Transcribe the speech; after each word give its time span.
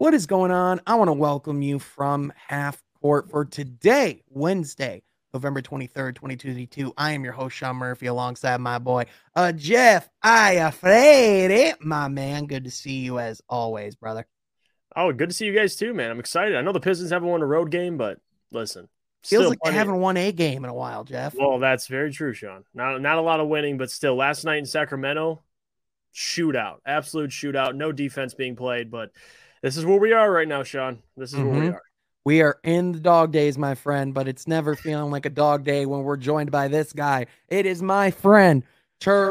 What 0.00 0.14
is 0.14 0.24
going 0.24 0.50
on? 0.50 0.80
I 0.86 0.94
want 0.94 1.08
to 1.08 1.12
welcome 1.12 1.60
you 1.60 1.78
from 1.78 2.32
half 2.48 2.82
court 3.02 3.28
for 3.28 3.44
today, 3.44 4.22
Wednesday, 4.30 5.02
November 5.34 5.60
23rd, 5.60 6.14
2022. 6.14 6.94
I 6.96 7.12
am 7.12 7.22
your 7.22 7.34
host, 7.34 7.54
Sean 7.54 7.76
Murphy, 7.76 8.06
alongside 8.06 8.62
my 8.62 8.78
boy, 8.78 9.04
uh, 9.36 9.52
Jeff 9.52 10.08
Iafredi. 10.24 11.74
My 11.82 12.08
man, 12.08 12.46
good 12.46 12.64
to 12.64 12.70
see 12.70 13.00
you 13.00 13.18
as 13.18 13.42
always, 13.46 13.94
brother. 13.94 14.26
Oh, 14.96 15.12
good 15.12 15.28
to 15.28 15.34
see 15.34 15.44
you 15.44 15.54
guys 15.54 15.76
too, 15.76 15.92
man. 15.92 16.10
I'm 16.10 16.18
excited. 16.18 16.56
I 16.56 16.62
know 16.62 16.72
the 16.72 16.80
Pistons 16.80 17.10
haven't 17.10 17.28
won 17.28 17.42
a 17.42 17.46
road 17.46 17.70
game, 17.70 17.98
but 17.98 18.20
listen, 18.50 18.88
feels 19.22 19.50
like 19.50 19.58
they 19.62 19.72
haven't 19.72 20.00
won 20.00 20.16
a 20.16 20.32
game 20.32 20.64
in 20.64 20.70
a 20.70 20.74
while, 20.74 21.04
Jeff. 21.04 21.34
Well, 21.38 21.58
that's 21.58 21.88
very 21.88 22.10
true, 22.10 22.32
Sean. 22.32 22.64
Not 22.72 23.02
not 23.02 23.18
a 23.18 23.20
lot 23.20 23.40
of 23.40 23.48
winning, 23.48 23.76
but 23.76 23.90
still, 23.90 24.16
last 24.16 24.46
night 24.46 24.60
in 24.60 24.64
Sacramento, 24.64 25.42
shootout, 26.14 26.76
absolute 26.86 27.32
shootout. 27.32 27.76
No 27.76 27.92
defense 27.92 28.32
being 28.32 28.56
played, 28.56 28.90
but 28.90 29.10
this 29.62 29.76
is 29.76 29.84
where 29.84 29.98
we 29.98 30.12
are 30.12 30.30
right 30.30 30.48
now, 30.48 30.62
Sean. 30.62 31.00
This 31.16 31.32
is 31.32 31.38
mm-hmm. 31.38 31.48
where 31.48 31.60
we 31.60 31.66
mm-hmm. 31.66 31.76
are. 31.76 31.82
We 32.24 32.42
are 32.42 32.58
in 32.64 32.92
the 32.92 33.00
dog 33.00 33.32
days, 33.32 33.56
my 33.56 33.74
friend, 33.74 34.12
but 34.12 34.28
it's 34.28 34.46
never 34.46 34.76
feeling 34.76 35.10
like 35.10 35.24
a 35.24 35.30
dog 35.30 35.64
day 35.64 35.86
when 35.86 36.02
we're 36.02 36.18
joined 36.18 36.50
by 36.50 36.68
this 36.68 36.92
guy. 36.92 37.26
It 37.48 37.64
is 37.64 37.80
my 37.82 38.10
friend, 38.10 38.62
Troy 39.00 39.24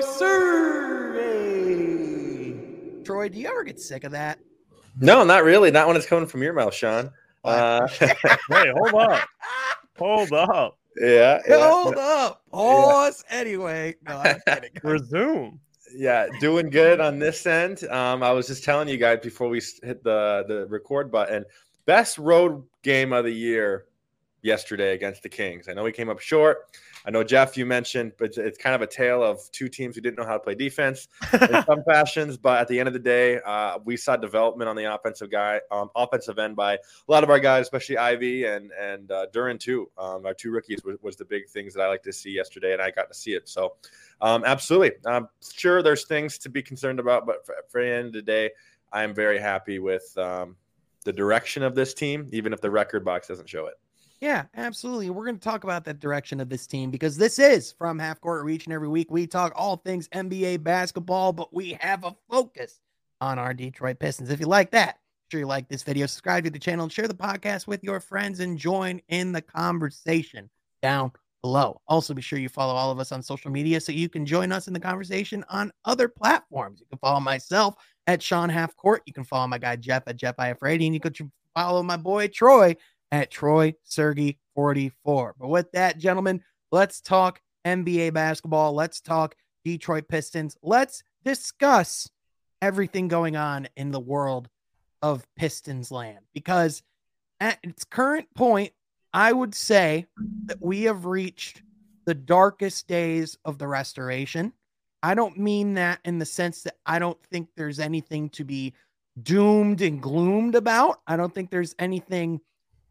Survey. 0.00 1.34
Troy, 3.02 3.28
do 3.28 3.38
you 3.38 3.48
ever 3.48 3.64
get 3.64 3.80
sick 3.80 4.04
of 4.04 4.12
that? 4.12 4.38
No, 5.00 5.24
not 5.24 5.42
really. 5.42 5.72
Not 5.72 5.88
when 5.88 5.96
it's 5.96 6.06
coming 6.06 6.28
from 6.28 6.44
your 6.44 6.52
mouth, 6.52 6.74
Sean. 6.74 7.10
Uh, 7.44 7.88
Wait, 8.00 8.68
hold 8.72 8.94
up. 8.94 9.28
Hold 9.98 10.32
up. 10.32 10.78
Yeah. 10.96 11.40
yeah 11.48 11.70
hold 11.70 11.96
up. 11.96 12.42
Pause. 12.50 13.24
Yeah. 13.28 13.36
Anyway, 13.36 13.94
no, 14.06 14.16
I'm 14.16 14.40
kidding. 14.46 14.70
Resume 14.82 15.58
yeah, 15.94 16.26
doing 16.40 16.70
good 16.70 17.00
on 17.00 17.18
this 17.18 17.46
end. 17.46 17.84
Um, 17.84 18.22
I 18.22 18.32
was 18.32 18.46
just 18.46 18.64
telling 18.64 18.88
you 18.88 18.96
guys 18.96 19.20
before 19.22 19.48
we 19.48 19.60
hit 19.82 20.02
the 20.02 20.44
the 20.46 20.66
record 20.68 21.10
button. 21.10 21.44
Best 21.84 22.18
road 22.18 22.64
game 22.82 23.12
of 23.12 23.24
the 23.24 23.32
year 23.32 23.86
yesterday 24.42 24.94
against 24.94 25.22
the 25.22 25.28
Kings. 25.28 25.68
I 25.68 25.74
know 25.74 25.84
we 25.84 25.92
came 25.92 26.08
up 26.08 26.20
short. 26.20 26.58
I 27.06 27.10
know 27.10 27.22
Jeff, 27.22 27.56
you 27.56 27.64
mentioned, 27.64 28.12
but 28.18 28.36
it's 28.36 28.58
kind 28.58 28.74
of 28.74 28.82
a 28.82 28.86
tale 28.86 29.22
of 29.22 29.38
two 29.52 29.68
teams 29.68 29.94
who 29.94 30.00
didn't 30.00 30.18
know 30.18 30.26
how 30.26 30.32
to 30.32 30.40
play 30.40 30.56
defense 30.56 31.06
in 31.32 31.64
some 31.64 31.84
fashions. 31.84 32.36
But 32.36 32.60
at 32.60 32.68
the 32.68 32.80
end 32.80 32.88
of 32.88 32.94
the 32.94 33.00
day, 33.00 33.40
uh, 33.46 33.78
we 33.84 33.96
saw 33.96 34.16
development 34.16 34.68
on 34.68 34.74
the 34.74 34.92
offensive 34.92 35.30
guy, 35.30 35.60
um, 35.70 35.88
offensive 35.94 36.38
end 36.40 36.56
by 36.56 36.74
a 36.74 36.78
lot 37.06 37.22
of 37.22 37.30
our 37.30 37.38
guys, 37.38 37.62
especially 37.62 37.96
Ivey 37.96 38.46
and 38.46 38.72
and 38.72 39.12
uh, 39.12 39.26
Duren 39.32 39.60
too. 39.60 39.88
Um, 39.96 40.26
our 40.26 40.34
two 40.34 40.50
rookies 40.50 40.82
was, 40.84 40.96
was 41.00 41.14
the 41.14 41.24
big 41.24 41.48
things 41.48 41.74
that 41.74 41.82
I 41.82 41.88
like 41.88 42.02
to 42.02 42.12
see 42.12 42.30
yesterday, 42.30 42.72
and 42.72 42.82
I 42.82 42.90
got 42.90 43.08
to 43.08 43.14
see 43.14 43.34
it. 43.34 43.48
So 43.48 43.74
um, 44.20 44.42
absolutely. 44.44 44.92
I'm 45.06 45.28
sure 45.40 45.82
there's 45.82 46.06
things 46.06 46.38
to 46.38 46.48
be 46.48 46.62
concerned 46.62 46.98
about, 46.98 47.24
but 47.24 47.46
for, 47.46 47.54
for 47.68 47.82
the 47.82 47.88
end 47.88 48.06
of 48.08 48.12
the 48.14 48.22
day, 48.22 48.50
I'm 48.92 49.14
very 49.14 49.38
happy 49.38 49.78
with 49.78 50.16
um, 50.18 50.56
the 51.04 51.12
direction 51.12 51.62
of 51.62 51.76
this 51.76 51.94
team, 51.94 52.28
even 52.32 52.52
if 52.52 52.60
the 52.60 52.70
record 52.70 53.04
box 53.04 53.28
doesn't 53.28 53.48
show 53.48 53.66
it. 53.66 53.74
Yeah, 54.20 54.44
absolutely. 54.56 55.10
We're 55.10 55.26
going 55.26 55.38
to 55.38 55.44
talk 55.44 55.64
about 55.64 55.84
that 55.84 56.00
direction 56.00 56.40
of 56.40 56.48
this 56.48 56.66
team 56.66 56.90
because 56.90 57.18
this 57.18 57.38
is 57.38 57.72
from 57.72 57.98
Half 57.98 58.20
Court 58.20 58.44
Reach, 58.44 58.64
and 58.64 58.72
every 58.72 58.88
week 58.88 59.10
we 59.10 59.26
talk 59.26 59.52
all 59.54 59.76
things 59.76 60.08
NBA 60.08 60.62
basketball, 60.62 61.32
but 61.32 61.52
we 61.52 61.76
have 61.80 62.04
a 62.04 62.16
focus 62.30 62.80
on 63.20 63.38
our 63.38 63.52
Detroit 63.52 63.98
Pistons. 63.98 64.30
If 64.30 64.40
you 64.40 64.46
like 64.46 64.70
that, 64.70 65.00
sure 65.30 65.40
you 65.40 65.46
like 65.46 65.68
this 65.68 65.82
video, 65.82 66.06
subscribe 66.06 66.44
to 66.44 66.50
the 66.50 66.58
channel, 66.58 66.84
and 66.84 66.92
share 66.92 67.08
the 67.08 67.14
podcast 67.14 67.66
with 67.66 67.84
your 67.84 68.00
friends, 68.00 68.40
and 68.40 68.58
join 68.58 69.02
in 69.08 69.32
the 69.32 69.42
conversation 69.42 70.48
down 70.80 71.12
below. 71.42 71.82
Also, 71.86 72.14
be 72.14 72.22
sure 72.22 72.38
you 72.38 72.48
follow 72.48 72.74
all 72.74 72.90
of 72.90 72.98
us 72.98 73.12
on 73.12 73.22
social 73.22 73.50
media 73.50 73.80
so 73.80 73.92
you 73.92 74.08
can 74.08 74.24
join 74.24 74.50
us 74.50 74.66
in 74.66 74.72
the 74.72 74.80
conversation 74.80 75.44
on 75.50 75.70
other 75.84 76.08
platforms. 76.08 76.80
You 76.80 76.86
can 76.86 76.98
follow 76.98 77.20
myself 77.20 77.74
at 78.06 78.22
Sean 78.22 78.48
Half 78.48 78.76
Court. 78.76 79.02
You 79.04 79.12
can 79.12 79.24
follow 79.24 79.46
my 79.46 79.58
guy 79.58 79.76
Jeff 79.76 80.04
at 80.06 80.16
Jeff 80.16 80.36
Iafredi, 80.36 80.86
and 80.86 80.94
you 80.94 81.00
can 81.00 81.12
follow 81.54 81.82
my 81.82 81.96
boy 81.96 82.28
Troy 82.28 82.76
at 83.12 83.30
Troy 83.30 83.74
Sergey 83.84 84.38
44. 84.54 85.34
But 85.38 85.48
with 85.48 85.70
that, 85.72 85.98
gentlemen, 85.98 86.42
let's 86.72 87.00
talk 87.00 87.40
NBA 87.64 88.12
basketball. 88.12 88.72
Let's 88.72 89.00
talk 89.00 89.36
Detroit 89.64 90.08
Pistons. 90.08 90.56
Let's 90.62 91.02
discuss 91.24 92.08
everything 92.62 93.08
going 93.08 93.36
on 93.36 93.68
in 93.76 93.90
the 93.90 94.00
world 94.00 94.48
of 95.02 95.26
Pistons 95.36 95.90
land 95.90 96.20
because 96.32 96.82
at 97.40 97.58
its 97.62 97.84
current 97.84 98.28
point, 98.34 98.72
I 99.12 99.32
would 99.32 99.54
say 99.54 100.06
that 100.46 100.60
we 100.60 100.82
have 100.82 101.04
reached 101.04 101.62
the 102.06 102.14
darkest 102.14 102.86
days 102.86 103.36
of 103.44 103.58
the 103.58 103.66
restoration. 103.66 104.52
I 105.02 105.14
don't 105.14 105.38
mean 105.38 105.74
that 105.74 106.00
in 106.04 106.18
the 106.18 106.26
sense 106.26 106.62
that 106.62 106.76
I 106.86 106.98
don't 106.98 107.22
think 107.30 107.48
there's 107.56 107.78
anything 107.78 108.30
to 108.30 108.44
be 108.44 108.74
doomed 109.22 109.80
and 109.80 110.00
gloomed 110.00 110.54
about. 110.54 111.00
I 111.06 111.16
don't 111.16 111.34
think 111.34 111.50
there's 111.50 111.74
anything 111.78 112.40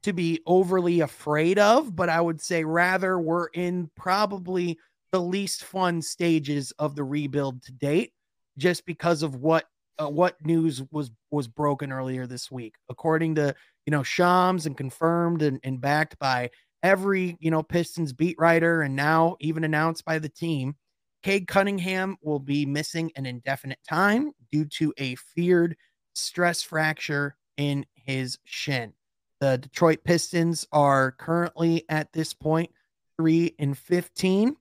to 0.06 0.14
be 0.14 0.40
overly 0.46 1.00
afraid 1.00 1.58
of, 1.58 1.96
but 1.96 2.10
I 2.10 2.22
would 2.22 2.40
say 2.40 2.64
rather 2.64 3.20
we're 3.20 3.48
in 3.48 3.90
probably 3.96 4.78
the 5.12 5.20
least 5.20 5.64
fun 5.64 6.00
stages 6.00 6.72
of 6.78 6.96
the 6.96 7.04
rebuild 7.04 7.64
to 7.64 7.72
date 7.72 8.14
just 8.56 8.86
because 8.86 9.24
of 9.24 9.38
what 9.38 9.66
uh, 9.98 10.08
what 10.08 10.36
news 10.46 10.84
was 10.92 11.10
was 11.32 11.48
broken 11.48 11.92
earlier 11.92 12.28
this 12.28 12.52
week. 12.52 12.76
According 12.88 13.34
to 13.36 13.56
you 13.88 13.92
know 13.92 14.04
Shams 14.04 14.68
and 14.68 14.78
confirmed 14.78 15.42
and, 15.42 15.60
and 15.64 15.82
backed 15.82 16.20
by 16.20 16.52
every 16.84 17.36
you 17.40 17.50
know 17.50 17.64
Pistons 17.64 18.14
beat 18.14 18.38
writer 18.38 18.84
and 18.84 18.96
now 18.96 19.38
even 19.40 19.64
announced 19.64 20.06
by 20.06 20.20
the 20.20 20.30
team, 20.30 20.76
Cade 21.24 21.48
Cunningham 21.48 22.16
will 22.22 22.38
be 22.38 22.64
missing 22.64 23.12
an 23.16 23.26
indefinite 23.26 23.80
time 23.90 24.34
due 24.52 24.66
to 24.66 24.94
a 25.00 25.16
feared 25.16 25.76
stress 26.14 26.62
fracture 26.62 27.38
in 27.58 27.88
his 27.96 28.38
shin. 28.44 28.94
The 29.40 29.58
Detroit 29.58 30.04
Pistons 30.04 30.66
are 30.72 31.12
currently 31.12 31.84
at 31.90 32.14
this 32.14 32.34
point 32.34 32.72
3 33.18 33.56
and 33.60 33.78
15 33.78 34.56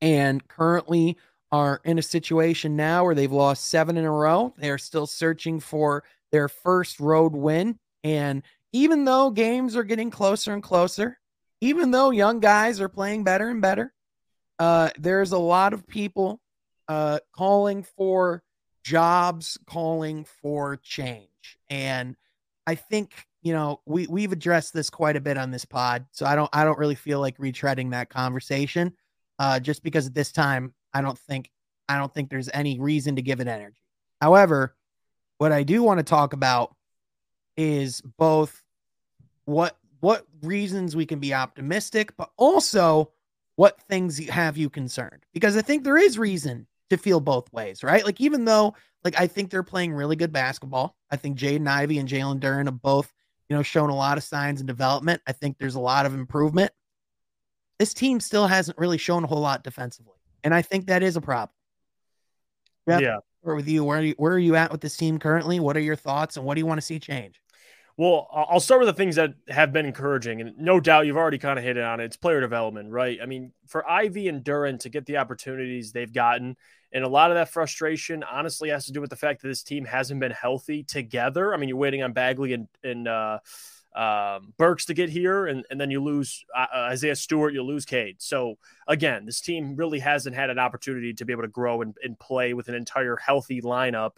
and 0.00 0.48
currently 0.48 1.16
are 1.50 1.80
in 1.84 1.98
a 1.98 2.02
situation 2.02 2.76
now 2.76 3.04
where 3.04 3.14
they've 3.14 3.30
lost 3.30 3.66
seven 3.66 3.96
in 3.96 4.04
a 4.04 4.10
row. 4.10 4.54
They 4.56 4.70
are 4.70 4.78
still 4.78 5.06
searching 5.06 5.60
for 5.60 6.02
their 6.30 6.48
first 6.48 6.98
road 6.98 7.34
win. 7.34 7.78
And 8.02 8.42
even 8.72 9.04
though 9.04 9.30
games 9.30 9.76
are 9.76 9.84
getting 9.84 10.10
closer 10.10 10.52
and 10.52 10.62
closer, 10.62 11.18
even 11.60 11.90
though 11.90 12.10
young 12.10 12.40
guys 12.40 12.80
are 12.80 12.88
playing 12.88 13.24
better 13.24 13.48
and 13.48 13.60
better, 13.60 13.92
uh, 14.58 14.90
there's 14.98 15.32
a 15.32 15.38
lot 15.38 15.72
of 15.72 15.86
people 15.86 16.40
uh, 16.88 17.18
calling 17.32 17.82
for 17.82 18.42
jobs, 18.82 19.58
calling 19.66 20.24
for 20.24 20.76
change. 20.76 21.58
And 21.68 22.16
I 22.66 22.74
think 22.74 23.12
you 23.42 23.52
know 23.52 23.80
we 23.86 24.06
we've 24.06 24.32
addressed 24.32 24.72
this 24.72 24.90
quite 24.90 25.16
a 25.16 25.20
bit 25.20 25.36
on 25.36 25.50
this 25.50 25.64
pod, 25.64 26.06
so 26.12 26.26
I 26.26 26.34
don't 26.34 26.50
I 26.52 26.64
don't 26.64 26.78
really 26.78 26.94
feel 26.94 27.20
like 27.20 27.38
retreading 27.38 27.90
that 27.90 28.08
conversation. 28.08 28.92
Uh, 29.38 29.58
just 29.58 29.82
because 29.82 30.06
at 30.06 30.14
this 30.14 30.30
time 30.30 30.72
I 30.94 31.00
don't 31.00 31.18
think 31.18 31.50
I 31.88 31.98
don't 31.98 32.12
think 32.12 32.30
there's 32.30 32.48
any 32.52 32.78
reason 32.78 33.16
to 33.16 33.22
give 33.22 33.40
it 33.40 33.48
energy. 33.48 33.82
However, 34.20 34.76
what 35.38 35.52
I 35.52 35.62
do 35.62 35.82
want 35.82 35.98
to 35.98 36.04
talk 36.04 36.32
about 36.32 36.74
is 37.56 38.00
both 38.00 38.62
what 39.44 39.76
what 40.00 40.26
reasons 40.42 40.96
we 40.96 41.06
can 41.06 41.18
be 41.18 41.34
optimistic, 41.34 42.16
but 42.16 42.30
also 42.36 43.10
what 43.56 43.80
things 43.82 44.18
have 44.28 44.56
you 44.56 44.70
concerned. 44.70 45.24
Because 45.32 45.56
I 45.56 45.62
think 45.62 45.84
there 45.84 45.98
is 45.98 46.18
reason 46.18 46.66
to 46.90 46.96
feel 46.96 47.20
both 47.20 47.52
ways, 47.52 47.82
right? 47.82 48.04
Like 48.04 48.20
even 48.20 48.44
though 48.44 48.74
like 49.04 49.18
I 49.18 49.26
think 49.26 49.50
they're 49.50 49.62
playing 49.62 49.92
really 49.92 50.16
good 50.16 50.32
basketball. 50.32 50.96
I 51.10 51.16
think 51.16 51.38
Jaden 51.38 51.68
Ivey 51.68 51.98
and 51.98 52.08
Jalen 52.08 52.40
Duren 52.40 52.66
have 52.66 52.80
both, 52.80 53.12
you 53.52 53.58
know, 53.58 53.62
shown 53.62 53.90
a 53.90 53.94
lot 53.94 54.16
of 54.16 54.24
signs 54.24 54.62
of 54.62 54.66
development. 54.66 55.20
I 55.26 55.32
think 55.32 55.58
there's 55.58 55.74
a 55.74 55.80
lot 55.80 56.06
of 56.06 56.14
improvement. 56.14 56.72
This 57.78 57.92
team 57.92 58.18
still 58.18 58.46
hasn't 58.46 58.78
really 58.78 58.96
shown 58.96 59.24
a 59.24 59.26
whole 59.26 59.42
lot 59.42 59.62
defensively. 59.62 60.14
And 60.42 60.54
I 60.54 60.62
think 60.62 60.86
that 60.86 61.02
is 61.02 61.16
a 61.16 61.20
problem. 61.20 61.54
Yep. 62.86 63.02
Yeah. 63.02 63.18
Or 63.42 63.54
with 63.54 63.68
you, 63.68 63.84
where 63.84 63.98
are 63.98 64.02
you, 64.02 64.14
where 64.16 64.32
are 64.32 64.38
you 64.38 64.56
at 64.56 64.72
with 64.72 64.80
this 64.80 64.96
team 64.96 65.18
currently? 65.18 65.60
What 65.60 65.76
are 65.76 65.80
your 65.80 65.96
thoughts 65.96 66.38
and 66.38 66.46
what 66.46 66.54
do 66.54 66.60
you 66.62 66.66
want 66.66 66.78
to 66.78 66.86
see 66.86 66.98
change? 66.98 67.41
Well, 68.02 68.26
I'll 68.32 68.58
start 68.58 68.80
with 68.80 68.88
the 68.88 68.94
things 68.94 69.14
that 69.14 69.34
have 69.48 69.72
been 69.72 69.86
encouraging, 69.86 70.40
and 70.40 70.58
no 70.58 70.80
doubt 70.80 71.06
you've 71.06 71.16
already 71.16 71.38
kind 71.38 71.56
of 71.56 71.64
hit 71.64 71.76
it 71.76 71.84
on 71.84 72.00
it. 72.00 72.06
It's 72.06 72.16
player 72.16 72.40
development, 72.40 72.90
right? 72.90 73.16
I 73.22 73.26
mean, 73.26 73.52
for 73.68 73.88
Ivey 73.88 74.26
and 74.26 74.42
Duren 74.42 74.80
to 74.80 74.88
get 74.88 75.06
the 75.06 75.18
opportunities 75.18 75.92
they've 75.92 76.12
gotten, 76.12 76.56
and 76.92 77.04
a 77.04 77.08
lot 77.08 77.30
of 77.30 77.36
that 77.36 77.50
frustration 77.50 78.24
honestly 78.24 78.70
has 78.70 78.86
to 78.86 78.92
do 78.92 79.00
with 79.00 79.10
the 79.10 79.14
fact 79.14 79.42
that 79.42 79.48
this 79.48 79.62
team 79.62 79.84
hasn't 79.84 80.18
been 80.18 80.32
healthy 80.32 80.82
together. 80.82 81.54
I 81.54 81.58
mean, 81.58 81.68
you're 81.68 81.78
waiting 81.78 82.02
on 82.02 82.12
Bagley 82.12 82.54
and, 82.54 82.66
and 82.82 83.06
uh, 83.06 83.38
um, 83.94 84.52
Burks 84.58 84.86
to 84.86 84.94
get 84.94 85.08
here, 85.08 85.46
and, 85.46 85.64
and 85.70 85.80
then 85.80 85.92
you 85.92 86.02
lose 86.02 86.44
uh, 86.56 86.66
uh, 86.74 86.78
Isaiah 86.90 87.14
Stewart, 87.14 87.54
you 87.54 87.62
lose 87.62 87.84
Cade. 87.84 88.16
So 88.18 88.56
again, 88.88 89.26
this 89.26 89.40
team 89.40 89.76
really 89.76 90.00
hasn't 90.00 90.34
had 90.34 90.50
an 90.50 90.58
opportunity 90.58 91.14
to 91.14 91.24
be 91.24 91.32
able 91.32 91.42
to 91.42 91.48
grow 91.48 91.82
and, 91.82 91.94
and 92.02 92.18
play 92.18 92.52
with 92.52 92.66
an 92.66 92.74
entire 92.74 93.14
healthy 93.14 93.62
lineup. 93.62 94.14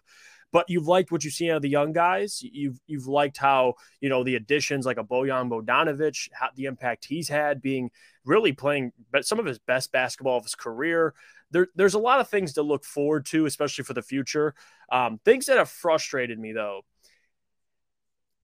But 0.55 0.71
you've 0.71 0.87
liked 0.87 1.11
what 1.11 1.25
you've 1.25 1.35
seen 1.35 1.51
out 1.51 1.57
of 1.57 1.63
the 1.63 1.69
young 1.69 1.93
guys. 1.93 2.41
You've 2.41 2.79
you've 2.87 3.09
liked 3.09 3.39
how 3.39 3.75
you 4.01 4.09
know 4.09 4.23
the 4.23 4.37
additions 4.37 4.87
like 4.87 4.99
a 4.99 5.03
Bojan 5.03 5.51
Bogdanovic, 5.51 6.29
how 6.33 6.51
the 6.55 6.67
impact 6.67 7.07
he's 7.07 7.29
had, 7.29 7.61
being 7.61 7.91
really 8.25 8.53
playing 8.53 8.93
some 9.23 9.41
of 9.41 9.47
his 9.47 9.59
best 9.59 9.91
basketball 9.91 10.39
of 10.39 10.45
his 10.45 10.55
career. 10.55 11.13
There, 11.51 11.67
there's 11.75 11.95
a 11.95 11.99
lot 11.99 12.21
of 12.21 12.29
things 12.29 12.53
to 12.53 12.63
look 12.63 12.85
forward 12.85 13.27
to, 13.27 13.47
especially 13.47 13.83
for 13.83 13.95
the 13.95 14.03
future. 14.03 14.55
Um, 14.93 15.19
things 15.25 15.47
that 15.47 15.59
have 15.59 15.69
frustrated 15.69 16.39
me 16.39 16.53
though. 16.53 16.83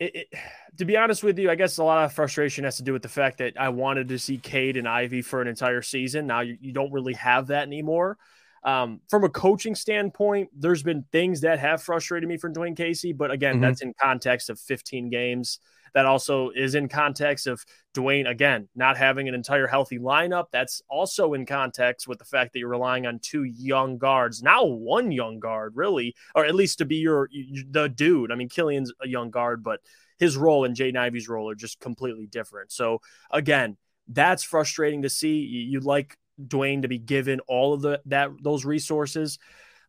It, 0.01 0.17
it, 0.17 0.39
to 0.79 0.85
be 0.85 0.97
honest 0.97 1.23
with 1.23 1.39
you, 1.39 1.49
I 1.49 1.55
guess 1.55 1.79
a 1.79 1.85
lot 1.85 2.05
of 2.05 2.13
frustration 2.13 2.65
has 2.65 2.79
to 2.79 2.83
do 2.83 2.93
with 2.93 3.03
the 3.03 3.09
fact 3.09 3.39
that 3.39 3.53
I 3.57 3.69
wanted 3.69 4.09
to 4.09 4.19
see 4.19 4.37
Cade 4.37 4.77
and 4.77 4.89
Ivey 4.89 5.23
for 5.23 5.41
an 5.41 5.47
entire 5.47 5.83
season. 5.83 6.27
Now 6.27 6.41
you, 6.41 6.59
you 6.61 6.73
don't 6.73 6.91
really 6.91 7.15
have 7.15 7.49
that 7.49 7.69
anymore. 7.69 8.19
Um, 8.63 9.01
from 9.09 9.25
a 9.25 9.29
coaching 9.29 9.75
standpoint, 9.75 10.51
there's 10.57 10.83
been 10.83 11.05
things 11.13 11.41
that 11.43 11.59
have 11.59 11.83
frustrated 11.83 12.29
me 12.29 12.37
from 12.37 12.53
Dwane 12.53 12.77
Casey, 12.77 13.13
but 13.13 13.31
again, 13.31 13.55
mm-hmm. 13.55 13.63
that's 13.63 13.83
in 13.83 13.95
context 14.01 14.51
of 14.51 14.61
15 14.61 15.09
games. 15.09 15.61
That 15.93 16.07
also 16.07 16.51
is 16.51 16.75
in 16.75 16.89
context 16.89 17.47
of 17.47 17.65
Dwane, 17.95 18.29
again, 18.29 18.69
not 18.77 18.97
having 18.97 19.29
an 19.29 19.35
entire 19.35 19.67
healthy 19.67 19.99
lineup. 19.99 20.47
That's 20.53 20.83
also 20.89 21.35
in 21.35 21.47
context 21.47 22.07
with 22.07 22.19
the 22.19 22.25
fact 22.25 22.53
that 22.53 22.61
you're 22.61 22.69
relying 22.69 23.07
on 23.07 23.19
two 23.19 23.45
young 23.45 23.99
guards, 23.99 24.43
now 24.43 24.65
one 24.65 25.11
young 25.11 25.41
guard, 25.41 25.73
really, 25.75 26.15
or 26.35 26.45
at 26.45 26.55
least 26.55 26.79
to 26.79 26.85
be 26.85 26.97
your 26.97 27.29
the 27.71 27.89
dude. 27.89 28.31
I 28.31 28.37
mean, 28.37 28.49
Killian's 28.49 28.93
a 29.03 29.09
young 29.09 29.31
guard, 29.31 29.65
but 29.65 29.81
his 30.19 30.37
role 30.37 30.65
and 30.65 30.77
Jaden 30.77 30.97
Ivey's 30.97 31.29
role 31.29 31.51
are 31.51 31.57
just 31.57 31.81
completely 31.81 32.27
different. 32.27 32.71
So 32.71 33.01
again, 33.31 33.77
that's 34.07 34.43
frustrating 34.43 35.03
to 35.03 35.11
see. 35.11 35.39
You'd 35.39 35.85
like 35.85 36.17
Dwane 36.49 36.83
to 36.83 36.89
be 36.89 36.99
given 36.99 37.41
all 37.41 37.73
of 37.73 37.83
the 37.83 38.01
that 38.07 38.31
those 38.43 38.65
resources. 38.65 39.39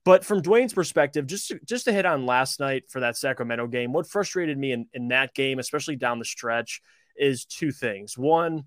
But 0.04 0.26
from 0.26 0.42
Dwane's 0.42 0.74
perspective, 0.74 1.28
just 1.28 1.50
to, 1.50 1.60
just 1.64 1.86
to 1.86 1.94
hit 1.94 2.08
on 2.08 2.26
last 2.26 2.60
night 2.60 2.86
for 2.90 3.02
that 3.02 3.18
Sacramento 3.18 3.68
game, 3.68 3.94
what 3.94 4.08
frustrated 4.08 4.58
me 4.58 4.72
in, 4.72 4.88
in 4.94 5.10
that 5.10 5.36
game, 5.36 5.60
especially 5.60 5.96
down 5.96 6.18
the 6.18 6.26
stretch, 6.26 6.82
is 7.16 7.46
two 7.46 7.72
things. 7.72 8.18
One, 8.18 8.64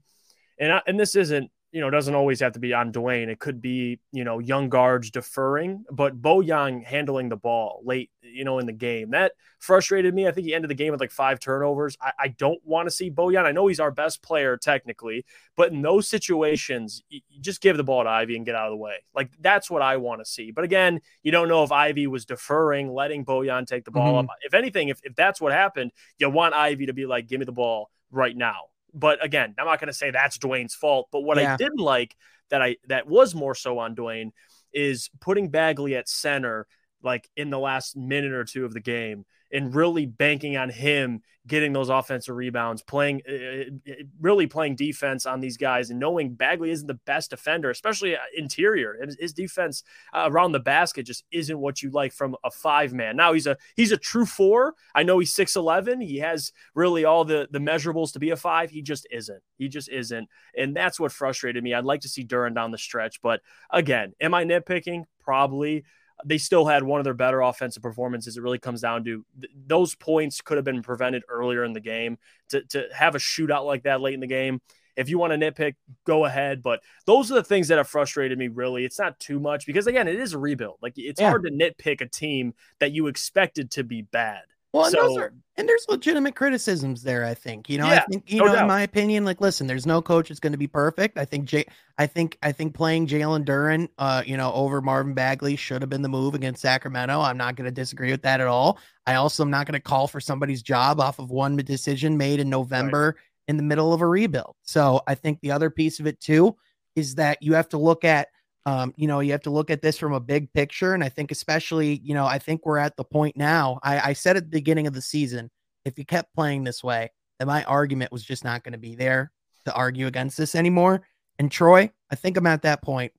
and 0.59 0.73
I, 0.73 0.83
and 0.87 0.99
this 0.99 1.17
isn't 1.17 1.51
you 1.75 1.81
know, 1.81 1.91
doesn't 1.91 2.15
always 2.15 2.39
have 2.39 2.53
to 2.53 2.61
be 2.61 2.73
on 2.73 2.93
Dwane. 2.93 3.27
It 3.27 3.41
could 3.41 3.61
be, 3.61 3.99
you 4.13 4.23
know, 4.23 4.39
young 4.39 4.69
guards 4.69 5.11
deferring, 5.11 5.85
but 5.91 6.23
Bojan 6.23 6.85
handling 6.85 7.31
the 7.31 7.37
ball 7.37 7.83
late, 7.85 8.13
you 8.23 8.45
know, 8.45 8.61
in 8.61 8.67
the 8.67 8.73
game. 8.73 9.11
That 9.11 9.33
frustrated 9.59 10.15
me. 10.15 10.29
I 10.29 10.31
think 10.31 10.47
he 10.47 10.55
ended 10.55 10.71
the 10.71 10.77
game 10.77 10.93
with 10.93 11.01
like 11.01 11.11
five 11.11 11.41
turnovers. 11.41 11.97
I, 12.01 12.13
I 12.17 12.29
don't 12.29 12.61
want 12.65 12.87
to 12.87 12.93
see 12.93 13.11
Bojan. 13.11 13.45
I 13.45 13.51
know 13.51 13.67
he's 13.67 13.81
our 13.81 13.91
best 13.91 14.23
player 14.23 14.57
technically, 14.57 15.27
but 15.57 15.73
in 15.73 15.83
those 15.83 16.07
situations, 16.07 17.03
you, 17.09 17.23
you 17.29 17.43
just 17.43 17.61
give 17.61 17.77
the 17.77 17.83
ball 17.83 18.05
to 18.05 18.09
Ivey 18.09 18.37
and 18.37 18.47
get 18.47 18.55
out 18.55 18.69
of 18.69 18.71
the 18.71 18.77
way. 18.77 19.03
Like 19.13 19.33
that's 19.41 19.69
what 19.69 19.83
I 19.83 19.97
want 19.97 20.21
to 20.21 20.31
see. 20.31 20.53
But 20.53 20.63
again, 20.63 21.01
you 21.25 21.33
don't 21.33 21.49
know 21.49 21.65
if 21.65 21.73
Ivey 21.73 22.07
was 22.07 22.25
deferring, 22.25 22.95
letting 22.95 23.25
Bojan 23.25 23.67
take 23.67 23.85
the 23.85 23.91
ball 23.91 24.13
mm-hmm. 24.13 24.31
up. 24.31 24.37
If 24.43 24.55
anything, 24.55 24.91
if, 24.91 25.01
if 25.03 25.17
that's 25.17 25.41
what 25.41 25.53
happened, 25.53 25.91
you 26.19 26.31
want 26.31 26.55
Ivey 26.55 26.87
to 26.87 26.93
be 26.93 27.05
like, 27.05 27.27
give 27.27 27.41
me 27.41 27.47
the 27.47 27.53
ball 27.53 27.91
right 28.13 28.37
now 28.37 28.67
but 28.95 29.23
again, 29.25 29.55
I'm 29.59 29.67
not 29.67 29.81
going 29.81 29.89
to 29.89 29.95
say 29.95 30.11
that's 30.11 30.39
Dwane's 30.39 30.75
fault. 30.75 31.09
But 31.11 31.21
what 31.21 31.37
yeah. 31.37 31.55
I 31.55 31.57
didn't 31.57 31.81
like 31.81 32.15
that 32.51 32.63
I 32.63 32.77
that 32.89 33.07
was 33.07 33.35
more 33.35 33.55
so 33.55 33.79
on 33.79 33.97
Dwane 33.97 34.31
is 34.73 35.11
putting 35.21 35.49
Bagley 35.51 35.97
at 35.97 36.09
center 36.09 36.67
like 37.05 37.29
in 37.37 37.51
the 37.51 37.59
last 37.59 37.97
minute 37.97 38.33
or 38.33 38.45
two 38.45 38.65
of 38.65 38.75
the 38.75 38.81
game 38.81 39.25
and 39.53 39.75
really 39.75 40.07
banking 40.07 40.57
on 40.57 40.69
him 40.69 41.23
getting 41.47 41.73
those 41.73 41.91
offensive 41.91 42.35
rebounds, 42.35 42.83
playing 42.83 43.21
uh, 43.29 43.91
uh, 43.91 43.95
really 44.21 44.47
playing 44.47 44.77
defense 44.77 45.27
on 45.27 45.41
these 45.41 45.57
guys, 45.57 45.91
and 45.91 46.01
knowing 46.01 46.35
Bagley 46.35 46.71
isn't 46.71 46.87
the 46.87 46.99
best 47.07 47.31
defender, 47.31 47.71
especially 47.71 48.17
uh, 48.17 48.21
interior. 48.37 48.97
His 49.21 49.33
defense 49.33 49.83
around 50.15 50.53
the 50.53 50.61
basket 50.61 51.05
just 51.05 51.25
isn't 51.31 51.59
what 51.59 51.83
you 51.83 51.91
like 51.91 52.13
from 52.13 52.35
a 52.45 52.51
five 52.51 52.93
man. 52.93 53.17
Now 53.17 53.33
he's 53.33 53.47
a 53.47 53.57
he's 53.77 53.93
a 53.93 53.97
true 53.97 54.27
four. 54.27 54.75
I 54.95 55.03
know 55.03 55.19
he's 55.19 55.33
six 55.33 55.55
eleven. 55.55 56.01
He 56.01 56.19
has 56.19 56.53
really 56.75 57.05
all 57.05 57.25
the 57.25 57.47
the 57.51 57.59
measurables 57.59 58.13
to 58.15 58.19
be 58.19 58.31
a 58.31 58.37
five. 58.37 58.71
He 58.71 58.83
just 58.83 59.07
isn't. 59.11 59.43
He 59.57 59.69
just 59.69 59.89
isn't, 59.89 60.29
and 60.57 60.75
that's 60.75 60.99
what 60.99 61.13
frustrated 61.13 61.63
me. 61.63 61.75
I'd 61.75 61.85
like 61.85 62.01
to 62.01 62.09
see 62.09 62.25
Duren 62.25 62.55
down 62.55 62.71
the 62.71 62.79
stretch, 62.79 63.21
but 63.23 63.41
again, 63.71 64.15
am 64.21 64.35
I 64.35 64.45
nitpicking? 64.45 65.05
Probably 65.21 65.85
they 66.25 66.39
still 66.39 66.67
had 66.67 66.83
one 66.83 67.01
of 67.01 67.05
their 67.05 67.15
better 67.15 67.41
offensive 67.41 67.83
performances. 67.83 68.37
It 68.37 68.43
really 68.43 68.59
comes 68.59 68.81
down 68.81 69.05
to 69.05 69.25
th- 69.41 69.53
those 69.67 69.95
points 69.95 70.41
could 70.41 70.57
have 70.57 70.65
been 70.65 70.83
prevented 70.83 71.23
earlier 71.29 71.65
in 71.65 71.73
the 71.73 71.81
game. 71.81 72.19
To, 72.51 72.63
to 72.71 72.89
have 72.95 73.15
a 73.15 73.19
shootout 73.19 73.65
like 73.65 73.83
that 73.83 74.01
late 74.01 74.15
in 74.15 74.21
the 74.21 74.27
game, 74.27 74.61
if 74.97 75.09
you 75.09 75.19
want 75.19 75.33
to 75.33 75.39
nitpick, 75.39 75.75
go 76.07 76.25
ahead. 76.25 76.63
But 76.63 76.81
those 77.05 77.31
are 77.31 77.35
the 77.35 77.43
things 77.43 77.69
that 77.69 77.79
have 77.79 77.89
frustrated 77.89 78.39
me, 78.39 78.49
really. 78.49 78.85
It's 78.85 78.99
not 78.99 79.19
too 79.19 79.41
much 79.41 79.67
because, 79.67 79.87
again, 79.87 80.09
it 80.09 80.21
is 80.21 80.35
a 80.35 80.39
rebuild. 80.39 80.79
Like, 80.81 80.95
it's 80.97 81.21
yeah. 81.21 81.31
hard 81.31 81.45
to 81.45 81.51
nitpick 81.51 82.01
a 82.01 82.09
team 82.09 82.55
that 82.79 82.93
you 82.93 83.07
expected 83.09 83.71
to 83.73 83.85
be 83.85 84.03
bad. 84.03 84.43
Well, 84.75 84.87
and 84.87 84.93
so, 84.93 85.03
those 85.07 85.19
are 85.19 85.33
and 85.57 85.69
there's 85.69 85.87
legitimate 85.89 86.35
criticisms 86.35 87.05
there. 87.05 87.25
I 87.25 87.35
think 87.35 87.71
you 87.71 87.79
know. 87.79 87.87
Yeah, 87.87 88.01
I 88.01 88.11
think 88.11 88.25
you 88.27 88.41
no 88.41 88.47
know, 88.47 88.55
doubt. 88.55 88.63
in 88.63 88.67
my 88.69 88.83
opinion, 88.83 89.25
like, 89.25 89.41
listen, 89.41 89.69
there's 89.69 89.87
no 89.87 90.03
coach 90.03 90.29
that's 90.29 90.41
going 90.41 90.51
to 90.51 90.59
be 90.59 90.67
perfect. 90.67 91.17
I 91.17 91.25
think 91.25 91.45
Jay, 91.45 91.65
I 91.97 92.09
think 92.09 92.37
I 92.43 92.51
think 92.51 92.75
playing 92.75 93.07
Jalen 93.07 93.45
Duren, 93.45 93.89
uh, 93.99 94.25
you 94.27 94.37
know, 94.37 94.53
over 94.53 94.81
Marvin 94.81 95.15
Bagley 95.15 95.55
should 95.55 95.81
have 95.81 95.91
been 95.91 96.03
the 96.03 96.09
move 96.09 96.35
against 96.35 96.61
Sacramento. 96.61 97.21
I'm 97.21 97.37
not 97.37 97.55
going 97.55 97.67
to 97.67 97.71
disagree 97.71 98.11
with 98.11 98.23
that 98.23 98.41
at 98.41 98.49
all. 98.49 98.81
I 99.07 99.15
also 99.15 99.45
am 99.45 99.51
not 99.51 99.69
going 99.69 99.75
to 99.75 99.81
call 99.81 100.09
for 100.09 100.19
somebody's 100.21 100.61
job 100.61 100.99
off 100.99 101.21
of 101.21 101.31
one 101.31 101.57
decision 101.57 102.19
made 102.19 102.41
in 102.41 102.51
November 102.51 103.15
right. 103.17 103.25
in 103.47 103.57
the 103.57 103.63
middle 103.63 103.93
of 103.93 104.01
a 104.01 104.09
rebuild. 104.09 104.57
So 104.63 105.03
I 105.07 105.15
think 105.15 105.41
the 105.41 105.53
other 105.53 105.71
piece 105.71 106.01
of 106.01 106.09
it 106.09 106.19
too 106.19 106.57
is 106.97 107.15
that 107.15 107.41
you 107.41 107.55
have 107.55 107.69
to 107.69 107.79
look 107.79 108.03
at 108.03 108.27
um, 108.67 108.95
you 108.97 109.07
know, 109.07 109.21
you 109.21 109.33
have 109.33 109.43
to 109.43 109.51
look 109.51 109.71
at 109.71 109.83
this 109.83 109.99
from 109.99 110.13
a 110.13 110.21
big 110.21 110.53
picture. 110.53 110.95
And 110.95 111.05
I 111.05 111.09
think, 111.09 111.31
especially, 111.31 112.01
you 112.03 112.15
know, 112.15 112.25
I 112.25 112.39
think 112.39 112.65
we're 112.65 112.79
at 112.79 112.97
the 112.97 113.05
point 113.05 113.37
now. 113.37 113.79
I, 113.83 114.11
I 114.11 114.13
said 114.15 114.37
at 114.37 114.45
the 114.45 114.51
beginning 114.51 114.87
of 114.87 114.95
the 114.95 115.03
season, 115.03 115.51
if 115.85 115.99
you 115.99 116.05
kept 116.05 116.35
playing 116.35 116.65
this 116.65 116.83
way, 116.83 117.11
that 117.39 117.47
my 117.47 117.65
argument 117.65 118.13
was 118.13 118.25
just 118.25 118.45
not 118.45 118.65
going 118.65 118.73
to 118.73 118.79
be 118.79 118.95
there 118.95 119.33
to 119.67 119.75
argue 119.75 120.07
against 120.07 120.37
this 120.37 120.55
anymore. 120.55 121.03
And 121.39 121.51
Troy, 121.51 121.91
I 122.11 122.15
think 122.15 122.37
I'm 122.37 122.47
at 122.47 122.63
that 122.63 122.83
point. 122.83 123.13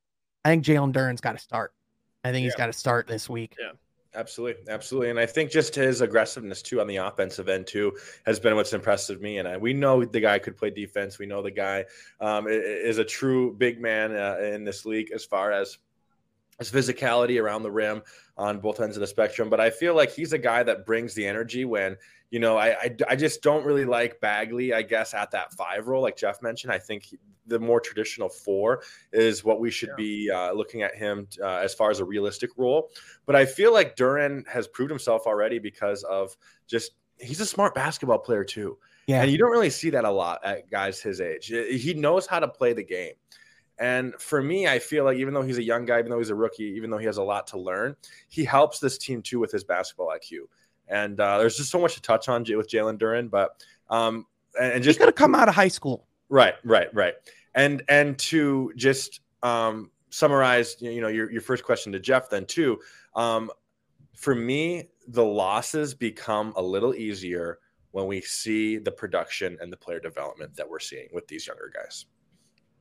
I 0.43 0.49
think 0.49 0.63
Jalen 0.63 0.93
Duren's 0.93 1.21
got 1.21 1.33
to 1.33 1.37
start. 1.37 1.73
I 2.23 2.31
think 2.31 2.43
yeah. 2.43 2.47
he's 2.47 2.55
got 2.55 2.67
to 2.67 2.73
start 2.73 3.07
this 3.07 3.29
week. 3.29 3.55
Yeah. 3.59 3.73
Absolutely, 4.15 4.71
absolutely, 4.71 5.09
and 5.09 5.19
I 5.19 5.25
think 5.25 5.51
just 5.51 5.75
his 5.75 5.99
aggressiveness 5.99 6.61
too 6.61 6.79
on 6.79 6.87
the 6.87 6.95
offensive 6.95 7.49
end 7.49 7.67
too 7.67 7.97
has 8.25 8.39
been 8.39 8.55
what's 8.55 8.71
impressed 8.71 9.09
me. 9.19 9.39
And 9.39 9.47
I, 9.47 9.57
we 9.57 9.73
know 9.73 10.05
the 10.05 10.21
guy 10.21 10.39
could 10.39 10.55
play 10.55 10.69
defense. 10.69 11.19
We 11.19 11.25
know 11.25 11.41
the 11.41 11.51
guy 11.51 11.85
um, 12.21 12.47
is 12.47 12.97
a 12.97 13.03
true 13.03 13.53
big 13.53 13.81
man 13.81 14.15
uh, 14.15 14.37
in 14.41 14.63
this 14.63 14.85
league 14.85 15.11
as 15.11 15.25
far 15.25 15.51
as 15.51 15.77
his 16.59 16.71
physicality 16.71 17.41
around 17.41 17.63
the 17.63 17.71
rim 17.71 18.01
on 18.37 18.59
both 18.59 18.79
ends 18.79 18.95
of 18.95 19.01
the 19.01 19.07
spectrum. 19.07 19.49
But 19.49 19.59
I 19.59 19.69
feel 19.69 19.93
like 19.93 20.11
he's 20.11 20.31
a 20.31 20.37
guy 20.37 20.63
that 20.63 20.85
brings 20.85 21.13
the 21.13 21.27
energy 21.27 21.65
when 21.65 21.97
you 22.31 22.39
know 22.39 22.57
I 22.57 22.69
I, 22.69 22.95
I 23.09 23.15
just 23.15 23.41
don't 23.41 23.65
really 23.65 23.85
like 23.85 24.19
Bagley. 24.19 24.73
I 24.73 24.81
guess 24.81 25.13
at 25.13 25.31
that 25.31 25.53
five 25.53 25.87
role, 25.87 26.01
like 26.01 26.17
Jeff 26.17 26.41
mentioned, 26.41 26.71
I 26.71 26.79
think 26.79 27.13
the 27.47 27.59
more 27.59 27.79
traditional 27.79 28.29
four 28.29 28.81
is 29.13 29.43
what 29.43 29.59
we 29.59 29.69
should 29.69 29.89
yeah. 29.89 29.95
be 29.97 30.31
uh, 30.31 30.51
looking 30.53 30.81
at 30.81 30.95
him 30.95 31.27
uh, 31.41 31.57
as 31.57 31.73
far 31.73 31.91
as 31.91 31.99
a 31.99 32.05
realistic 32.05 32.49
role. 32.57 32.89
But 33.25 33.35
I 33.35 33.45
feel 33.45 33.71
like 33.71 33.95
Duren 33.95 34.47
has 34.47 34.67
proved 34.67 34.89
himself 34.89 35.27
already 35.27 35.59
because 35.59 36.03
of 36.03 36.35
just 36.67 36.91
he's 37.19 37.39
a 37.39 37.45
smart 37.45 37.75
basketball 37.75 38.19
player 38.19 38.43
too. 38.43 38.77
Yeah. 39.07 39.21
And 39.21 39.31
you 39.31 39.37
don't 39.37 39.51
really 39.51 39.69
see 39.69 39.91
that 39.91 40.03
a 40.03 40.11
lot 40.11 40.43
at 40.43 40.69
guys 40.69 40.99
his 40.99 41.21
age. 41.21 41.47
He 41.47 41.93
knows 41.93 42.25
how 42.25 42.39
to 42.39 42.47
play 42.47 42.73
the 42.73 42.83
game. 42.83 43.13
And 43.77 44.15
for 44.19 44.41
me, 44.41 44.67
I 44.67 44.79
feel 44.79 45.03
like 45.03 45.17
even 45.17 45.33
though 45.33 45.41
he's 45.41 45.57
a 45.57 45.63
young 45.63 45.85
guy, 45.85 45.99
even 45.99 46.09
though 46.09 46.17
he's 46.17 46.29
a 46.29 46.35
rookie, 46.35 46.63
even 46.63 46.89
though 46.89 46.97
he 46.97 47.05
has 47.05 47.17
a 47.17 47.23
lot 47.23 47.45
to 47.47 47.59
learn, 47.59 47.95
he 48.29 48.45
helps 48.45 48.79
this 48.79 48.97
team 48.97 49.21
too 49.21 49.39
with 49.39 49.51
his 49.51 49.63
basketball 49.63 50.07
IQ. 50.07 50.43
And 50.87 51.19
uh, 51.19 51.39
there's 51.39 51.57
just 51.57 51.71
so 51.71 51.79
much 51.79 51.95
to 51.95 52.01
touch 52.01 52.29
on 52.29 52.41
with 52.41 52.69
Jalen 52.69 52.97
Duren, 52.97 53.29
but 53.29 53.63
um, 53.89 54.25
and, 54.59 54.73
and 54.73 54.83
just 54.83 54.99
going 54.99 55.09
to 55.09 55.13
come 55.13 55.35
out 55.35 55.49
of 55.49 55.55
high 55.55 55.67
school. 55.67 56.07
Right, 56.29 56.55
right, 56.63 56.93
right. 56.93 57.13
And 57.55 57.83
and 57.89 58.17
to 58.19 58.71
just 58.75 59.21
um, 59.43 59.91
summarize, 60.09 60.77
you 60.79 61.01
know, 61.01 61.07
your 61.07 61.31
your 61.31 61.41
first 61.41 61.63
question 61.63 61.91
to 61.93 61.99
Jeff, 61.99 62.29
then 62.29 62.45
too. 62.45 62.79
Um, 63.15 63.49
for 64.13 64.35
me, 64.35 64.89
the 65.07 65.23
losses 65.23 65.93
become 65.93 66.53
a 66.55 66.61
little 66.61 66.95
easier 66.95 67.59
when 67.91 68.07
we 68.07 68.21
see 68.21 68.77
the 68.77 68.91
production 68.91 69.57
and 69.61 69.71
the 69.71 69.77
player 69.77 69.99
development 69.99 70.55
that 70.55 70.69
we're 70.69 70.79
seeing 70.79 71.07
with 71.13 71.27
these 71.27 71.47
younger 71.47 71.71
guys, 71.73 72.05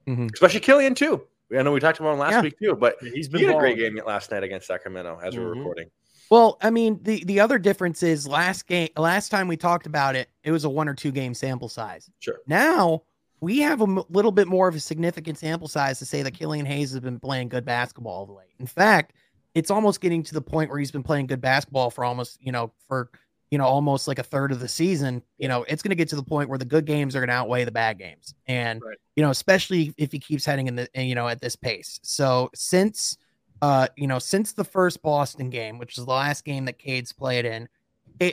mm-hmm. 0.06 0.26
especially 0.32 0.60
Killian 0.60 0.94
too. 0.94 1.22
I 1.56 1.62
know 1.62 1.72
we 1.72 1.80
talked 1.80 2.00
about 2.00 2.14
him 2.14 2.18
last 2.18 2.32
yeah. 2.32 2.40
week 2.40 2.58
too, 2.58 2.74
but 2.74 2.96
he's 3.00 3.28
been 3.28 3.40
he 3.40 3.46
had 3.46 3.56
a 3.56 3.58
great 3.58 3.78
game 3.78 4.00
last 4.04 4.30
night 4.30 4.42
against 4.42 4.66
Sacramento 4.66 5.20
as 5.22 5.34
mm-hmm. 5.34 5.44
we're 5.44 5.54
recording. 5.54 5.90
Well, 6.30 6.58
I 6.60 6.70
mean, 6.70 7.00
the 7.02 7.24
the 7.24 7.40
other 7.40 7.58
difference 7.58 8.02
is 8.02 8.26
last 8.26 8.66
game, 8.66 8.88
last 8.96 9.28
time 9.28 9.48
we 9.48 9.56
talked 9.56 9.86
about 9.86 10.16
it, 10.16 10.28
it 10.42 10.52
was 10.52 10.64
a 10.64 10.70
one 10.70 10.88
or 10.88 10.94
two 10.94 11.12
game 11.12 11.34
sample 11.34 11.68
size. 11.68 12.10
Sure. 12.20 12.38
Now 12.46 13.02
we 13.40 13.58
have 13.58 13.80
a 13.80 13.84
m- 13.84 14.02
little 14.08 14.32
bit 14.32 14.48
more 14.48 14.68
of 14.68 14.74
a 14.74 14.80
significant 14.80 15.38
sample 15.38 15.68
size 15.68 15.98
to 15.98 16.06
say 16.06 16.22
that 16.22 16.32
Killian 16.32 16.66
Hayes 16.66 16.92
has 16.92 17.00
been 17.00 17.20
playing 17.20 17.50
good 17.50 17.64
basketball 17.64 18.22
of 18.22 18.30
late. 18.30 18.54
In 18.58 18.66
fact, 18.66 19.12
it's 19.54 19.70
almost 19.70 20.00
getting 20.00 20.22
to 20.22 20.34
the 20.34 20.40
point 20.40 20.70
where 20.70 20.78
he's 20.78 20.90
been 20.90 21.02
playing 21.02 21.26
good 21.26 21.40
basketball 21.40 21.90
for 21.90 22.04
almost, 22.04 22.38
you 22.40 22.52
know, 22.52 22.72
for 22.88 23.10
you 23.50 23.58
know, 23.58 23.66
almost 23.66 24.08
like 24.08 24.18
a 24.18 24.24
third 24.24 24.50
of 24.50 24.58
the 24.58 24.66
season. 24.66 25.22
You 25.38 25.46
know, 25.46 25.64
it's 25.68 25.82
going 25.82 25.90
to 25.90 25.96
get 25.96 26.08
to 26.08 26.16
the 26.16 26.24
point 26.24 26.48
where 26.48 26.58
the 26.58 26.64
good 26.64 26.86
games 26.86 27.14
are 27.14 27.20
going 27.20 27.28
to 27.28 27.34
outweigh 27.34 27.64
the 27.64 27.70
bad 27.70 27.98
games, 27.98 28.34
and 28.48 28.82
right. 28.82 28.96
you 29.14 29.22
know, 29.22 29.30
especially 29.30 29.94
if 29.96 30.10
he 30.10 30.18
keeps 30.18 30.44
heading 30.44 30.66
in 30.66 30.76
the, 30.76 30.88
you 30.94 31.14
know, 31.14 31.28
at 31.28 31.40
this 31.40 31.54
pace. 31.54 32.00
So 32.02 32.50
since 32.54 33.16
uh, 33.62 33.88
you 33.96 34.06
know, 34.06 34.18
since 34.18 34.52
the 34.52 34.64
first 34.64 35.02
Boston 35.02 35.50
game, 35.50 35.78
which 35.78 35.98
is 35.98 36.04
the 36.04 36.10
last 36.10 36.44
game 36.44 36.64
that 36.66 36.78
Cade's 36.78 37.12
played 37.12 37.44
in, 37.44 37.68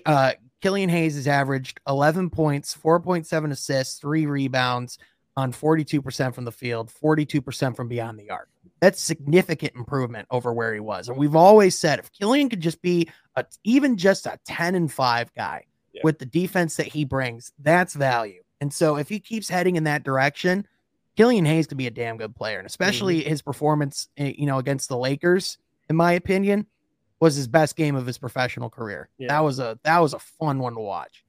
uh, 0.05 0.33
Killian 0.61 0.89
Hayes 0.89 1.15
has 1.15 1.27
averaged 1.27 1.79
11 1.87 2.29
points, 2.29 2.75
4.7 2.75 3.51
assists, 3.51 3.99
three 3.99 4.25
rebounds 4.25 4.99
on 5.37 5.51
42% 5.53 6.35
from 6.35 6.45
the 6.45 6.51
field, 6.51 6.91
42% 6.91 7.75
from 7.75 7.87
beyond 7.87 8.19
the 8.19 8.29
arc. 8.29 8.49
That's 8.79 9.01
significant 9.01 9.75
improvement 9.75 10.27
over 10.29 10.53
where 10.53 10.73
he 10.73 10.79
was. 10.79 11.07
And 11.07 11.17
we've 11.17 11.35
always 11.35 11.77
said 11.77 11.99
if 11.99 12.11
Killian 12.11 12.49
could 12.49 12.61
just 12.61 12.81
be 12.81 13.09
a, 13.35 13.45
even 13.63 13.97
just 13.97 14.25
a 14.25 14.39
10 14.45 14.75
and 14.75 14.91
5 14.91 15.33
guy 15.33 15.65
yeah. 15.93 16.01
with 16.03 16.19
the 16.19 16.25
defense 16.25 16.75
that 16.75 16.87
he 16.87 17.05
brings, 17.05 17.53
that's 17.59 17.93
value. 17.93 18.43
And 18.59 18.73
so 18.73 18.97
if 18.97 19.09
he 19.09 19.19
keeps 19.19 19.49
heading 19.49 19.75
in 19.75 19.85
that 19.85 20.03
direction, 20.03 20.67
Killian 21.21 21.45
Hayes 21.45 21.67
could 21.67 21.77
be 21.77 21.85
a 21.85 21.91
damn 21.91 22.17
good 22.17 22.35
player. 22.35 22.57
And 22.57 22.65
especially 22.65 23.19
mm-hmm. 23.19 23.29
his 23.29 23.43
performance, 23.43 24.07
eh, 24.17 24.33
you 24.35 24.47
know, 24.47 24.57
against 24.57 24.89
the 24.89 24.97
Lakers, 24.97 25.59
in 25.87 25.95
my 25.95 26.13
opinion, 26.13 26.65
was 27.19 27.35
his 27.35 27.47
best 27.47 27.75
game 27.75 27.95
of 27.95 28.07
his 28.07 28.17
professional 28.17 28.71
career. 28.71 29.07
Yeah. 29.19 29.27
That 29.27 29.41
was 29.41 29.59
a 29.59 29.77
that 29.83 29.99
was 29.99 30.15
a 30.15 30.19
fun 30.19 30.57
one 30.57 30.73
to 30.73 30.79
watch. 30.79 31.23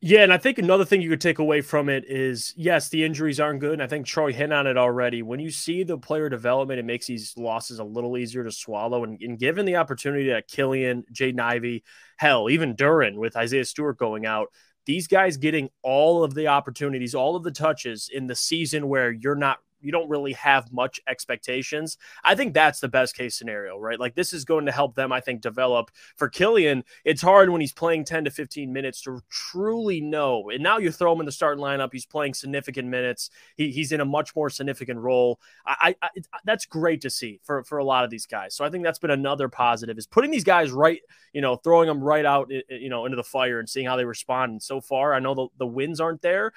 Yeah, 0.00 0.22
and 0.22 0.32
I 0.32 0.38
think 0.38 0.56
another 0.56 0.86
thing 0.86 1.02
you 1.02 1.10
could 1.10 1.20
take 1.20 1.38
away 1.38 1.60
from 1.60 1.90
it 1.90 2.04
is 2.06 2.54
yes, 2.56 2.88
the 2.88 3.04
injuries 3.04 3.40
aren't 3.40 3.60
good. 3.60 3.74
And 3.74 3.82
I 3.82 3.88
think 3.88 4.06
Troy 4.06 4.32
hit 4.32 4.50
on 4.50 4.66
it 4.66 4.78
already. 4.78 5.20
When 5.20 5.38
you 5.38 5.50
see 5.50 5.82
the 5.82 5.98
player 5.98 6.30
development, 6.30 6.80
it 6.80 6.86
makes 6.86 7.06
these 7.06 7.36
losses 7.36 7.80
a 7.80 7.84
little 7.84 8.16
easier 8.16 8.42
to 8.44 8.50
swallow. 8.50 9.04
And, 9.04 9.20
and 9.20 9.38
given 9.38 9.66
the 9.66 9.76
opportunity 9.76 10.30
that 10.30 10.48
Killian, 10.48 11.04
Jaden 11.12 11.40
Ivey, 11.40 11.84
hell, 12.16 12.48
even 12.48 12.74
Duren 12.74 13.16
with 13.16 13.36
Isaiah 13.36 13.66
Stewart 13.66 13.98
going 13.98 14.24
out, 14.24 14.48
these 14.86 15.06
guys 15.06 15.36
getting 15.36 15.70
all 15.82 16.22
of 16.22 16.34
the 16.34 16.48
opportunities, 16.48 17.14
all 17.14 17.36
of 17.36 17.42
the 17.42 17.50
touches 17.50 18.10
in 18.12 18.26
the 18.26 18.34
season 18.34 18.88
where 18.88 19.10
you're 19.10 19.34
not 19.34 19.58
you 19.84 19.92
don't 19.92 20.08
really 20.08 20.32
have 20.32 20.72
much 20.72 21.00
expectations. 21.06 21.98
I 22.22 22.34
think 22.34 22.54
that's 22.54 22.80
the 22.80 22.88
best 22.88 23.16
case 23.16 23.36
scenario, 23.36 23.78
right? 23.78 24.00
Like 24.00 24.14
this 24.14 24.32
is 24.32 24.44
going 24.44 24.66
to 24.66 24.72
help 24.72 24.94
them, 24.94 25.12
I 25.12 25.20
think, 25.20 25.40
develop. 25.40 25.90
For 26.16 26.28
Killian, 26.28 26.84
it's 27.04 27.22
hard 27.22 27.50
when 27.50 27.60
he's 27.60 27.72
playing 27.72 28.04
10 28.04 28.24
to 28.24 28.30
15 28.30 28.72
minutes 28.72 29.02
to 29.02 29.20
truly 29.30 30.00
know. 30.00 30.50
And 30.50 30.62
now 30.62 30.78
you 30.78 30.90
throw 30.90 31.12
him 31.12 31.20
in 31.20 31.26
the 31.26 31.32
starting 31.32 31.62
lineup, 31.62 31.90
he's 31.92 32.06
playing 32.06 32.34
significant 32.34 32.88
minutes. 32.88 33.30
He, 33.56 33.70
he's 33.70 33.92
in 33.92 34.00
a 34.00 34.04
much 34.04 34.34
more 34.34 34.50
significant 34.50 35.00
role. 35.00 35.40
I, 35.66 35.94
I, 36.02 36.10
that's 36.44 36.66
great 36.66 37.02
to 37.02 37.10
see 37.10 37.40
for 37.42 37.64
for 37.64 37.78
a 37.78 37.84
lot 37.84 38.04
of 38.04 38.10
these 38.10 38.26
guys. 38.26 38.54
So 38.54 38.64
I 38.64 38.70
think 38.70 38.84
that's 38.84 38.98
been 38.98 39.10
another 39.10 39.48
positive 39.48 39.98
is 39.98 40.06
putting 40.06 40.30
these 40.30 40.44
guys 40.44 40.70
right, 40.70 41.00
you 41.32 41.40
know, 41.40 41.56
throwing 41.56 41.88
them 41.88 42.02
right 42.02 42.24
out, 42.24 42.50
you 42.68 42.88
know, 42.88 43.04
into 43.04 43.16
the 43.16 43.24
fire 43.24 43.58
and 43.58 43.68
seeing 43.68 43.86
how 43.86 43.96
they 43.96 44.04
respond. 44.04 44.52
And 44.52 44.62
so 44.62 44.80
far, 44.80 45.14
I 45.14 45.20
know 45.20 45.34
the, 45.34 45.48
the 45.58 45.66
wins 45.66 46.00
aren't 46.00 46.22
there 46.22 46.52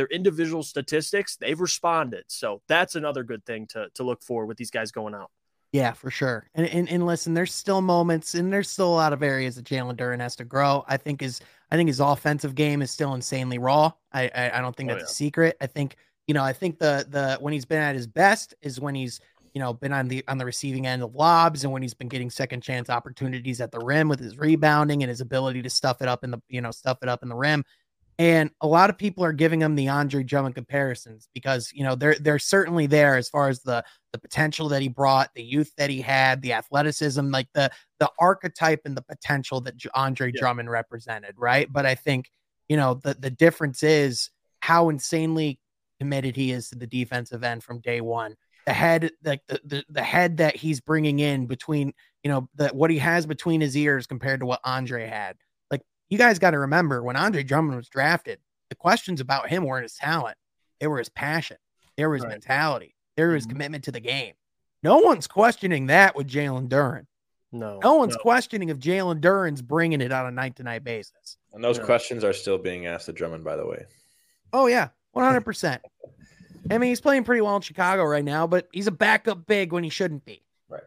their 0.00 0.06
individual 0.06 0.62
statistics, 0.62 1.36
they've 1.36 1.60
responded. 1.60 2.24
So 2.28 2.62
that's 2.68 2.94
another 2.94 3.22
good 3.22 3.44
thing 3.44 3.66
to 3.68 3.88
to 3.96 4.02
look 4.02 4.22
for 4.22 4.46
with 4.46 4.56
these 4.56 4.70
guys 4.70 4.92
going 4.92 5.14
out. 5.14 5.30
Yeah, 5.72 5.92
for 5.92 6.10
sure. 6.10 6.48
And, 6.54 6.66
and 6.66 6.88
and 6.88 7.04
listen, 7.04 7.34
there's 7.34 7.52
still 7.52 7.82
moments 7.82 8.34
and 8.34 8.50
there's 8.50 8.70
still 8.70 8.88
a 8.88 8.96
lot 8.96 9.12
of 9.12 9.22
areas 9.22 9.56
that 9.56 9.66
Jalen 9.66 9.96
Duren 9.96 10.20
has 10.20 10.36
to 10.36 10.44
grow. 10.44 10.86
I 10.88 10.96
think 10.96 11.20
his 11.20 11.42
I 11.70 11.76
think 11.76 11.88
his 11.88 12.00
offensive 12.00 12.54
game 12.54 12.80
is 12.80 12.90
still 12.90 13.12
insanely 13.12 13.58
raw. 13.58 13.92
I 14.10 14.30
I, 14.34 14.58
I 14.58 14.60
don't 14.62 14.74
think 14.74 14.90
oh, 14.90 14.94
that's 14.94 15.02
oh, 15.02 15.06
yeah. 15.06 15.10
a 15.10 15.14
secret. 15.14 15.56
I 15.60 15.66
think 15.66 15.96
you 16.26 16.32
know 16.32 16.42
I 16.42 16.54
think 16.54 16.78
the 16.78 17.06
the 17.06 17.36
when 17.40 17.52
he's 17.52 17.66
been 17.66 17.82
at 17.82 17.94
his 17.94 18.06
best 18.06 18.54
is 18.62 18.80
when 18.80 18.94
he's 18.94 19.20
you 19.52 19.60
know 19.60 19.74
been 19.74 19.92
on 19.92 20.08
the 20.08 20.24
on 20.28 20.38
the 20.38 20.46
receiving 20.46 20.86
end 20.86 21.02
of 21.02 21.14
lobs 21.14 21.62
and 21.62 21.72
when 21.72 21.82
he's 21.82 21.94
been 21.94 22.08
getting 22.08 22.30
second 22.30 22.62
chance 22.62 22.88
opportunities 22.88 23.60
at 23.60 23.70
the 23.70 23.78
rim 23.78 24.08
with 24.08 24.18
his 24.18 24.38
rebounding 24.38 25.02
and 25.02 25.10
his 25.10 25.20
ability 25.20 25.60
to 25.60 25.70
stuff 25.70 26.00
it 26.00 26.08
up 26.08 26.24
in 26.24 26.30
the 26.30 26.40
you 26.48 26.62
know 26.62 26.70
stuff 26.70 26.98
it 27.02 27.08
up 27.08 27.22
in 27.22 27.28
the 27.28 27.36
rim 27.36 27.64
and 28.20 28.50
a 28.60 28.66
lot 28.66 28.90
of 28.90 28.98
people 28.98 29.24
are 29.24 29.32
giving 29.32 29.62
him 29.62 29.76
the 29.76 29.88
Andre 29.88 30.22
Drummond 30.22 30.54
comparisons 30.54 31.26
because 31.32 31.72
you 31.72 31.82
know 31.82 31.94
they're 31.94 32.16
they're 32.16 32.38
certainly 32.38 32.86
there 32.86 33.16
as 33.16 33.30
far 33.30 33.48
as 33.48 33.62
the 33.62 33.82
the 34.12 34.18
potential 34.18 34.68
that 34.68 34.82
he 34.82 34.88
brought, 34.88 35.30
the 35.34 35.42
youth 35.42 35.72
that 35.78 35.88
he 35.88 36.02
had, 36.02 36.42
the 36.42 36.52
athleticism, 36.52 37.30
like 37.30 37.48
the 37.54 37.70
the 37.98 38.10
archetype 38.18 38.82
and 38.84 38.94
the 38.94 39.02
potential 39.02 39.62
that 39.62 39.74
Andre 39.94 40.32
yeah. 40.34 40.38
Drummond 40.38 40.68
represented, 40.68 41.36
right? 41.38 41.66
But 41.72 41.86
I 41.86 41.94
think 41.94 42.30
you 42.68 42.76
know 42.76 43.00
the 43.02 43.14
the 43.14 43.30
difference 43.30 43.82
is 43.82 44.28
how 44.60 44.90
insanely 44.90 45.58
committed 45.98 46.36
he 46.36 46.52
is 46.52 46.68
to 46.68 46.76
the 46.76 46.86
defensive 46.86 47.42
end 47.42 47.64
from 47.64 47.80
day 47.80 48.02
one. 48.02 48.36
The 48.66 48.74
head, 48.74 49.12
like 49.24 49.40
the, 49.48 49.62
the 49.64 49.84
the 49.88 50.02
head 50.02 50.36
that 50.36 50.56
he's 50.56 50.82
bringing 50.82 51.20
in 51.20 51.46
between, 51.46 51.94
you 52.22 52.30
know, 52.30 52.50
the 52.54 52.68
what 52.68 52.90
he 52.90 52.98
has 52.98 53.24
between 53.24 53.62
his 53.62 53.74
ears 53.78 54.06
compared 54.06 54.40
to 54.40 54.46
what 54.46 54.60
Andre 54.62 55.06
had 55.06 55.36
you 56.10 56.18
guys 56.18 56.38
got 56.38 56.50
to 56.50 56.58
remember 56.58 57.02
when 57.02 57.16
Andre 57.16 57.42
Drummond 57.42 57.76
was 57.76 57.88
drafted, 57.88 58.38
the 58.68 58.74
questions 58.74 59.20
about 59.20 59.48
him 59.48 59.64
weren't 59.64 59.84
his 59.84 59.94
talent, 59.94 60.36
they 60.78 60.86
were 60.86 60.98
his 60.98 61.08
passion, 61.08 61.56
they 61.96 62.04
were 62.04 62.14
his 62.14 62.24
right. 62.24 62.30
mentality, 62.30 62.94
they 63.16 63.24
were 63.24 63.34
his 63.34 63.44
mm-hmm. 63.44 63.52
commitment 63.52 63.84
to 63.84 63.92
the 63.92 64.00
game. 64.00 64.34
No 64.82 64.98
one's 64.98 65.26
questioning 65.26 65.86
that 65.86 66.16
with 66.16 66.28
Jalen 66.28 66.68
Duren. 66.68 67.06
No, 67.52 67.80
no 67.82 67.94
one's 67.94 68.14
no. 68.14 68.20
questioning 68.20 68.68
if 68.68 68.78
Jalen 68.78 69.20
Duren's 69.20 69.62
bringing 69.62 70.00
it 70.00 70.12
on 70.12 70.26
a 70.26 70.30
night 70.30 70.56
to 70.56 70.62
night 70.62 70.84
basis. 70.84 71.36
And 71.52 71.64
those 71.64 71.78
no. 71.78 71.84
questions 71.84 72.22
are 72.22 72.32
still 72.32 72.58
being 72.58 72.86
asked 72.86 73.06
to 73.06 73.12
Drummond, 73.12 73.44
by 73.44 73.56
the 73.56 73.66
way. 73.66 73.86
Oh 74.52 74.66
yeah, 74.66 74.88
one 75.12 75.24
hundred 75.24 75.44
percent. 75.44 75.82
I 76.70 76.78
mean, 76.78 76.90
he's 76.90 77.00
playing 77.00 77.24
pretty 77.24 77.40
well 77.40 77.56
in 77.56 77.62
Chicago 77.62 78.04
right 78.04 78.24
now, 78.24 78.46
but 78.46 78.68
he's 78.72 78.86
a 78.86 78.92
backup 78.92 79.46
big 79.46 79.72
when 79.72 79.82
he 79.82 79.90
shouldn't 79.90 80.24
be. 80.24 80.42
Right. 80.68 80.82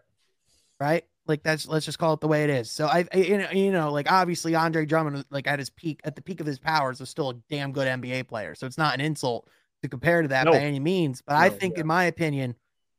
Right. 0.80 1.06
Like 1.25 1.44
that's 1.44 1.68
let's 1.68 1.86
just 1.86 2.00
call 2.00 2.13
it 2.13 2.20
the 2.20 2.27
way 2.27 2.44
it 2.44 2.50
is. 2.50 2.70
So 2.70 2.88
I, 2.88 3.06
I 3.13 3.18
you 3.53 3.72
know, 3.72 3.92
like 3.92 4.12
obviously 4.12 4.56
Andre 4.56 4.86
Drummond, 4.86 5.25
like 5.30 5.48
at 5.48 5.60
his 5.60 5.70
peak, 5.70 6.01
at 6.03 6.15
the 6.15 6.22
peak 6.22 6.42
of 6.42 6.46
his 6.46 6.60
powers, 6.60 7.00
was 7.00 7.10
still 7.10 7.30
a 7.30 7.36
damn 7.50 7.72
good 7.72 7.88
NBA 7.88 8.27
player. 8.27 8.56
So 8.56 8.68
it's 8.68 8.77
not 8.77 8.94
an 8.94 9.01
insult 9.01 9.50
to 9.84 9.89
compare 9.89 10.22
to 10.22 10.27
that 10.30 10.46
no. 10.46 10.51
by 10.51 10.60
any 10.60 10.80
means. 10.80 11.22
But 11.22 11.34
no, 11.34 11.39
I 11.39 11.50
think, 11.50 11.75
yeah. 11.75 11.82
in 11.82 11.88
my 11.88 12.06
opinion, 12.06 12.56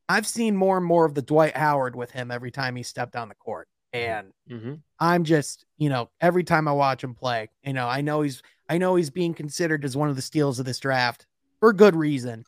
I've 0.07 0.27
seen 0.27 0.55
more 0.55 0.77
and 0.77 0.85
more 0.85 1.05
of 1.05 1.13
the 1.13 1.21
Dwight 1.21 1.57
Howard 1.57 1.95
with 1.95 2.11
him 2.11 2.31
every 2.31 2.51
time 2.51 2.75
he 2.75 2.83
stepped 2.83 3.15
on 3.15 3.29
the 3.29 3.35
court. 3.35 3.67
And 3.93 4.33
mm-hmm. 4.49 4.73
I'm 4.99 5.23
just, 5.23 5.65
you 5.77 5.89
know, 5.89 6.09
every 6.19 6.43
time 6.43 6.67
I 6.67 6.73
watch 6.73 7.03
him 7.03 7.15
play, 7.15 7.49
you 7.63 7.73
know, 7.73 7.87
I 7.87 8.01
know 8.01 8.21
he's, 8.21 8.43
I 8.69 8.77
know 8.77 8.95
he's 8.95 9.09
being 9.09 9.33
considered 9.33 9.85
as 9.85 9.95
one 9.95 10.09
of 10.09 10.15
the 10.15 10.21
steals 10.21 10.59
of 10.59 10.65
this 10.65 10.79
draft 10.79 11.25
for 11.59 11.73
good 11.73 11.95
reason. 11.95 12.45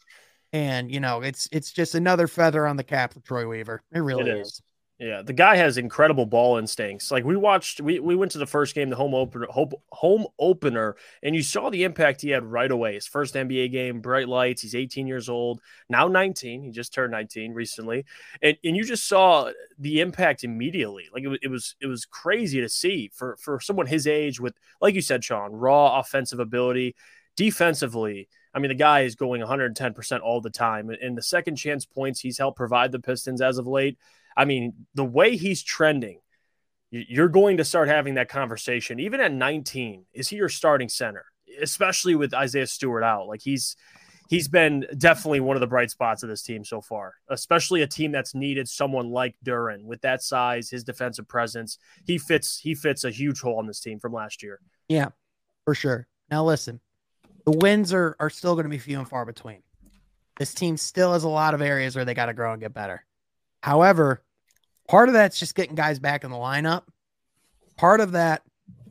And 0.54 0.92
you 0.92 1.00
know, 1.00 1.22
it's 1.22 1.50
it's 1.52 1.72
just 1.72 1.96
another 1.96 2.28
feather 2.28 2.66
on 2.66 2.78
the 2.78 2.84
cap 2.84 3.14
for 3.14 3.20
Troy 3.20 3.48
Weaver. 3.48 3.84
It 3.92 4.00
really 4.00 4.30
it 4.30 4.40
is. 4.40 4.48
is. 4.48 4.62
Yeah, 5.00 5.22
the 5.22 5.34
guy 5.34 5.58
has 5.58 5.78
incredible 5.78 6.26
ball 6.26 6.58
instincts. 6.58 7.12
Like 7.12 7.24
we 7.24 7.36
watched, 7.36 7.80
we, 7.80 8.00
we 8.00 8.16
went 8.16 8.32
to 8.32 8.40
the 8.40 8.48
first 8.48 8.74
game, 8.74 8.90
the 8.90 8.96
home 8.96 9.14
opener, 9.14 9.46
home 9.92 10.26
opener, 10.40 10.96
and 11.22 11.36
you 11.36 11.44
saw 11.44 11.70
the 11.70 11.84
impact 11.84 12.22
he 12.22 12.32
had 12.32 12.44
right 12.44 12.72
away. 12.72 12.96
His 12.96 13.06
first 13.06 13.36
NBA 13.36 13.72
game, 13.72 14.02
bright 14.02 14.28
lights. 14.28 14.64
He's 14.64 14.74
18 14.74 15.06
years 15.06 15.30
old, 15.30 15.62
now 15.88 16.08
19. 16.08 16.64
He 16.64 16.72
just 16.72 16.96
turned 16.96 17.12
19 17.12 17.54
recently, 17.54 18.06
and 18.42 18.58
and 18.64 18.76
you 18.76 18.84
just 18.84 19.08
saw 19.08 19.52
the 19.78 20.02
impact 20.02 20.44
immediately. 20.44 21.06
Like 21.14 21.22
it 21.22 21.28
was 21.28 21.40
it 21.44 21.50
was 21.50 21.76
it 21.80 21.88
was 21.88 22.06
crazy 22.06 22.60
to 22.62 22.70
see 22.70 23.12
for 23.14 23.38
for 23.38 23.60
someone 23.60 23.86
his 23.86 24.08
age 24.08 24.40
with, 24.40 24.56
like 24.82 24.96
you 24.96 25.02
said, 25.02 25.24
Sean, 25.24 25.52
raw 25.52 26.00
offensive 26.00 26.40
ability, 26.40 26.96
defensively. 27.36 28.30
I 28.52 28.60
mean, 28.60 28.70
the 28.70 28.76
guy 28.76 29.02
is 29.02 29.14
going 29.14 29.42
110% 29.42 30.22
all 30.22 30.42
the 30.42 30.50
time. 30.50 30.90
And 30.90 31.16
the 31.16 31.22
second 31.22 31.58
chance 31.58 31.86
points 31.86 32.20
he's 32.20 32.40
helped 32.40 32.58
provide 32.58 32.92
the 32.92 33.00
Pistons 33.00 33.40
as 33.40 33.60
of 33.60 33.68
late 33.68 34.00
I 34.38 34.46
mean, 34.46 34.86
the 34.94 35.04
way 35.04 35.36
he's 35.36 35.64
trending, 35.64 36.20
you're 36.92 37.28
going 37.28 37.58
to 37.58 37.66
start 37.66 37.90
having 37.90 38.14
that 38.14 38.30
conversation. 38.30 39.00
Even 39.00 39.20
at 39.20 39.34
19, 39.34 40.06
is 40.14 40.30
he 40.30 40.38
your 40.38 40.48
starting 40.48 40.88
center? 40.88 41.26
Especially 41.62 42.16
with 42.16 42.34
Isaiah 42.34 42.68
Stewart 42.68 43.04
out. 43.04 43.28
Like 43.28 43.42
he's 43.42 43.76
he's 44.30 44.48
been 44.48 44.86
definitely 44.98 45.40
one 45.40 45.56
of 45.56 45.62
the 45.62 45.68
bright 45.68 45.90
spots 45.90 46.24
of 46.24 46.30
this 46.30 46.44
team 46.44 46.64
so 46.64 46.82
far, 46.82 47.16
especially 47.30 47.82
a 47.82 47.88
team 47.88 48.12
that's 48.12 48.36
needed 48.36 48.70
someone 48.70 49.10
like 49.10 49.36
Duren 49.44 49.84
with 49.84 50.02
that 50.02 50.22
size, 50.22 50.70
his 50.70 50.84
defensive 50.84 51.28
presence. 51.28 51.80
He 52.06 52.18
fits 52.18 52.60
he 52.60 52.76
fits 52.76 53.04
a 53.04 53.10
huge 53.10 53.42
hole 53.42 53.58
on 53.58 53.68
this 53.68 53.80
team 53.80 54.00
from 54.00 54.14
last 54.14 54.44
year. 54.44 54.60
Yeah, 54.88 55.10
for 55.66 55.74
sure. 55.74 56.08
Now 56.30 56.46
listen, 56.46 56.80
the 57.46 57.58
wins 57.58 57.94
are 57.94 58.16
are 58.20 58.30
still 58.30 58.54
going 58.54 58.66
to 58.66 58.70
be 58.70 58.78
few 58.78 59.00
and 59.00 59.10
far 59.10 59.26
between. 59.26 59.64
This 60.38 60.54
team 60.54 60.78
still 60.78 61.14
has 61.14 61.24
a 61.24 61.30
lot 61.30 61.56
of 61.56 61.62
areas 61.62 61.96
where 61.96 62.06
they 62.06 62.14
got 62.14 62.28
to 62.28 62.34
grow 62.34 62.52
and 62.52 62.62
get 62.62 62.74
better. 62.74 63.04
However, 63.64 64.24
Part 64.88 65.10
of 65.10 65.14
that's 65.14 65.40
just 65.40 65.56
getting 65.56 65.76
guys 65.76 66.00
back 66.00 66.24
in 66.24 66.32
the 66.32 66.38
lineup. 66.38 66.84
Part 67.76 68.00
of 68.00 68.14
that 68.14 68.42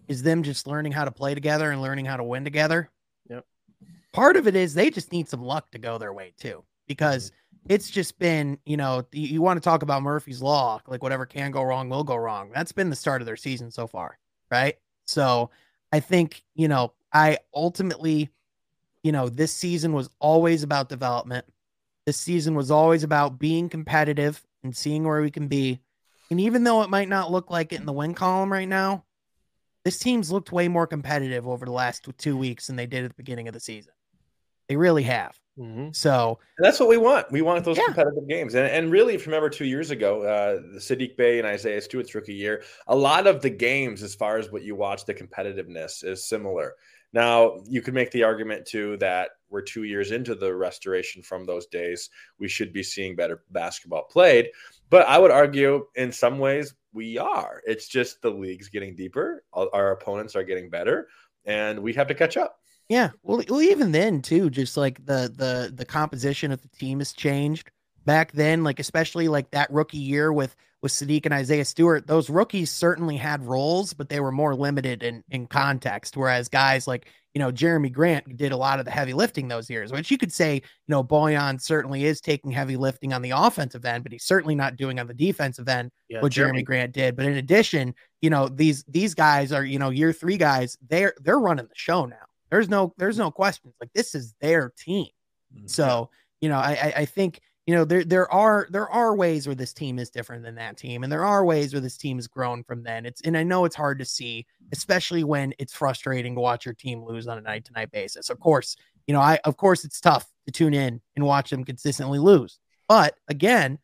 is 0.09 0.23
them 0.23 0.43
just 0.43 0.67
learning 0.67 0.93
how 0.93 1.05
to 1.05 1.11
play 1.11 1.35
together 1.35 1.71
and 1.71 1.83
learning 1.83 2.05
how 2.05 2.17
to 2.17 2.25
win 2.25 2.45
together. 2.45 2.91
Yep. 3.29 3.45
Part 4.13 4.37
of 4.37 4.47
it 4.47 4.55
is 4.55 4.75
they 4.75 4.91
just 4.91 5.11
need 5.11 5.29
some 5.29 5.43
luck 5.43 5.71
to 5.73 5.79
go 5.79 5.99
their 5.99 6.13
way 6.13 6.33
too, 6.39 6.63
because 6.87 7.33
it's 7.69 7.91
just 7.91 8.19
been, 8.19 8.59
you 8.65 8.77
know, 8.77 9.05
you, 9.11 9.27
you 9.27 9.43
want 9.43 9.57
to 9.57 9.65
talk 9.65 9.83
about 9.83 10.03
Murphy's 10.03 10.41
Law, 10.41 10.81
like 10.87 11.03
whatever 11.03 11.27
can 11.27 11.51
go 11.51 11.63
wrong 11.63 11.89
will 11.89 12.05
go 12.05 12.15
wrong. 12.15 12.51
That's 12.55 12.73
been 12.73 12.91
the 12.91 12.97
start 12.97 13.23
of 13.23 13.27
their 13.27 13.37
season 13.37 13.71
so 13.71 13.87
far. 13.87 14.19
Right. 14.51 14.77
So 15.07 15.51
I 15.91 16.01
think, 16.01 16.45
you 16.55 16.69
know, 16.69 16.93
I 17.13 17.39
ultimately, 17.55 18.31
you 19.03 19.11
know, 19.11 19.29
this 19.29 19.53
season 19.53 19.93
was 19.93 20.11
always 20.21 20.63
about 20.63 20.89
development. 20.89 21.47
This 22.05 22.17
season 22.17 22.55
was 22.55 22.71
always 22.71 23.03
about 23.03 23.39
being 23.39 23.69
competitive 23.69 24.47
and 24.63 24.77
seeing 24.77 25.03
where 25.03 25.21
we 25.21 25.31
can 25.31 25.49
be. 25.49 25.81
And 26.31 26.41
even 26.41 26.65
though 26.65 26.83
it 26.83 26.91
might 26.91 27.09
not 27.09 27.31
look 27.31 27.51
like 27.51 27.73
it 27.73 27.81
in 27.81 27.87
the 27.87 27.93
win 27.93 28.15
column 28.15 28.53
right 28.53 28.69
now, 28.69 29.05
this 29.85 29.99
team's 29.99 30.33
looked 30.33 30.51
way 30.51 30.67
more 30.67 30.87
competitive 30.87 31.47
over 31.47 31.65
the 31.65 31.73
last 31.73 32.09
two 32.19 32.37
weeks 32.37 32.67
than 32.67 32.77
they 32.77 32.87
did 32.87 33.05
at 33.05 33.11
the 33.11 33.23
beginning 33.23 33.47
of 33.47 33.55
the 33.55 33.61
season. 33.61 33.93
They 34.69 34.77
really 34.77 35.05
have. 35.05 35.39
Mm-hmm. 35.59 35.91
So 35.93 36.39
and 36.59 36.67
that's 36.67 36.81
what 36.81 36.89
we 36.89 36.97
want. 36.97 37.31
We 37.31 37.41
want 37.41 37.65
those 37.65 37.79
yeah. 37.79 37.85
competitive 37.87 38.29
games. 38.29 38.55
And, 38.55 38.67
and 38.67 38.91
really, 38.91 39.15
if 39.15 39.21
you 39.21 39.27
remember 39.27 39.49
two 39.49 39.65
years 39.65 39.91
ago, 39.91 40.23
uh, 40.23 40.61
the 40.73 40.81
Saddiq 40.81 41.17
Bey 41.17 41.39
and 41.39 41.47
Isaiah 41.47 41.81
Stewart's 41.81 42.15
rookie 42.15 42.35
year, 42.35 42.63
a 42.89 42.97
lot 42.97 43.27
of 43.27 43.41
the 43.41 43.51
games, 43.51 44.03
as 44.03 44.15
far 44.15 44.39
as 44.39 44.51
what 44.51 44.65
you 44.65 44.75
watch, 44.75 45.07
the 45.07 45.15
competitiveness 45.15 46.05
is 46.05 46.29
similar. 46.29 46.75
Now, 47.13 47.61
you 47.67 47.81
could 47.81 47.95
make 47.95 48.11
the 48.11 48.25
argument 48.25 48.67
too 48.67 48.99
that 48.99 49.31
we're 49.49 49.63
two 49.63 49.85
years 49.85 50.11
into 50.11 50.35
the 50.35 50.55
restoration 50.55 51.23
from 51.23 51.47
those 51.47 51.67
days. 51.67 52.11
We 52.39 52.49
should 52.49 52.73
be 52.73 52.83
seeing 52.83 53.17
better 53.17 53.43
basketball 53.51 54.03
played. 54.03 54.51
But 54.89 55.07
I 55.09 55.19
would 55.19 55.31
argue 55.31 55.87
in 55.95 56.13
some 56.13 56.39
ways 56.39 56.75
we 56.93 57.19
are. 57.19 57.63
It's 57.67 57.89
just 57.89 58.23
the 58.23 58.31
league's 58.31 58.69
getting 58.69 58.95
deeper, 58.95 59.45
uh, 59.53 59.67
our 59.73 59.93
opponents 59.93 60.37
are 60.37 60.45
getting 60.45 60.71
better, 60.71 61.09
and 61.45 61.81
we 61.81 61.93
have 61.95 62.09
to 62.09 62.15
catch 62.15 62.37
up. 62.37 62.59
Yeah, 62.89 63.11
well, 63.23 63.43
well, 63.49 63.63
even 63.63 63.91
then 63.93 64.23
too, 64.23 64.49
just 64.49 64.77
like 64.77 65.05
the 65.05 65.33
the 65.35 65.73
the 65.75 65.85
composition 65.85 66.53
of 66.53 66.63
the 66.63 66.69
team 66.69 66.99
has 67.01 67.13
changed. 67.13 67.71
Back 68.05 68.31
then, 68.33 68.63
like 68.63 68.79
especially 68.79 69.27
like 69.27 69.51
that 69.51 69.73
rookie 69.73 69.99
year 69.99 70.33
with 70.33 70.55
with 70.83 70.93
Saddiq 70.93 71.25
and 71.25 71.35
Isaiah 71.35 71.65
Stewart, 71.65 72.07
those 72.07 72.31
rookies 72.31 72.71
certainly 72.71 73.17
had 73.17 73.45
roles, 73.45 73.93
but 73.93 74.09
they 74.09 74.21
were 74.21 74.31
more 74.31 74.55
limited 74.55 75.03
in 75.03 75.25
in 75.31 75.49
context. 75.49 76.17
Whereas 76.17 76.49
guys 76.49 76.87
like 76.87 77.09
you 77.37 77.41
know 77.41 77.53
Jerami 77.53 77.93
Grant 77.93 78.35
did 78.39 78.53
a 78.53 78.57
lot 78.57 78.79
of 78.79 78.87
the 78.87 78.91
heavy 78.91 79.13
lifting 79.13 79.47
those 79.47 79.69
years, 79.69 79.93
which 79.93 80.11
you 80.11 80.17
could 80.17 80.33
say 80.33 80.55
you 80.55 80.63
know 80.89 81.05
Bojan 81.05 81.61
certainly 81.61 82.07
is 82.07 82.19
taking 82.19 82.51
heavy 82.51 82.79
lifting 82.79 83.13
on 83.13 83.21
the 83.21 83.33
offensive 83.33 83.85
end, 83.85 84.05
but 84.05 84.13
he's 84.13 84.25
certainly 84.25 84.55
not 84.55 84.77
doing 84.77 84.99
on 84.99 85.07
the 85.07 85.13
defensive 85.13 85.69
end 85.69 85.91
yeah, 86.09 86.23
what 86.23 86.33
Jeremy, 86.33 86.63
Jerami 86.63 86.65
Grant 86.65 86.93
did. 86.95 87.15
But 87.15 87.27
in 87.27 87.35
addition, 87.35 87.95
you 88.23 88.31
know 88.31 88.49
these 88.49 88.85
these 88.85 89.13
guys 89.13 89.53
are 89.53 89.67
you 89.67 89.79
know 89.79 89.91
year 89.91 90.15
three 90.15 90.39
guys. 90.39 90.79
They're 90.89 91.13
they're 91.21 91.39
running 91.39 91.67
the 91.67 91.75
show 91.75 92.07
now. 92.07 92.25
There's 92.51 92.71
no 92.71 92.95
there's 92.97 93.19
no 93.19 93.31
questions. 93.31 93.75
Like 93.83 93.93
this 93.93 94.15
is 94.15 94.35
their 94.41 94.73
team. 94.83 95.09
Mm-hmm. 95.55 95.67
So 95.67 96.09
you 96.41 96.49
know 96.49 96.57
I 96.57 96.95
I 96.97 97.05
think 97.05 97.43
you 97.67 97.75
know 97.75 97.85
there 97.85 98.05
there 98.05 98.33
are 98.33 98.67
there 98.71 98.89
are 98.89 99.15
ways 99.15 99.47
where 99.47 99.57
this 99.57 99.73
team 99.73 99.99
is 99.99 100.11
different 100.11 100.45
than 100.45 100.55
that 100.55 100.77
team 100.77 101.03
and 101.03 101.13
there 101.13 101.25
are 101.25 101.45
ways 101.45 101.75
where 101.75 101.81
this 101.81 101.97
team 101.97 102.19
has 102.19 102.29
grown 102.29 102.63
from 102.63 102.83
then. 102.83 103.05
It's 103.05 103.21
and 103.23 103.37
i 103.37 103.43
know 103.43 103.65
it's 103.65 103.77
hard 103.77 103.99
to 103.99 104.05
see 104.05 104.47
especially 104.73 105.25
when 105.25 105.53
it's 105.59 105.75
frustrating 105.75 106.35
to 106.35 106.41
watch 106.41 106.65
your 106.65 106.75
team 106.75 107.05
lose 107.05 107.27
on 107.27 107.39
a 107.39 107.43
night 107.43 107.65
to 107.67 107.73
night 107.73 107.91
basis. 107.91 108.31
Of 108.31 108.41
course 108.41 108.77
you 109.07 109.15
know 109.15 109.21
i 109.21 109.39
of 109.45 109.57
course 109.57 109.85
it's 109.85 110.01
tough 110.01 110.27
to 110.47 110.53
tune 110.53 110.75
in 110.75 111.01
and 111.15 111.25
watch 111.25 111.51
them 111.51 111.65
consistently 111.65 112.19
lose 112.19 112.59
but 112.89 113.15
again 113.29 113.79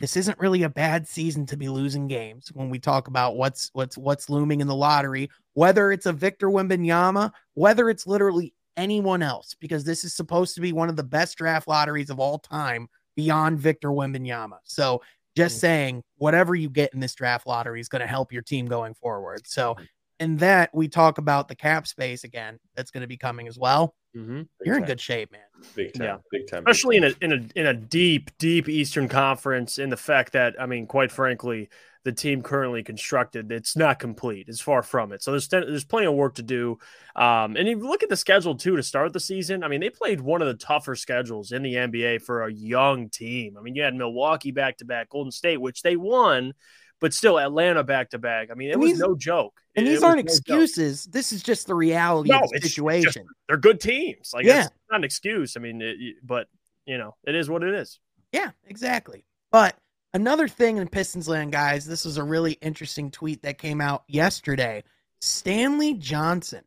this 0.00 0.16
isn't 0.16 0.38
really 0.40 0.64
a 0.64 0.68
bad 0.68 1.06
season 1.06 1.46
to 1.46 1.56
be 1.56 1.68
losing 1.68 2.08
games 2.08 2.50
when 2.52 2.68
we 2.68 2.78
talk 2.78 3.08
about 3.08 3.36
what's 3.36 3.70
what's 3.72 3.96
what's 3.96 4.28
looming 4.28 4.60
in 4.60 4.66
the 4.66 4.74
lottery 4.74 5.30
whether 5.54 5.92
it's 5.92 6.06
a 6.06 6.12
victor 6.12 6.48
Wembanyama, 6.48 7.30
whether 7.54 7.88
it's 7.88 8.06
literally 8.06 8.54
anyone 8.76 9.22
else 9.22 9.54
because 9.60 9.84
this 9.84 10.02
is 10.02 10.14
supposed 10.14 10.56
to 10.56 10.60
be 10.60 10.72
one 10.72 10.88
of 10.88 10.96
the 10.96 11.04
best 11.04 11.38
draft 11.38 11.68
lotteries 11.68 12.10
of 12.10 12.18
all 12.18 12.40
time 12.40 12.88
beyond 13.16 13.58
Victor 13.58 13.88
Wembanyama. 13.88 14.58
So 14.64 15.02
just 15.36 15.56
mm-hmm. 15.56 15.60
saying, 15.60 16.02
whatever 16.16 16.54
you 16.54 16.70
get 16.70 16.94
in 16.94 17.00
this 17.00 17.14
draft 17.14 17.46
lottery 17.46 17.80
is 17.80 17.88
going 17.88 18.00
to 18.00 18.06
help 18.06 18.32
your 18.32 18.42
team 18.42 18.66
going 18.66 18.94
forward. 18.94 19.46
So, 19.46 19.76
and 20.20 20.38
that 20.38 20.70
we 20.72 20.88
talk 20.88 21.18
about 21.18 21.48
the 21.48 21.56
cap 21.56 21.86
space 21.86 22.24
again, 22.24 22.58
that's 22.76 22.90
going 22.90 23.00
to 23.00 23.08
be 23.08 23.16
coming 23.16 23.48
as 23.48 23.58
well. 23.58 23.94
Mm-hmm. 24.16 24.42
You're 24.64 24.76
time. 24.76 24.84
in 24.84 24.88
good 24.88 25.00
shape, 25.00 25.32
man. 25.32 25.40
Big 25.74 25.92
time, 25.94 26.04
yeah. 26.04 26.16
big 26.30 26.46
time. 26.46 26.62
Especially 26.66 27.00
big 27.00 27.18
time. 27.18 27.18
in 27.20 27.32
a 27.32 27.34
in 27.34 27.50
a 27.56 27.60
in 27.60 27.66
a 27.66 27.74
deep, 27.74 28.30
deep 28.38 28.68
Eastern 28.68 29.08
Conference. 29.08 29.78
In 29.78 29.90
the 29.90 29.96
fact 29.96 30.34
that, 30.34 30.54
I 30.60 30.66
mean, 30.66 30.86
quite 30.86 31.10
frankly, 31.10 31.68
the 32.04 32.12
team 32.12 32.42
currently 32.42 32.82
constructed, 32.82 33.50
it's 33.50 33.76
not 33.76 33.98
complete. 33.98 34.46
It's 34.48 34.60
far 34.60 34.82
from 34.82 35.12
it. 35.12 35.22
So 35.22 35.30
there's 35.30 35.48
there's 35.48 35.84
plenty 35.84 36.06
of 36.06 36.14
work 36.14 36.34
to 36.34 36.42
do. 36.42 36.78
Um, 37.16 37.56
and 37.56 37.66
you 37.66 37.78
look 37.78 38.02
at 38.02 38.10
the 38.10 38.16
schedule 38.16 38.54
too 38.54 38.76
to 38.76 38.82
start 38.82 39.12
the 39.12 39.20
season, 39.20 39.64
I 39.64 39.68
mean, 39.68 39.80
they 39.80 39.90
played 39.90 40.20
one 40.20 40.42
of 40.42 40.48
the 40.48 40.54
tougher 40.54 40.96
schedules 40.96 41.52
in 41.52 41.62
the 41.62 41.74
NBA 41.74 42.22
for 42.22 42.44
a 42.44 42.52
young 42.52 43.08
team. 43.08 43.56
I 43.58 43.62
mean, 43.62 43.74
you 43.74 43.82
had 43.82 43.94
Milwaukee 43.94 44.50
back 44.50 44.78
to 44.78 44.84
back, 44.84 45.08
Golden 45.08 45.32
State, 45.32 45.60
which 45.60 45.82
they 45.82 45.96
won, 45.96 46.52
but 47.00 47.14
still 47.14 47.38
Atlanta 47.38 47.82
back 47.82 48.10
to 48.10 48.18
back. 48.18 48.50
I 48.50 48.54
mean, 48.54 48.68
it 48.68 48.74
and 48.74 48.82
was 48.82 48.98
no 48.98 49.16
joke. 49.16 49.58
And 49.74 49.86
it, 49.86 49.90
these 49.90 50.02
it 50.02 50.04
aren't 50.04 50.18
no 50.18 50.20
excuses. 50.22 51.04
Joke. 51.04 51.12
This 51.12 51.32
is 51.32 51.42
just 51.42 51.66
the 51.66 51.74
reality 51.74 52.30
no, 52.30 52.40
of 52.40 52.50
the 52.50 52.60
situation. 52.60 53.12
Just, 53.12 53.26
they're 53.48 53.56
good 53.56 53.80
teams. 53.80 54.32
Like, 54.34 54.44
yeah, 54.44 54.68
not 54.90 54.98
an 54.98 55.04
excuse. 55.04 55.56
I 55.56 55.60
mean, 55.60 55.80
it, 55.80 56.16
but 56.22 56.48
you 56.84 56.98
know, 56.98 57.16
it 57.26 57.34
is 57.34 57.48
what 57.48 57.62
it 57.62 57.74
is. 57.74 57.98
Yeah, 58.32 58.50
exactly. 58.66 59.24
But 59.50 59.76
Another 60.14 60.46
thing 60.46 60.76
in 60.76 60.86
Pistons 60.86 61.26
land, 61.26 61.50
guys, 61.50 61.84
this 61.84 62.04
was 62.04 62.18
a 62.18 62.22
really 62.22 62.52
interesting 62.62 63.10
tweet 63.10 63.42
that 63.42 63.58
came 63.58 63.80
out 63.80 64.04
yesterday. 64.06 64.84
Stanley 65.20 65.94
Johnson, 65.94 66.62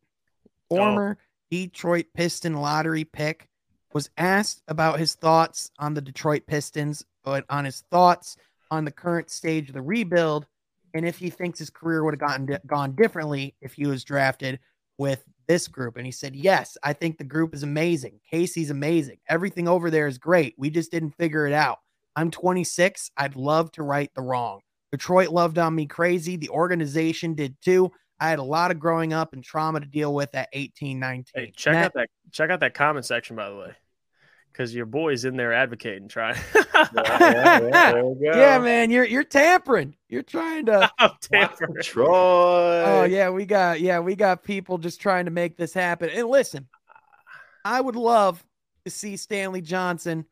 oh. 0.70 0.76
former 0.76 1.16
oh. 1.18 1.24
Detroit 1.50 2.06
Piston 2.12 2.60
lottery 2.60 3.04
pick, 3.04 3.48
was 3.94 4.10
asked 4.18 4.62
about 4.68 4.98
his 4.98 5.14
thoughts 5.14 5.70
on 5.78 5.94
the 5.94 6.02
Detroit 6.02 6.42
Pistons, 6.46 7.06
but 7.24 7.46
on 7.48 7.64
his 7.64 7.80
thoughts 7.90 8.36
on 8.70 8.84
the 8.84 8.90
current 8.90 9.30
stage 9.30 9.68
of 9.68 9.74
the 9.74 9.80
rebuild, 9.80 10.46
and 10.92 11.06
if 11.06 11.16
he 11.16 11.30
thinks 11.30 11.58
his 11.58 11.70
career 11.70 12.04
would 12.04 12.12
have 12.12 12.28
gotten 12.28 12.58
gone 12.66 12.94
differently 12.94 13.54
if 13.62 13.72
he 13.72 13.86
was 13.86 14.04
drafted 14.04 14.60
with 14.98 15.24
this 15.46 15.68
group. 15.68 15.96
And 15.96 16.04
he 16.04 16.12
said, 16.12 16.36
Yes, 16.36 16.76
I 16.82 16.92
think 16.92 17.16
the 17.16 17.24
group 17.24 17.54
is 17.54 17.62
amazing. 17.62 18.20
Casey's 18.30 18.70
amazing. 18.70 19.20
Everything 19.26 19.68
over 19.68 19.90
there 19.90 20.06
is 20.06 20.18
great. 20.18 20.54
We 20.58 20.68
just 20.68 20.90
didn't 20.90 21.16
figure 21.16 21.46
it 21.46 21.54
out. 21.54 21.78
I'm 22.18 22.32
26. 22.32 23.12
I'd 23.16 23.36
love 23.36 23.70
to 23.72 23.84
right 23.84 24.10
the 24.16 24.22
wrong. 24.22 24.58
Detroit 24.90 25.28
loved 25.28 25.56
on 25.56 25.72
me 25.72 25.86
crazy. 25.86 26.36
The 26.36 26.48
organization 26.48 27.34
did 27.34 27.54
too. 27.62 27.92
I 28.18 28.28
had 28.28 28.40
a 28.40 28.44
lot 28.44 28.72
of 28.72 28.80
growing 28.80 29.12
up 29.12 29.34
and 29.34 29.44
trauma 29.44 29.78
to 29.78 29.86
deal 29.86 30.12
with 30.12 30.34
at 30.34 30.48
18, 30.52 30.98
19. 30.98 31.24
Hey, 31.32 31.52
check 31.54 31.74
that, 31.74 31.84
out 31.84 31.92
that 31.94 32.08
check 32.32 32.50
out 32.50 32.58
that 32.58 32.74
comment 32.74 33.06
section 33.06 33.36
by 33.36 33.48
the 33.48 33.54
way. 33.54 33.72
Because 34.50 34.74
your 34.74 34.86
boy's 34.86 35.24
in 35.24 35.36
there 35.36 35.52
advocating, 35.52 36.08
trying. 36.08 36.34
yeah, 36.74 37.60
yeah, 37.70 38.02
yeah, 38.20 38.58
man, 38.58 38.90
you're 38.90 39.04
you're 39.04 39.22
tampering. 39.22 39.94
You're 40.08 40.24
trying 40.24 40.66
to 40.66 40.90
tamper. 41.20 41.68
Troy. 41.84 42.82
Oh 42.84 43.04
yeah, 43.04 43.30
we 43.30 43.46
got 43.46 43.80
yeah, 43.80 44.00
we 44.00 44.16
got 44.16 44.42
people 44.42 44.78
just 44.78 45.00
trying 45.00 45.26
to 45.26 45.30
make 45.30 45.56
this 45.56 45.72
happen. 45.72 46.10
And 46.10 46.26
listen, 46.26 46.66
I 47.64 47.80
would 47.80 47.94
love 47.94 48.44
to 48.86 48.90
see 48.90 49.16
Stanley 49.16 49.60
Johnson 49.60 50.24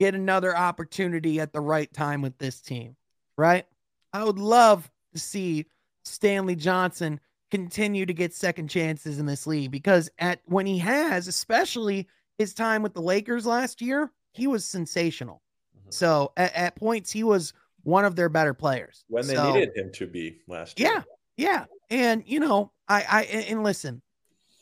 get 0.00 0.14
another 0.14 0.56
opportunity 0.56 1.40
at 1.40 1.52
the 1.52 1.60
right 1.60 1.92
time 1.92 2.22
with 2.22 2.36
this 2.38 2.60
team, 2.60 2.96
right? 3.36 3.66
I 4.12 4.24
would 4.24 4.38
love 4.38 4.90
to 5.12 5.18
see 5.18 5.66
Stanley 6.04 6.56
Johnson 6.56 7.20
continue 7.50 8.04
to 8.06 8.14
get 8.14 8.34
second 8.34 8.68
chances 8.68 9.18
in 9.18 9.26
this 9.26 9.46
league 9.46 9.70
because 9.70 10.10
at 10.18 10.40
when 10.46 10.66
he 10.66 10.78
has, 10.78 11.28
especially 11.28 12.08
his 12.38 12.54
time 12.54 12.82
with 12.82 12.94
the 12.94 13.02
Lakers 13.02 13.46
last 13.46 13.80
year, 13.80 14.10
he 14.32 14.46
was 14.46 14.64
sensational. 14.64 15.40
Mm-hmm. 15.78 15.90
So 15.90 16.32
at, 16.36 16.54
at, 16.54 16.76
points 16.76 17.12
he 17.12 17.22
was 17.22 17.52
one 17.82 18.04
of 18.04 18.16
their 18.16 18.28
better 18.28 18.54
players 18.54 19.04
when 19.08 19.26
they 19.26 19.34
so, 19.34 19.52
needed 19.52 19.70
him 19.76 19.92
to 19.92 20.06
be 20.06 20.40
last 20.48 20.80
year. 20.80 20.90
Yeah, 20.90 21.02
yeah, 21.36 21.64
and 21.90 22.22
you 22.26 22.40
know, 22.40 22.72
I, 22.88 23.04
I 23.08 23.22
and 23.22 23.62
listen, 23.62 24.02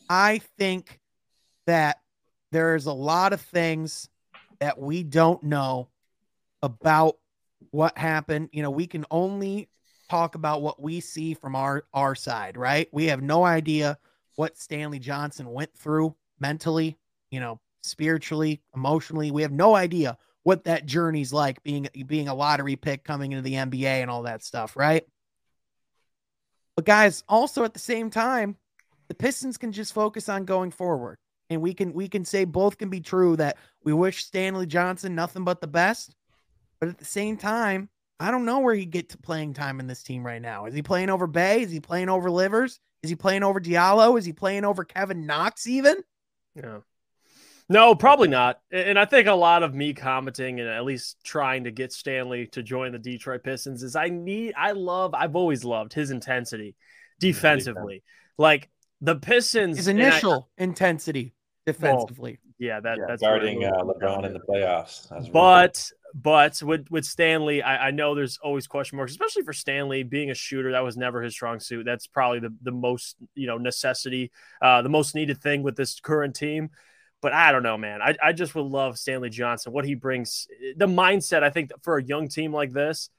I 0.09 0.41
think 0.59 1.01
that 1.67 1.99
there's 2.51 2.87
a 2.87 2.93
lot 2.93 3.33
of 3.33 3.41
things 3.41 4.09
that 4.63 4.79
we 4.79 5.03
don't 5.03 5.43
know 5.43 5.89
about 6.63 7.17
what 7.73 7.99
happened. 7.99 8.49
You 8.53 8.63
know, 8.63 8.71
we 8.71 8.87
can 8.87 9.05
only 9.11 9.69
talk 10.09 10.37
about 10.37 10.63
what 10.63 10.81
we 10.81 11.01
see 11.01 11.35
from 11.35 11.57
our 11.57 11.85
our 11.93 12.15
side, 12.15 12.57
right? 12.57 12.89
We 12.93 13.07
have 13.07 13.21
no 13.21 13.45
idea 13.45 13.99
what 14.37 14.57
Stanley 14.57 15.01
Johnson 15.01 15.51
went 15.51 15.75
through 15.75 16.15
mentally, 16.39 16.97
you 17.33 17.41
know, 17.41 17.59
spiritually, 17.83 18.63
emotionally. 18.73 19.33
We 19.33 19.43
have 19.43 19.51
no 19.51 19.75
idea 19.75 20.17
what 20.45 20.63
that 20.65 20.87
journey's 20.87 21.33
like 21.33 21.61
being 21.65 21.89
being 22.07 22.29
a 22.29 22.35
lottery 22.35 22.77
pick 22.77 23.03
coming 23.03 23.33
into 23.33 23.43
the 23.43 23.55
NBA 23.55 24.01
and 24.01 24.09
all 24.13 24.23
that 24.23 24.45
stuff, 24.45 24.77
right? 24.77 25.05
But 26.77 26.85
guys, 26.85 27.25
also 27.29 27.65
at 27.65 27.73
the 27.73 27.81
same 27.81 28.11
time, 28.11 28.59
the 29.09 29.15
Pistons 29.15 29.59
can 29.59 29.73
just 29.73 29.93
focus 29.93 30.29
on 30.29 30.45
going 30.45 30.71
forward 30.71 31.19
and 31.53 31.63
we 31.63 31.75
can 31.75 31.93
we 31.93 32.09
can 32.09 32.25
say 32.25 32.45
both 32.45 32.79
can 32.79 32.89
be 32.89 33.01
true 33.01 33.37
that 33.37 33.57
we 33.85 33.93
wish 33.93 34.25
Stanley 34.25 34.67
Johnson 34.67 35.15
nothing 35.15 35.45
but 35.45 35.61
the 35.61 35.67
best, 35.67 36.15
but 36.81 36.89
at 36.89 36.99
the 36.99 37.05
same 37.05 37.37
time, 37.37 37.89
I 38.19 38.31
don't 38.31 38.45
know 38.45 38.61
where 38.61 38.75
he 38.75 38.87
get 38.87 39.11
to 39.11 39.19
playing 39.19 39.55
time 39.55 39.81
in 39.81 39.87
this 39.87 40.03
team 40.03 40.25
right 40.25 40.43
now. 40.43 40.67
Is 40.67 40.75
he 40.75 40.83
playing 40.83 41.11
over 41.11 41.27
Bey? 41.27 41.63
Is 41.63 41.71
he 41.71 41.81
playing 41.81 42.09
over 42.09 42.31
Livers? 42.31 42.79
Is 43.03 43.11
he 43.11 43.17
playing 43.17 43.43
over 43.43 43.61
Diallo? 43.61 44.19
Is 44.19 44.25
he 44.25 44.33
playing 44.33 44.65
over 44.65 44.85
Kevin 44.85 45.27
Knox 45.27 45.67
even? 45.67 45.97
Yeah. 46.55 46.79
No, 47.69 47.95
probably 47.95 48.29
not. 48.29 48.61
And 48.71 48.99
I 48.99 49.07
think 49.07 49.27
a 49.27 49.33
lot 49.33 49.63
of 49.63 49.75
me 49.75 49.95
commenting 49.95 50.61
and 50.61 50.69
at 50.69 50.85
least 50.85 51.17
trying 51.25 51.65
to 51.65 51.71
get 51.71 51.93
Stanley 51.93 52.47
to 52.49 52.63
join 52.63 52.93
the 52.93 52.99
Detroit 52.99 53.43
Pistons 53.43 53.83
is 53.83 53.97
I 53.97 54.09
need 54.09 54.55
I 54.57 54.73
love 54.73 55.15
I've 55.15 55.37
always 55.37 55.65
loved 55.65 55.93
his 55.93 56.11
intensity 56.11 56.77
defensively. 57.19 58.03
Like 58.37 58.69
the 59.01 59.17
Pistons 59.17 59.79
his 59.79 59.89
initial 59.89 60.51
I, 60.59 60.65
intensity 60.65 61.35
defensively. 61.67 62.39
Well, 62.45 62.55
yeah, 62.59 62.81
that 62.81 62.99
yeah, 62.99 63.05
that's 63.09 63.23
guarding 63.23 63.65
uh, 63.65 63.73
LeBron 63.83 64.25
in 64.25 64.33
the 64.33 64.41
playoffs. 64.41 65.33
But 65.33 65.91
but 66.15 66.63
with 66.63 66.87
with 66.91 67.05
Stanley, 67.05 67.63
I, 67.63 67.89
I 67.89 67.91
know 67.91 68.15
there's 68.15 68.39
always 68.39 68.67
question 68.67 68.97
marks, 68.97 69.13
especially 69.13 69.43
for 69.43 69.53
Stanley 69.53 70.03
being 70.03 70.31
a 70.31 70.35
shooter. 70.35 70.73
That 70.73 70.85
was 70.85 70.97
never 70.97 71.23
his 71.23 71.35
strong 71.35 71.61
suit. 71.61 71.85
That's 71.85 72.07
probably 72.07 72.41
the 72.41 72.55
the 72.63 72.73
most 72.73 73.17
you 73.35 73.47
know 73.47 73.59
necessity, 73.59 74.31
uh, 74.61 74.83
the 74.83 74.89
most 74.89 75.15
needed 75.15 75.39
thing 75.39 75.63
with 75.63 75.77
this 75.77 76.01
current 76.01 76.37
team. 76.37 76.71
But 77.21 77.33
I 77.33 77.53
don't 77.53 77.63
know, 77.63 77.79
man. 77.79 78.03
I, 78.03 78.17
I 78.21 78.33
just 78.33 78.55
would 78.57 78.67
love 78.67 78.99
Stanley 78.99 79.31
Johnson, 79.31 79.73
what 79.73 79.85
he 79.85 79.95
brings, 79.95 80.49
the 80.77 80.87
mindset. 80.87 81.45
I 81.45 81.51
think 81.51 81.71
for 81.83 81.97
a 81.97 82.03
young 82.03 82.27
team 82.27 82.53
like 82.53 82.73
this, 82.73 83.11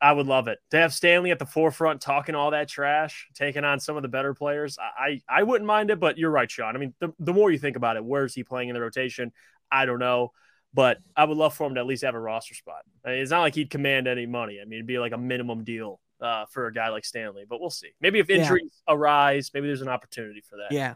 I 0.00 0.12
would 0.12 0.26
love 0.26 0.48
it 0.48 0.58
to 0.70 0.76
have 0.76 0.92
Stanley 0.92 1.30
at 1.30 1.38
the 1.38 1.46
forefront 1.46 2.00
talking 2.00 2.34
all 2.34 2.50
that 2.52 2.68
trash, 2.68 3.28
taking 3.34 3.64
on 3.64 3.80
some 3.80 3.96
of 3.96 4.02
the 4.02 4.08
better 4.08 4.34
players. 4.34 4.78
I 4.80 5.20
I, 5.28 5.42
wouldn't 5.42 5.66
mind 5.66 5.90
it, 5.90 5.98
but 5.98 6.18
you're 6.18 6.30
right, 6.30 6.50
Sean. 6.50 6.76
I 6.76 6.78
mean, 6.78 6.94
the, 7.00 7.12
the 7.18 7.32
more 7.32 7.50
you 7.50 7.58
think 7.58 7.76
about 7.76 7.96
it, 7.96 8.04
where's 8.04 8.34
he 8.34 8.44
playing 8.44 8.68
in 8.68 8.74
the 8.74 8.80
rotation? 8.80 9.32
I 9.70 9.86
don't 9.86 9.98
know, 9.98 10.32
but 10.74 10.98
I 11.16 11.24
would 11.24 11.36
love 11.36 11.54
for 11.54 11.66
him 11.66 11.74
to 11.74 11.80
at 11.80 11.86
least 11.86 12.04
have 12.04 12.14
a 12.14 12.20
roster 12.20 12.54
spot. 12.54 12.82
I 13.04 13.10
mean, 13.10 13.18
it's 13.18 13.30
not 13.30 13.40
like 13.40 13.54
he'd 13.54 13.70
command 13.70 14.06
any 14.06 14.26
money. 14.26 14.58
I 14.60 14.64
mean, 14.64 14.74
it'd 14.74 14.86
be 14.86 14.98
like 14.98 15.12
a 15.12 15.18
minimum 15.18 15.64
deal 15.64 16.00
uh, 16.20 16.46
for 16.46 16.66
a 16.66 16.72
guy 16.72 16.88
like 16.88 17.04
Stanley, 17.04 17.44
but 17.48 17.60
we'll 17.60 17.70
see. 17.70 17.90
Maybe 18.00 18.18
if 18.18 18.30
injuries 18.30 18.82
yeah. 18.86 18.94
arise, 18.94 19.50
maybe 19.52 19.66
there's 19.66 19.82
an 19.82 19.88
opportunity 19.88 20.42
for 20.48 20.56
that. 20.56 20.72
Yeah. 20.72 20.94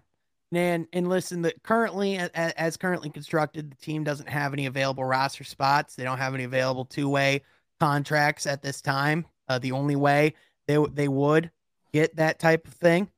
And 0.52 0.86
and 0.92 1.08
listen, 1.08 1.42
that 1.42 1.60
currently 1.64 2.18
as, 2.18 2.30
as 2.34 2.76
currently 2.76 3.10
constructed, 3.10 3.72
the 3.72 3.76
team 3.76 4.04
doesn't 4.04 4.28
have 4.28 4.52
any 4.52 4.66
available 4.66 5.04
roster 5.04 5.42
spots. 5.42 5.96
They 5.96 6.04
don't 6.04 6.18
have 6.18 6.34
any 6.34 6.44
available 6.44 6.84
two 6.84 7.08
way 7.08 7.42
contracts 7.80 8.46
at 8.46 8.62
this 8.62 8.80
time. 8.80 9.26
Uh, 9.48 9.58
the 9.58 9.72
only 9.72 9.96
way 9.96 10.34
they 10.66 10.76
they 10.92 11.08
would 11.08 11.50
get 11.92 12.16
that 12.16 12.38
type 12.38 12.66
of 12.66 12.74
thing, 12.74 13.08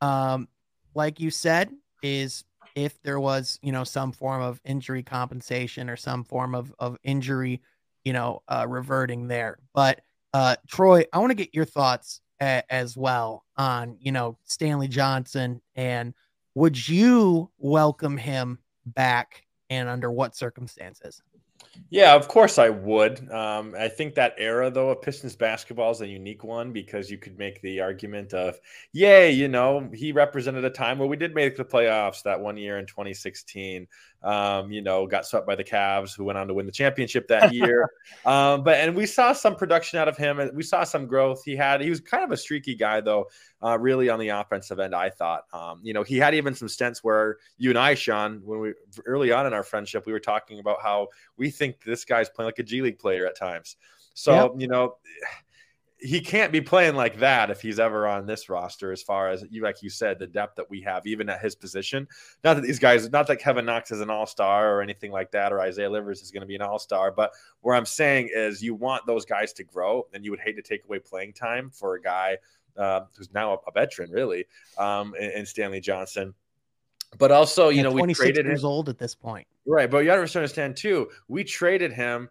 um, 0.00 0.48
like 0.94 1.20
you 1.20 1.30
said, 1.30 1.70
is 2.02 2.44
if 2.74 3.00
there 3.02 3.20
was 3.20 3.58
you 3.62 3.72
know 3.72 3.84
some 3.84 4.12
form 4.12 4.42
of 4.42 4.60
injury 4.64 5.02
compensation 5.02 5.90
or 5.90 5.96
some 5.96 6.24
form 6.24 6.54
of 6.54 6.72
of 6.78 6.96
injury, 7.02 7.60
you 8.04 8.12
know, 8.12 8.42
uh, 8.48 8.66
reverting 8.68 9.28
there. 9.28 9.58
But 9.74 10.00
uh, 10.32 10.56
Troy, 10.68 11.04
I 11.12 11.18
want 11.18 11.30
to 11.30 11.36
get 11.36 11.54
your 11.54 11.64
thoughts 11.64 12.20
a- 12.40 12.72
as 12.72 12.96
well 12.96 13.44
on 13.56 13.96
you 14.00 14.12
know 14.12 14.38
Stanley 14.44 14.88
Johnson 14.88 15.60
and 15.74 16.14
would 16.54 16.88
you 16.88 17.50
welcome 17.58 18.16
him 18.16 18.58
back 18.86 19.44
and 19.70 19.88
under 19.88 20.10
what 20.10 20.36
circumstances? 20.36 21.20
Yeah, 21.90 22.14
of 22.14 22.28
course 22.28 22.58
I 22.58 22.68
would. 22.68 23.30
Um, 23.30 23.74
I 23.78 23.88
think 23.88 24.14
that 24.14 24.34
era, 24.38 24.70
though, 24.70 24.90
of 24.90 25.02
Pistons 25.02 25.36
basketball 25.36 25.90
is 25.90 26.00
a 26.00 26.06
unique 26.06 26.44
one 26.44 26.72
because 26.72 27.10
you 27.10 27.18
could 27.18 27.38
make 27.38 27.60
the 27.62 27.80
argument 27.80 28.32
of, 28.34 28.58
yay, 28.92 29.30
you 29.32 29.48
know, 29.48 29.88
he 29.92 30.12
represented 30.12 30.64
a 30.64 30.70
time 30.70 30.98
where 30.98 31.08
we 31.08 31.16
did 31.16 31.34
make 31.34 31.56
the 31.56 31.64
playoffs 31.64 32.22
that 32.22 32.40
one 32.40 32.56
year 32.56 32.78
in 32.78 32.86
2016 32.86 33.86
um, 34.24 34.72
you 34.72 34.80
know, 34.80 35.06
got 35.06 35.26
swept 35.26 35.46
by 35.46 35.54
the 35.54 35.62
Cavs, 35.62 36.16
who 36.16 36.24
went 36.24 36.38
on 36.38 36.48
to 36.48 36.54
win 36.54 36.66
the 36.66 36.72
championship 36.72 37.28
that 37.28 37.52
year. 37.54 37.90
um, 38.24 38.64
but 38.64 38.80
and 38.80 38.96
we 38.96 39.06
saw 39.06 39.32
some 39.32 39.54
production 39.54 39.98
out 39.98 40.08
of 40.08 40.16
him, 40.16 40.40
and 40.40 40.56
we 40.56 40.62
saw 40.62 40.82
some 40.82 41.06
growth. 41.06 41.42
He 41.44 41.54
had 41.54 41.80
he 41.80 41.90
was 41.90 42.00
kind 42.00 42.24
of 42.24 42.32
a 42.32 42.36
streaky 42.36 42.74
guy, 42.74 43.00
though, 43.00 43.26
uh, 43.62 43.78
really 43.78 44.08
on 44.08 44.18
the 44.18 44.28
offensive 44.28 44.78
end. 44.78 44.94
I 44.94 45.10
thought, 45.10 45.42
um, 45.52 45.80
you 45.82 45.92
know, 45.92 46.02
he 46.02 46.16
had 46.16 46.34
even 46.34 46.54
some 46.54 46.68
stints 46.68 47.04
where 47.04 47.36
you 47.58 47.70
and 47.70 47.78
I, 47.78 47.94
Sean, 47.94 48.40
when 48.44 48.60
we 48.60 48.72
early 49.04 49.30
on 49.30 49.46
in 49.46 49.52
our 49.52 49.64
friendship, 49.64 50.06
we 50.06 50.12
were 50.12 50.20
talking 50.20 50.58
about 50.58 50.78
how 50.82 51.08
we 51.36 51.50
think 51.50 51.82
this 51.84 52.04
guy's 52.04 52.30
playing 52.30 52.46
like 52.46 52.58
a 52.58 52.62
G 52.62 52.80
League 52.80 52.98
player 52.98 53.26
at 53.26 53.36
times. 53.36 53.76
So 54.14 54.32
yep. 54.32 54.52
you 54.58 54.68
know 54.68 54.96
he 56.04 56.20
can't 56.20 56.52
be 56.52 56.60
playing 56.60 56.94
like 56.94 57.18
that 57.18 57.50
if 57.50 57.62
he's 57.62 57.78
ever 57.78 58.06
on 58.06 58.26
this 58.26 58.50
roster 58.50 58.92
as 58.92 59.02
far 59.02 59.30
as 59.30 59.42
you 59.50 59.62
like 59.62 59.82
you 59.82 59.88
said 59.88 60.18
the 60.18 60.26
depth 60.26 60.54
that 60.56 60.68
we 60.68 60.82
have 60.82 61.06
even 61.06 61.30
at 61.30 61.40
his 61.40 61.54
position 61.54 62.06
not 62.44 62.54
that 62.54 62.60
these 62.60 62.78
guys 62.78 63.10
not 63.10 63.26
that 63.26 63.38
kevin 63.38 63.64
knox 63.64 63.90
is 63.90 64.02
an 64.02 64.10
all-star 64.10 64.70
or 64.70 64.82
anything 64.82 65.10
like 65.10 65.30
that 65.30 65.50
or 65.50 65.60
isaiah 65.60 65.88
livers 65.88 66.20
is 66.20 66.30
going 66.30 66.42
to 66.42 66.46
be 66.46 66.54
an 66.54 66.60
all-star 66.60 67.10
but 67.10 67.32
where 67.62 67.74
i'm 67.74 67.86
saying 67.86 68.28
is 68.34 68.62
you 68.62 68.74
want 68.74 69.04
those 69.06 69.24
guys 69.24 69.52
to 69.54 69.64
grow 69.64 70.06
and 70.12 70.24
you 70.24 70.30
would 70.30 70.40
hate 70.40 70.56
to 70.56 70.62
take 70.62 70.84
away 70.84 70.98
playing 70.98 71.32
time 71.32 71.70
for 71.70 71.94
a 71.94 72.00
guy 72.00 72.36
uh, 72.76 73.02
who's 73.16 73.32
now 73.32 73.58
a, 73.66 73.72
veteran 73.72 74.10
really 74.10 74.44
um, 74.78 75.14
and, 75.18 75.48
stanley 75.48 75.80
johnson 75.80 76.34
but 77.16 77.30
also 77.30 77.70
you 77.70 77.78
yeah, 77.78 77.82
know 77.84 77.92
we 77.92 78.12
traded 78.12 78.44
years 78.44 78.62
him. 78.62 78.68
old 78.68 78.88
at 78.90 78.98
this 78.98 79.14
point 79.14 79.46
right 79.66 79.90
but 79.90 79.98
you 79.98 80.10
have 80.10 80.28
to 80.28 80.38
understand 80.38 80.76
too 80.76 81.08
we 81.28 81.42
traded 81.42 81.92
him 81.92 82.28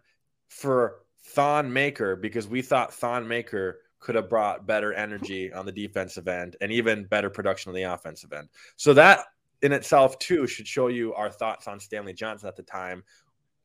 for 0.48 1.03
Thon 1.34 1.72
Maker 1.72 2.16
because 2.16 2.46
we 2.46 2.62
thought 2.62 2.94
Thon 2.94 3.26
Maker 3.26 3.80
could 4.00 4.14
have 4.14 4.28
brought 4.28 4.66
better 4.66 4.92
energy 4.92 5.52
on 5.52 5.66
the 5.66 5.72
defensive 5.72 6.28
end 6.28 6.56
and 6.60 6.70
even 6.70 7.04
better 7.04 7.30
production 7.30 7.70
on 7.70 7.74
the 7.74 7.82
offensive 7.82 8.32
end. 8.32 8.48
So 8.76 8.94
that 8.94 9.24
in 9.62 9.72
itself 9.72 10.18
too 10.18 10.46
should 10.46 10.68
show 10.68 10.88
you 10.88 11.14
our 11.14 11.30
thoughts 11.30 11.66
on 11.66 11.80
Stanley 11.80 12.12
Johnson 12.12 12.48
at 12.48 12.56
the 12.56 12.62
time 12.62 13.02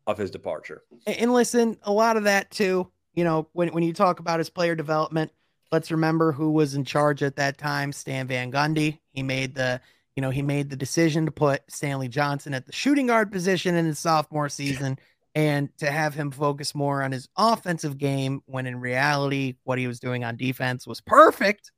of 0.08 0.18
his 0.18 0.32
departure. 0.32 0.84
And 1.06 1.34
listen, 1.34 1.78
a 1.84 1.92
lot 1.92 2.18
of 2.18 2.24
that 2.24 2.50
too, 2.52 2.90
you 3.14 3.24
know, 3.24 3.48
when 3.54 3.70
when 3.70 3.84
you 3.84 3.94
talk 3.94 4.20
about 4.20 4.40
his 4.40 4.50
player 4.50 4.76
development, 4.76 5.32
let's 5.72 5.92
remember 5.92 6.32
who 6.32 6.52
was 6.52 6.74
in 6.74 6.86
charge 6.86 7.22
at 7.22 7.36
that 7.36 7.58
time, 7.58 7.92
Stan 7.92 8.28
Van 8.28 8.52
Gundy. 8.52 9.00
He 9.12 9.24
made 9.24 9.56
the 9.56 9.82
you 10.16 10.22
know, 10.22 10.32
he 10.32 10.42
made 10.42 10.70
the 10.70 10.76
decision 10.76 11.26
to 11.26 11.32
put 11.32 11.62
Stanley 11.70 12.08
Johnson 12.08 12.54
at 12.54 12.66
the 12.66 12.74
shooting 12.74 13.08
guard 13.08 13.32
position 13.32 13.76
in 13.76 13.86
his 13.86 14.00
sophomore 14.00 14.50
season 14.50 14.98
and 15.40 15.70
to 15.78 15.90
have 15.90 16.14
him 16.14 16.32
focus 16.32 16.76
more 16.76 17.02
on 17.02 17.14
his 17.14 17.30
offensive 17.38 17.98
game 17.98 18.42
when 18.46 18.68
in 18.68 18.78
reality 18.78 19.56
what 19.64 19.80
he 19.80 19.88
was 19.88 20.00
doing 20.00 20.26
on 20.26 20.36
defense 20.36 20.86
was 20.86 21.00
perfect. 21.00 21.72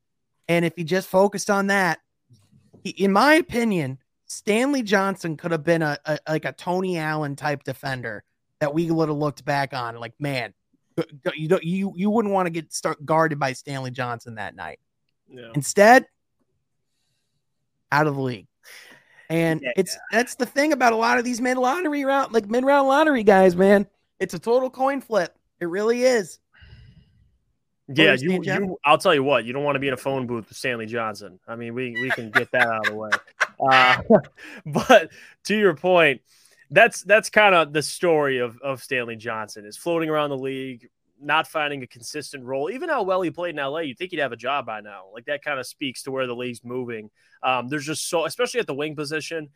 And 0.47 0.65
if 0.65 0.74
he 0.76 0.84
just 0.84 1.08
focused 1.08 1.52
on 1.52 1.67
that 1.67 2.00
he, 2.84 2.89
in 2.89 3.12
my 3.12 3.36
opinion 3.36 4.00
stanley 4.26 4.82
johnson 4.82 5.38
could 5.38 5.52
have 5.52 5.63
been 5.63 5.82
a, 5.82 5.97
a, 6.06 6.17
like 6.28 6.45
a 6.45 6.54
tony 6.54 6.97
allen 6.97 7.36
type 7.36 7.63
defender 7.63 8.24
that 8.60 8.74
we 8.74 8.89
would 8.89 9.10
have 9.10 9.17
looked 9.17 9.43
back 9.43 9.74
on 9.74 9.95
like 9.97 10.13
man 10.19 10.54
you 11.36 11.47
don't 11.47 11.63
you 11.63 11.93
you 11.95 12.10
wouldn't 12.10 12.34
want 12.34 12.45
to 12.45 12.50
get 12.50 12.74
start 12.74 13.06
guarded 13.06 13.38
by 13.38 13.54
stanley 13.54 13.91
johnson 13.91 14.36
that 14.36 14.56
night. 14.56 14.80
Yeah. 15.28 15.52
instead 15.54 16.06
out 17.91 18.08
of 18.08 18.15
the 18.15 18.21
league 18.21 18.47
and 19.32 19.62
yeah, 19.62 19.72
it's 19.78 19.94
yeah. 19.94 20.20
that's 20.20 20.36
the 20.36 20.46
thing 20.46 20.74
about 20.74 20.91
a 20.91 20.98
lot 20.98 21.17
of 21.17 21.24
these 21.24 21.39
mid 21.39 21.58
lottery 21.58 22.04
round, 22.04 22.34
like 22.34 22.50
mid 22.50 22.65
round 22.65 22.88
lottery 22.89 23.24
guys, 23.24 23.56
man. 23.56 23.88
It's 24.20 24.34
a 24.34 24.39
total 24.39 24.70
coin 24.70 25.00
flip. 25.00 25.36
It 25.62 25.65
really 25.65 26.04
is. 26.04 26.39
Yeah, 27.88 28.15
you, 28.20 28.41
you, 28.44 28.78
I'll 28.86 28.98
tell 28.98 29.13
you 29.13 29.24
what, 29.24 29.44
you 29.44 29.54
don't 29.54 29.63
want 29.63 29.76
to 29.76 29.80
be 29.80 29.88
in 29.88 29.94
a 29.94 29.98
phone 29.98 30.28
booth 30.28 30.48
with 30.50 30.58
Stanley 30.58 30.86
Johnson. 30.86 31.39
I 31.48 31.56
mean, 31.56 31.74
we 31.74 31.91
we 32.02 32.10
can 32.10 32.30
get 32.30 32.52
that 32.52 32.67
out 32.67 32.88
of 32.88 32.94
the 32.94 32.96
way. 32.96 33.10
Uh, 33.62 34.02
but 34.65 35.12
to 35.44 35.56
your 35.56 35.76
point, 35.76 36.22
that's 36.72 37.04
that's 37.04 37.30
kind 37.30 37.54
of 37.54 37.72
the 37.72 37.84
story 37.84 38.39
of 38.39 38.58
of 38.63 38.82
Stanley 38.82 39.15
Johnson 39.15 39.65
is 39.67 39.78
floating 39.78 40.10
around 40.10 40.32
the 40.32 40.38
league, 40.38 40.89
not 41.21 41.47
finding 41.47 41.84
a 41.84 41.88
consistent 41.88 42.43
role. 42.43 42.69
Even 42.69 42.89
how 42.89 43.03
well 43.03 43.21
he 43.21 43.31
played 43.31 43.57
in 43.57 43.63
LA, 43.63 43.79
you'd 43.79 43.97
think 43.97 44.12
he'd 44.12 44.19
have 44.19 44.31
a 44.31 44.38
job 44.38 44.65
by 44.65 44.81
now. 44.81 45.05
Like 45.13 45.25
that 45.25 45.43
kind 45.43 45.60
of 45.60 45.67
speaks 45.67 46.03
to 46.03 46.12
where 46.12 46.27
the 46.27 46.36
league's 46.36 46.63
moving. 46.63 47.10
Um, 47.43 47.67
there's 47.67 47.86
just 47.86 48.10
so, 48.10 48.25
especially 48.25 48.60
at 48.60 48.67
the 48.67 48.73
wing 48.73 48.95
position, 48.95 49.49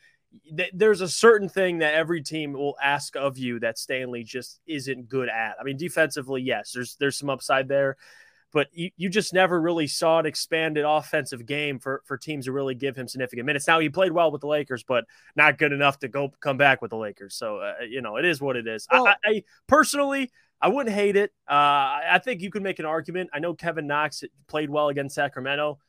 th- 0.55 0.71
there's 0.73 1.01
a 1.01 1.07
certain 1.07 1.49
thing 1.49 1.79
that 1.79 1.93
every 1.93 2.21
team 2.21 2.53
will 2.53 2.75
ask 2.81 3.15
of 3.15 3.37
you 3.37 3.59
that 3.59 3.77
Stanley 3.77 4.23
just 4.23 4.59
isn't 4.67 5.09
good 5.09 5.29
at. 5.29 5.55
I 5.59 5.63
mean, 5.63 5.77
defensively, 5.77 6.41
yes, 6.41 6.71
there's 6.73 6.95
there's 6.99 7.17
some 7.17 7.29
upside 7.29 7.67
there, 7.67 7.97
but 8.51 8.67
you, 8.73 8.91
you 8.97 9.09
just 9.09 9.33
never 9.33 9.59
really 9.59 9.87
saw 9.87 10.19
an 10.19 10.25
expanded 10.25 10.85
offensive 10.85 11.45
game 11.45 11.79
for 11.79 12.01
for 12.05 12.17
teams 12.17 12.45
to 12.45 12.51
really 12.51 12.75
give 12.75 12.95
him 12.95 13.07
significant 13.07 13.45
minutes. 13.45 13.67
Now 13.67 13.79
he 13.79 13.89
played 13.89 14.11
well 14.11 14.31
with 14.31 14.41
the 14.41 14.47
Lakers, 14.47 14.83
but 14.83 15.05
not 15.35 15.57
good 15.57 15.71
enough 15.71 15.99
to 15.99 16.07
go 16.07 16.31
come 16.39 16.57
back 16.57 16.81
with 16.81 16.91
the 16.91 16.97
Lakers. 16.97 17.35
So 17.35 17.57
uh, 17.57 17.83
you 17.87 18.01
know, 18.01 18.17
it 18.17 18.25
is 18.25 18.41
what 18.41 18.55
it 18.55 18.67
is. 18.67 18.87
Well, 18.91 19.07
I, 19.07 19.15
I 19.25 19.43
personally. 19.67 20.31
I 20.61 20.69
wouldn't 20.69 20.95
hate 20.95 21.15
it. 21.15 21.31
Uh, 21.47 21.53
I 21.53 22.21
think 22.23 22.41
you 22.41 22.49
could 22.49 22.63
make 22.63 22.79
an 22.79 22.85
argument. 22.85 23.29
I 23.33 23.39
know 23.39 23.53
Kevin 23.53 23.87
Knox 23.87 24.23
played 24.47 24.69
well 24.69 24.89
against 24.89 25.15
Sacramento. 25.15 25.79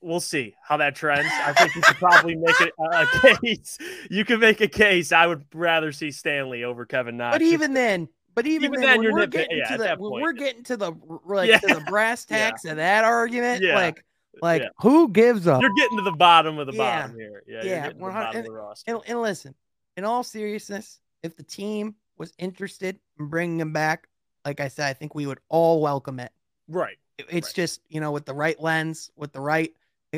We'll 0.00 0.20
see 0.20 0.56
how 0.60 0.78
that 0.78 0.96
trends. 0.96 1.28
I 1.30 1.52
think 1.52 1.76
you 1.76 1.82
could 1.82 1.96
probably 1.96 2.34
make 2.34 2.60
it 2.60 2.72
a 2.78 3.36
case. 3.40 3.78
You 4.10 4.24
could 4.24 4.40
make 4.40 4.60
a 4.60 4.66
case. 4.66 5.12
I 5.12 5.28
would 5.28 5.44
rather 5.54 5.92
see 5.92 6.10
Stanley 6.10 6.64
over 6.64 6.84
Kevin 6.84 7.16
Knox. 7.16 7.36
But 7.36 7.42
even 7.42 7.72
then, 7.72 8.08
but 8.34 8.46
even, 8.46 8.70
even 8.70 8.80
then, 8.80 9.02
then 9.02 9.12
we're 9.12 9.26
getting 9.26 9.58
yeah, 9.58 9.76
to 9.76 9.78
the 9.78 9.96
we're 9.98 10.32
getting 10.32 10.64
to 10.64 10.76
the 10.76 10.92
like 11.24 11.48
yeah. 11.48 11.58
to 11.58 11.74
the 11.74 11.82
brass 11.82 12.24
tacks 12.26 12.62
yeah. 12.64 12.72
of 12.72 12.76
that 12.78 13.04
argument. 13.04 13.62
Like, 13.62 14.04
like 14.40 14.64
who 14.80 15.10
gives 15.10 15.46
up? 15.46 15.60
You're 15.60 15.74
getting 15.76 15.98
to 15.98 16.04
the 16.04 16.16
bottom 16.16 16.58
of 16.58 16.66
the 16.66 16.72
bottom 16.72 17.14
here. 17.14 17.44
Yeah, 17.46 17.62
yeah. 17.62 17.90
And, 18.34 18.48
and, 18.86 19.00
and 19.06 19.22
listen, 19.22 19.54
in 19.96 20.04
all 20.04 20.24
seriousness, 20.24 20.98
if 21.22 21.36
the 21.36 21.42
team 21.42 21.94
was 22.22 22.32
interested 22.38 23.00
in 23.18 23.26
bringing 23.26 23.58
him 23.58 23.72
back, 23.72 24.06
like 24.44 24.60
I 24.60 24.68
said, 24.68 24.88
I 24.88 24.92
think 24.92 25.12
we 25.12 25.26
would 25.26 25.40
all 25.48 25.82
welcome 25.82 26.20
it. 26.20 26.30
Right. 26.68 26.96
It's 27.18 27.48
right. 27.48 27.54
just, 27.54 27.80
you 27.88 28.00
know, 28.00 28.12
with 28.12 28.26
the 28.26 28.32
right 28.32 28.60
lens, 28.62 29.10
with 29.16 29.32
the 29.32 29.40
right 29.40 29.72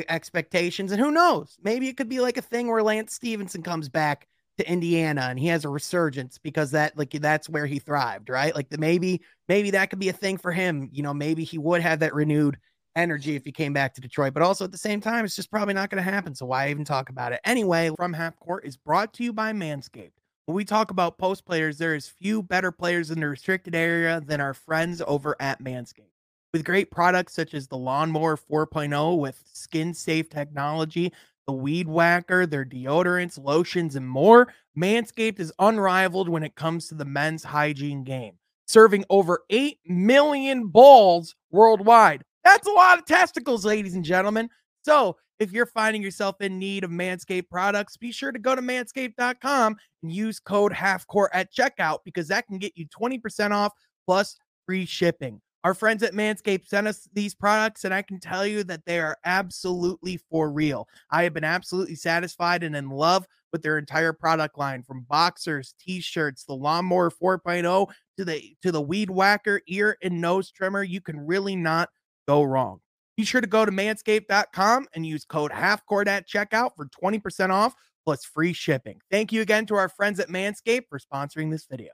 expectations. 0.07 0.91
And 0.91 1.01
who 1.01 1.09
knows? 1.09 1.57
Maybe 1.63 1.87
it 1.87 1.97
could 1.97 2.07
be 2.07 2.19
like 2.19 2.37
a 2.37 2.43
thing 2.43 2.67
where 2.67 2.83
Lance 2.83 3.15
Stephenson 3.15 3.63
comes 3.63 3.89
back 3.89 4.27
to 4.59 4.71
Indiana 4.71 5.21
and 5.31 5.39
he 5.39 5.47
has 5.47 5.65
a 5.65 5.69
resurgence 5.69 6.37
because 6.37 6.69
that 6.71 6.95
like 6.95 7.09
that's 7.09 7.49
where 7.49 7.65
he 7.65 7.79
thrived, 7.79 8.29
right? 8.29 8.53
Like 8.53 8.69
the 8.69 8.77
maybe 8.77 9.21
maybe 9.49 9.71
that 9.71 9.89
could 9.89 9.99
be 9.99 10.09
a 10.09 10.13
thing 10.13 10.37
for 10.37 10.51
him. 10.51 10.89
You 10.91 11.01
know, 11.01 11.13
maybe 11.13 11.43
he 11.43 11.57
would 11.57 11.81
have 11.81 12.01
that 12.01 12.13
renewed 12.13 12.57
energy 12.95 13.35
if 13.35 13.43
he 13.43 13.51
came 13.51 13.73
back 13.73 13.95
to 13.95 14.01
Detroit. 14.01 14.35
But 14.35 14.43
also 14.43 14.63
at 14.65 14.71
the 14.71 14.77
same 14.77 15.01
time, 15.01 15.25
it's 15.25 15.35
just 15.35 15.49
probably 15.49 15.73
not 15.73 15.89
going 15.89 16.03
to 16.03 16.11
happen. 16.11 16.35
So 16.35 16.45
why 16.45 16.69
even 16.69 16.85
talk 16.85 17.09
about 17.09 17.33
it? 17.33 17.41
Anyway, 17.43 17.89
from 17.97 18.13
half 18.13 18.37
court 18.39 18.63
is 18.63 18.77
brought 18.77 19.11
to 19.13 19.23
you 19.23 19.33
by 19.33 19.53
Manscaped. 19.53 20.11
When 20.45 20.55
we 20.55 20.63
talk 20.63 20.91
about 20.91 21.17
post 21.17 21.43
players, 21.43 21.79
there 21.79 21.95
is 21.95 22.07
few 22.07 22.43
better 22.43 22.71
players 22.71 23.09
in 23.09 23.19
the 23.19 23.27
restricted 23.27 23.73
area 23.73 24.21
than 24.21 24.39
our 24.39 24.53
friends 24.53 25.01
over 25.07 25.35
at 25.39 25.59
Manscaped. 25.59 26.11
With 26.53 26.63
great 26.63 26.91
products 26.91 27.33
such 27.33 27.55
as 27.55 27.67
the 27.67 27.77
Lawnmower 27.77 28.37
4.0 28.37 29.17
with 29.17 29.41
skin 29.51 29.91
safe 29.91 30.29
technology, 30.29 31.11
the 31.47 31.53
Weed 31.53 31.87
Whacker, 31.87 32.45
their 32.45 32.63
deodorants, 32.63 33.43
lotions, 33.43 33.95
and 33.95 34.07
more, 34.07 34.53
Manscaped 34.77 35.39
is 35.39 35.51
unrivaled 35.57 36.29
when 36.29 36.43
it 36.43 36.53
comes 36.53 36.87
to 36.89 36.95
the 36.95 37.05
men's 37.05 37.43
hygiene 37.43 38.03
game, 38.03 38.33
serving 38.67 39.03
over 39.09 39.45
8 39.49 39.79
million 39.87 40.67
balls 40.67 41.35
worldwide. 41.49 42.23
That's 42.43 42.67
a 42.67 42.71
lot 42.71 42.99
of 42.99 43.05
testicles, 43.05 43.65
ladies 43.65 43.95
and 43.95 44.05
gentlemen. 44.05 44.49
So, 44.83 45.17
if 45.39 45.51
you're 45.51 45.65
finding 45.65 46.01
yourself 46.01 46.39
in 46.41 46.59
need 46.59 46.83
of 46.83 46.91
Manscaped 46.91 47.49
products, 47.49 47.97
be 47.97 48.11
sure 48.11 48.31
to 48.31 48.39
go 48.39 48.55
to 48.55 48.61
manscaped.com 48.61 49.75
and 50.03 50.11
use 50.11 50.39
code 50.39 50.73
HALFCOURT 50.73 51.29
at 51.33 51.53
checkout 51.53 51.99
because 52.05 52.27
that 52.29 52.47
can 52.47 52.57
get 52.57 52.73
you 52.75 52.85
20% 52.87 53.51
off 53.51 53.73
plus 54.05 54.37
free 54.65 54.85
shipping. 54.85 55.41
Our 55.63 55.73
friends 55.73 56.03
at 56.03 56.13
Manscaped 56.13 56.67
sent 56.67 56.87
us 56.87 57.09
these 57.13 57.33
products, 57.33 57.85
and 57.85 57.93
I 57.93 58.03
can 58.03 58.19
tell 58.19 58.45
you 58.45 58.63
that 58.65 58.85
they 58.85 58.99
are 58.99 59.17
absolutely 59.25 60.19
for 60.29 60.51
real. 60.51 60.87
I 61.09 61.23
have 61.23 61.33
been 61.33 61.43
absolutely 61.43 61.95
satisfied 61.95 62.61
and 62.61 62.75
in 62.75 62.89
love 62.89 63.25
with 63.51 63.63
their 63.63 63.79
entire 63.79 64.13
product 64.13 64.59
line 64.59 64.83
from 64.83 65.07
boxers, 65.09 65.73
t-shirts, 65.79 66.43
the 66.43 66.53
lawnmower 66.53 67.09
4.0 67.09 67.87
to 68.17 68.25
the 68.25 68.55
to 68.61 68.71
the 68.71 68.81
weed 68.81 69.09
whacker 69.09 69.61
ear 69.67 69.97
and 70.03 70.21
nose 70.21 70.51
trimmer. 70.51 70.83
You 70.83 71.01
can 71.01 71.19
really 71.19 71.55
not 71.55 71.89
go 72.27 72.43
wrong. 72.43 72.81
Be 73.17 73.23
sure 73.23 73.41
to 73.41 73.47
go 73.47 73.65
to 73.65 73.71
manscaped.com 73.71 74.87
and 74.93 75.05
use 75.05 75.25
code 75.25 75.51
halfcourt 75.51 76.07
at 76.07 76.27
checkout 76.27 76.71
for 76.75 76.85
20% 76.85 77.49
off 77.49 77.73
plus 78.03 78.25
free 78.25 78.53
shipping. 78.53 78.99
Thank 79.09 79.31
you 79.31 79.41
again 79.41 79.65
to 79.67 79.75
our 79.75 79.89
friends 79.89 80.19
at 80.19 80.29
Manscaped 80.29 80.87
for 80.89 80.99
sponsoring 80.99 81.49
this 81.49 81.65
video. 81.69 81.91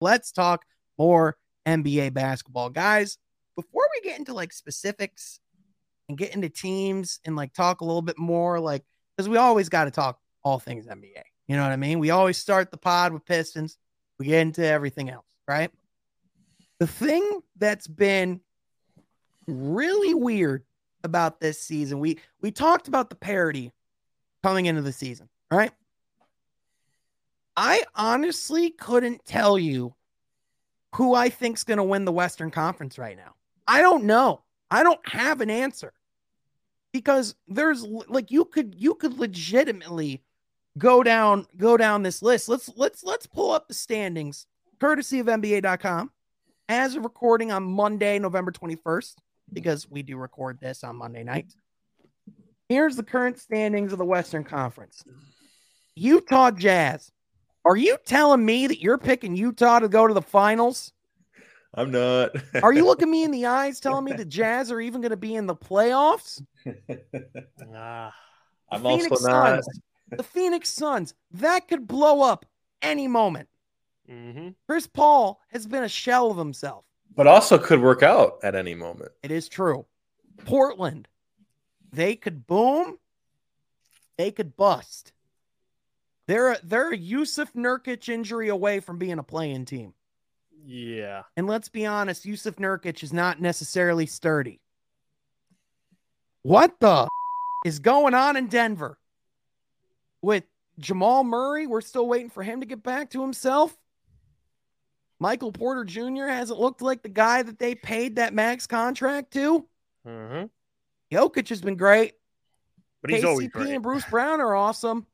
Let's 0.00 0.32
talk 0.32 0.64
more 0.98 1.36
NBA 1.66 2.14
basketball. 2.14 2.70
Guys, 2.70 3.18
before 3.56 3.88
we 3.94 4.08
get 4.08 4.18
into 4.18 4.34
like 4.34 4.52
specifics 4.52 5.40
and 6.08 6.18
get 6.18 6.34
into 6.34 6.48
teams 6.48 7.20
and 7.24 7.36
like 7.36 7.52
talk 7.52 7.80
a 7.80 7.84
little 7.84 8.02
bit 8.02 8.18
more, 8.18 8.60
like, 8.60 8.84
because 9.16 9.28
we 9.28 9.36
always 9.36 9.68
got 9.68 9.84
to 9.84 9.90
talk 9.90 10.18
all 10.44 10.58
things 10.58 10.86
NBA. 10.86 11.22
You 11.46 11.56
know 11.56 11.62
what 11.62 11.72
I 11.72 11.76
mean? 11.76 11.98
We 11.98 12.10
always 12.10 12.38
start 12.38 12.70
the 12.70 12.76
pod 12.76 13.12
with 13.12 13.24
Pistons, 13.24 13.78
we 14.18 14.26
get 14.26 14.40
into 14.40 14.64
everything 14.64 15.10
else, 15.10 15.26
right? 15.46 15.70
The 16.78 16.86
thing 16.86 17.40
that's 17.56 17.88
been 17.88 18.40
really 19.48 20.14
weird 20.14 20.64
about 21.04 21.40
this 21.40 21.60
season, 21.60 22.00
we 22.00 22.18
we 22.40 22.50
talked 22.50 22.88
about 22.88 23.10
the 23.10 23.16
parity 23.16 23.72
coming 24.42 24.66
into 24.66 24.82
the 24.82 24.92
season, 24.92 25.28
right? 25.50 25.72
I 27.56 27.82
honestly 27.96 28.70
couldn't 28.70 29.24
tell 29.24 29.58
you 29.58 29.94
who 30.94 31.14
I 31.14 31.28
think's 31.28 31.64
going 31.64 31.78
to 31.78 31.84
win 31.84 32.04
the 32.04 32.12
Western 32.12 32.50
Conference 32.50 32.98
right 32.98 33.16
now. 33.16 33.34
I 33.66 33.80
don't 33.80 34.04
know. 34.04 34.42
I 34.70 34.82
don't 34.82 35.06
have 35.08 35.40
an 35.40 35.50
answer 35.50 35.92
because 36.92 37.34
there's 37.46 37.82
like 37.82 38.30
you 38.30 38.44
could 38.44 38.74
you 38.76 38.94
could 38.94 39.18
legitimately 39.18 40.22
go 40.76 41.02
down 41.02 41.46
go 41.56 41.76
down 41.76 42.02
this 42.02 42.22
list. 42.22 42.48
Let's 42.48 42.70
let's 42.76 43.02
let's 43.02 43.26
pull 43.26 43.50
up 43.50 43.68
the 43.68 43.74
standings 43.74 44.46
courtesy 44.78 45.18
of 45.18 45.26
NBA.com 45.26 46.10
as 46.68 46.94
of 46.94 47.02
recording 47.02 47.50
on 47.50 47.64
Monday, 47.64 48.18
November 48.18 48.52
21st, 48.52 49.16
because 49.52 49.88
we 49.90 50.02
do 50.02 50.16
record 50.16 50.58
this 50.60 50.84
on 50.84 50.96
Monday 50.96 51.24
night. 51.24 51.52
Here's 52.68 52.96
the 52.96 53.02
current 53.02 53.38
standings 53.38 53.92
of 53.92 53.98
the 53.98 54.04
Western 54.04 54.44
Conference. 54.44 55.02
Utah 55.94 56.50
Jazz. 56.50 57.10
Are 57.64 57.76
you 57.76 57.96
telling 58.06 58.44
me 58.44 58.66
that 58.66 58.80
you're 58.80 58.98
picking 58.98 59.36
Utah 59.36 59.78
to 59.80 59.88
go 59.88 60.06
to 60.06 60.14
the 60.14 60.22
finals? 60.22 60.92
I'm 61.74 61.90
not. 61.90 62.30
Are 62.62 62.72
you 62.72 62.86
looking 62.86 63.10
me 63.10 63.24
in 63.24 63.30
the 63.30 63.44
eyes 63.46 63.78
telling 63.78 64.04
me 64.04 64.12
the 64.12 64.24
Jazz 64.24 64.72
are 64.72 64.80
even 64.80 65.02
going 65.02 65.10
to 65.10 65.18
be 65.18 65.34
in 65.34 65.46
the 65.46 65.54
playoffs? 65.54 66.42
Ah, 67.74 68.12
I'm 68.70 68.82
The 68.82 68.88
also 68.88 69.08
not. 69.28 69.64
Suns. 69.64 69.80
The 70.10 70.22
Phoenix 70.22 70.70
Suns. 70.70 71.14
That 71.32 71.68
could 71.68 71.86
blow 71.86 72.22
up 72.22 72.46
any 72.80 73.06
moment. 73.06 73.48
mhm. 74.10 74.54
Chris 74.66 74.86
Paul 74.86 75.40
has 75.48 75.66
been 75.66 75.84
a 75.84 75.88
shell 75.88 76.30
of 76.30 76.38
himself. 76.38 76.84
But 77.14 77.26
also 77.26 77.58
could 77.58 77.80
work 77.80 78.02
out 78.02 78.38
at 78.42 78.54
any 78.54 78.74
moment. 78.74 79.10
It 79.22 79.30
is 79.30 79.48
true. 79.48 79.86
Portland, 80.44 81.08
they 81.92 82.16
could 82.16 82.46
boom, 82.46 82.98
they 84.16 84.30
could 84.30 84.56
bust. 84.56 85.12
They're 86.26 86.52
a, 86.52 86.58
they're 86.62 86.92
a 86.92 86.98
Jusuf 86.98 87.52
Nurkic 87.54 88.08
injury 88.08 88.48
away 88.48 88.80
from 88.80 88.98
being 88.98 89.18
a 89.18 89.22
playing 89.22 89.64
team. 89.64 89.94
Yeah. 90.64 91.22
And 91.36 91.46
let's 91.46 91.70
be 91.70 91.86
honest, 91.86 92.24
Jusuf 92.24 92.56
Nurkic 92.56 93.02
is 93.02 93.12
not 93.12 93.40
necessarily 93.40 94.04
sturdy. 94.04 94.60
What 96.42 96.78
the 96.80 97.08
is 97.64 97.78
going 97.78 98.12
on 98.12 98.36
in 98.36 98.48
Denver 98.48 98.98
with 100.20 100.44
Jamal 100.78 101.24
Murray? 101.24 101.66
We're 101.66 101.80
still 101.80 102.06
waiting 102.06 102.30
for 102.30 102.42
him 102.42 102.60
to 102.60 102.66
get 102.66 102.82
back 102.82 103.10
to 103.10 103.22
himself. 103.22 103.74
Michael 105.20 105.52
Porter 105.52 105.84
Jr. 105.84 106.26
hasn't 106.26 106.60
looked 106.60 106.82
like 106.82 107.02
the 107.02 107.08
guy 107.08 107.42
that 107.42 107.58
they 107.58 107.74
paid 107.74 108.16
that 108.16 108.34
max 108.34 108.66
contract 108.66 109.32
to. 109.32 109.66
hmm 110.04 110.44
Jokic 111.12 111.48
has 111.48 111.60
been 111.62 111.76
great. 111.76 112.12
But 113.00 113.10
he's 113.12 113.24
always 113.24 113.48
KCP 113.48 113.52
great. 113.52 113.74
and 113.74 113.82
Bruce 113.82 114.04
Brown 114.04 114.40
are 114.40 114.54
awesome. 114.54 115.06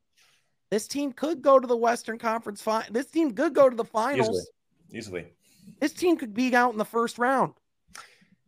This 0.71 0.87
team 0.87 1.13
could 1.13 1.41
go 1.41 1.59
to 1.59 1.67
the 1.67 1.77
Western 1.77 2.17
Conference 2.17 2.61
final. 2.61 2.91
This 2.91 3.05
team 3.05 3.31
could 3.33 3.53
go 3.53 3.69
to 3.69 3.75
the 3.75 3.85
finals. 3.85 4.49
Easily. 4.91 5.21
Easily. 5.21 5.25
This 5.79 5.93
team 5.93 6.17
could 6.17 6.33
be 6.33 6.53
out 6.55 6.71
in 6.71 6.77
the 6.77 6.85
first 6.85 7.17
round. 7.17 7.53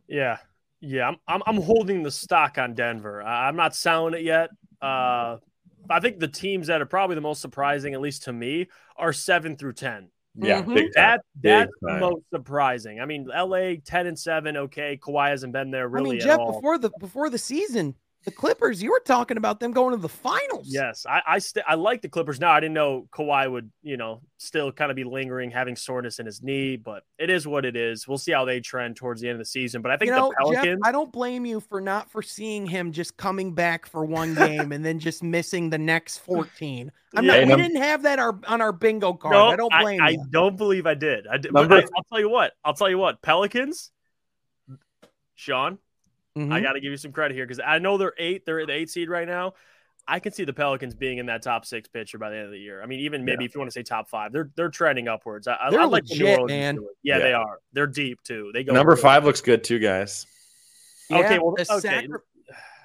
Yeah. 0.07 0.37
Yeah. 0.81 1.07
I'm, 1.07 1.17
I'm, 1.27 1.41
I'm 1.45 1.61
holding 1.61 2.03
the 2.03 2.11
stock 2.11 2.57
on 2.57 2.73
Denver. 2.73 3.21
I'm 3.21 3.55
not 3.55 3.75
selling 3.75 4.13
it 4.15 4.23
yet. 4.23 4.49
Uh, 4.81 5.37
I 5.89 5.99
think 6.01 6.19
the 6.19 6.27
teams 6.27 6.67
that 6.67 6.81
are 6.81 6.85
probably 6.85 7.15
the 7.15 7.21
most 7.21 7.41
surprising, 7.41 7.93
at 7.93 8.01
least 8.01 8.23
to 8.23 8.33
me, 8.33 8.67
are 8.97 9.13
seven 9.13 9.55
through 9.55 9.73
10. 9.73 10.09
Yeah, 10.39 10.61
Mhm. 10.61 10.75
big. 10.75 10.93
That 10.93 11.21
that's 11.41 11.71
the 11.81 11.99
most 11.99 12.29
surprising. 12.29 12.99
I 13.01 13.05
mean, 13.05 13.27
LA 13.33 13.77
10 13.83 14.05
and 14.07 14.17
7, 14.17 14.55
okay. 14.57 14.97
Kawhi 14.97 15.29
hasn't 15.29 15.51
been 15.53 15.71
there 15.71 15.87
really 15.87 16.09
I 16.09 16.13
mean, 16.13 16.21
at 16.21 16.25
Jeff, 16.25 16.39
all. 16.39 16.53
before 16.53 16.77
the 16.77 16.91
before 16.99 17.29
the 17.29 17.37
season, 17.39 17.95
the 18.27 18.31
Clippers, 18.33 18.83
you 18.83 18.91
were 18.91 19.01
talking 19.05 19.37
about 19.37 19.61
them 19.61 19.71
going 19.71 19.95
to 19.95 20.01
the 20.01 20.09
finals. 20.09 20.67
Yes, 20.69 21.05
I 21.07 21.21
I, 21.25 21.39
st- 21.39 21.63
I 21.65 21.75
like 21.75 22.01
the 22.01 22.09
Clippers 22.09 22.41
now. 22.41 22.51
I 22.51 22.59
didn't 22.59 22.73
know 22.73 23.07
Kawhi 23.13 23.49
would, 23.49 23.71
you 23.83 23.95
know, 23.95 24.19
still 24.37 24.69
kind 24.69 24.91
of 24.91 24.97
be 24.97 25.05
lingering, 25.05 25.49
having 25.49 25.77
soreness 25.77 26.19
in 26.19 26.25
his 26.25 26.43
knee, 26.43 26.75
but 26.75 27.03
it 27.17 27.29
is 27.29 27.47
what 27.47 27.63
it 27.63 27.77
is. 27.77 28.05
We'll 28.05 28.17
see 28.17 28.33
how 28.33 28.43
they 28.43 28.59
trend 28.59 28.97
towards 28.97 29.21
the 29.21 29.29
end 29.29 29.35
of 29.35 29.39
the 29.39 29.45
season. 29.45 29.81
But 29.81 29.91
I 29.91 29.97
think 29.97 30.09
You 30.09 30.15
know, 30.17 30.27
the 30.29 30.35
Pelicans, 30.39 30.65
Jeff, 30.65 30.77
I 30.83 30.91
don't 30.91 31.09
blame 31.09 31.45
you 31.45 31.61
for 31.61 31.79
not 31.79 32.11
foreseeing 32.11 32.65
him 32.65 32.91
just 32.91 33.15
coming 33.15 33.53
back 33.55 33.85
for 33.85 34.03
one 34.03 34.35
game 34.35 34.73
and 34.73 34.83
then 34.83 34.99
just 34.99 35.23
missing 35.23 35.69
the 35.69 35.77
next 35.77 36.17
14. 36.17 36.91
I'm 37.15 37.23
Yeah, 37.23 37.31
not, 37.31 37.45
we 37.45 37.51
I'm- 37.53 37.59
didn't 37.61 37.81
have 37.81 38.03
that 38.03 38.19
our, 38.19 38.37
on 38.45 38.59
our 38.59 38.73
bingo 38.73 39.13
card. 39.13 39.31
no, 39.35 39.47
I 39.47 39.55
don't 39.55 39.71
blame 39.79 40.01
I, 40.01 40.09
you. 40.09 40.25
don't 40.29 40.57
believe 40.57 40.85
I 40.85 40.95
did. 40.95 41.27
I 41.27 41.37
did. 41.37 41.53
Number- 41.53 41.75
I, 41.77 41.85
I'll 41.95 42.03
tell 42.11 42.19
you 42.19 42.29
what. 42.29 42.51
I'll 42.65 42.73
tell 42.73 42.89
you 42.89 42.97
what. 42.97 43.21
Pelicans, 43.21 43.89
Sean, 45.35 45.77
I 46.37 46.59
Mhm. 46.59 46.63
got 46.63 46.73
to 46.73 46.79
give 46.79 46.91
you 46.91 46.97
some 46.97 47.11
credit 47.11 47.33
here 47.35 47.45
because 47.45 47.59
I 47.65 47.79
know 47.79 47.97
they're 47.97 48.13
eight. 48.17 48.45
They're 48.45 48.65
the 48.65 48.73
eight 48.73 48.89
seed 48.89 49.09
right 49.09 49.27
now. 49.27 49.53
I 50.07 50.19
can 50.19 50.31
see 50.31 50.45
the 50.45 50.53
Pelicans 50.53 50.95
being 50.95 51.17
in 51.17 51.25
that 51.25 51.41
top 51.41 51.65
six 51.65 51.89
picture 51.89 52.17
by 52.17 52.29
the 52.29 52.37
end 52.37 52.45
of 52.45 52.51
the 52.51 52.59
year. 52.59 52.81
I 52.81 52.85
mean, 52.85 53.01
even 53.01 53.25
maybe 53.25 53.43
if 53.43 53.53
you 53.53 53.59
want 53.59 53.69
to 53.69 53.73
say 53.73 53.83
top 53.83 54.07
five, 54.07 54.31
they're 54.31 54.49
they're 54.55 54.69
trending 54.69 55.07
upwards. 55.09 55.47
I, 55.47 55.57
I- 55.59 55.69
They're 55.69 55.81
I 55.81 55.83
like 55.83 56.03
what 56.03 56.09
New 56.17 56.25
legit, 56.25 56.39
Orleans 56.39 56.49
man. 56.79 56.87
Yeah, 57.03 57.17
Yeah. 57.17 57.23
they 57.23 57.33
are. 57.33 57.59
They're 57.73 57.87
deep 57.87 58.23
too. 58.23 58.51
They 58.53 58.63
go 58.63 58.71
Number 58.73 58.95
five 58.95 59.25
looks 59.25 59.41
good 59.41 59.63
too, 59.65 59.79
guys. 59.79 60.25
Okay, 61.11 61.39
well, 61.39 61.53
the 61.57 61.63
okay. 61.69 61.79
sacri- 62.01 62.19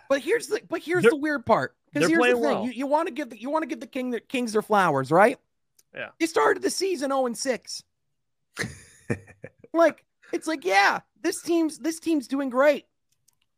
But 0.09 0.21
here's 0.21 0.49
the 0.49 0.61
but 0.69 0.81
here's 0.83 1.03
They're- 1.03 1.11
the 1.11 1.17
weird 1.17 1.47
part. 1.47 1.77
Because 1.93 2.09
here's 2.09 2.19
the 2.25 2.33
thing. 2.33 2.41
well. 2.41 2.65
You, 2.65 2.73
you 2.73 2.87
want 2.87 3.07
to 3.09 3.15
give 3.15 3.31
the 3.31 3.39
you 3.41 3.51
want 3.51 3.63
to 3.65 3.67
give 3.69 3.81
the 3.81 3.87
king 3.87 4.11
their 4.11 4.21
kings 4.21 4.53
their 4.55 4.63
flowers, 4.63 5.11
right? 5.13 5.39
Yeah. 5.95 6.09
They 6.19 6.27
started 6.27 6.63
the 6.63 6.71
season 6.71 7.11
0 7.11 7.27
and 7.27 7.37
6. 7.37 7.85
like, 9.73 10.05
it's 10.33 10.47
like, 10.47 10.65
yeah, 10.65 11.01
this 11.23 11.43
team's 11.43 11.79
this 11.79 12.01
team's 12.01 12.27
doing 12.27 12.51
great. 12.51 12.87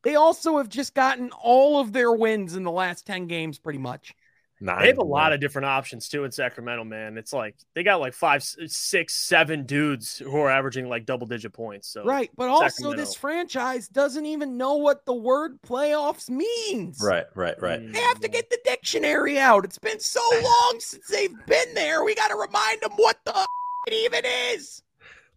They 0.04 0.16
also 0.16 0.58
have 0.58 0.68
just 0.68 0.94
gotten 0.94 1.30
all 1.32 1.80
of 1.80 1.92
their 1.92 2.12
wins 2.12 2.56
in 2.56 2.62
the 2.62 2.70
last 2.70 3.06
10 3.06 3.26
games, 3.26 3.58
pretty 3.58 3.78
much. 3.78 4.14
Nine. 4.60 4.82
They 4.82 4.86
have 4.88 4.98
a 4.98 5.02
lot 5.02 5.32
of 5.32 5.40
different 5.40 5.66
options 5.66 6.08
too 6.08 6.24
in 6.24 6.30
Sacramento, 6.30 6.84
man. 6.84 7.18
It's 7.18 7.32
like 7.32 7.56
they 7.74 7.82
got 7.82 8.00
like 8.00 8.14
five, 8.14 8.36
s- 8.36 8.56
six, 8.68 9.12
seven 9.14 9.66
dudes 9.66 10.16
who 10.18 10.36
are 10.36 10.48
averaging 10.50 10.88
like 10.88 11.04
double 11.06 11.26
digit 11.26 11.52
points. 11.52 11.88
So 11.88 12.04
Right. 12.04 12.30
But 12.36 12.48
also, 12.48 12.68
Sacramento. 12.68 13.00
this 13.02 13.14
franchise 13.16 13.88
doesn't 13.88 14.24
even 14.24 14.56
know 14.56 14.76
what 14.76 15.04
the 15.06 15.12
word 15.12 15.60
playoffs 15.66 16.30
means. 16.30 17.00
Right, 17.02 17.24
right, 17.34 17.60
right. 17.60 17.80
Mm, 17.80 17.92
They 17.92 18.00
have 18.00 18.20
to 18.20 18.28
get 18.28 18.48
the 18.48 18.58
dictionary 18.64 19.38
out. 19.38 19.64
It's 19.64 19.78
been 19.78 20.00
so 20.00 20.20
long 20.42 20.76
since 20.78 21.08
they've 21.08 21.34
been 21.46 21.74
there. 21.74 22.04
We 22.04 22.14
got 22.14 22.28
to 22.28 22.36
remind 22.36 22.80
them 22.80 22.92
what 22.96 23.18
the 23.24 23.34
it 23.88 23.92
even 23.92 24.22
is. 24.54 24.82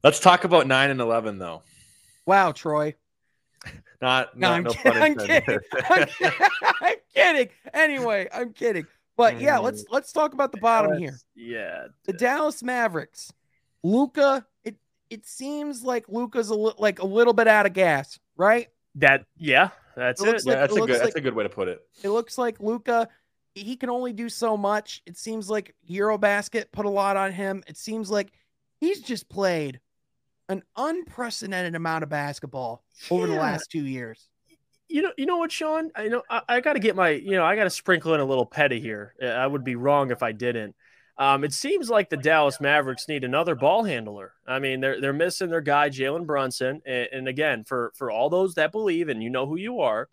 Let's 0.03 0.19
talk 0.19 0.43
about 0.43 0.67
nine 0.67 0.91
and 0.91 1.01
eleven 1.01 1.39
though. 1.39 1.63
Wow, 2.27 2.51
Troy. 2.51 2.93
Not, 4.01 4.37
No, 4.37 4.49
not 4.49 4.55
I'm, 4.57 4.63
no 4.63 4.69
kidding. 4.71 5.01
I'm 5.01 5.15
kidding. 5.15 5.59
I'm 5.89 6.05
kidding. 6.05 6.39
I'm 6.81 6.95
kidding. 7.15 7.49
Anyway, 7.73 8.27
I'm 8.31 8.53
kidding. 8.53 8.85
But 9.15 9.41
yeah, 9.41 9.57
mm. 9.57 9.63
let's 9.63 9.85
let's 9.89 10.11
talk 10.11 10.33
about 10.33 10.51
the 10.51 10.59
bottom 10.59 10.99
here. 10.99 11.17
Yeah, 11.35 11.87
The 12.05 12.13
Dallas 12.13 12.61
Mavericks. 12.61 13.33
Luka. 13.83 14.45
It 14.63 14.75
it 15.09 15.25
seems 15.25 15.83
like 15.83 16.07
Luka's 16.09 16.49
a 16.49 16.55
li- 16.55 16.75
like 16.77 16.99
a 16.99 17.05
little 17.07 17.33
bit 17.33 17.47
out 17.47 17.65
of 17.65 17.73
gas, 17.73 18.19
right? 18.35 18.67
that 18.95 19.25
yeah, 19.37 19.69
That's 19.95 20.21
It 20.21 20.27
it. 20.27 20.43
Yeah, 20.45 20.51
like- 20.51 20.59
that's 20.59 20.73
it 20.75 20.77
a 20.77 20.85
good. 20.85 20.89
like- 20.91 21.01
that's 21.01 21.15
a 21.15 21.21
good 21.21 21.33
way 21.33 21.43
to 21.43 21.49
put 21.49 21.67
it. 21.67 21.81
It 22.03 22.09
looks 22.09 22.37
like 22.37 22.59
Luka. 22.59 23.09
He 23.55 23.75
can 23.75 23.89
only 23.89 24.13
do 24.13 24.29
so 24.29 24.55
much. 24.55 25.01
It 25.07 25.17
seems 25.17 25.49
like 25.49 25.73
Eurobasket 25.89 26.71
put 26.71 26.85
a 26.85 26.89
lot 26.89 27.17
on 27.17 27.31
him. 27.31 27.63
It 27.67 27.77
seems 27.77 28.11
like 28.11 28.31
he's 28.79 29.01
just 29.01 29.27
played 29.27 29.79
an 30.49 30.63
unprecedented 30.75 31.75
amount 31.75 32.03
of 32.03 32.09
basketball 32.09 32.83
over 33.09 33.27
the 33.27 33.35
last 33.35 33.69
two 33.69 33.85
years. 33.85 34.29
You 34.89 35.01
know, 35.01 35.11
you 35.17 35.25
know 35.25 35.37
what, 35.37 35.51
Sean? 35.51 35.91
I 35.95 36.07
know 36.07 36.23
I, 36.29 36.41
I 36.47 36.61
got 36.61 36.73
to 36.73 36.79
get 36.79 36.95
my, 36.95 37.09
you 37.09 37.31
know, 37.31 37.43
I 37.43 37.55
got 37.55 37.65
to 37.65 37.69
sprinkle 37.69 38.13
in 38.13 38.21
a 38.21 38.25
little 38.25 38.45
petty 38.45 38.79
here. 38.79 39.13
Uh, 39.21 39.27
I 39.27 39.45
would 39.45 39.65
be 39.65 39.75
wrong 39.75 40.11
if 40.11 40.23
I 40.23 40.31
didn't. 40.31 40.75
Um, 41.17 41.43
it 41.43 41.51
seems 41.51 41.89
like 41.89 42.09
the 42.09 42.17
Dallas 42.17 42.61
Mavericks 42.61 43.07
need 43.07 43.23
another 43.23 43.55
ball 43.55 43.83
handler. 43.83 44.33
I 44.47 44.59
mean, 44.59 44.79
they're 44.81 45.01
they're 45.01 45.13
missing 45.13 45.49
their 45.49 45.61
guy 45.61 45.89
Jalen 45.89 46.27
Brunson, 46.27 46.81
and, 46.85 47.07
and 47.11 47.27
again, 47.27 47.63
for 47.63 47.91
for 47.95 48.11
all 48.11 48.29
those 48.29 48.53
that 48.53 48.71
believe, 48.71 49.09
and 49.09 49.23
you 49.23 49.29
know 49.29 49.47
who 49.47 49.57
you 49.57 49.81
are, 49.81 50.09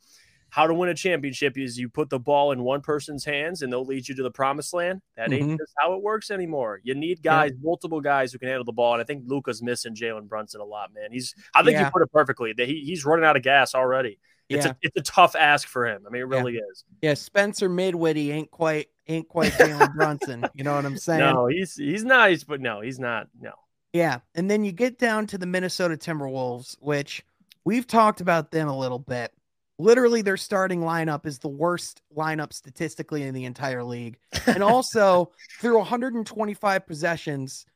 how 0.55 0.69
to 0.69 0.75
win 0.75 0.89
a 0.89 0.95
championship 0.95 1.59
is 1.59 1.77
you 1.77 1.89
put 1.89 2.09
the 2.11 2.19
ball 2.21 2.53
in 2.53 2.63
one 2.63 2.81
person's 2.81 3.25
hands, 3.25 3.63
and 3.63 3.73
they'll 3.73 3.85
lead 3.85 4.07
you 4.09 4.15
to 4.15 4.23
the 4.23 4.31
promised 4.31 4.73
land. 4.73 5.01
That 5.17 5.33
ain't 5.33 5.49
Mhm. 5.51 5.59
just 5.59 5.73
how 5.81 5.95
it 5.95 6.03
works 6.03 6.31
anymore. 6.31 6.81
You 6.85 6.95
need 6.95 7.23
guys, 7.23 7.51
multiple 7.61 8.01
guys 8.01 8.33
who 8.33 8.39
can 8.39 8.47
handle 8.49 8.65
the 8.65 8.73
ball, 8.73 8.93
and 8.93 9.03
I 9.03 9.05
think 9.05 9.25
Luka's 9.27 9.63
missing 9.65 9.97
Jalen 9.97 10.29
Brunson 10.29 10.61
a 10.61 10.65
lot, 10.65 10.95
man. 10.95 11.11
He's, 11.11 11.35
I 11.55 11.65
think 11.65 11.73
Yeah. 11.75 11.87
you 11.87 11.91
put 11.91 12.03
it 12.03 12.13
perfectly. 12.13 12.53
That 12.53 12.69
he, 12.69 12.85
he's 12.85 13.05
running 13.05 13.25
out 13.25 13.37
of 13.37 13.43
gas 13.43 13.75
already. 13.75 14.21
It's 14.49 14.65
Yeah, 14.65 14.73
a 14.73 14.77
it's 14.83 14.97
a 14.97 15.03
tough 15.13 15.35
ask 15.35 15.67
for 15.67 15.87
him. 15.89 16.05
I 16.07 16.11
mean, 16.11 16.23
it 16.23 16.29
Yeah. 16.31 16.37
really 16.39 16.57
is. 16.59 16.85
yeah. 17.03 17.15
Spencer 17.15 17.67
Dinwiddie 17.67 18.31
ain't 18.31 18.51
quite 18.53 18.89
ain't 19.09 19.27
quite 19.29 19.53
Jalen 19.55 19.95
Brunson. 19.97 20.47
You 20.55 20.63
know 20.63 20.75
what 20.77 20.85
I'm 20.85 20.97
saying? 20.99 21.19
No, 21.19 21.47
he's 21.47 21.75
he's 21.75 22.05
nice, 22.05 22.45
but 22.45 22.61
no, 22.61 22.81
he's 22.81 23.01
not. 23.01 23.27
No. 23.41 23.53
Yeah. 23.93 24.21
And 24.37 24.49
then 24.49 24.65
you 24.65 24.71
get 24.71 24.99
down 24.99 25.27
to 25.29 25.39
the 25.39 25.47
Minnesota 25.47 25.97
Timberwolves, 25.97 26.77
which 26.81 27.25
we've 27.65 27.87
talked 27.89 28.21
about 28.21 28.51
them 28.53 28.69
a 28.69 28.79
little 28.79 28.99
bit. 29.01 29.33
Literally, 29.79 30.23
their 30.23 30.37
starting 30.37 30.81
lineup 30.81 31.27
is 31.27 31.39
the 31.39 31.49
worst 31.49 32.01
lineup 32.17 32.53
statistically 32.53 33.25
in 33.25 33.35
the 33.35 33.45
entire 33.45 33.83
league. 33.83 34.19
And 34.47 34.63
also, 34.63 35.33
through 35.61 35.79
125 35.79 36.87
possessions, 36.87 37.67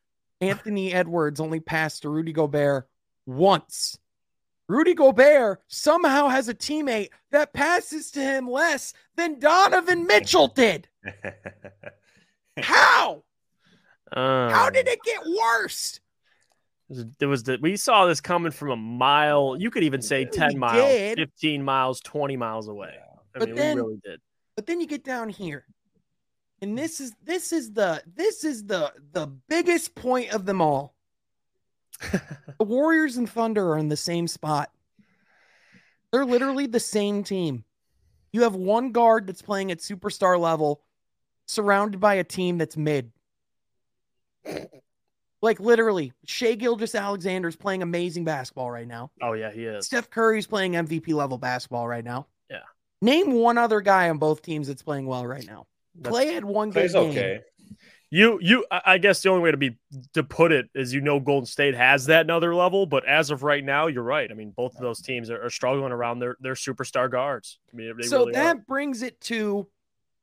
Anthony 0.41 0.93
Edwards 0.93 1.41
only 1.41 1.59
passed 1.61 2.03
to 2.03 2.09
Rudy 2.09 2.33
Gobert 2.33 2.89
once. 3.27 3.99
Rudy 4.69 4.95
Gobert 4.95 5.63
somehow 5.67 6.29
has 6.29 6.49
a 6.49 6.55
teammate 6.55 7.09
that 7.33 7.53
passes 7.53 8.11
to 8.13 8.21
him 8.21 8.49
less 8.49 8.93
than 9.17 9.41
Donovan 9.41 10.07
Mitchell 10.07 10.49
did. 10.49 10.87
How? 12.59 13.23
How 14.13 14.67
Um, 14.67 14.73
did 14.73 14.87
it 14.89 15.01
get 15.03 15.23
worse? 15.27 16.01
There 16.91 17.29
was 17.29 17.43
the 17.43 17.59
we 17.61 17.77
saw 17.77 18.07
this 18.07 18.21
coming 18.21 18.51
from 18.53 18.71
a 18.71 18.77
mile. 18.77 19.57
You 19.59 19.71
could 19.71 19.83
even 19.85 20.01
say 20.01 20.25
We 20.25 20.31
ten 20.31 20.59
miles, 20.59 20.89
did. 20.89 21.19
fifteen 21.19 21.63
miles, 21.63 22.01
twenty 22.01 22.37
miles 22.37 22.67
away. 22.69 22.97
I 23.35 23.39
But 23.39 23.49
mean, 23.49 23.57
then- 23.57 23.77
we 23.77 23.83
really 23.83 24.01
did. 24.05 24.21
But 24.57 24.67
then 24.67 24.81
you 24.81 24.87
get 24.87 25.05
down 25.05 25.29
here. 25.29 25.65
And 26.61 26.77
this 26.77 27.01
is 27.01 27.13
this 27.23 27.53
is 27.53 27.73
the 27.73 28.03
this 28.17 28.43
is 28.43 28.65
the 28.65 28.93
the 29.13 29.27
biggest 29.49 29.95
point 29.95 30.33
of 30.33 30.47
them 30.47 30.61
all. 30.61 30.95
the 32.13 32.65
Warriors 32.65 33.17
and 33.17 33.29
Thunder 33.31 33.73
are 33.73 33.79
in 33.79 33.89
the 33.89 33.97
same 33.97 34.27
spot. 34.27 34.71
They're 36.11 36.25
literally 36.25 36.67
the 36.67 36.81
same 36.81 37.23
team. 37.23 37.65
You 38.33 38.43
have 38.43 38.55
one 38.57 38.93
guard 38.93 39.27
that's 39.27 39.43
playing 39.43 39.71
at 39.71 39.79
superstar 39.79 40.39
level 40.41 40.83
surrounded 41.47 42.01
by 42.01 42.15
a 42.15 42.25
team 42.25 42.59
that's 42.59 42.77
mid. 42.77 43.13
Like 45.41 45.61
literally, 45.61 46.13
Shai 46.27 46.55
Gilgeous-Alexander 46.55 47.49
is 47.49 47.57
playing 47.57 47.83
amazing 47.83 48.25
basketball 48.25 48.71
right 48.71 48.89
now. 48.89 49.11
Oh 49.23 49.35
yeah, 49.35 49.53
he 49.53 49.65
is. 49.65 49.87
Steph 49.87 50.11
Curry's 50.11 50.47
playing 50.47 50.73
MVP 50.73 51.15
level 51.15 51.39
basketball 51.39 51.87
right 51.87 52.05
now. 52.05 52.27
Yeah. 52.51 52.59
Name 53.01 53.33
one 53.33 53.57
other 53.59 53.81
guy 53.81 54.11
on 54.11 54.19
both 54.19 54.43
teams 54.43 54.67
that's 54.67 54.83
playing 54.83 55.07
well 55.07 55.25
right 55.27 55.47
now. 55.47 55.67
That's- 55.95 56.13
Clay 56.13 56.35
had 56.35 56.45
one 56.45 56.71
good 56.71 56.91
Clay's 56.91 56.93
game. 56.93 57.11
okay. 57.11 57.41
You 58.11 58.39
you 58.41 58.65
I 58.71 58.81
I 58.87 58.99
guess 58.99 59.23
the 59.23 59.29
only 59.29 59.43
way 59.43 59.51
to 59.51 59.59
be 59.59 59.77
to 60.15 60.23
put 60.25 60.51
it 60.51 60.71
is 60.75 60.95
you 60.95 61.03
know 61.03 61.21
Golden 61.21 61.45
State 61.47 61.75
has 61.75 62.07
that 62.07 62.23
another 62.23 62.55
level, 62.55 62.87
but 62.87 63.05
as 63.07 63.31
of 63.31 63.43
right 63.43 63.63
now, 63.63 63.87
you're 63.87 64.03
right. 64.03 64.31
I 64.31 64.35
mean, 64.35 64.51
both 64.57 64.75
of 64.77 64.81
those 64.81 65.03
teams 65.03 65.29
are, 65.31 65.45
are 65.45 65.51
struggling 65.51 65.93
around 65.93 66.19
their 66.19 66.37
their 66.41 66.55
superstar 66.55 67.11
guards. 67.11 67.59
I 67.71 67.77
mean, 67.77 67.93
they 67.99 68.07
so 68.07 68.21
really 68.21 68.33
that 68.33 68.57
are. 68.57 68.65
brings 68.67 69.03
it 69.03 69.21
to 69.23 69.69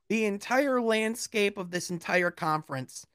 the 0.09 0.25
entire 0.25 0.81
landscape 0.81 1.59
of 1.59 1.69
this 1.69 1.91
entire 1.91 2.31
conference. 2.31 3.05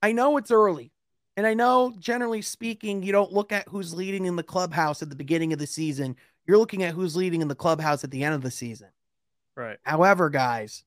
I 0.00 0.12
know 0.12 0.36
it's 0.36 0.52
early, 0.52 0.92
and 1.36 1.46
I 1.46 1.54
know 1.54 1.94
generally 1.98 2.42
speaking, 2.42 3.02
you 3.02 3.12
don't 3.12 3.32
look 3.32 3.52
at 3.52 3.68
who's 3.68 3.94
leading 3.94 4.26
in 4.26 4.36
the 4.36 4.42
clubhouse 4.42 5.02
at 5.02 5.10
the 5.10 5.16
beginning 5.16 5.52
of 5.52 5.58
the 5.58 5.66
season. 5.66 6.16
You're 6.46 6.58
looking 6.58 6.82
at 6.82 6.94
who's 6.94 7.16
leading 7.16 7.42
in 7.42 7.48
the 7.48 7.54
clubhouse 7.54 8.04
at 8.04 8.10
the 8.10 8.22
end 8.22 8.34
of 8.34 8.42
the 8.42 8.50
season. 8.50 8.88
right. 9.56 9.78
However, 9.82 10.30
guys, 10.30 10.84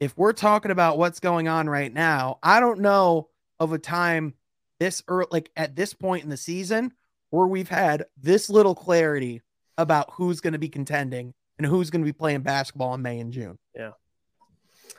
if 0.00 0.16
we're 0.16 0.32
talking 0.32 0.70
about 0.70 0.96
what's 0.96 1.20
going 1.20 1.48
on 1.48 1.68
right 1.68 1.92
now, 1.92 2.38
I 2.42 2.60
don't 2.60 2.80
know 2.80 3.28
of 3.58 3.72
a 3.72 3.78
time 3.78 4.34
this 4.78 5.02
early, 5.08 5.28
like 5.30 5.50
at 5.56 5.76
this 5.76 5.92
point 5.92 6.24
in 6.24 6.30
the 6.30 6.36
season, 6.36 6.92
where 7.28 7.46
we've 7.46 7.68
had 7.68 8.06
this 8.16 8.48
little 8.48 8.74
clarity 8.74 9.42
about 9.76 10.10
who's 10.12 10.40
going 10.40 10.54
to 10.54 10.58
be 10.58 10.68
contending 10.68 11.34
and 11.58 11.66
who's 11.66 11.90
going 11.90 12.02
to 12.02 12.06
be 12.06 12.16
playing 12.16 12.40
basketball 12.40 12.94
in 12.94 13.02
May 13.02 13.20
and 13.20 13.32
June. 13.32 13.58
Yeah. 13.76 13.90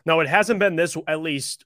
No, 0.05 0.19
it 0.19 0.27
hasn't 0.27 0.59
been 0.59 0.75
this 0.75 0.95
at 1.07 1.21
least 1.21 1.65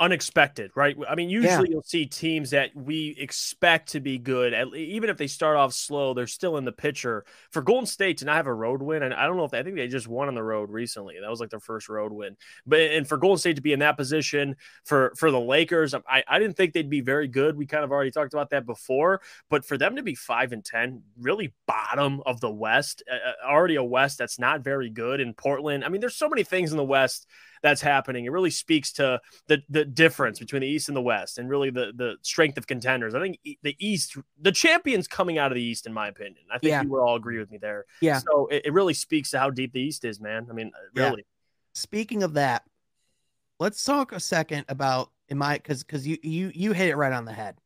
unexpected, 0.00 0.70
right? 0.74 0.96
I 1.08 1.14
mean, 1.14 1.30
usually 1.30 1.70
you'll 1.70 1.82
see 1.82 2.06
teams 2.06 2.50
that 2.50 2.70
we 2.74 3.14
expect 3.18 3.90
to 3.90 4.00
be 4.00 4.18
good, 4.18 4.52
at, 4.52 4.74
even 4.74 5.10
if 5.10 5.16
they 5.16 5.26
start 5.26 5.56
off 5.56 5.72
slow, 5.72 6.14
they're 6.14 6.26
still 6.26 6.56
in 6.56 6.64
the 6.64 6.72
picture. 6.72 7.24
For 7.50 7.62
Golden 7.62 7.86
State 7.86 8.18
to 8.18 8.24
not 8.24 8.36
have 8.36 8.46
a 8.46 8.54
road 8.54 8.82
win, 8.82 9.02
and 9.02 9.14
I 9.14 9.26
don't 9.26 9.36
know 9.36 9.44
if 9.44 9.50
they, 9.50 9.58
I 9.58 9.62
think 9.62 9.76
they 9.76 9.88
just 9.88 10.08
won 10.08 10.28
on 10.28 10.34
the 10.34 10.42
road 10.42 10.70
recently. 10.70 11.16
That 11.20 11.30
was 11.30 11.40
like 11.40 11.50
their 11.50 11.60
first 11.60 11.88
road 11.88 12.12
win. 12.12 12.36
But 12.66 12.80
and 12.80 13.08
for 13.08 13.16
Golden 13.16 13.38
State 13.38 13.56
to 13.56 13.62
be 13.62 13.72
in 13.72 13.80
that 13.80 13.96
position, 13.96 14.56
for 14.84 15.12
for 15.16 15.30
the 15.30 15.40
Lakers, 15.40 15.94
I 15.94 16.22
I 16.26 16.38
didn't 16.38 16.56
think 16.56 16.72
they'd 16.72 16.90
be 16.90 17.00
very 17.00 17.28
good. 17.28 17.56
We 17.56 17.66
kind 17.66 17.84
of 17.84 17.92
already 17.92 18.10
talked 18.10 18.34
about 18.34 18.50
that 18.50 18.66
before, 18.66 19.20
but 19.50 19.64
for 19.64 19.78
them 19.78 19.96
to 19.96 20.02
be 20.02 20.14
five 20.14 20.52
and 20.52 20.64
ten, 20.64 21.02
really 21.20 21.52
bottom 21.66 22.22
of 22.26 22.40
the 22.40 22.50
West, 22.50 23.02
uh, 23.10 23.14
uh, 23.14 23.50
already 23.50 23.76
a 23.76 23.84
West 23.84 24.18
that's 24.18 24.38
not 24.38 24.62
very 24.62 24.90
good 24.90 25.20
in 25.20 25.34
Portland. 25.34 25.84
I 25.84 25.88
mean, 25.88 26.00
there's 26.00 26.16
so 26.16 26.28
many 26.28 26.42
things 26.44 26.70
in 26.70 26.76
the 26.76 26.84
West 26.84 27.26
that's 27.64 27.80
happening. 27.80 28.26
It 28.26 28.30
really 28.30 28.50
speaks 28.50 28.92
to 28.92 29.20
the 29.48 29.62
the 29.70 29.84
difference 29.86 30.38
between 30.38 30.60
the 30.60 30.68
East 30.68 30.88
and 30.88 30.96
the 30.96 31.00
West, 31.02 31.38
and 31.38 31.48
really 31.48 31.70
the 31.70 31.92
the 31.96 32.16
strength 32.20 32.58
of 32.58 32.66
contenders. 32.66 33.14
I 33.14 33.20
think 33.20 33.38
the 33.62 33.74
East, 33.80 34.16
the 34.40 34.52
champions 34.52 35.08
coming 35.08 35.38
out 35.38 35.50
of 35.50 35.56
the 35.56 35.62
East, 35.62 35.86
in 35.86 35.92
my 35.92 36.08
opinion. 36.08 36.44
I 36.52 36.58
think 36.58 36.70
Yeah. 36.70 36.82
you 36.82 36.90
would 36.90 37.00
all 37.00 37.16
agree 37.16 37.38
with 37.38 37.50
me 37.50 37.56
there. 37.58 37.86
Yeah. 38.02 38.18
So 38.18 38.46
it, 38.48 38.66
it 38.66 38.72
really 38.74 38.94
speaks 38.94 39.30
to 39.30 39.38
how 39.40 39.48
deep 39.50 39.72
the 39.72 39.80
East 39.80 40.04
is, 40.04 40.20
man. 40.20 40.46
I 40.50 40.52
mean, 40.52 40.70
uh, 40.74 40.78
Yeah. 40.94 41.08
really. 41.08 41.26
Speaking 41.72 42.22
of 42.22 42.34
that, 42.34 42.62
let's 43.58 43.82
talk 43.82 44.12
a 44.12 44.20
second 44.20 44.66
about 44.68 45.10
in 45.30 45.38
my 45.38 45.54
because 45.56 45.82
because 45.82 46.06
you 46.06 46.18
you 46.22 46.52
you 46.54 46.72
hit 46.72 46.88
it 46.90 46.96
right 46.96 47.12
on 47.12 47.24
the 47.24 47.32
head. 47.32 47.56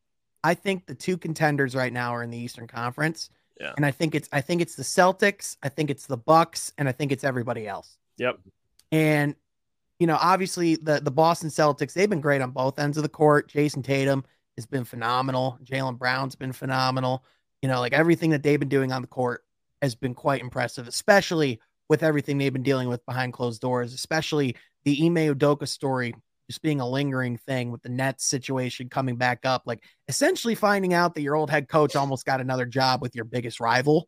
I 0.45 0.53
think 0.53 0.85
the 0.85 0.95
two 0.95 1.17
contenders 1.17 1.75
right 1.75 1.91
now 1.91 2.15
are 2.15 2.23
in 2.23 2.29
the 2.29 2.37
Eastern 2.37 2.67
Conference. 2.67 3.29
Yeah. 3.59 3.73
And 3.75 3.85
I 3.85 3.91
think 3.91 4.15
it's 4.15 4.29
I 4.31 4.39
think 4.39 4.61
it's 4.61 4.75
the 4.75 4.83
Celtics, 4.83 5.57
I 5.61 5.67
think 5.67 5.89
it's 5.89 6.05
the 6.07 6.15
Bucks, 6.15 6.71
and 6.77 6.87
I 6.87 6.93
think 6.93 7.11
it's 7.11 7.25
everybody 7.25 7.67
else. 7.67 7.97
Yep. 8.15 8.39
And 8.93 9.35
you 9.99 10.07
know, 10.07 10.17
obviously 10.19 10.75
the 10.77 10.99
the 11.01 11.11
Boston 11.11 11.49
Celtics, 11.49 11.93
they've 11.93 12.09
been 12.09 12.21
great 12.21 12.41
on 12.41 12.51
both 12.51 12.79
ends 12.79 12.97
of 12.97 13.03
the 13.03 13.09
court. 13.09 13.51
Jayson 13.51 13.83
Tatum 13.83 14.23
has 14.57 14.65
been 14.65 14.85
phenomenal. 14.85 15.59
Jaylen 15.63 15.97
Brown's 15.97 16.35
been 16.35 16.53
phenomenal. 16.53 17.23
You 17.61 17.69
know, 17.69 17.79
like 17.79 17.93
everything 17.93 18.29
that 18.31 18.41
they've 18.41 18.59
been 18.59 18.69
doing 18.69 18.91
on 18.91 19.01
the 19.01 19.07
court 19.07 19.43
has 19.81 19.95
been 19.95 20.13
quite 20.13 20.41
impressive, 20.41 20.87
especially 20.87 21.59
with 21.89 22.03
everything 22.03 22.37
they've 22.37 22.53
been 22.53 22.63
dealing 22.63 22.87
with 22.87 23.05
behind 23.05 23.33
closed 23.33 23.61
doors, 23.61 23.93
especially 23.93 24.55
the 24.85 25.05
Ime 25.05 25.35
Udoka 25.35 25.67
story 25.67 26.13
just 26.49 26.61
being 26.61 26.81
a 26.81 26.89
lingering 26.89 27.37
thing 27.37 27.71
with 27.71 27.81
the 27.83 27.89
Nets 27.89 28.25
situation 28.25 28.89
coming 28.89 29.17
back 29.17 29.45
up, 29.45 29.63
like 29.65 29.83
essentially 30.07 30.55
finding 30.55 30.93
out 30.93 31.13
that 31.13 31.21
your 31.21 31.35
old 31.35 31.49
head 31.49 31.67
coach 31.67 31.95
almost 31.95 32.25
got 32.25 32.41
another 32.41 32.65
job 32.65 33.01
with 33.01 33.15
your 33.15 33.25
biggest 33.25 33.59
rival, 33.59 34.07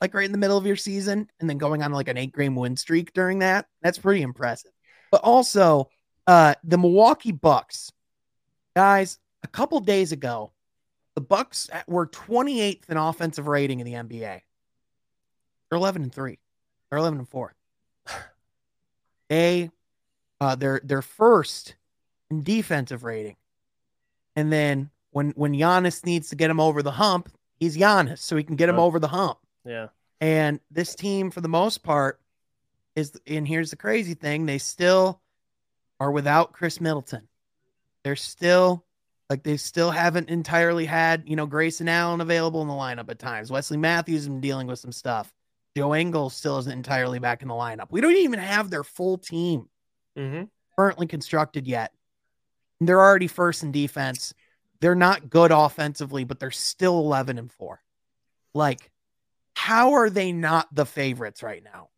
like 0.00 0.14
right 0.14 0.26
in 0.26 0.32
the 0.32 0.38
middle 0.38 0.56
of 0.56 0.66
your 0.66 0.76
season, 0.76 1.28
and 1.40 1.50
then 1.50 1.58
going 1.58 1.82
on 1.82 1.90
like 1.90 2.08
an 2.08 2.16
eight 2.16 2.34
game 2.34 2.54
win 2.54 2.76
streak 2.76 3.12
during 3.14 3.40
that. 3.40 3.66
That's 3.82 3.98
pretty 3.98 4.22
impressive. 4.22 4.70
But 5.16 5.24
also, 5.24 5.88
uh, 6.26 6.56
the 6.62 6.76
Milwaukee 6.76 7.32
Bucks, 7.32 7.90
guys, 8.74 9.18
a 9.42 9.48
couple 9.48 9.80
days 9.80 10.12
ago, 10.12 10.52
the 11.14 11.22
Bucks 11.22 11.70
were 11.86 12.06
28th 12.06 12.90
in 12.90 12.98
offensive 12.98 13.46
rating 13.46 13.80
in 13.80 13.86
the 13.86 13.94
NBA. 13.94 14.42
They're 15.70 15.78
11 15.78 16.02
and 16.02 16.12
3. 16.12 16.38
They're 16.90 16.98
11 16.98 17.20
and 17.20 17.28
4. 17.28 17.54
They 19.30 19.70
uh 20.40 20.54
they're 20.54 20.80
they're 20.84 21.02
first 21.02 21.74
in 22.30 22.44
defensive 22.44 23.02
rating. 23.02 23.36
And 24.36 24.52
then 24.52 24.90
when 25.12 25.30
when 25.30 25.54
Giannis 25.54 26.04
needs 26.04 26.28
to 26.28 26.36
get 26.36 26.50
him 26.50 26.60
over 26.60 26.82
the 26.82 26.92
hump, 26.92 27.32
he's 27.58 27.76
Giannis, 27.76 28.18
so 28.18 28.36
he 28.36 28.44
can 28.44 28.54
get 28.54 28.68
him 28.68 28.78
over 28.78 29.00
the 29.00 29.08
hump. 29.08 29.38
Yeah. 29.64 29.88
And 30.20 30.60
this 30.70 30.94
team, 30.94 31.30
for 31.30 31.40
the 31.40 31.48
most 31.48 31.82
part, 31.82 32.20
is 32.96 33.12
and 33.26 33.46
here's 33.46 33.70
the 33.70 33.76
crazy 33.76 34.14
thing: 34.14 34.46
they 34.46 34.58
still 34.58 35.20
are 36.00 36.10
without 36.10 36.52
Khris 36.52 36.80
Middleton. 36.80 37.28
They're 38.02 38.16
still 38.16 38.84
like 39.30 39.42
they 39.42 39.56
still 39.56 39.90
haven't 39.90 40.28
entirely 40.30 40.84
had 40.86 41.24
you 41.26 41.36
know 41.36 41.46
Grayson 41.46 41.88
Allen 41.88 42.20
available 42.20 42.62
in 42.62 42.68
the 42.68 42.74
lineup 42.74 43.08
at 43.10 43.18
times. 43.18 43.50
Wesley 43.50 43.76
Matthews 43.76 44.22
has 44.22 44.28
been 44.28 44.40
dealing 44.40 44.66
with 44.66 44.78
some 44.78 44.92
stuff. 44.92 45.32
Joe 45.76 45.94
Ingles 45.94 46.34
still 46.34 46.58
isn't 46.58 46.72
entirely 46.72 47.18
back 47.18 47.42
in 47.42 47.48
the 47.48 47.54
lineup. 47.54 47.88
We 47.90 48.00
don't 48.00 48.16
even 48.16 48.38
have 48.40 48.70
their 48.70 48.84
full 48.84 49.18
team 49.18 49.68
Mm-hmm. 50.16 50.44
currently 50.78 51.06
constructed 51.06 51.66
yet. 51.66 51.92
They're 52.80 53.00
already 53.02 53.26
first 53.26 53.62
in 53.62 53.70
defense. 53.72 54.32
They're 54.80 54.94
not 54.94 55.28
good 55.28 55.52
offensively, 55.52 56.24
but 56.24 56.40
they're 56.40 56.50
still 56.50 56.98
11 57.00 57.38
and 57.38 57.52
4. 57.52 57.82
Like, 58.54 58.90
how 59.54 59.92
are 59.92 60.08
they 60.08 60.32
not 60.32 60.74
the 60.74 60.86
favorites 60.86 61.42
right 61.42 61.62
now? 61.62 61.90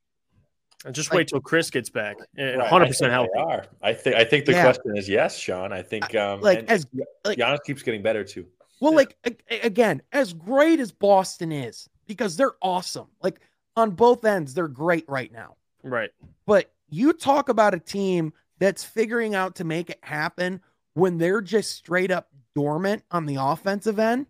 And 0.85 0.95
just 0.95 1.11
Like- 1.11 1.17
wait 1.19 1.29
till 1.29 1.41
Khris 1.41 1.71
gets 1.71 1.91
back 1.91 2.17
One 2.37 2.61
hundred 2.61 2.87
percent 2.87 3.13
healthy. 3.13 3.31
they 3.35 3.41
are. 3.41 3.65
I 3.83 3.93
think 3.93 4.17
I 4.17 4.25
think 4.25 4.45
the 4.47 4.53
Yeah. 4.53 4.63
question 4.63 4.97
is 4.97 5.09
yes, 5.09 5.37
Sean. 5.37 5.73
I 5.73 5.83
think 5.83 6.15
um 6.15 6.41
Like, 6.41 6.65
as 6.71 6.87
like- 7.25 7.39
Giannis 7.39 7.63
keeps 7.65 7.83
getting 7.83 8.03
better 8.03 8.23
too. 8.25 8.47
Well, 8.81 8.95
like 8.95 9.17
a- 9.25 9.37
a- 9.51 9.61
again, 9.67 10.03
as 10.13 10.33
great 10.33 10.79
as 10.79 10.93
Boston 10.93 11.51
is, 11.51 11.89
because 12.07 12.37
they're 12.37 12.55
awesome. 12.63 13.09
Like 13.23 13.41
on 13.77 13.91
both 13.91 14.25
ends, 14.25 14.55
they're 14.55 14.69
great 14.69 15.05
right 15.09 15.33
now. 15.33 15.57
Right. 15.83 16.11
But 16.47 16.71
you 16.89 17.13
talk 17.13 17.49
about 17.49 17.75
a 17.75 17.81
team 17.81 18.33
that's 18.61 18.85
figuring 18.85 19.35
out 19.35 19.57
to 19.57 19.65
make 19.65 19.91
it 19.91 19.99
happen 20.03 20.61
when 20.95 21.19
they're 21.19 21.41
just 21.41 21.73
straight 21.73 22.11
up 22.13 22.29
dormant 22.55 23.03
on 23.11 23.27
the 23.27 23.37
offensive 23.37 23.99
end. 23.99 24.27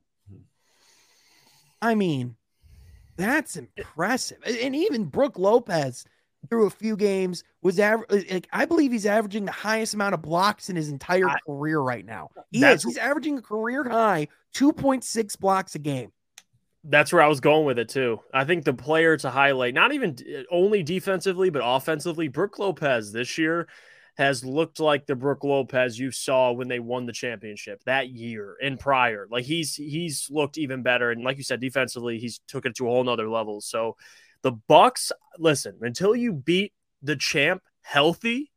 I 1.81 1.95
mean, 1.95 2.37
that's 3.17 3.57
impressive. 3.57 4.39
And 4.45 4.75
even 4.75 5.05
Brook 5.05 5.39
Lopez 5.39 6.05
through 6.49 6.67
a 6.67 6.71
few 6.71 6.97
games 6.97 7.45
was 7.63 7.79
average. 7.79 8.31
Like 8.31 8.49
I 8.53 8.65
believe 8.65 8.93
he's 8.93 9.07
averaging 9.07 9.45
the 9.45 9.53
highest 9.53 9.95
amount 9.95 10.15
of 10.15 10.23
blocks 10.23 10.71
in 10.71 10.77
his 10.77 10.89
entire 10.89 11.29
I- 11.29 11.39
career 11.47 11.81
right 11.81 12.05
now. 12.05 12.31
He 12.51 12.65
is. 12.65 12.83
He's 12.83 12.97
averaging 12.97 13.39
a 13.39 13.43
career 13.43 13.89
high 13.89 14.29
2.6 14.55 15.39
blocks 15.39 15.75
a 15.75 15.79
game. 15.79 16.13
That's 16.85 17.13
where 17.13 17.23
I 17.23 17.27
was 17.27 17.41
going 17.41 17.67
with 17.67 17.79
it 17.79 17.89
too. 17.89 18.21
I 18.33 18.45
think 18.45 18.65
the 18.65 18.73
player 18.73 19.17
to 19.19 19.31
highlight, 19.31 19.75
not 19.75 19.93
even 19.93 20.17
only 20.51 20.83
defensively, 20.83 21.51
but 21.51 21.63
offensively, 21.65 22.29
Brook 22.29 22.59
Lopez 22.59 23.13
this 23.13 23.37
year 23.37 23.69
has 24.17 24.45
looked 24.45 24.81
like 24.81 25.07
the 25.07 25.15
Brook 25.15 25.45
Lopez 25.45 25.99
you 25.99 26.11
saw 26.11 26.51
when 26.53 26.67
they 26.67 26.81
won 26.81 27.07
the 27.07 27.13
championship 27.13 27.83
that 27.85 28.09
year 28.09 28.57
and 28.63 28.79
prior. 28.79 29.29
Like 29.31 29.45
he's 29.45 29.75
he's 29.75 30.29
looked 30.31 30.57
even 30.57 30.83
better, 30.83 31.11
and 31.11 31.23
like 31.23 31.37
you 31.37 31.45
said, 31.45 31.61
defensively, 31.61 32.19
he's 32.19 32.41
took 32.49 32.65
it 32.65 32.77
to 32.77 32.87
a 32.87 32.91
whole 32.91 33.05
nother 33.05 33.29
level. 33.29 33.61
So 33.61 33.97
the 34.43 34.53
Bucks, 34.53 35.13
listen, 35.39 35.79
until 35.81 36.15
you 36.15 36.33
beat 36.33 36.73
the 37.03 37.17
champ 37.17 37.63
healthy, 37.83 38.51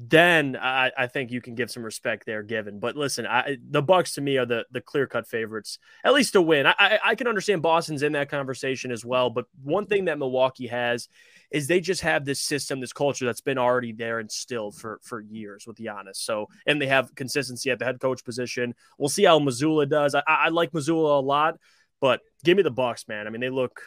then 0.00 0.56
I, 0.56 0.92
I 0.96 1.06
think 1.08 1.32
you 1.32 1.40
can 1.40 1.56
give 1.56 1.70
some 1.70 1.82
respect 1.82 2.24
there 2.24 2.44
given. 2.44 2.78
But 2.78 2.96
listen, 2.96 3.26
I, 3.26 3.56
the 3.68 3.82
Bucks 3.82 4.14
to 4.14 4.20
me 4.20 4.38
are 4.38 4.46
the 4.46 4.64
the 4.70 4.80
clear 4.80 5.06
cut 5.06 5.26
favorites, 5.26 5.78
at 6.04 6.12
least 6.12 6.34
to 6.34 6.42
win. 6.42 6.66
I, 6.66 7.00
I 7.04 7.14
can 7.16 7.26
understand 7.26 7.62
Boston's 7.62 8.02
in 8.02 8.12
that 8.12 8.30
conversation 8.30 8.92
as 8.92 9.04
well. 9.04 9.30
But 9.30 9.46
one 9.62 9.86
thing 9.86 10.04
that 10.04 10.18
Milwaukee 10.18 10.68
has 10.68 11.08
is 11.50 11.66
they 11.66 11.80
just 11.80 12.02
have 12.02 12.24
this 12.24 12.38
system, 12.38 12.78
this 12.78 12.92
culture 12.92 13.26
that's 13.26 13.40
been 13.40 13.58
already 13.58 13.92
there 13.92 14.20
instilled 14.20 14.76
for 14.76 15.00
for 15.02 15.20
years 15.20 15.66
with 15.66 15.78
Giannis. 15.78 16.16
So 16.16 16.46
and 16.66 16.80
they 16.80 16.86
have 16.86 17.12
consistency 17.16 17.72
at 17.72 17.80
the 17.80 17.84
head 17.84 18.00
coach 18.00 18.24
position. 18.24 18.74
We'll 18.96 19.08
see 19.08 19.24
how 19.24 19.40
Mazzulla 19.40 19.88
does. 19.88 20.14
I, 20.14 20.22
I 20.26 20.48
like 20.50 20.70
Mazzulla 20.70 21.18
a 21.18 21.26
lot, 21.26 21.58
but 22.00 22.20
give 22.44 22.56
me 22.56 22.62
the 22.62 22.70
Bucks, 22.70 23.08
man. 23.08 23.26
I 23.26 23.30
mean, 23.30 23.40
they 23.40 23.50
look 23.50 23.80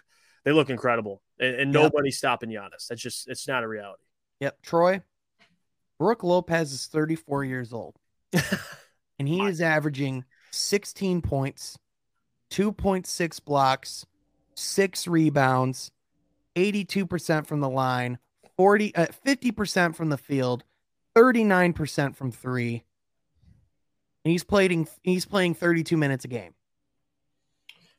they 0.44 0.52
look 0.52 0.70
incredible, 0.70 1.22
and, 1.40 1.56
and 1.56 1.74
Yep. 1.74 1.84
nobody's 1.84 2.18
stopping 2.18 2.50
Giannis. 2.50 2.88
That's 2.88 3.02
just 3.02 3.28
it's 3.28 3.48
not 3.48 3.64
a 3.64 3.68
reality. 3.68 4.04
Yep. 4.40 4.62
Troy, 4.62 5.02
Brook 6.00 6.24
Lopez 6.24 6.74
is 6.74 6.86
34 6.88 7.46
years 7.46 7.72
old, 7.74 7.96
and 9.20 9.28
he 9.28 9.46
is 9.46 9.62
averaging 9.62 10.26
16 10.52 11.22
points, 11.22 11.78
2.6 12.52 13.44
blocks, 13.44 14.06
six 14.56 15.08
rebounds, 15.08 15.92
82% 16.56 17.48
from 17.48 17.60
the 17.62 17.70
line, 17.70 18.20
40, 18.58 18.96
uh, 18.96 19.08
50% 19.26 19.96
from 19.96 20.10
the 20.10 20.18
field, 20.18 20.64
39% 21.16 22.16
from 22.16 22.32
three. 22.32 22.84
And 24.26 24.32
he's 24.32 24.44
playing 24.44 24.88
he's 25.02 25.26
playing 25.26 25.56
32 25.56 25.98
minutes 25.98 26.24
a 26.24 26.30
game. 26.30 26.54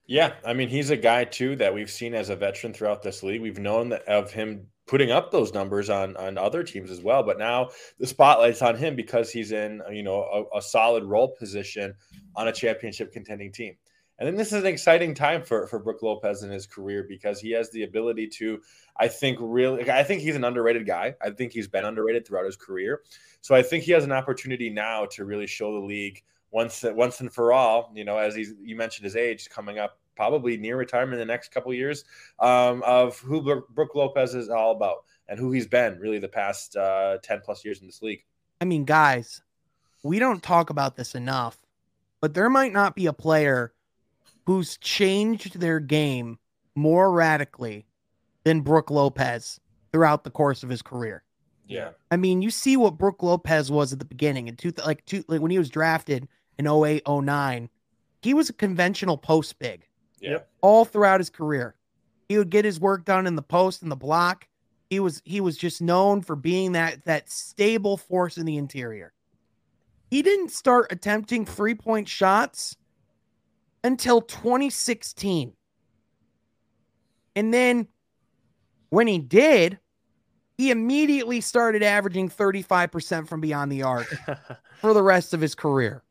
Yeah, 0.07 0.35
I 0.45 0.53
mean 0.53 0.69
he's 0.69 0.91
a 0.91 0.97
guy 0.97 1.25
too 1.25 1.57
that 1.57 1.73
we've 1.73 1.91
seen 1.91 2.15
as 2.15 2.29
a 2.29 2.37
veteran 2.37 2.75
throughout 2.75 3.03
this 3.03 3.23
league. 3.23 3.41
We've 3.41 3.59
known 3.59 3.89
that 3.91 4.05
of 4.07 4.33
him 4.33 4.67
putting 4.87 5.11
up 5.11 5.31
those 5.31 5.55
numbers 5.55 5.89
on 5.89 6.17
on 6.17 6.37
other 6.37 6.63
teams 6.63 6.91
as 6.91 7.01
well, 7.01 7.23
but 7.23 7.39
now 7.39 7.71
the 7.99 8.07
spotlight's 8.07 8.61
on 8.61 8.77
him 8.77 8.97
because 8.97 9.31
he's 9.31 9.53
in 9.53 9.81
you 9.91 10.03
know 10.03 10.49
a, 10.53 10.59
a 10.59 10.63
solid 10.63 11.05
role 11.05 11.35
position 11.39 11.95
on 12.37 12.49
a 12.49 12.53
championship 12.53 13.13
contending 13.13 13.51
team. 13.51 13.77
And 14.19 14.29
then 14.29 14.37
this 14.37 14.53
is 14.53 14.61
an 14.61 14.67
exciting 14.67 15.15
time 15.15 15.43
for 15.43 15.67
for 15.67 15.79
Brook 15.79 16.03
Lopez 16.03 16.43
in 16.43 16.51
his 16.51 16.67
career 16.67 17.05
because 17.09 17.41
he 17.41 17.51
has 17.53 17.71
the 17.71 17.83
ability 17.83 18.29
to, 18.39 18.61
I 18.97 19.09
think, 19.09 19.39
really, 19.41 19.91
I 19.91 20.05
think 20.05 20.21
he's 20.21 20.37
an 20.37 20.45
underrated 20.45 20.87
guy. 20.87 21.15
I 21.21 21.31
think 21.31 21.53
he's 21.53 21.67
been 21.67 21.85
underrated 21.85 22.27
throughout 22.27 22.45
his 22.45 22.57
career. 22.57 23.01
So 23.41 23.55
I 23.55 23.63
think 23.63 23.85
he 23.85 23.93
has 23.93 24.05
an 24.05 24.13
opportunity 24.13 24.71
now 24.71 25.07
to 25.07 25.25
really 25.25 25.49
show 25.49 25.73
the 25.73 25.85
league 25.85 26.23
once 26.55 26.85
once 26.87 27.21
and 27.21 27.35
for 27.35 27.53
all. 27.53 27.93
You 27.95 28.05
know, 28.05 28.17
as 28.17 28.35
he's 28.35 28.55
you 28.63 28.77
mentioned 28.77 29.05
his 29.05 29.17
age 29.17 29.51
coming 29.51 29.79
up, 29.79 29.99
probably 30.17 30.57
near 30.57 30.77
retirement 30.77 31.21
in 31.21 31.27
the 31.27 31.33
next 31.33 31.51
couple 31.51 31.73
of 31.73 31.77
years, 31.77 32.05
um, 32.39 32.83
of 32.87 33.19
who 33.19 33.43
Bro- 33.43 33.65
Brook 33.71 33.95
Lopez 33.95 34.35
is 34.35 34.49
all 34.49 34.71
about 34.71 35.05
and 35.29 35.39
who 35.39 35.51
he's 35.51 35.67
been 35.67 35.99
really 35.99 36.21
the 36.21 36.29
past 36.29 36.77
uh, 36.77 37.19
ten 37.23 37.41
plus 37.45 37.65
years 37.65 37.81
in 37.81 37.87
this 37.87 38.01
league. 38.01 38.25
I 38.61 38.65
mean, 38.65 38.85
guys, 38.85 39.43
we 40.05 40.21
don't 40.21 40.43
talk 40.43 40.71
about 40.71 40.97
this 40.97 41.17
enough, 41.17 41.59
but 42.21 42.35
there 42.35 42.49
might 42.49 42.73
not 42.73 42.95
be 42.95 43.07
a 43.07 43.13
player 43.13 43.75
who's 44.47 44.79
changed 44.79 45.59
their 45.59 45.81
game 45.81 46.39
more 46.77 47.11
radically 47.11 47.85
than 48.45 48.61
Brook 48.61 48.91
Lopez 48.91 49.59
throughout 49.91 50.23
the 50.23 50.31
course 50.31 50.63
of 50.63 50.69
his 50.69 50.83
career. 50.83 51.25
Yeah, 51.67 51.91
I 52.13 52.17
mean, 52.17 52.43
you 52.43 52.51
see 52.51 52.77
what 52.77 52.99
Brook 52.99 53.23
Lopez 53.25 53.73
was 53.73 53.93
at 53.93 53.99
the 53.99 54.05
beginning 54.05 54.47
in 54.47 54.57
two, 54.57 54.73
like 54.87 55.05
two, 55.07 55.25
like 55.27 55.41
when 55.41 55.51
he 55.51 55.59
was 55.59 55.71
drafted 55.71 56.29
in 56.59 56.67
08, 56.67 57.03
09, 57.09 57.69
he 58.23 58.35
was 58.35 58.49
a 58.49 58.55
conventional 58.55 59.17
post 59.19 59.59
big 59.59 59.87
yeah, 60.21 60.31
Yep. 60.31 60.49
all 60.63 60.85
throughout 60.85 61.21
his 61.21 61.31
career. 61.31 61.75
He 62.29 62.39
would 62.39 62.51
get 62.51 62.65
his 62.65 62.81
work 62.81 63.05
done 63.05 63.27
in 63.27 63.37
the 63.37 63.43
post 63.43 63.83
and 63.83 63.91
the 63.93 63.97
block. 63.97 64.49
He 64.91 65.01
was 65.01 65.21
he 65.25 65.41
was 65.41 65.59
just 65.59 65.83
known 65.83 66.23
for 66.23 66.37
being 66.37 66.73
that 66.73 67.05
that 67.05 67.29
stable 67.31 67.97
force 67.97 68.39
in 68.39 68.47
the 68.47 68.57
interior. 68.57 69.13
He 70.11 70.23
didn't 70.23 70.51
start 70.51 70.87
attempting 70.91 71.45
three-point 71.45 72.09
shots 72.09 72.77
until 73.83 74.21
2016. 74.21 75.53
And 77.37 77.53
then 77.53 77.89
when 78.91 79.07
he 79.09 79.19
did, 79.19 79.79
he 80.57 80.71
immediately 80.71 81.41
started 81.41 81.83
averaging 81.83 82.29
35% 82.31 83.27
from 83.27 83.41
beyond 83.41 83.73
the 83.73 83.83
arc 83.83 84.07
for 84.81 84.95
the 84.95 85.03
rest 85.03 85.35
of 85.35 85.41
his 85.41 85.55
career. 85.55 86.03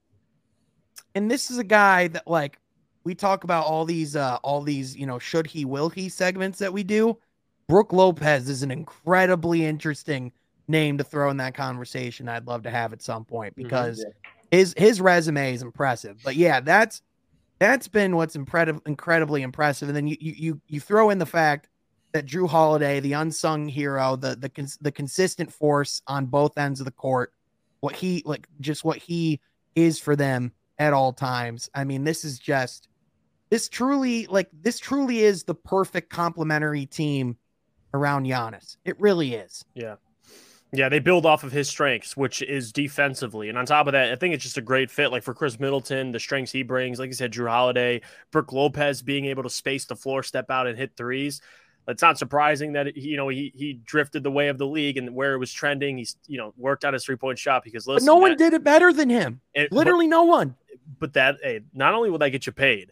And 1.15 1.29
this 1.29 1.51
is 1.51 1.57
a 1.57 1.63
guy 1.63 2.07
that 2.09 2.27
like 2.27 2.59
we 3.03 3.15
talk 3.15 3.43
about 3.43 3.65
all 3.65 3.85
these 3.85 4.15
uh 4.15 4.37
all 4.43 4.61
these, 4.61 4.95
you 4.95 5.05
know, 5.05 5.19
should 5.19 5.47
he 5.47 5.65
will 5.65 5.89
he 5.89 6.09
segments 6.09 6.59
that 6.59 6.73
we 6.73 6.83
do. 6.83 7.17
Brook 7.67 7.93
Lopez 7.93 8.49
is 8.49 8.63
an 8.63 8.71
incredibly 8.71 9.65
interesting 9.65 10.31
name 10.67 10.97
to 10.97 11.03
throw 11.03 11.29
in 11.29 11.37
that 11.37 11.55
conversation. 11.55 12.29
I'd 12.29 12.47
love 12.47 12.63
to 12.63 12.69
have 12.69 12.93
at 12.93 13.01
some 13.01 13.25
point 13.25 13.55
because 13.55 14.03
his 14.51 14.73
his 14.77 15.01
resume 15.01 15.53
is 15.53 15.61
impressive. 15.61 16.17
But 16.23 16.35
yeah, 16.35 16.59
that's 16.59 17.01
that's 17.59 17.87
been 17.87 18.15
what's 18.15 18.35
incredible 18.35 18.81
incredibly 18.85 19.41
impressive. 19.41 19.89
And 19.89 19.95
then 19.95 20.07
you 20.07 20.17
you 20.19 20.33
you, 20.35 20.61
you 20.67 20.79
throw 20.79 21.09
in 21.09 21.19
the 21.19 21.25
fact 21.25 21.69
that 22.13 22.25
Jrue 22.25 22.47
Holiday, 22.47 22.99
the 22.99 23.13
unsung 23.13 23.67
hero, 23.67 24.15
the 24.15 24.35
the 24.35 24.49
cons- 24.49 24.77
the 24.81 24.91
consistent 24.91 25.51
force 25.51 26.01
on 26.07 26.25
both 26.25 26.57
ends 26.57 26.79
of 26.79 26.85
the 26.85 26.91
court, 26.91 27.33
what 27.79 27.95
he 27.95 28.21
like 28.25 28.47
just 28.59 28.83
what 28.83 28.97
he 28.97 29.39
is 29.75 29.99
for 29.99 30.15
them 30.15 30.51
at 30.79 30.93
all 30.93 31.13
times. 31.13 31.69
I 31.73 31.83
mean, 31.83 32.03
this 32.03 32.25
is 32.25 32.39
just 32.39 32.87
this 33.49 33.69
truly 33.69 34.25
like 34.27 34.49
this 34.51 34.79
truly 34.79 35.19
is 35.19 35.43
the 35.43 35.55
perfect 35.55 36.09
complementary 36.09 36.85
team 36.85 37.37
around 37.93 38.25
Giannis. 38.25 38.77
It 38.85 38.99
really 38.99 39.35
is. 39.35 39.63
Yeah. 39.75 39.95
Yeah, 40.75 40.89
they 40.89 40.97
build 40.97 41.27
off 41.27 41.43
of 41.43 41.51
his 41.51 41.69
strengths, 41.69 42.17
which 42.17 42.41
is 42.41 42.71
defensively. 42.71 43.47
And 43.47 43.59
on 43.59 43.67
top 43.67 43.85
of 43.85 43.93
that, 43.93 44.11
I 44.11 44.15
think 44.15 44.33
it's 44.33 44.43
just 44.43 44.57
a 44.57 44.61
great 44.61 44.89
fit. 44.89 45.11
Like 45.11 45.21
for 45.21 45.35
Khris 45.35 45.59
Middleton, 45.59 46.11
the 46.11 46.19
strengths 46.19 46.51
he 46.51 46.63
brings, 46.63 46.97
like 46.97 47.09
you 47.09 47.13
said, 47.13 47.31
Jrue 47.31 47.47
Holiday, 47.47 48.01
Brook 48.31 48.51
Lopez 48.51 49.03
being 49.03 49.25
able 49.25 49.43
to 49.43 49.51
space 49.51 49.85
the 49.85 49.95
floor, 49.95 50.23
step 50.23 50.49
out 50.49 50.65
and 50.65 50.75
hit 50.75 50.97
threes. 50.97 51.41
It's 51.87 52.01
not 52.01 52.17
surprising 52.17 52.73
that 52.73 52.95
you 52.95 53.17
know 53.17 53.27
he 53.27 53.51
he 53.55 53.73
drifted 53.73 54.23
the 54.23 54.31
way 54.31 54.47
of 54.47 54.57
the 54.57 54.65
league 54.67 54.97
and 54.97 55.13
where 55.13 55.33
it 55.33 55.37
was 55.37 55.51
trending. 55.51 55.97
He's 55.97 56.15
you 56.27 56.37
know 56.37 56.53
worked 56.57 56.85
out 56.85 56.93
his 56.93 57.03
three 57.03 57.15
point 57.17 57.37
shot 57.37 57.63
because 57.63 57.85
But 57.85 58.03
no 58.03 58.15
one 58.15 58.31
that- 58.31 58.37
did 58.37 58.53
it 58.53 58.63
better 58.63 58.93
than 58.93 59.09
him. 59.09 59.41
it- 59.53 59.69
but- 59.69 59.75
Literally 59.75 60.07
no 60.07 60.23
one. 60.23 60.55
but 60.99 61.13
that 61.13 61.37
hey, 61.43 61.61
not 61.73 61.93
only 61.93 62.09
will 62.09 62.17
that 62.19 62.29
get 62.29 62.45
you 62.45 62.53
paid, 62.53 62.91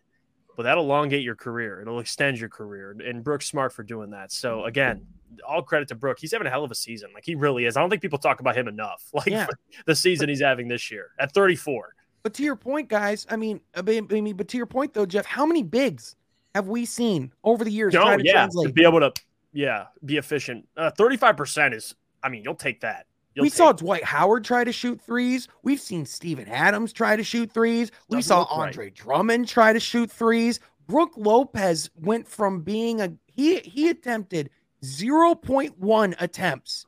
but 0.57 0.63
that'll 0.63 0.83
elongate 0.83 1.23
your 1.23 1.35
career. 1.35 1.81
It'll 1.81 1.99
extend 1.99 2.37
your 2.39 2.49
career. 2.49 2.95
And 3.05 3.23
Brook's 3.23 3.45
smart 3.47 3.71
for 3.73 3.83
doing 3.83 4.09
that. 4.11 4.31
So 4.33 4.65
again, 4.65 5.05
all 5.47 5.61
credit 5.61 5.87
to 5.87 5.95
Brook. 5.95 6.17
He's 6.19 6.31
having 6.33 6.47
a 6.47 6.49
hell 6.49 6.65
of 6.65 6.71
a 6.71 6.75
season. 6.75 7.11
Like 7.13 7.23
he 7.25 7.35
really 7.35 7.65
is. 7.65 7.77
I 7.77 7.79
don't 7.79 7.89
think 7.89 8.01
people 8.01 8.19
talk 8.19 8.41
about 8.41 8.57
him 8.57 8.67
enough. 8.67 9.03
Like 9.13 9.27
Yeah. 9.27 9.47
the 9.85 9.95
season 9.95 10.27
he's 10.27 10.41
having 10.41 10.67
this 10.67 10.91
year 10.91 11.11
at 11.17 11.31
34. 11.33 11.95
But 12.23 12.33
to 12.35 12.43
your 12.43 12.55
point, 12.57 12.89
guys, 12.89 13.25
I 13.29 13.35
mean, 13.37 13.61
I 13.73 13.81
mean, 13.81 14.35
but 14.35 14.47
to 14.49 14.57
your 14.57 14.65
point 14.67 14.93
though, 14.93 15.05
Jeff, 15.05 15.25
how 15.25 15.45
many 15.45 15.63
bigs 15.63 16.15
have 16.55 16.67
we 16.67 16.85
seen 16.85 17.31
over 17.43 17.63
the 17.63 17.71
years 17.71 17.93
No, 17.93 18.01
try 18.01 18.17
to 18.17 18.23
yeah, 18.23 18.47
to 18.47 18.71
be 18.71 18.83
able 18.83 18.99
to, 18.99 19.13
yeah, 19.53 19.85
be 20.05 20.17
efficient. 20.17 20.67
Uh, 20.77 20.91
thirty-five 20.91 21.37
percent 21.37 21.73
is, 21.73 21.95
I 22.23 22.29
mean, 22.29 22.43
you'll 22.43 22.55
take 22.55 22.81
that. 22.81 23.05
You'll 23.35 23.43
we 23.43 23.49
take 23.49 23.57
saw. 23.57 23.71
Dwight 23.71 24.03
Howard 24.03 24.43
try 24.43 24.63
to 24.63 24.71
shoot 24.71 25.01
threes. 25.01 25.47
We've 25.63 25.79
seen 25.79 26.05
Steven 26.05 26.47
Adams 26.47 26.91
try 26.91 27.15
to 27.15 27.23
shoot 27.23 27.51
threes. 27.51 27.91
We 28.09 28.17
Doesn't 28.17 28.27
saw 28.27 28.39
look 28.39 28.51
right. 28.51 28.67
Andre 28.67 28.89
Drummond 28.89 29.47
try 29.47 29.73
to 29.73 29.79
shoot 29.79 30.11
threes. 30.11 30.59
Brook 30.87 31.11
Lopez 31.15 31.89
went 31.95 32.27
from 32.27 32.61
being 32.61 33.01
a 33.01 33.13
he 33.27 33.59
he 33.59 33.89
attempted 33.89 34.49
0.1 34.83 36.15
attempts 36.19 36.85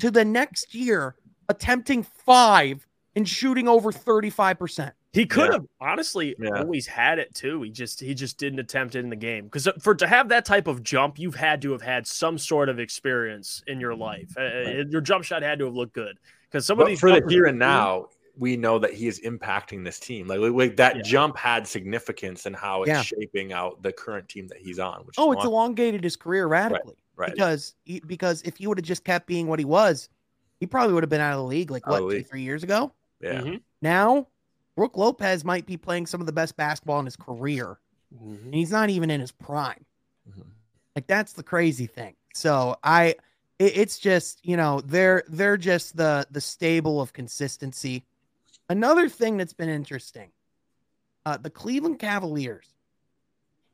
to 0.00 0.10
the 0.10 0.24
next 0.24 0.74
year 0.74 1.14
attempting 1.48 2.02
5 2.02 2.86
and 3.16 3.28
shooting 3.28 3.68
over 3.68 3.90
35%. 3.90 4.92
He 5.18 5.26
could 5.26 5.46
Yeah. 5.46 5.52
have 5.54 5.66
honestly 5.80 6.36
Yeah. 6.38 6.60
always 6.60 6.86
had 6.86 7.18
it 7.18 7.34
too. 7.34 7.62
He 7.62 7.70
just 7.70 7.98
he 8.00 8.14
just 8.14 8.38
didn't 8.38 8.60
attempt 8.60 8.94
it 8.94 9.00
in 9.00 9.10
the 9.10 9.16
game 9.16 9.44
because 9.46 9.68
for 9.80 9.94
to 9.96 10.06
have 10.06 10.28
that 10.28 10.44
type 10.44 10.68
of 10.68 10.82
jump, 10.84 11.18
you've 11.18 11.34
had 11.34 11.60
to 11.62 11.72
have 11.72 11.82
had 11.82 12.06
some 12.06 12.38
sort 12.38 12.68
of 12.68 12.78
experience 12.78 13.62
in 13.66 13.80
your 13.80 13.96
life. 13.96 14.32
Uh, 14.38 14.42
Right. 14.42 14.88
your 14.88 15.00
jump 15.00 15.24
shot 15.24 15.42
had 15.42 15.58
to 15.58 15.64
have 15.64 15.74
looked 15.74 15.92
good 15.94 16.18
because 16.44 16.64
some 16.66 16.78
of 16.78 16.86
these 16.86 17.00
for 17.00 17.10
the 17.10 17.26
here 17.28 17.46
and 17.46 17.58
now, 17.58 18.06
we 18.36 18.56
know 18.56 18.78
that 18.78 18.92
he 18.94 19.08
is 19.08 19.18
impacting 19.22 19.82
this 19.84 19.98
team. 19.98 20.28
Like, 20.28 20.38
like 20.38 20.76
that 20.76 20.94
Yeah. 20.96 21.02
jump 21.02 21.36
had 21.36 21.66
significance 21.66 22.46
in 22.46 22.54
how 22.54 22.82
it's 22.84 22.88
Yeah. 22.88 23.02
shaping 23.02 23.52
out 23.52 23.82
the 23.82 23.92
current 23.92 24.28
team 24.28 24.46
that 24.46 24.58
he's 24.58 24.78
on. 24.78 25.00
Which 25.04 25.16
Oh, 25.18 25.32
is 25.32 25.38
it's 25.38 25.44
one- 25.44 25.52
elongated 25.52 26.04
his 26.04 26.14
career 26.14 26.46
radically. 26.46 26.94
right. 27.16 27.32
because 27.32 27.74
he, 27.84 27.98
because 28.06 28.42
if 28.42 28.56
he 28.58 28.68
would 28.68 28.78
have 28.78 28.84
just 28.84 29.02
kept 29.02 29.26
being 29.26 29.48
what 29.48 29.58
he 29.58 29.64
was, 29.64 30.08
he 30.60 30.66
probably 30.68 30.94
would 30.94 31.02
have 31.02 31.10
been 31.10 31.20
out 31.20 31.32
of 31.32 31.38
the 31.38 31.44
league 31.48 31.72
like 31.72 31.82
Out 31.88 32.00
what 32.04 32.10
the 32.10 32.18
two 32.18 32.22
three 32.22 32.42
years 32.42 32.62
ago. 32.62 32.92
yeah. 33.20 33.40
Mhm. 33.40 33.60
Now, 33.82 34.28
Brook 34.78 34.96
Lopez 34.96 35.44
might 35.44 35.66
be 35.66 35.76
playing 35.76 36.06
some 36.06 36.20
of 36.20 36.26
the 36.28 36.32
best 36.32 36.56
basketball 36.56 37.00
in 37.00 37.04
his 37.04 37.16
career, 37.16 37.80
and 38.12 38.54
he's 38.54 38.70
not 38.70 38.90
even 38.90 39.10
in 39.10 39.20
his 39.20 39.32
prime. 39.32 39.84
Mhm. 40.30 40.46
Like 40.94 41.08
that's 41.08 41.32
the 41.32 41.42
crazy 41.42 41.88
thing. 41.88 42.14
So 42.32 42.76
I, 42.84 43.16
it, 43.58 43.76
it's 43.76 43.98
just 43.98 44.38
you 44.46 44.56
know 44.56 44.80
they're 44.82 45.24
they're 45.26 45.56
just 45.56 45.96
the 45.96 46.28
the 46.30 46.40
stable 46.40 47.00
of 47.00 47.12
consistency. 47.12 48.04
Another 48.68 49.08
thing 49.08 49.36
that's 49.36 49.52
been 49.52 49.68
interesting, 49.68 50.30
uh, 51.26 51.38
the 51.38 51.50
Cleveland 51.50 51.98
Cavaliers, 51.98 52.76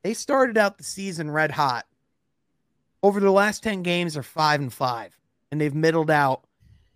they 0.01 0.15
started 0.15 0.57
out 0.57 0.79
the 0.79 0.83
season 0.83 1.29
red 1.29 1.51
hot. 1.51 1.85
Over 3.03 3.19
the 3.19 3.29
last 3.31 3.61
ten 3.61 3.83
games, 3.83 4.17
are 4.17 4.23
five 4.23 4.59
and 4.59 4.73
five, 4.73 5.15
and 5.51 5.61
they've 5.61 5.75
middled 5.75 6.09
out 6.09 6.45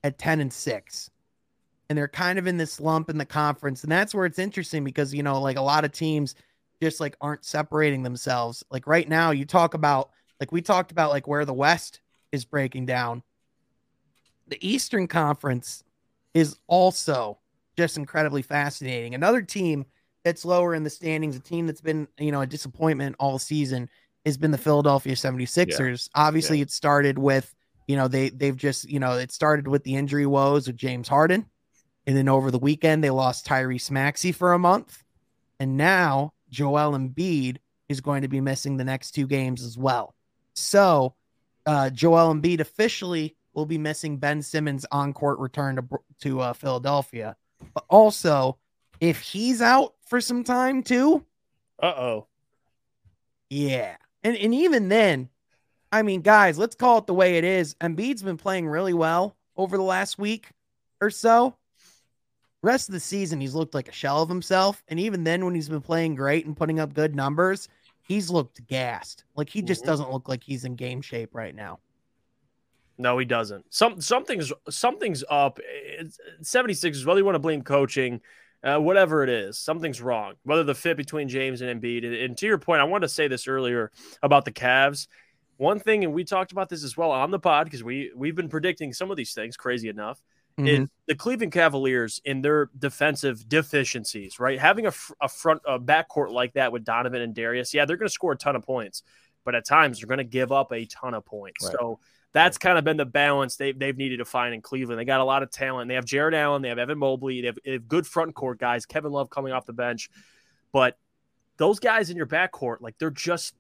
at 0.03 0.17
ten 0.17 0.39
and 0.39 0.51
six 0.51 1.11
and 1.89 1.97
they're 1.97 2.07
kind 2.07 2.37
of 2.37 2.47
in 2.47 2.57
this 2.57 2.73
slump 2.73 3.09
in 3.09 3.17
the 3.17 3.25
conference. 3.25 3.83
And 3.83 3.91
that's 3.91 4.13
where 4.13 4.25
it's 4.25 4.39
interesting 4.39 4.83
because, 4.83 5.13
you 5.13 5.23
know, 5.23 5.41
like 5.41 5.57
a 5.57 5.61
lot 5.61 5.83
of 5.83 5.91
teams 5.91 6.35
just 6.81 6.99
like 6.99 7.17
aren't 7.19 7.43
separating 7.43 8.03
themselves. 8.03 8.63
Like 8.69 8.87
right 8.87 9.09
now, 9.09 9.31
you 9.31 9.45
talk 9.45 9.73
about, 9.73 10.11
like 10.39 10.51
we 10.51 10.61
talked 10.61 10.91
about, 10.91 11.09
like 11.09 11.27
where 11.27 11.45
the 11.45 11.53
West 11.53 11.99
is 12.31 12.45
breaking 12.45 12.85
down. 12.85 13.23
The 14.47 14.57
Eastern 14.67 15.07
Conference 15.07 15.83
is 16.33 16.57
also 16.67 17.39
just 17.75 17.97
incredibly 17.97 18.43
fascinating. 18.43 19.15
Another 19.15 19.41
team 19.41 19.85
that's 20.23 20.45
lower 20.45 20.75
in 20.75 20.83
the 20.83 20.89
standings, 20.89 21.35
a 21.35 21.39
team 21.39 21.65
that's 21.65 21.81
been, 21.81 22.07
you 22.19 22.31
know, 22.31 22.41
a 22.41 22.47
disappointment 22.47 23.15
all 23.19 23.39
season 23.39 23.89
has 24.25 24.37
been 24.37 24.51
the 24.51 24.57
Philadelphia 24.57 25.13
76ers. 25.13 26.09
Obviously, 26.13 26.61
it 26.61 26.71
started 26.71 27.17
with, 27.17 27.53
you 27.87 27.95
know, 27.95 28.07
they 28.07 28.29
they've 28.29 28.57
just, 28.57 28.87
you 28.89 28.99
know, 28.99 29.13
it 29.13 29.31
started 29.31 29.67
with 29.67 29.83
the 29.83 29.95
injury 29.95 30.25
woes 30.25 30.67
of 30.67 30.75
James 30.75 31.07
Harden. 31.07 31.45
And 32.09 32.17
then 32.17 32.27
over 32.27 32.49
the 32.49 32.57
weekend, 32.57 33.03
they 33.03 33.11
lost 33.11 33.45
Tyrese 33.45 33.91
Maxey 33.91 34.31
for 34.31 34.53
a 34.53 34.57
month. 34.57 35.03
And 35.59 35.77
now 35.77 36.33
Joel 36.49 36.97
Embiid 36.97 37.57
is 37.87 38.01
going 38.01 38.23
to 38.23 38.27
be 38.27 38.41
missing 38.41 38.77
the 38.77 38.83
next 38.83 39.11
two 39.11 39.27
games 39.27 39.63
as 39.63 39.77
well. 39.77 40.15
So 40.55 41.13
uh, 41.67 41.91
Joel 41.91 42.33
Embiid 42.33 42.61
officially 42.61 43.35
will 43.53 43.67
be 43.67 43.77
missing 43.77 44.17
Ben 44.17 44.41
Simmons' 44.41 44.87
on 44.91 45.13
court 45.13 45.37
return 45.37 45.75
to, 45.75 45.83
to 46.21 46.39
uh, 46.39 46.53
Philadelphia. 46.53 47.35
But 47.75 47.85
also, 47.91 48.57
if 48.99 49.19
he's 49.19 49.61
out 49.61 49.93
for 50.07 50.19
some 50.19 50.43
time 50.43 50.81
too, 50.81 51.23
Uh 51.79 51.93
oh. 51.95 52.27
yeah. 53.51 53.97
And, 54.23 54.35
and 54.35 54.55
even 54.55 54.89
then, 54.89 55.29
I 55.91 56.01
mean, 56.01 56.21
guys, 56.21 56.57
let's 56.57 56.75
call 56.75 56.97
it 56.97 57.05
the 57.05 57.13
way 57.13 57.37
it 57.37 57.43
is. 57.43 57.75
Embiid's 57.75 58.23
been 58.23 58.37
playing 58.37 58.67
really 58.67 58.95
well 58.95 59.37
over 59.55 59.77
the 59.77 59.83
last 59.83 60.17
week 60.17 60.49
or 60.99 61.11
so. 61.11 61.55
Rest 62.61 62.89
of 62.89 62.93
the 62.93 62.99
season, 62.99 63.39
he's 63.39 63.55
looked 63.55 63.73
like 63.73 63.87
a 63.87 63.93
shell 63.93 64.21
of 64.21 64.29
himself. 64.29 64.83
And 64.89 64.99
even 64.99 65.23
then, 65.23 65.45
when 65.45 65.55
he's 65.55 65.69
been 65.69 65.81
playing 65.81 66.15
great 66.15 66.45
and 66.45 66.57
putting 66.57 66.79
up 66.79 66.93
good 66.93 67.15
numbers, 67.15 67.69
he's 68.01 68.29
looked 68.29 68.65
gassed. 68.67 69.23
Like 69.35 69.49
he 69.49 69.61
just 69.61 69.83
Mhm. 69.83 69.87
doesn't 69.87 70.11
look 70.11 70.27
like 70.27 70.43
he's 70.43 70.65
in 70.65 70.75
game 70.75 71.01
shape 71.01 71.33
right 71.33 71.55
now. 71.55 71.79
No, 72.97 73.17
he 73.17 73.23
doesn't. 73.25 73.65
Some 73.73 74.01
something's 74.01 74.51
something's 74.69 75.23
up. 75.29 75.59
It's, 75.63 76.19
76ers, 76.41 77.05
whether 77.05 77.19
you 77.19 77.25
want 77.25 77.35
to 77.35 77.39
blame 77.39 77.61
coaching, 77.61 78.19
uh, 78.61 78.77
whatever 78.77 79.23
it 79.23 79.29
is, 79.29 79.57
something's 79.57 80.01
wrong. 80.01 80.33
Whether 80.43 80.65
the 80.65 80.75
fit 80.75 80.97
between 80.97 81.29
James 81.29 81.61
and 81.61 81.81
Embiid. 81.81 82.05
And, 82.05 82.13
and 82.13 82.37
to 82.39 82.45
your 82.45 82.57
point, 82.57 82.81
I 82.81 82.83
wanted 82.83 83.07
to 83.07 83.13
say 83.13 83.29
this 83.29 83.47
earlier 83.47 83.89
about 84.21 84.43
the 84.43 84.51
Cavs. 84.51 85.07
One 85.55 85.79
thing, 85.79 86.03
and 86.03 86.13
we 86.13 86.25
talked 86.25 86.51
about 86.51 86.67
this 86.67 86.83
as 86.83 86.97
well 86.97 87.11
on 87.11 87.31
the 87.31 87.39
pod 87.39 87.67
because 87.67 87.85
we 87.85 88.11
we've 88.15 88.35
been 88.35 88.49
predicting 88.49 88.91
some 88.91 89.11
of 89.11 89.15
these 89.17 89.33
things. 89.33 89.55
Crazy 89.55 89.87
enough, 89.87 90.21
Mm-hmm. 90.59 90.83
is 90.83 90.89
the 91.07 91.15
Cleveland 91.15 91.53
Cavaliers 91.53 92.21
in 92.25 92.41
their 92.41 92.69
defensive 92.77 93.47
deficiencies, 93.47 94.39
right? 94.39 94.59
Having 94.59 94.87
a, 94.87 94.93
a 95.21 95.29
front 95.29 95.61
a 95.65 95.79
backcourt 95.79 96.31
like 96.31 96.53
that 96.53 96.71
with 96.71 96.83
Donovan 96.83 97.21
and 97.21 97.33
Darius, 97.33 97.73
yeah, 97.73 97.85
they're 97.85 97.97
going 97.97 98.07
to 98.07 98.13
score 98.13 98.33
a 98.33 98.37
ton 98.37 98.55
of 98.55 98.63
points, 98.63 99.03
but 99.45 99.55
at 99.55 99.65
times 99.65 99.99
they're 99.99 100.07
going 100.07 100.17
to 100.17 100.23
give 100.23 100.51
up 100.51 100.73
a 100.73 100.85
ton 100.85 101.13
of 101.13 101.25
points. 101.25 101.65
Right. 101.65 101.75
So 101.79 101.99
that's 102.33 102.57
kind 102.57 102.77
of 102.77 102.83
been 102.83 102.97
the 102.97 103.05
balance 103.05 103.55
they've, 103.55 103.77
they've 103.77 103.97
needed 103.97 104.17
to 104.17 104.25
find 104.25 104.53
in 104.53 104.61
Cleveland. 104.61 104.99
They 104.99 105.05
got 105.05 105.21
a 105.21 105.25
lot 105.25 105.43
of 105.43 105.49
talent. 105.49 105.87
They 105.87 105.95
have 105.95 106.05
Jarrett 106.05 106.35
Allen, 106.35 106.61
they 106.61 106.69
have 106.69 106.77
Evan 106.77 106.99
Mobley, 106.99 107.41
they 107.41 107.47
have, 107.47 107.57
they 107.63 107.71
have 107.73 107.87
good 107.87 108.05
front 108.05 108.35
court 108.35 108.59
guys, 108.59 108.85
Kevin 108.85 109.11
Love 109.11 109.29
coming 109.29 109.53
off 109.53 109.65
the 109.65 109.73
bench, 109.73 110.09
but 110.71 110.97
those 111.57 111.79
guys 111.79 112.09
in 112.09 112.17
your 112.17 112.27
backcourt, 112.27 112.81
like 112.81 112.97
they're 112.99 113.09
just 113.09 113.53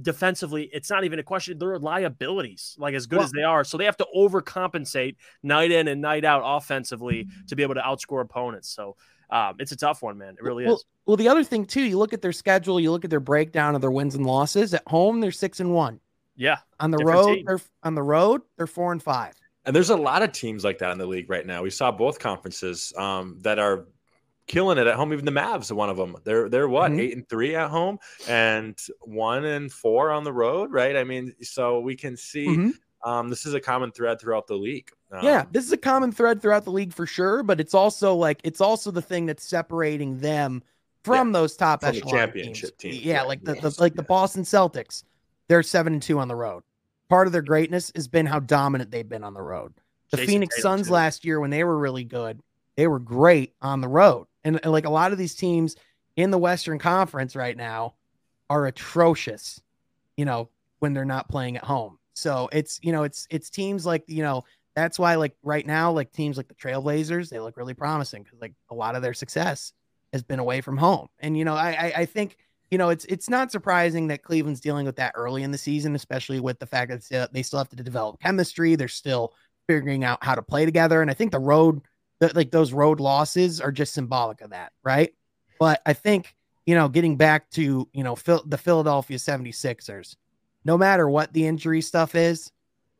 defensively, 0.00 0.70
it's 0.72 0.90
not 0.90 1.04
even 1.04 1.18
a 1.18 1.22
question. 1.22 1.58
They're 1.58 1.78
liabilities, 1.78 2.76
like 2.78 2.94
as 2.94 3.06
good 3.06 3.18
Well- 3.18 3.26
as 3.26 3.32
they 3.32 3.42
are. 3.42 3.64
So 3.64 3.76
they 3.76 3.84
have 3.84 3.96
to 3.98 4.06
overcompensate 4.16 5.16
night 5.42 5.70
in 5.70 5.88
and 5.88 6.00
night 6.00 6.24
out 6.24 6.42
offensively 6.44 7.28
to 7.48 7.56
be 7.56 7.62
able 7.62 7.74
to 7.74 7.80
outscore 7.80 8.22
opponents. 8.22 8.68
So 8.68 8.96
um, 9.30 9.56
it's 9.58 9.72
a 9.72 9.76
tough 9.76 10.02
one, 10.02 10.18
man. 10.18 10.34
It 10.38 10.42
really 10.42 10.64
well, 10.64 10.76
is. 10.76 10.84
well, 11.06 11.16
the 11.16 11.28
other 11.28 11.44
thing 11.44 11.64
too, 11.64 11.82
you 11.82 11.98
look 11.98 12.12
at 12.12 12.22
their 12.22 12.32
schedule, 12.32 12.78
you 12.78 12.90
look 12.90 13.04
at 13.04 13.10
their 13.10 13.20
breakdown 13.20 13.74
of 13.74 13.80
their 13.80 13.90
wins 13.90 14.14
and 14.14 14.26
losses. 14.26 14.74
At 14.74 14.86
home, 14.86 15.20
they're 15.20 15.32
six 15.32 15.60
and 15.60 15.72
one. 15.72 16.00
Yeah. 16.36 16.58
On 16.80 16.90
the 16.90 16.98
road, 16.98 17.34
team. 17.34 17.44
they're 17.46 17.60
on 17.82 17.94
the 17.94 18.02
road, 18.02 18.42
they're 18.56 18.66
four 18.66 18.92
and 18.92 19.02
five. 19.02 19.34
And 19.64 19.74
there's 19.76 19.90
a 19.90 19.96
lot 19.96 20.22
of 20.22 20.32
teams 20.32 20.64
like 20.64 20.78
that 20.78 20.90
in 20.90 20.98
the 20.98 21.06
league 21.06 21.30
right 21.30 21.46
now. 21.46 21.62
We 21.62 21.70
saw 21.70 21.92
both 21.92 22.18
conferences 22.18 22.92
um, 22.96 23.38
that 23.42 23.58
are 23.58 23.86
killing 24.46 24.78
it 24.78 24.86
at 24.86 24.94
home. 24.96 25.12
Even 25.12 25.24
the 25.24 25.30
Mavs, 25.30 25.70
are 25.70 25.74
one 25.74 25.90
of 25.90 25.96
them. 25.96 26.16
They're 26.24 26.48
they're 26.48 26.68
what 26.68 26.90
Mhm. 26.92 27.00
eight 27.00 27.16
and 27.16 27.28
three 27.28 27.54
at 27.56 27.70
home 27.70 27.98
and 28.28 28.76
one 29.00 29.44
and 29.44 29.70
four 29.72 30.10
on 30.10 30.24
the 30.24 30.32
road, 30.32 30.72
right? 30.72 30.96
I 30.96 31.04
mean, 31.04 31.34
so 31.42 31.80
we 31.80 31.96
can 31.96 32.16
see 32.16 32.46
Mhm. 32.46 32.72
um, 33.04 33.28
this 33.30 33.46
is 33.46 33.54
a 33.54 33.60
common 33.60 33.90
thread 33.92 34.20
throughout 34.20 34.46
the 34.46 34.54
league. 34.56 34.90
Um, 35.10 35.24
yeah, 35.24 35.44
this 35.50 35.64
is 35.64 35.72
a 35.72 35.76
common 35.76 36.12
thread 36.12 36.40
throughout 36.40 36.64
the 36.64 36.70
league 36.72 36.92
for 36.92 37.06
sure, 37.06 37.42
but 37.42 37.60
it's 37.60 37.74
also 37.74 38.14
like 38.14 38.40
it's 38.44 38.60
also 38.60 38.90
the 38.90 39.02
thing 39.02 39.26
that's 39.26 39.44
separating 39.44 40.18
them 40.18 40.62
from 41.04 41.32
those 41.32 41.56
top 41.56 41.80
From 41.82 41.94
the 41.94 42.00
championship 42.02 42.78
teams. 42.78 42.94
teams, 42.94 43.04
Yeah, 43.04 43.14
yeah, 43.14 43.22
like 43.22 43.42
the, 43.42 43.54
the 43.54 43.60
yes, 43.62 43.80
like 43.80 43.94
the. 43.96 44.02
Boston 44.04 44.44
Celtics, 44.44 45.02
they're 45.48 45.62
seven 45.64 45.94
and 45.94 46.02
two 46.02 46.18
on 46.20 46.28
the 46.28 46.36
road. 46.36 46.62
Part 47.08 47.26
of 47.26 47.32
their 47.32 47.42
greatness 47.42 47.90
has 47.96 48.06
been 48.08 48.24
how 48.24 48.38
dominant 48.38 48.90
they've 48.92 49.08
been 49.08 49.24
on 49.24 49.34
the 49.34 49.42
road. 49.42 49.74
The 50.12 50.18
Jayson 50.18 50.26
Phoenix 50.26 50.56
Tatum, 50.56 50.70
Suns 50.70 50.86
too. 50.86 50.92
last 50.92 51.24
year 51.24 51.40
when 51.40 51.50
they 51.50 51.64
were 51.64 51.76
really 51.76 52.04
good, 52.04 52.40
they 52.76 52.86
were 52.86 53.00
great 53.00 53.54
on 53.60 53.80
the 53.80 53.88
road. 53.88 54.26
And, 54.44 54.60
and 54.62 54.72
like 54.72 54.86
a 54.86 54.90
lot 54.90 55.12
of 55.12 55.18
these 55.18 55.34
teams 55.34 55.76
in 56.16 56.30
the 56.30 56.38
Western 56.38 56.78
Conference 56.78 57.36
right 57.36 57.56
now 57.56 57.94
are 58.50 58.66
atrocious, 58.66 59.60
you 60.16 60.24
know, 60.24 60.48
when 60.80 60.94
they're 60.94 61.04
not 61.04 61.28
playing 61.28 61.56
at 61.56 61.64
home. 61.64 61.98
So 62.14 62.48
it's, 62.52 62.78
you 62.82 62.92
know, 62.92 63.04
it's 63.04 63.26
it's 63.30 63.48
teams 63.48 63.86
like, 63.86 64.04
you 64.06 64.22
know, 64.22 64.44
that's 64.74 64.98
why 64.98 65.14
like 65.16 65.34
right 65.42 65.66
now, 65.66 65.92
like 65.92 66.12
teams 66.12 66.36
like 66.36 66.48
the 66.48 66.54
Trailblazers, 66.54 67.28
they 67.28 67.38
look 67.38 67.56
really 67.56 67.74
promising 67.74 68.22
because 68.22 68.40
like 68.40 68.54
a 68.70 68.74
lot 68.74 68.94
of 68.94 69.02
their 69.02 69.14
success 69.14 69.72
has 70.12 70.22
been 70.22 70.38
away 70.38 70.60
from 70.60 70.76
home. 70.76 71.08
And 71.20 71.36
you 71.36 71.44
know, 71.44 71.54
I 71.54 71.70
I, 71.70 71.92
I 71.98 72.06
think 72.06 72.36
you 72.70 72.78
know 72.78 72.90
it's 72.90 73.04
it's 73.06 73.28
not 73.28 73.52
surprising 73.52 74.08
that 74.08 74.22
Cleveland's 74.22 74.60
dealing 74.60 74.86
with 74.86 74.96
that 74.96 75.12
early 75.14 75.42
in 75.42 75.50
the 75.50 75.58
season, 75.58 75.94
especially 75.94 76.40
with 76.40 76.58
the 76.58 76.66
fact 76.66 77.08
that 77.10 77.32
they 77.32 77.42
still 77.42 77.58
have 77.58 77.68
to 77.70 77.76
develop 77.76 78.20
chemistry. 78.20 78.74
They're 78.74 78.88
still 78.88 79.34
figuring 79.68 80.04
out 80.04 80.22
how 80.24 80.34
to 80.34 80.42
play 80.42 80.64
together, 80.64 81.02
and 81.02 81.10
I 81.10 81.14
think 81.14 81.32
the 81.32 81.38
road, 81.38 81.82
that 82.22 82.36
like 82.36 82.52
those 82.52 82.72
road 82.72 83.00
losses, 83.00 83.60
are 83.60 83.72
just 83.72 83.92
symbolic 83.92 84.42
of 84.42 84.50
that, 84.50 84.70
right? 84.84 85.12
But 85.58 85.82
I 85.84 85.92
think 85.92 86.36
you 86.66 86.76
know, 86.76 86.88
getting 86.88 87.16
back 87.16 87.50
to 87.50 87.88
you 87.92 88.04
know 88.04 88.14
Phil, 88.14 88.44
the 88.46 88.56
Philadelphia 88.56 89.18
76ers, 89.18 90.14
no 90.64 90.78
matter 90.78 91.08
what 91.08 91.32
the 91.32 91.44
injury 91.44 91.80
stuff 91.80 92.14
is, 92.14 92.52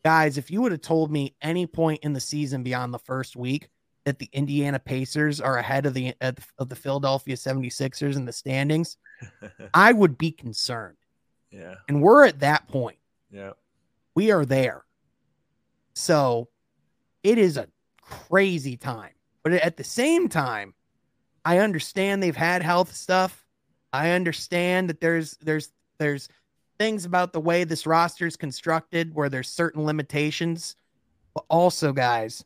guys, 0.05 0.39
if 0.39 0.51
you 0.51 0.61
would 0.61 0.73
have 0.73 0.81
told 0.81 1.13
me 1.13 1.37
any 1.41 1.67
point 1.67 2.01
in 2.03 2.13
the 2.13 2.21
season 2.21 2.65
beyond 2.65 2.93
the 2.93 2.99
first 2.99 3.37
week 3.37 3.69
that 4.05 4.19
the 4.19 4.29
Indiana 4.33 4.81
Pacers 4.81 5.41
are 5.41 5.57
ahead 5.57 5.87
of 5.87 5.95
the 5.95 6.15
of 6.21 6.69
the 6.69 6.75
Philadelphia 6.75 7.37
76ers 7.37 8.17
in 8.17 8.25
the 8.25 8.33
standings, 8.33 8.97
I 9.75 9.93
would 9.93 10.19
be 10.19 10.33
concerned. 10.33 10.97
Yeah. 11.53 11.77
And 11.89 12.03
we're 12.03 12.27
at 12.27 12.41
that 12.41 12.67
point. 12.67 12.99
Yeah. 13.31 13.53
We 14.17 14.33
are 14.33 14.45
there. 14.45 14.85
So 15.95 16.49
it 17.23 17.39
is 17.39 17.57
a 17.57 17.69
crazy 18.29 18.77
time. 18.77 19.13
But 19.43 19.55
at 19.55 19.77
the 19.77 19.85
same 19.85 20.29
time, 20.29 20.75
I 21.45 21.59
understand 21.59 22.23
they've 22.23 22.37
had 22.37 22.63
health 22.63 22.95
stuff. 22.95 23.45
I 23.93 24.11
understand 24.11 24.89
that 24.89 25.01
there's 25.01 25.37
there's 25.39 25.71
there's 25.99 26.29
things 26.79 27.05
about 27.05 27.33
the 27.33 27.41
way 27.41 27.65
this 27.65 27.87
roster 27.87 28.27
is 28.27 28.37
constructed 28.37 29.15
where 29.15 29.29
there's 29.29 29.49
certain 29.49 29.85
limitations. 29.85 30.77
But 31.35 31.45
also, 31.49 31.93
guys, 31.93 32.45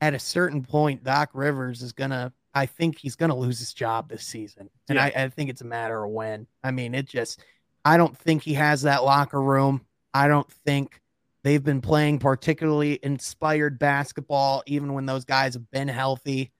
at 0.00 0.14
a 0.14 0.18
certain 0.18 0.62
point, 0.62 1.04
Doc 1.04 1.30
Rivers 1.34 1.82
is 1.82 1.92
gonna 1.92 2.32
I 2.54 2.66
think 2.66 2.98
he's 2.98 3.16
gonna 3.16 3.36
lose 3.36 3.58
his 3.58 3.72
job 3.72 4.08
this 4.08 4.24
season. 4.24 4.70
And 4.88 4.96
Yeah. 4.96 5.04
I, 5.04 5.24
I 5.24 5.28
think 5.28 5.50
it's 5.50 5.60
a 5.60 5.66
matter 5.66 6.02
of 6.02 6.10
when. 6.10 6.46
I 6.64 6.70
mean, 6.70 6.94
it 6.94 7.06
just 7.06 7.42
I 7.84 7.96
don't 7.96 8.16
think 8.16 8.42
he 8.42 8.54
has 8.54 8.82
that 8.82 9.04
locker 9.04 9.40
room. 9.40 9.84
I 10.12 10.28
don't 10.28 10.50
think 10.50 11.00
they've 11.42 11.62
been 11.62 11.80
playing 11.80 12.18
particularly 12.18 12.98
inspired 13.02 13.78
basketball, 13.78 14.62
even 14.66 14.92
when 14.94 15.06
those 15.06 15.24
guys 15.24 15.54
have 15.54 15.70
been 15.70 15.88
healthy. 15.88 16.52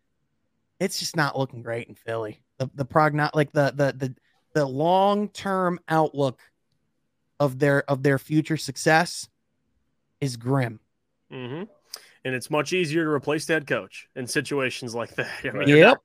It's 0.78 0.98
just 0.98 1.16
not 1.16 1.38
looking 1.38 1.62
great 1.62 1.88
in 1.88 1.94
Philly. 1.94 2.42
The 2.58 2.70
the 2.74 2.86
progno 2.86 3.30
like 3.34 3.52
the 3.52 3.72
the 3.74 3.92
the 3.96 4.14
the 4.54 4.66
long 4.66 5.28
term 5.28 5.78
outlook 5.88 6.40
of 7.38 7.58
their 7.58 7.88
of 7.90 8.02
their 8.02 8.18
future 8.18 8.56
success 8.56 9.28
is 10.20 10.36
grim. 10.36 10.80
hmm 11.30 11.64
And 12.22 12.34
it's 12.34 12.50
much 12.50 12.74
easier 12.74 13.04
to 13.04 13.10
replace 13.10 13.46
the 13.46 13.54
head 13.54 13.66
coach 13.66 14.06
in 14.14 14.26
situations 14.26 14.94
like 14.94 15.14
that. 15.14 15.30
I 15.44 15.50
mean, 15.52 15.54
Right. 15.60 15.68
you're, 15.68 15.80
not, 15.80 15.98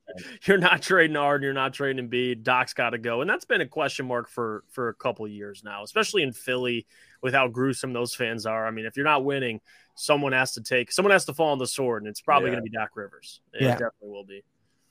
you're 0.45 0.57
not 0.57 0.81
trading 0.81 1.17
Harden, 1.17 1.43
you're 1.43 1.53
not 1.53 1.73
trading 1.73 2.09
Embiid. 2.09 2.41
Doc's 2.43 2.73
got 2.73 2.91
to 2.91 2.97
go, 2.97 3.19
and 3.21 3.29
that's 3.29 3.43
been 3.43 3.59
a 3.61 3.67
question 3.67 4.07
mark 4.07 4.29
for 4.29 4.63
for 4.71 4.87
a 4.87 4.93
couple 4.93 5.25
of 5.25 5.31
years 5.31 5.61
now, 5.63 5.83
especially 5.83 6.23
in 6.23 6.31
Philly 6.31 6.85
with 7.21 7.33
how 7.33 7.49
gruesome 7.49 7.91
those 7.91 8.15
fans 8.15 8.45
are. 8.45 8.65
I 8.65 8.71
mean, 8.71 8.85
if 8.85 8.95
you're 8.95 9.03
not 9.03 9.25
winning, 9.25 9.59
someone 9.95 10.31
has 10.31 10.53
to 10.53 10.61
take, 10.61 10.91
someone 10.91 11.11
has 11.11 11.25
to 11.25 11.33
fall 11.33 11.51
on 11.51 11.57
the 11.57 11.67
sword, 11.67 12.03
and 12.03 12.09
it's 12.09 12.21
probably 12.21 12.49
Yeah. 12.49 12.55
going 12.55 12.65
to 12.65 12.69
be 12.71 12.77
Doc 12.77 12.91
Rivers. 12.95 13.41
It 13.53 13.63
Yeah. 13.63 13.71
definitely 13.71 14.09
will 14.09 14.23
be. 14.25 14.43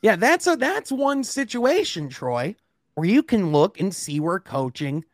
Yeah, 0.03 0.17
that's 0.17 0.47
a 0.47 0.57
that's 0.57 0.93
one 0.93 1.25
situation, 1.25 2.11
Troy, 2.11 2.55
where 2.97 3.09
you 3.09 3.23
can 3.23 3.51
look 3.51 3.81
and 3.81 3.95
see 3.95 4.21
where 4.21 4.41
coaching 4.41 5.05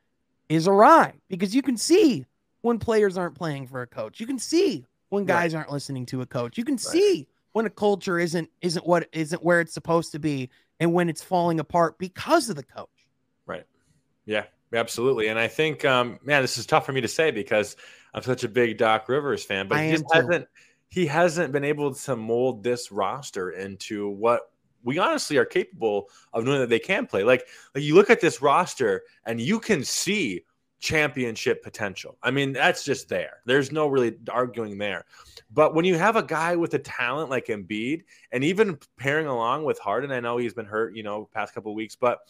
is 0.48 0.66
awry 0.66 1.14
because 1.28 1.54
you 1.54 1.62
can 1.62 1.76
see 1.76 2.26
when 2.62 2.80
players 2.80 3.16
aren't 3.16 3.36
playing 3.36 3.68
for 3.68 3.82
a 3.82 3.86
coach. 3.86 4.18
You 4.18 4.26
can 4.26 4.40
see 4.40 4.86
when 5.10 5.24
guys 5.24 5.54
aren't 5.54 5.70
listening 5.70 6.06
to 6.06 6.22
a 6.22 6.26
coach. 6.26 6.56
You 6.56 6.64
can 6.64 6.78
see 6.78 7.28
when 7.52 7.66
a 7.66 7.70
culture 7.70 8.18
isn't 8.18 8.48
isn't 8.62 8.86
what 8.86 9.08
isn't 9.12 9.44
where 9.44 9.60
it's 9.60 9.74
supposed 9.74 10.12
to 10.12 10.18
be 10.18 10.50
and 10.78 10.94
when 10.94 11.08
it's 11.08 11.22
falling 11.22 11.60
apart 11.60 11.98
because 11.98 12.48
of 12.48 12.56
the 12.56 12.62
coach. 12.62 12.88
Right. 13.46 13.64
Yeah, 14.24 14.44
absolutely. 14.72 15.28
And 15.28 15.38
I 15.38 15.48
think, 15.48 15.84
um, 15.84 16.18
man, 16.24 16.42
this 16.42 16.56
is 16.56 16.64
tough 16.64 16.86
for 16.86 16.92
me 16.92 17.02
to 17.02 17.08
say 17.08 17.30
because 17.30 17.76
I'm 18.14 18.22
such 18.22 18.44
a 18.44 18.48
big 18.48 18.78
Doc 18.78 19.08
Rivers 19.08 19.44
fan, 19.44 19.68
but 19.68 19.78
I 19.78 19.86
he 19.86 19.92
just 19.92 20.04
too. 20.12 20.20
hasn't 20.20 20.48
he 20.88 21.06
hasn't 21.06 21.52
been 21.52 21.64
able 21.64 21.94
to 21.94 22.16
mold 22.16 22.64
this 22.64 22.90
roster 22.90 23.50
into 23.50 24.08
what 24.08 24.50
we 24.82 24.98
honestly 24.98 25.36
are 25.36 25.44
capable 25.44 26.08
of 26.32 26.44
knowing 26.44 26.60
that 26.60 26.70
they 26.70 26.78
can 26.78 27.06
play. 27.06 27.22
Like, 27.22 27.46
like 27.74 27.84
you 27.84 27.94
look 27.94 28.10
at 28.10 28.20
this 28.20 28.42
roster 28.42 29.02
and 29.24 29.40
you 29.40 29.60
can 29.60 29.84
see 29.84 30.44
championship 30.80 31.62
potential. 31.62 32.16
I 32.22 32.30
mean, 32.30 32.52
that's 32.52 32.84
just 32.84 33.08
there. 33.08 33.40
There's 33.44 33.70
no 33.70 33.86
really 33.86 34.16
arguing 34.30 34.78
there. 34.78 35.04
But 35.52 35.74
when 35.74 35.84
you 35.84 35.96
have 35.96 36.16
a 36.16 36.22
guy 36.22 36.56
with 36.56 36.74
a 36.74 36.78
talent 36.78 37.30
like 37.30 37.46
Embiid, 37.46 38.02
and 38.32 38.42
even 38.42 38.78
pairing 38.98 39.26
along 39.26 39.64
with 39.64 39.78
Harden, 39.78 40.10
I 40.10 40.20
know 40.20 40.38
he's 40.38 40.54
been 40.54 40.66
hurt, 40.66 40.96
you 40.96 41.02
know, 41.02 41.28
past 41.32 41.54
couple 41.54 41.74
weeks, 41.74 41.96
but 41.96 42.20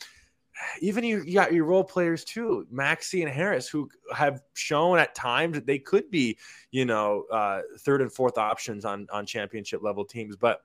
even 0.80 1.04
you, 1.04 1.22
you 1.22 1.34
got 1.34 1.52
your 1.52 1.64
role 1.64 1.84
players 1.84 2.24
too, 2.24 2.66
Maxey 2.70 3.22
and 3.22 3.30
Harris, 3.30 3.68
who 3.68 3.88
have 4.14 4.42
shown 4.54 4.98
at 4.98 5.14
times 5.14 5.54
that 5.54 5.66
they 5.66 5.78
could 5.78 6.10
be, 6.10 6.36
you 6.70 6.84
know, 6.84 7.24
uh, 7.32 7.62
third 7.78 8.02
and 8.02 8.12
fourth 8.12 8.36
options 8.36 8.84
on 8.84 9.06
on 9.12 9.24
championship 9.24 9.82
level 9.82 10.04
teams, 10.04 10.36
but 10.36 10.62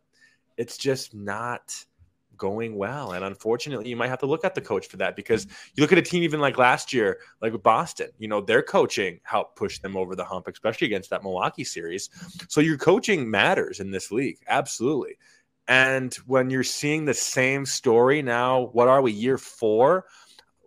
it's 0.58 0.78
just 0.78 1.14
not 1.14 1.86
going 2.38 2.76
well. 2.76 3.14
And 3.14 3.24
unfortunately, 3.24 3.90
you 3.90 3.96
might 3.96 4.10
have 4.10 4.20
to 4.20 4.26
look 4.26 4.46
at 4.46 4.56
the 4.56 4.62
coach 4.62 4.88
for 4.88 4.98
that 4.98 5.16
because 5.16 5.46
mm-hmm. 5.46 5.72
you 5.76 5.82
look 5.82 5.92
at 5.92 5.98
a 5.98 6.02
team 6.02 6.24
even 6.24 6.40
like 6.40 6.58
last 6.58 6.94
year, 6.94 7.20
like 7.42 7.62
Boston, 7.64 8.10
you 8.18 8.28
know, 8.28 8.42
their 8.42 8.62
coaching 8.62 9.20
helped 9.24 9.56
push 9.56 9.80
them 9.80 9.96
over 9.96 10.16
the 10.16 10.26
hump, 10.26 10.48
especially 10.48 10.88
against 10.88 11.10
that 11.10 11.24
Milwaukee 11.24 11.64
series. 11.64 12.10
So 12.48 12.62
your 12.62 12.78
coaching 12.78 13.30
matters 13.30 13.80
in 13.80 13.92
this 13.92 14.12
league, 14.12 14.38
absolutely. 14.48 15.18
And 15.68 16.14
when 16.28 16.50
you're 16.50 16.64
seeing 16.64 17.06
the 17.06 17.14
same 17.14 17.66
story 17.66 18.22
now, 18.22 18.70
what 18.74 18.88
are 18.88 19.02
we, 19.02 19.12
year 19.12 19.38
four, 19.38 20.06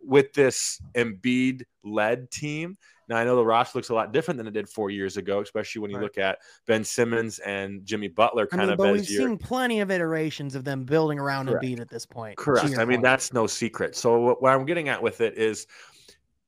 with 0.03 0.33
this 0.33 0.81
Embiid 0.95 1.63
led 1.85 2.31
team? 2.31 2.77
Now, 3.09 3.17
I 3.17 3.25
know 3.25 3.37
the 3.37 3.45
roster 3.45 3.79
looks 3.79 3.89
a 3.89 3.95
lot 3.95 4.13
different 4.13 4.37
than 4.39 4.47
it 4.47 4.53
did 4.53 4.69
four 4.69 4.91
years 4.91 5.17
ago, 5.17 5.41
especially 5.41 5.81
when 5.81 5.91
you 5.91 5.97
Right. 5.97 6.03
look 6.05 6.19
at 6.19 6.39
Ben 6.67 6.85
Simmons 6.85 7.39
and 7.39 7.85
Jimmy 7.85 8.09
Butler 8.09 8.47
I 8.53 8.57
kind 8.57 8.63
mean, 8.65 8.71
of 8.73 8.77
but 8.79 8.93
we've 8.93 9.09
your. 9.09 9.27
seen 9.27 9.39
plenty 9.39 9.81
of 9.81 9.91
iterations 9.91 10.55
of 10.55 10.65
them 10.65 10.85
building 10.85 11.19
around 11.19 11.47
Correct. 11.47 11.65
Embiid 11.65 11.81
at 11.81 11.89
this 11.89 12.05
point. 12.05 12.37
Correct. 12.37 12.69
your 12.69 12.81
I 12.81 12.85
mean, 12.85 13.01
that's 13.01 13.33
no 13.33 13.47
secret. 13.47 13.97
So, 13.97 14.21
what, 14.21 14.43
what 14.43 14.53
I'm 14.53 14.67
getting 14.67 14.89
at 14.89 15.03
with 15.03 15.21
it 15.23 15.39
is 15.39 15.67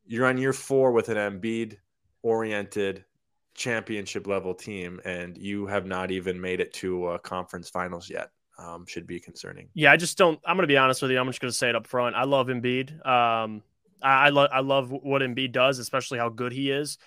you're 0.07 0.27
on 0.27 0.37
year 0.39 0.53
four 0.53 0.93
with 0.93 1.09
an 1.09 1.17
Embiid 1.17 1.77
oriented 2.23 3.05
championship 3.55 4.27
level 4.27 4.55
team, 4.55 5.01
and 5.05 5.37
you 5.39 5.67
have 5.67 5.87
not 5.87 6.11
even 6.11 6.41
made 6.41 6.61
it 6.61 6.73
to 6.75 7.07
uh, 7.07 7.19
conference 7.19 7.69
finals 7.71 8.09
yet. 8.11 8.31
Um, 8.59 8.85
should 8.87 9.07
be 9.07 9.19
concerning. 9.19 9.71
Yeah, 9.73 9.91
I 9.91 9.97
just 9.97 10.19
don't. 10.19 10.39
I'm 10.45 10.57
going 10.57 10.65
to 10.65 10.73
be 10.73 10.77
honest 10.77 11.01
with 11.01 11.11
you. 11.11 11.19
I'm 11.19 11.27
just 11.29 11.41
going 11.41 11.51
to 11.51 11.57
say 11.57 11.71
it 11.71 11.75
up 11.75 11.87
front. 11.87 12.15
I 12.15 12.25
love 12.25 12.49
Embiid. 12.49 13.07
Um, 13.07 13.63
I, 14.03 14.27
I 14.27 14.29
love 14.31 14.51
I 14.53 14.61
love 14.61 14.91
what 14.91 15.23
Embiid 15.23 15.53
does, 15.53 15.79
especially 15.79 16.19
how 16.19 16.29
good 16.29 16.53
he 16.53 16.71
is. 16.71 16.99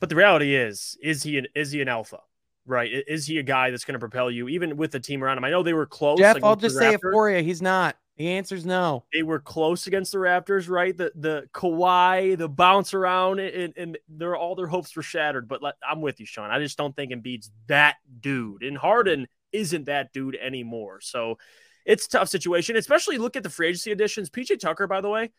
But 0.00 0.08
the 0.08 0.16
reality 0.16 0.54
is, 0.54 0.96
is 1.02 1.22
he 1.22 1.38
an 1.38 1.46
is 1.54 1.72
he 1.72 1.80
an 1.80 1.88
alpha? 1.88 2.20
Right? 2.64 2.90
Is 3.08 3.26
he 3.26 3.38
a 3.38 3.42
guy 3.42 3.70
that's 3.70 3.84
going 3.84 3.94
to 3.94 3.98
propel 3.98 4.30
you, 4.30 4.48
even 4.48 4.76
with 4.76 4.92
the 4.92 5.00
team 5.00 5.24
around 5.24 5.38
him? 5.38 5.44
I 5.44 5.50
know 5.50 5.62
they 5.62 5.72
were 5.72 5.86
close. 5.86 6.18
Jeff, 6.18 6.42
I'll 6.44 6.56
just 6.56 6.78
say 6.78 6.94
it 6.94 7.00
for 7.00 7.28
you. 7.28 7.42
He's 7.42 7.60
not. 7.60 7.96
The 8.16 8.28
answer's 8.28 8.66
no. 8.66 9.04
They 9.12 9.22
were 9.22 9.40
close 9.40 9.86
against 9.86 10.12
the 10.12 10.18
Raptors, 10.18 10.68
right? 10.68 10.96
The 10.96 11.12
the 11.14 11.48
Kawhi, 11.54 12.36
the 12.36 12.48
bounce 12.48 12.94
around, 12.94 13.40
and, 13.40 13.72
and 13.76 13.98
they're 14.08 14.36
all 14.36 14.54
their 14.54 14.66
hopes 14.66 14.94
were 14.94 15.02
shattered. 15.02 15.48
But 15.48 15.62
let, 15.62 15.74
I'm 15.88 16.00
with 16.00 16.20
you, 16.20 16.26
Sean. 16.26 16.50
I 16.50 16.58
just 16.58 16.76
don't 16.76 16.94
think 16.94 17.10
Embiid's 17.10 17.50
that 17.68 17.96
dude, 18.20 18.62
and 18.62 18.76
Harden 18.76 19.26
isn't 19.52 19.86
that 19.86 20.12
dude 20.12 20.36
anymore. 20.36 21.00
So 21.00 21.38
it's 21.84 22.06
a 22.06 22.10
tough 22.10 22.28
situation, 22.28 22.76
especially 22.76 23.18
look 23.18 23.36
at 23.36 23.42
the 23.42 23.50
free 23.50 23.68
agency 23.68 23.92
additions. 23.92 24.30
PJ 24.30 24.60
Tucker, 24.60 24.86
by 24.86 25.00
the 25.00 25.08
way, 25.08 25.30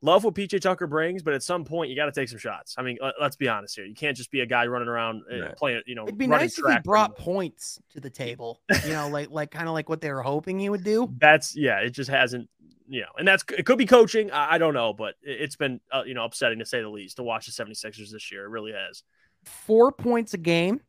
love 0.00 0.22
what 0.24 0.34
PJ 0.34 0.60
Tucker 0.60 0.86
brings, 0.86 1.22
but 1.22 1.34
at 1.34 1.42
some 1.42 1.64
point 1.64 1.90
you 1.90 1.96
got 1.96 2.06
to 2.06 2.12
take 2.12 2.28
some 2.28 2.38
shots. 2.38 2.74
I 2.78 2.82
mean, 2.82 2.98
let, 3.02 3.14
us 3.20 3.36
be 3.36 3.48
honest 3.48 3.74
here. 3.76 3.84
You 3.84 3.94
can't 3.94 4.16
just 4.16 4.30
be 4.30 4.40
a 4.40 4.46
guy 4.46 4.66
running 4.66 4.88
around 4.88 5.22
and 5.30 5.42
Right. 5.42 5.56
playing, 5.56 5.82
you 5.86 5.94
know, 5.94 6.04
It'd 6.04 6.16
be 6.18 6.26
nice 6.26 6.58
if 6.58 6.64
he 6.66 6.78
brought 6.84 7.10
and- 7.10 7.18
points 7.18 7.80
to 7.90 8.00
the 8.00 8.10
table. 8.10 8.60
You 8.86 8.92
know, 8.92 9.08
like 9.08 9.30
like 9.30 9.50
kind 9.50 9.66
of 9.68 9.74
like 9.74 9.88
what 9.88 10.00
they 10.00 10.12
were 10.12 10.22
hoping 10.22 10.58
he 10.58 10.68
would 10.68 10.84
do. 10.84 11.12
That's 11.18 11.56
yeah, 11.56 11.78
it 11.80 11.90
just 11.90 12.10
hasn't, 12.10 12.48
you 12.88 13.00
know, 13.00 13.08
and 13.18 13.26
that's 13.26 13.44
it 13.56 13.66
could 13.66 13.78
be 13.78 13.86
coaching. 13.86 14.30
I, 14.30 14.54
I 14.54 14.58
don't 14.58 14.74
know, 14.74 14.92
but 14.92 15.14
it- 15.22 15.40
it's 15.40 15.56
been 15.56 15.80
uh, 15.92 16.04
you 16.06 16.14
know 16.14 16.24
upsetting 16.24 16.58
to 16.60 16.64
say 16.64 16.80
the 16.80 16.88
least 16.88 17.16
to 17.16 17.22
watch 17.22 17.46
the 17.46 17.52
76ers 17.52 18.10
this 18.12 18.30
year. 18.30 18.44
It 18.44 18.48
really 18.50 18.72
has. 18.72 19.02
Four 19.44 19.92
points 19.92 20.32
a 20.34 20.38
game, 20.38 20.80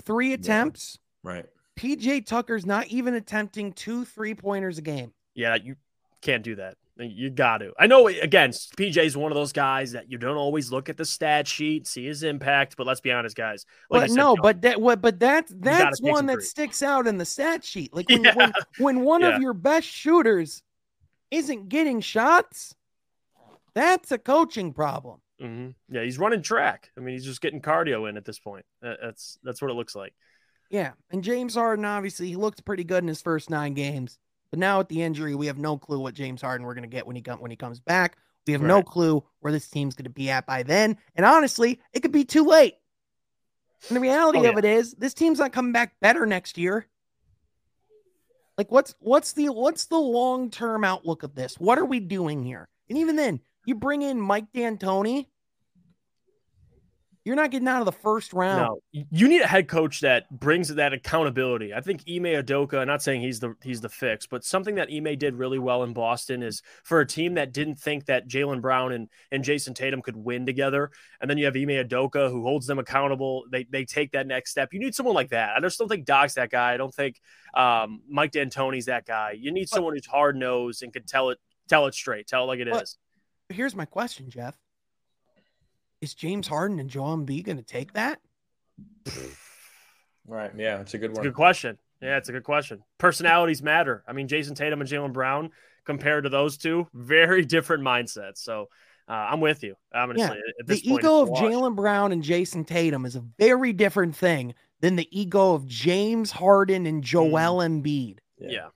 three 0.00 0.32
attempts. 0.32 0.98
Right. 1.22 1.46
PJ 1.76 2.26
Tucker's 2.26 2.66
not 2.66 2.88
even 2.88 3.14
attempting 3.14 3.72
two 3.72 4.04
three 4.04 4.34
pointers 4.34 4.78
a 4.78 4.82
game. 4.82 5.12
Yeah, 5.34 5.54
you 5.56 5.76
can't 6.20 6.42
do 6.42 6.56
that. 6.56 6.76
You 6.98 7.30
got 7.30 7.58
to. 7.58 7.72
I 7.78 7.86
know 7.86 8.06
again, 8.08 8.50
PJ 8.50 8.98
is 8.98 9.16
one 9.16 9.32
of 9.32 9.36
those 9.36 9.52
guys 9.52 9.92
that 9.92 10.10
you 10.10 10.18
don't 10.18 10.36
always 10.36 10.70
look 10.70 10.88
at 10.90 10.96
the 10.98 11.06
stat 11.06 11.48
sheet, 11.48 11.86
see 11.86 12.04
his 12.04 12.22
impact, 12.22 12.76
but 12.76 12.86
let's 12.86 13.00
be 13.00 13.10
honest, 13.10 13.34
guys. 13.34 13.64
Like 13.88 14.02
but 14.02 14.08
said, 14.10 14.16
no, 14.16 14.36
but 14.36 14.60
that 14.62 14.80
what 14.80 15.00
but 15.00 15.18
that's 15.18 15.52
that's 15.56 16.02
one 16.02 16.26
that 16.26 16.42
sticks 16.42 16.82
out 16.82 17.06
in 17.06 17.16
the 17.16 17.24
stat 17.24 17.64
sheet. 17.64 17.94
Like 17.94 18.08
when 18.10 18.24
Yeah. 18.24 18.34
when, 18.34 18.52
when 18.78 19.00
one 19.04 19.20
Yeah. 19.22 19.36
of 19.36 19.40
your 19.42 19.54
best 19.54 19.86
shooters 19.88 20.62
isn't 21.30 21.70
getting 21.70 22.02
shots, 22.02 22.74
that's 23.74 24.12
a 24.12 24.18
coaching 24.18 24.74
problem. 24.74 25.20
Mhm. 25.40 25.74
yeah, 25.88 26.02
he's 26.04 26.18
running 26.18 26.42
track. 26.42 26.90
I 26.96 27.00
mean, 27.00 27.14
he's 27.14 27.24
just 27.24 27.40
getting 27.40 27.62
cardio 27.62 28.08
in 28.08 28.16
at 28.18 28.24
this 28.26 28.38
point. 28.38 28.66
That's 28.82 29.38
that's 29.42 29.62
what 29.62 29.70
it 29.70 29.74
looks 29.74 29.96
like. 29.96 30.12
Yeah, 30.70 30.92
and 31.10 31.24
James 31.24 31.54
Harden 31.54 31.84
obviously 31.86 32.28
he 32.28 32.36
looked 32.36 32.64
pretty 32.66 32.84
good 32.84 33.02
in 33.02 33.08
his 33.08 33.22
first 33.22 33.48
nine 33.50 33.72
games, 33.74 34.18
but 34.52 34.58
now 34.58 34.78
with 34.78 34.88
the 34.88 35.02
injury, 35.02 35.34
we 35.34 35.46
have 35.46 35.58
no 35.58 35.78
clue 35.78 35.98
what 35.98 36.12
James 36.12 36.42
Harden 36.42 36.66
we're 36.66 36.74
going 36.74 36.82
to 36.82 36.88
get 36.88 37.06
when 37.06 37.16
he 37.16 37.22
come 37.22 37.40
when 37.40 37.50
he 37.50 37.56
comes 37.56 37.80
back. 37.80 38.18
We 38.46 38.52
have 38.52 38.60
no 38.60 38.82
clue 38.82 39.24
where 39.40 39.52
this 39.52 39.68
team's 39.68 39.94
going 39.94 40.04
to 40.04 40.10
be 40.10 40.28
at 40.28 40.46
by 40.46 40.62
then, 40.62 40.98
and 41.16 41.24
honestly, 41.24 41.80
it 41.92 42.00
could 42.00 42.12
be 42.12 42.24
too 42.24 42.44
late. 42.44 42.74
And 43.88 43.96
the 43.96 44.00
reality 44.00 44.40
Oh, 44.40 44.50
of 44.50 44.58
it 44.58 44.64
is, 44.64 44.92
this 44.92 45.14
team's 45.14 45.38
not 45.38 45.52
coming 45.52 45.72
back 45.72 45.94
better 46.00 46.26
next 46.26 46.58
year. 46.58 46.86
Like, 48.58 48.70
what's 48.70 48.94
what's 48.98 49.32
the 49.32 49.48
what's 49.48 49.86
the 49.86 49.98
long 49.98 50.50
term 50.50 50.84
outlook 50.84 51.22
of 51.22 51.34
this? 51.34 51.58
What 51.58 51.78
are 51.78 51.84
we 51.86 51.98
doing 51.98 52.44
here? 52.44 52.68
And 52.90 52.98
even 52.98 53.16
then, 53.16 53.40
you 53.64 53.74
bring 53.74 54.02
in 54.02 54.20
Mike 54.20 54.52
D'Antoni. 54.52 55.28
You're 57.24 57.36
not 57.36 57.52
getting 57.52 57.68
out 57.68 57.80
of 57.80 57.86
the 57.86 57.92
first 57.92 58.32
round. 58.32 58.80
No, 58.92 59.04
you 59.10 59.28
need 59.28 59.42
a 59.42 59.46
head 59.46 59.68
coach 59.68 60.00
that 60.00 60.28
brings 60.28 60.74
that 60.74 60.92
accountability. 60.92 61.72
I 61.72 61.80
think 61.80 62.02
Ime 62.08 62.24
Udoka. 62.24 62.80
I'm 62.80 62.88
not 62.88 63.00
saying 63.00 63.20
he's 63.20 63.38
the 63.38 63.54
he's 63.62 63.80
the 63.80 63.88
fix, 63.88 64.26
but 64.26 64.44
something 64.44 64.74
that 64.74 64.88
Ime 64.92 65.16
did 65.16 65.36
really 65.36 65.60
well 65.60 65.84
in 65.84 65.92
Boston 65.92 66.42
is 66.42 66.62
for 66.82 67.00
a 67.00 67.06
team 67.06 67.34
that 67.34 67.52
didn't 67.52 67.76
think 67.76 68.06
that 68.06 68.26
Jaylen 68.26 68.60
Brown 68.60 68.90
and, 68.90 69.08
and 69.30 69.44
Jayson 69.44 69.72
Tatum 69.72 70.02
could 70.02 70.16
win 70.16 70.46
together, 70.46 70.90
and 71.20 71.30
then 71.30 71.38
you 71.38 71.44
have 71.44 71.54
Ime 71.54 71.68
Udoka 71.68 72.28
who 72.28 72.42
holds 72.42 72.66
them 72.66 72.80
accountable. 72.80 73.44
They 73.52 73.64
they 73.70 73.84
take 73.84 74.10
that 74.12 74.26
next 74.26 74.50
step. 74.50 74.72
You 74.72 74.80
need 74.80 74.94
someone 74.96 75.14
like 75.14 75.30
that. 75.30 75.56
I 75.56 75.60
just 75.60 75.78
don't 75.78 75.88
think 75.88 76.06
Doc's 76.06 76.34
that 76.34 76.50
guy. 76.50 76.74
I 76.74 76.76
don't 76.76 76.94
think 76.94 77.20
um, 77.54 78.02
Mike 78.08 78.32
D'Antoni's 78.32 78.86
that 78.86 79.06
guy. 79.06 79.36
You 79.38 79.52
need 79.52 79.68
someone 79.68 79.94
who's 79.94 80.06
hard 80.06 80.34
nosed 80.34 80.82
and 80.82 80.92
can 80.92 81.04
tell 81.04 81.30
it 81.30 81.38
tell 81.68 81.86
it 81.86 81.94
straight, 81.94 82.26
tell 82.26 82.42
it 82.42 82.46
like 82.46 82.58
it 82.58 82.68
but, 82.68 82.82
is. 82.82 82.98
Here's 83.48 83.76
my 83.76 83.84
question, 83.84 84.28
Jeff 84.28 84.56
is 86.02 86.12
James 86.14 86.46
Harden 86.46 86.78
and 86.78 86.90
Joel 86.90 87.16
Embiid 87.16 87.44
going 87.44 87.56
to 87.56 87.62
take 87.62 87.94
that? 87.94 88.20
Right. 90.24 90.52
Yeah, 90.56 90.80
it's 90.80 90.94
a 90.94 90.98
good 90.98 91.10
one. 91.10 91.20
A 91.20 91.28
good 91.28 91.34
question. 91.34 91.78
Yeah, 92.00 92.16
it's 92.16 92.28
a 92.28 92.32
good 92.32 92.44
question. 92.44 92.84
Personalities 92.96 93.60
matter. 93.60 94.04
I 94.06 94.12
mean, 94.12 94.28
Jayson 94.28 94.54
Tatum 94.54 94.80
and 94.80 94.88
Jaylen 94.88 95.12
Brown 95.12 95.50
compared 95.84 96.24
to 96.24 96.30
those 96.30 96.56
two, 96.56 96.86
very 96.94 97.44
different 97.44 97.82
mindsets. 97.82 98.38
So 98.38 98.68
uh, 99.08 99.12
I'm 99.12 99.40
with 99.40 99.64
you. 99.64 99.74
Honestly, 99.92 100.22
yeah. 100.22 100.28
Say 100.28 100.34
the 100.58 100.64
point, 100.64 100.68
the 100.68 100.90
ego 100.90 101.22
of 101.22 101.28
Jaylen 101.30 101.74
Brown 101.74 102.12
and 102.12 102.22
Jayson 102.22 102.64
Tatum 102.64 103.04
is 103.04 103.16
a 103.16 103.24
very 103.36 103.72
different 103.72 104.14
thing 104.14 104.54
than 104.80 104.94
the 104.94 105.08
ego 105.10 105.54
of 105.54 105.66
James 105.66 106.30
Harden 106.30 106.86
and 106.86 107.02
Joel 107.02 107.58
mm. 107.58 107.82
Embiid. 107.82 108.18
Yeah. 108.38 108.48
yeah. 108.48 108.68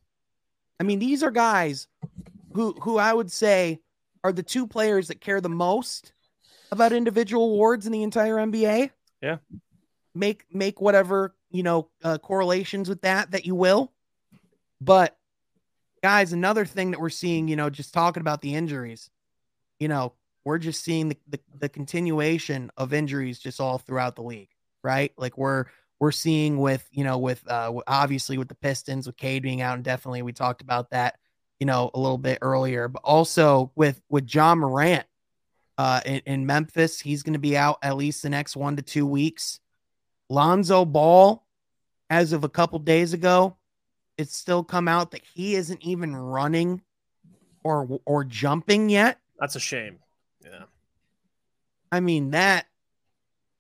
I 0.81 0.83
mean, 0.83 0.99
these 0.99 1.23
are 1.23 1.31
guys 1.31 1.89
who 2.55 2.73
who 2.83 2.99
I 2.99 3.15
would 3.15 3.31
say 3.31 3.79
are 4.25 4.33
the 4.33 4.43
two 4.43 4.67
players 4.67 5.09
that 5.09 5.21
care 5.21 5.41
the 5.41 5.49
most 5.49 6.13
about 6.71 6.93
individual 6.93 7.45
awards 7.45 7.87
in 7.87 7.93
the 7.93 8.03
entire 8.03 8.37
NBA. 8.37 8.91
Yeah. 9.23 9.39
Make 10.15 10.45
make 10.53 10.81
whatever, 10.81 11.35
you 11.51 11.63
know, 11.63 11.89
uh, 12.03 12.19
correlations 12.19 12.89
with 12.89 13.03
that 13.03 13.33
that 13.33 13.47
you 13.47 13.55
will. 13.55 13.93
But 14.81 15.17
guys, 16.03 16.33
another 16.33 16.65
thing 16.65 16.91
that 16.93 17.01
we're 17.01 17.11
seeing, 17.11 17.49
you 17.49 17.57
know, 17.57 17.71
just 17.71 17.93
talking 17.93 18.21
about 18.21 18.41
the 18.41 18.55
injuries, 18.55 19.11
you 19.79 19.89
know, 19.89 20.13
we're 20.45 20.59
just 20.59 20.85
seeing 20.85 21.09
the, 21.09 21.19
the, 21.29 21.41
the 21.59 21.69
continuation 21.69 22.71
of 22.77 22.93
injuries 22.93 23.39
just 23.39 23.61
all 23.61 23.79
throughout 23.79 24.17
the 24.17 24.23
league, 24.23 24.51
right? 24.83 25.13
Like 25.17 25.37
we're 25.37 25.65
we're 25.99 26.13
seeing 26.13 26.59
with, 26.59 26.87
you 26.93 27.05
know, 27.05 27.19
with 27.19 27.43
uh 27.51 27.73
obviously 27.87 28.39
with 28.39 28.49
the 28.49 28.55
Pistons, 28.55 29.07
with 29.07 29.17
Cade 29.17 29.43
being 29.43 29.61
out, 29.61 29.75
and 29.75 29.85
definitely 29.85 30.23
we 30.23 30.33
talked 30.33 30.63
about 30.63 30.91
that, 30.91 31.19
you 31.59 31.67
know, 31.67 31.91
a 31.93 31.99
little 31.99 32.19
bit 32.19 32.39
earlier, 32.43 32.89
but 32.89 33.03
also 33.03 33.71
with 33.75 34.01
with 34.09 34.33
Ja 34.33 34.55
Morant 34.55 35.05
uh, 35.79 36.01
in, 36.05 36.23
in 36.27 36.47
Memphis. 36.47 37.01
He's 37.01 37.23
going 37.23 37.35
to 37.35 37.39
be 37.39 37.57
out 37.57 37.79
at 37.83 37.97
least 37.97 38.23
the 38.23 38.31
next 38.31 38.57
one 38.57 38.77
to 38.77 38.83
two 38.83 39.07
weeks. 39.07 39.61
Lonzo 40.29 40.85
Ball, 40.85 41.45
as 42.11 42.33
of 42.33 42.45
a 42.45 42.49
couple 42.49 42.79
days 42.79 43.13
ago, 43.13 43.57
it's 44.19 44.37
still 44.37 44.65
come 44.65 44.89
out 44.89 45.11
that 45.11 45.23
he 45.35 45.55
isn't 45.55 45.83
even 45.83 46.17
running 46.17 46.83
or 47.63 48.01
or 48.05 48.25
jumping 48.25 48.89
yet. 48.89 49.19
That's 49.39 49.57
a 49.57 49.61
shame. 49.61 49.99
Yeah. 50.45 50.65
I 51.93 52.01
mean 52.01 52.31
that 52.31 52.67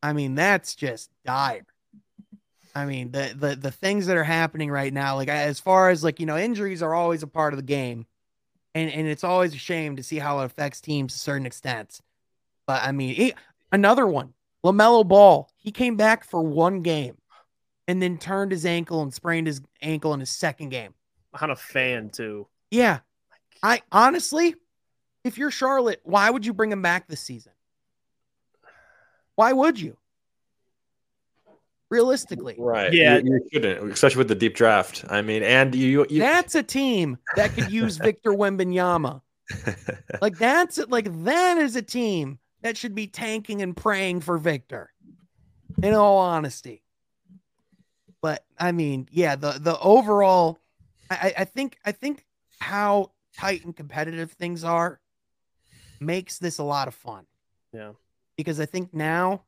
I 0.02 0.12
mean 0.12 0.34
that's 0.34 0.74
just 0.74 1.10
dire. 1.24 1.66
I 2.74 2.86
mean 2.86 3.10
the 3.10 3.34
the 3.36 3.56
the 3.56 3.70
things 3.70 4.06
that 4.06 4.16
are 4.16 4.24
happening 4.24 4.70
right 4.70 4.92
now 4.92 5.16
like 5.16 5.28
as 5.28 5.60
far 5.60 5.90
as 5.90 6.02
like 6.02 6.20
you 6.20 6.26
know 6.26 6.36
injuries 6.36 6.82
are 6.82 6.94
always 6.94 7.22
a 7.22 7.28
part 7.28 7.52
of 7.52 7.58
the 7.58 7.64
game. 7.64 8.06
And 8.74 8.90
and 8.90 9.06
it's 9.06 9.24
always 9.24 9.54
a 9.54 9.58
shame 9.58 9.96
to 9.96 10.02
see 10.02 10.18
how 10.18 10.40
it 10.40 10.46
affects 10.46 10.80
teams 10.80 11.14
to 11.14 11.18
certain 11.18 11.46
extents. 11.46 12.02
But 12.66 12.82
I 12.82 12.92
mean, 12.92 13.14
he, 13.14 13.34
another 13.72 14.06
one, 14.06 14.34
LaMelo 14.64 15.06
Ball. 15.06 15.48
He 15.56 15.70
came 15.70 15.96
back 15.96 16.24
for 16.24 16.42
one 16.42 16.82
game 16.82 17.16
and 17.88 18.02
then 18.02 18.18
turned 18.18 18.52
his 18.52 18.66
ankle 18.66 19.02
and 19.02 19.14
sprained 19.14 19.46
his 19.46 19.60
ankle 19.80 20.12
in 20.14 20.20
his 20.20 20.30
second 20.30 20.70
game. 20.70 20.94
On 21.40 21.50
a 21.50 21.56
fan, 21.56 22.10
too. 22.10 22.46
Yeah. 22.70 23.00
I 23.62 23.82
honestly, 23.92 24.54
if 25.24 25.38
you're 25.38 25.50
Charlotte, 25.50 26.00
why 26.04 26.28
would 26.28 26.44
you 26.44 26.52
bring 26.52 26.72
him 26.72 26.82
back 26.82 27.08
this 27.08 27.20
season? 27.20 27.52
Why 29.34 29.52
would 29.52 29.78
you? 29.78 29.96
Realistically, 31.88 32.56
right? 32.58 32.92
Yeah, 32.92 33.18
you, 33.18 33.34
you, 33.34 33.48
shouldn't, 33.52 33.92
especially 33.92 34.18
with 34.18 34.28
the 34.28 34.34
deep 34.34 34.56
draft. 34.56 35.04
I 35.08 35.22
mean, 35.22 35.44
and 35.44 35.72
you, 35.72 36.04
you 36.10 36.18
that's 36.18 36.56
a 36.56 36.62
team 36.62 37.16
that 37.36 37.52
could 37.54 37.70
use 37.70 37.96
Victor 37.98 38.32
Wembanyama. 38.32 39.20
like 40.20 40.36
that's 40.36 40.78
it. 40.78 40.90
like 40.90 41.06
that 41.24 41.58
is 41.58 41.76
a 41.76 41.82
team 41.82 42.40
that 42.66 42.76
should 42.76 42.96
be 42.96 43.06
tanking 43.06 43.62
and 43.62 43.76
praying 43.76 44.20
for 44.20 44.38
Victor. 44.38 44.92
In 45.82 45.94
all 45.94 46.18
honesty. 46.18 46.82
But 48.20 48.44
I 48.58 48.72
mean, 48.72 49.08
yeah, 49.12 49.36
the 49.36 49.52
the 49.52 49.78
overall 49.78 50.58
I, 51.08 51.34
I 51.38 51.44
think 51.44 51.78
I 51.84 51.92
think 51.92 52.24
how 52.58 53.12
tight 53.36 53.64
and 53.64 53.76
competitive 53.76 54.32
things 54.32 54.64
are 54.64 54.98
makes 56.00 56.38
this 56.38 56.58
a 56.58 56.64
lot 56.64 56.88
of 56.88 56.94
fun. 56.94 57.26
Yeah. 57.72 57.92
Because 58.36 58.58
I 58.58 58.66
think 58.66 58.92
now 58.92 59.42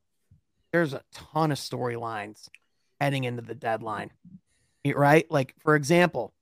there's 0.71 0.93
a 0.93 1.03
ton 1.13 1.51
of 1.51 1.59
storylines 1.59 2.49
heading 3.01 3.25
into 3.25 3.43
the 3.43 3.55
deadline. 3.55 4.13
Right? 4.87 5.29
Like, 5.31 5.55
for 5.59 5.75
example, 5.75 6.35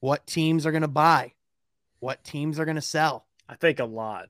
what 0.00 0.26
teams 0.26 0.66
are 0.66 0.72
going 0.72 0.82
to 0.82 0.88
buy? 0.88 1.32
What 2.00 2.22
teams 2.22 2.60
are 2.60 2.64
going 2.66 2.76
to 2.76 2.82
sell? 2.82 3.24
I 3.48 3.54
think 3.54 3.78
a 3.78 3.84
lot. 3.84 4.28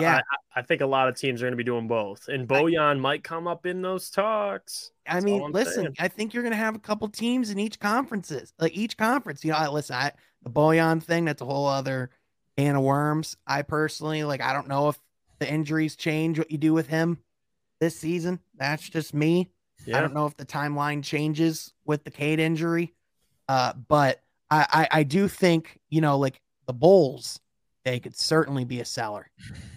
Yeah, 0.00 0.16
I, 0.16 0.60
I, 0.60 0.62
think 0.62 0.80
a 0.80 0.86
lot 0.86 1.08
of 1.08 1.16
teams 1.16 1.40
are 1.40 1.44
going 1.44 1.52
to 1.52 1.56
be 1.56 1.64
doing 1.64 1.86
both, 1.86 2.28
and 2.28 2.48
Bojan 2.48 2.98
might 2.98 3.22
come 3.22 3.46
up 3.46 3.66
in 3.66 3.82
those 3.82 4.10
talks. 4.10 4.90
That's 5.06 5.24
I 5.24 5.24
mean, 5.24 5.52
listen, 5.52 5.84
saying. 5.84 5.94
I 6.00 6.08
think 6.08 6.34
you're 6.34 6.42
going 6.42 6.52
to 6.52 6.58
have 6.58 6.74
a 6.74 6.80
couple 6.80 7.08
teams 7.08 7.50
in 7.50 7.58
each 7.60 7.78
conferences, 7.78 8.52
like 8.58 8.76
each 8.76 8.96
conference. 8.96 9.44
You 9.44 9.52
know, 9.52 9.58
I, 9.58 9.68
listen, 9.68 9.94
I, 9.94 10.12
the 10.42 10.50
Bojan 10.50 11.00
thing, 11.02 11.26
that's 11.26 11.40
a 11.40 11.44
whole 11.44 11.68
other 11.68 12.10
can 12.56 12.74
of 12.74 12.82
worms. 12.82 13.36
I 13.46 13.62
personally, 13.62 14.24
like, 14.24 14.40
I 14.40 14.52
don't 14.52 14.66
know 14.66 14.88
if 14.88 14.98
the 15.38 15.48
injuries 15.48 15.94
change 15.94 16.38
what 16.38 16.50
you 16.50 16.58
do 16.58 16.72
with 16.72 16.88
him 16.88 17.18
this 17.80 17.96
season. 17.98 18.40
That's 18.56 18.88
just 18.88 19.14
me. 19.14 19.50
Yeah. 19.86 19.98
I 19.98 20.00
don't 20.00 20.14
know 20.14 20.26
if 20.26 20.36
the 20.36 20.46
timeline 20.46 21.04
changes 21.04 21.72
with 21.84 22.02
the 22.02 22.10
Cade 22.10 22.40
injury, 22.40 22.94
uh, 23.48 23.74
but 23.74 24.20
I, 24.50 24.66
I, 24.72 24.98
I 25.00 25.02
do 25.04 25.28
think 25.28 25.78
you 25.90 26.00
know, 26.00 26.18
like 26.18 26.40
the 26.66 26.72
Bulls, 26.72 27.40
they 27.84 28.00
could 28.00 28.16
certainly 28.16 28.64
be 28.64 28.80
a 28.80 28.84
seller 28.84 29.30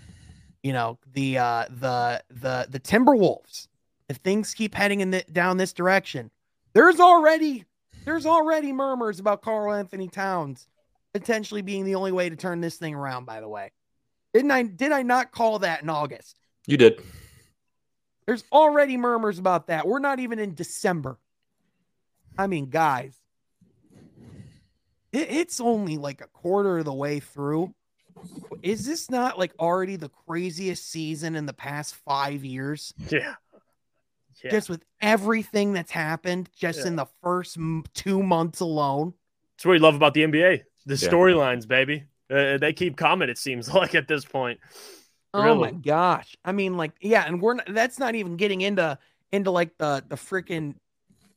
you 0.64 0.74
know 0.74 0.97
the 1.14 1.38
uh 1.38 1.66
the 1.70 2.22
the 2.30 2.68
the 2.70 2.80
timberwolves 2.80 3.68
if 4.07 4.18
things 4.18 4.53
keep 4.53 4.74
heading 4.74 5.01
in 5.01 5.12
the, 5.12 5.24
down 5.32 5.57
this 5.57 5.74
direction 5.74 6.30
there's 6.74 6.99
already 6.99 7.66
there's 8.05 8.26
already 8.26 8.72
murmurs 8.72 9.20
about 9.20 9.41
Karl-Anthony 9.41 10.07
Towns 10.07 10.68
potentially 11.14 11.62
being 11.62 11.86
the 11.86 11.95
only 11.95 12.12
way 12.12 12.30
to 12.30 12.36
turn 12.36 12.62
this 12.62 12.78
thing 12.78 12.95
around 12.95 13.26
by 13.26 13.41
the 13.41 13.47
way. 13.47 13.72
Didn't 14.34 14.51
i 14.51 14.64
did 14.64 14.91
i 14.91 15.01
not 15.01 15.32
call 15.32 15.60
that 15.60 15.82
in 15.82 15.89
august? 15.89 16.38
You 16.68 16.78
did. 16.78 17.01
There's 18.26 18.43
already 18.51 18.95
murmurs 18.95 19.39
about 19.39 19.68
that. 19.68 19.88
We're 19.88 19.99
not 19.99 20.20
even 20.20 20.39
in 20.39 20.53
december. 20.53 21.18
I 22.38 22.47
mean 22.47 22.70
guys 22.70 23.20
it, 25.12 25.32
it's 25.32 25.60
only 25.60 25.97
like 25.97 26.22
a 26.22 26.28
quarter 26.28 26.80
of 26.80 26.86
the 26.86 26.93
way 26.93 27.20
through 27.20 27.74
is 28.62 28.86
this 28.86 29.10
not 29.10 29.38
like 29.38 29.54
already 29.60 29.96
the 29.96 30.10
craziest 30.28 30.90
season 30.90 31.36
in 31.36 31.46
the 31.46 31.54
past 31.54 31.96
five 31.96 32.44
years? 32.44 32.94
Yeah. 33.10 33.36
yeah. 34.44 34.52
Just 34.52 34.70
with 34.70 34.84
everything 35.02 35.74
that's 35.74 35.92
happened 35.92 36.50
just 36.56 36.80
yeah. 36.80 36.88
in 36.88 36.96
the 36.96 37.08
first 37.24 37.58
two 37.94 38.24
months 38.24 38.60
alone. 38.60 39.14
That's 39.58 39.66
what 39.66 39.74
you 39.74 39.80
love 39.80 39.96
about 39.96 40.14
the 40.14 40.24
NBA. 40.24 40.64
The 40.86 40.96
yeah. 40.96 41.10
storylines, 41.10 41.68
baby. 41.68 42.06
Uh, 42.32 42.58
they 42.58 42.74
keep 42.74 42.96
coming, 42.96 43.30
it 43.30 43.38
seems 43.38 43.74
like 43.74 43.96
at 43.96 44.08
this 44.08 44.26
point. 44.26 44.60
Oh 45.34 45.56
my 45.56 45.72
gosh. 45.72 46.36
I 46.44 46.52
mean, 46.52 46.76
like, 46.76 46.94
yeah, 47.02 47.26
and 47.26 47.42
we're 47.42 47.56
not, 47.56 47.68
that's 47.74 48.00
not 48.00 48.16
even 48.16 48.36
getting 48.36 48.62
into 48.62 48.98
into 49.32 49.52
like 49.52 49.78
the 49.78 50.04
the 50.08 50.16
freaking 50.16 50.76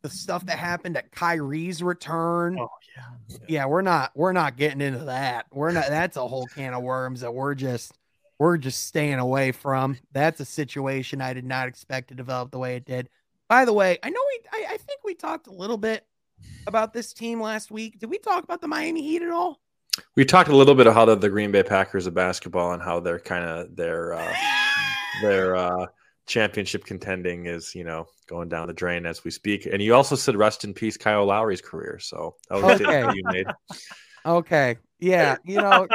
the 0.03 0.11
stuff 0.11 0.47
that 0.47 0.59
happened 0.59 0.97
at 0.97 1.13
Kyrie's 1.13 1.83
return. 1.83 2.59
Oh 2.59 2.69
yeah. 2.97 3.37
yeah. 3.49 3.67
we're 3.67 3.83
not 3.83 4.11
we're 4.15 4.33
not 4.33 4.57
getting 4.57 4.81
into 4.81 5.05
that. 5.07 5.47
We're 5.53 5.73
not 5.73 5.89
that's 5.89 6.17
a 6.17 6.27
whole 6.27 6.47
can 6.47 6.75
of 6.75 6.83
worms 6.83 7.21
that 7.21 7.33
we're 7.33 7.55
just 7.55 7.93
we're 8.39 8.59
just 8.59 8.87
staying 8.87 9.21
away 9.21 9.53
from. 9.53 9.97
That's 10.13 10.41
a 10.41 10.45
situation 10.45 11.21
I 11.21 11.33
did 11.33 11.45
not 11.45 11.69
expect 11.69 12.09
to 12.09 12.15
develop 12.15 12.51
the 12.51 12.59
way 12.59 12.77
it 12.77 12.85
did. 12.85 13.09
By 13.49 13.65
the 13.65 13.73
way, 13.73 13.99
I 14.03 14.11
know 14.11 14.21
we 14.29 14.65
I, 14.65 14.75
I 14.75 14.77
think 14.77 15.01
we 15.05 15.15
talked 15.15 15.47
a 15.47 15.53
little 15.53 15.79
bit 15.79 16.05
about 16.67 16.93
this 16.93 17.13
team 17.13 17.41
last 17.41 17.71
week. 17.71 17.99
Did 17.99 18.11
we 18.11 18.19
talk 18.19 18.45
about 18.45 18.61
the 18.61 18.69
Miami 18.69 19.03
Heat 19.03 19.23
at 19.23 19.31
all? 19.31 19.61
We 20.17 20.25
talked 20.25 20.49
a 20.49 20.57
little 20.57 20.75
bit 20.75 20.87
of 20.87 20.95
how 20.95 21.05
the, 21.05 21.15
the 21.17 21.29
Green 21.29 21.53
Bay 21.53 21.63
Packers 21.63 22.07
of 22.07 22.15
basketball 22.15 22.73
and 22.73 22.83
how 22.83 23.01
they're 23.01 23.21
kind 23.21 23.45
of 23.45 23.77
their 23.77 24.15
uh 24.15 24.35
their 25.23 25.55
uh 25.55 25.87
championship 26.27 26.85
contending 26.85 27.47
is, 27.47 27.75
you 27.75 27.85
know, 27.85 28.07
going 28.27 28.49
down 28.49 28.67
the 28.67 28.73
drain 28.73 29.07
as 29.07 29.25
we 29.25 29.31
speak. 29.31 29.67
And 29.67 29.83
you 29.83 29.95
also 29.95 30.17
said 30.17 30.37
rest 30.37 30.65
in 30.65 30.75
peace 30.75 30.97
Kyle 30.97 31.25
Lowry's 31.25 31.61
career. 31.61 31.99
So 31.99 32.37
that 32.49 32.63
was 32.63 32.81
okay. 32.81 33.07
you 33.15 33.23
made. 33.25 33.47
Okay. 34.25 34.77
Yeah. 35.01 35.37
You 35.45 35.57
know, 35.57 35.89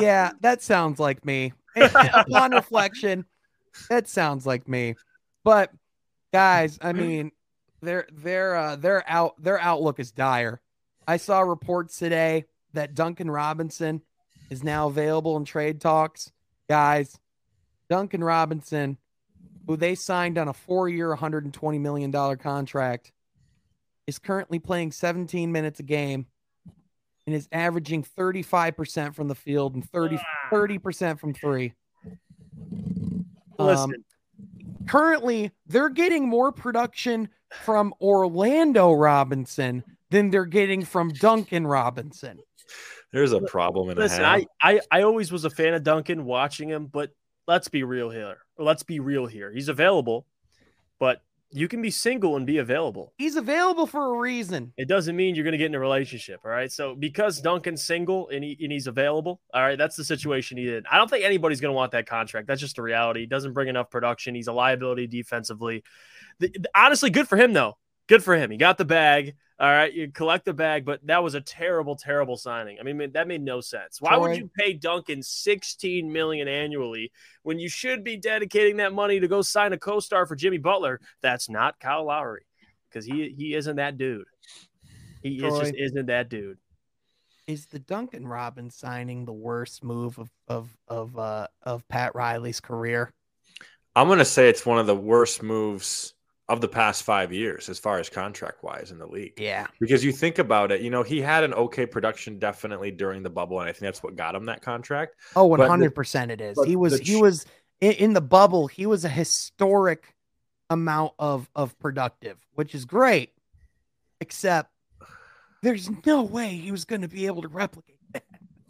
yeah, 0.00 0.32
that 0.40 0.62
sounds 0.62 0.98
like 0.98 1.24
me. 1.24 1.52
Upon 1.76 2.52
reflection, 2.52 3.24
that 3.88 4.08
sounds 4.08 4.46
like 4.46 4.66
me. 4.66 4.96
But 5.44 5.70
guys, 6.32 6.78
I 6.82 6.92
mean, 6.92 7.30
their 7.80 8.06
their 8.12 8.56
uh, 8.56 8.76
their 8.76 9.08
out 9.08 9.40
their 9.42 9.60
outlook 9.60 10.00
is 10.00 10.10
dire. 10.10 10.60
I 11.06 11.16
saw 11.16 11.40
reports 11.40 11.98
today 11.98 12.44
that 12.74 12.94
Duncan 12.94 13.30
Robinson 13.30 14.02
is 14.50 14.64
now 14.64 14.88
available 14.88 15.36
in 15.36 15.44
trade 15.44 15.80
talks. 15.80 16.32
Guys, 16.68 17.18
Duncan 17.88 18.22
Robinson, 18.22 18.98
who 19.68 19.76
they 19.76 19.94
signed 19.94 20.38
on 20.38 20.48
a 20.48 20.52
four-year, 20.52 21.14
$120 21.14 21.80
million 21.80 22.10
contract, 22.38 23.12
is 24.06 24.18
currently 24.18 24.58
playing 24.58 24.90
17 24.90 25.52
minutes 25.52 25.78
a 25.78 25.82
game 25.82 26.26
and 27.26 27.36
is 27.36 27.46
averaging 27.52 28.02
35% 28.02 29.14
from 29.14 29.28
the 29.28 29.34
field 29.34 29.74
and 29.74 29.88
30 29.88 30.18
30% 30.50 31.20
from 31.20 31.34
three. 31.34 31.74
Listen, 33.58 33.94
Um, 33.94 34.86
currently, 34.86 35.50
they're 35.66 35.90
getting 35.90 36.26
more 36.26 36.50
production 36.50 37.28
from 37.52 37.92
Orlando 38.00 38.92
Robinson 38.92 39.84
than 40.10 40.30
they're 40.30 40.46
getting 40.46 40.86
from 40.86 41.10
Duncan 41.10 41.66
Robinson. 41.66 42.38
There's 43.12 43.32
a 43.32 43.40
problem 43.42 43.90
and 43.90 43.98
listen, 43.98 44.22
a 44.22 44.26
half. 44.26 44.42
I, 44.62 44.72
I 44.72 44.80
I 44.90 45.02
always 45.02 45.30
was 45.30 45.44
a 45.44 45.50
fan 45.50 45.74
of 45.74 45.82
Duncan 45.82 46.24
watching 46.24 46.68
him, 46.70 46.86
but 46.86 47.10
let's 47.48 47.66
be 47.66 47.82
real 47.82 48.10
here. 48.10 48.38
Let's 48.58 48.84
be 48.84 49.00
real 49.00 49.26
here. 49.26 49.50
He's 49.50 49.68
available, 49.68 50.26
but 51.00 51.22
you 51.50 51.66
can 51.66 51.80
be 51.80 51.90
single 51.90 52.36
and 52.36 52.46
be 52.46 52.58
available. 52.58 53.14
He's 53.16 53.36
available 53.36 53.86
for 53.86 54.14
a 54.14 54.18
reason. 54.18 54.74
It 54.76 54.86
doesn't 54.86 55.16
mean 55.16 55.34
you're 55.34 55.44
going 55.44 55.52
to 55.52 55.58
get 55.58 55.66
in 55.66 55.74
a 55.74 55.80
relationship. 55.80 56.40
All 56.44 56.50
right. 56.50 56.70
So 56.70 56.94
because 56.94 57.40
Duncan's 57.40 57.82
single 57.82 58.28
and, 58.28 58.44
he, 58.44 58.58
and 58.60 58.70
he's 58.70 58.86
available, 58.86 59.40
all 59.54 59.62
right, 59.62 59.78
that's 59.78 59.96
the 59.96 60.04
situation 60.04 60.58
he's 60.58 60.68
in. 60.68 60.84
I 60.90 60.98
don't 60.98 61.08
think 61.08 61.24
anybody's 61.24 61.62
going 61.62 61.72
to 61.72 61.76
want 61.76 61.92
that 61.92 62.06
contract. 62.06 62.48
That's 62.48 62.60
just 62.60 62.76
a 62.76 62.82
reality. 62.82 63.20
He 63.20 63.26
doesn't 63.26 63.54
bring 63.54 63.68
enough 63.68 63.90
production. 63.90 64.34
He's 64.34 64.48
a 64.48 64.52
liability 64.52 65.06
defensively. 65.06 65.82
The, 66.38 66.48
the- 66.48 66.70
honestly, 66.76 67.08
good 67.08 67.26
for 67.26 67.38
him, 67.38 67.54
though. 67.54 67.78
Good 68.08 68.24
for 68.24 68.34
him. 68.34 68.50
He 68.50 68.56
got 68.56 68.78
the 68.78 68.84
bag. 68.84 69.34
All 69.60 69.68
right. 69.68 69.92
You 69.92 70.10
collect 70.10 70.44
the 70.44 70.54
bag, 70.54 70.84
but 70.84 71.06
that 71.06 71.22
was 71.22 71.34
a 71.34 71.40
terrible, 71.40 71.94
terrible 71.94 72.36
signing. 72.36 72.78
I 72.80 72.84
mean, 72.84 73.12
that 73.12 73.28
made 73.28 73.42
no 73.42 73.60
sense. 73.60 74.00
Why 74.00 74.16
would 74.16 74.36
you 74.36 74.50
pay 74.58 74.72
Duncan 74.72 75.22
16 75.22 76.10
million 76.10 76.48
annually 76.48 77.12
when 77.42 77.58
you 77.58 77.68
should 77.68 78.02
be 78.04 78.16
dedicating 78.16 78.78
that 78.78 78.94
money 78.94 79.20
to 79.20 79.28
go 79.28 79.42
sign 79.42 79.72
a 79.72 79.78
co-star 79.78 80.26
for 80.26 80.36
Jimmy 80.36 80.58
Butler? 80.58 81.00
That's 81.22 81.50
not 81.50 81.80
Kyle 81.80 82.06
Lowry 82.06 82.46
because 82.88 83.04
he 83.04 83.34
he 83.36 83.54
isn't 83.54 83.76
that 83.76 83.98
dude. 83.98 84.26
He 85.22 85.44
is 85.44 85.58
just 85.58 85.74
isn't 85.76 86.06
that 86.06 86.28
dude. 86.30 86.58
Is 87.46 87.66
the 87.66 87.78
Duncan 87.78 88.26
Robin 88.26 88.70
signing 88.70 89.24
the 89.24 89.32
worst 89.32 89.82
move 89.82 90.18
of 90.18 90.30
of 90.46 90.76
of 90.86 91.18
uh 91.18 91.48
of 91.62 91.86
Pat 91.88 92.14
Riley's 92.14 92.60
career? 92.60 93.12
I'm 93.96 94.06
going 94.06 94.20
to 94.20 94.24
say 94.24 94.48
it's 94.48 94.64
one 94.64 94.78
of 94.78 94.86
the 94.86 94.94
worst 94.94 95.42
moves 95.42 96.14
of 96.48 96.60
the 96.62 96.68
past 96.68 97.02
five 97.02 97.32
years 97.32 97.68
as 97.68 97.78
far 97.78 97.98
as 97.98 98.08
contract 98.08 98.62
wise 98.62 98.90
in 98.90 98.98
the 98.98 99.06
league. 99.06 99.34
Yeah. 99.38 99.66
Because 99.80 100.02
you 100.02 100.12
think 100.12 100.38
about 100.38 100.72
it, 100.72 100.80
you 100.80 100.88
know, 100.88 101.02
he 101.02 101.20
had 101.20 101.44
an 101.44 101.52
okay 101.54 101.84
production 101.84 102.38
definitely 102.38 102.90
during 102.90 103.22
the 103.22 103.30
bubble, 103.30 103.60
and 103.60 103.68
I 103.68 103.72
think 103.72 103.80
that's 103.80 104.02
what 104.02 104.16
got 104.16 104.34
him 104.34 104.46
that 104.46 104.62
contract. 104.62 105.16
Oh, 105.36 105.48
100% 105.48 106.30
it 106.30 106.40
is. 106.40 106.58
He 106.64 106.76
was 106.76 106.98
he 106.98 107.20
was 107.20 107.44
in, 107.80 107.92
in 107.92 108.12
the 108.14 108.20
bubble, 108.20 108.66
he 108.66 108.86
was 108.86 109.04
a 109.04 109.08
historic 109.08 110.14
amount 110.70 111.12
of 111.18 111.48
of 111.54 111.78
productive, 111.78 112.38
which 112.54 112.74
is 112.74 112.84
great. 112.84 113.32
Except 114.20 114.70
there's 115.62 115.90
no 116.06 116.22
way 116.22 116.48
he 116.48 116.72
was 116.72 116.84
going 116.84 117.02
to 117.02 117.08
be 117.08 117.26
able 117.26 117.42
to 117.42 117.48
replicate 117.48 117.98
that. 118.12 118.24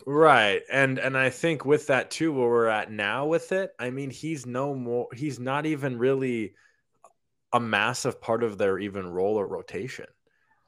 Right. 0.04 0.62
And 0.70 0.98
and 0.98 1.16
I 1.16 1.30
think 1.30 1.64
with 1.64 1.86
that 1.86 2.10
too, 2.10 2.32
where 2.32 2.48
we're 2.48 2.66
at 2.66 2.90
now 2.90 3.26
with 3.26 3.52
it, 3.52 3.70
I 3.78 3.90
mean, 3.90 4.10
he's 4.10 4.46
no 4.46 4.74
more 4.74 5.06
he's 5.14 5.38
not 5.38 5.64
even 5.64 5.96
really 5.96 6.54
a 7.52 7.60
massive 7.60 8.20
part 8.20 8.42
of 8.42 8.58
their 8.58 8.78
even 8.78 9.06
role 9.08 9.36
or 9.36 9.46
rotation. 9.46 10.06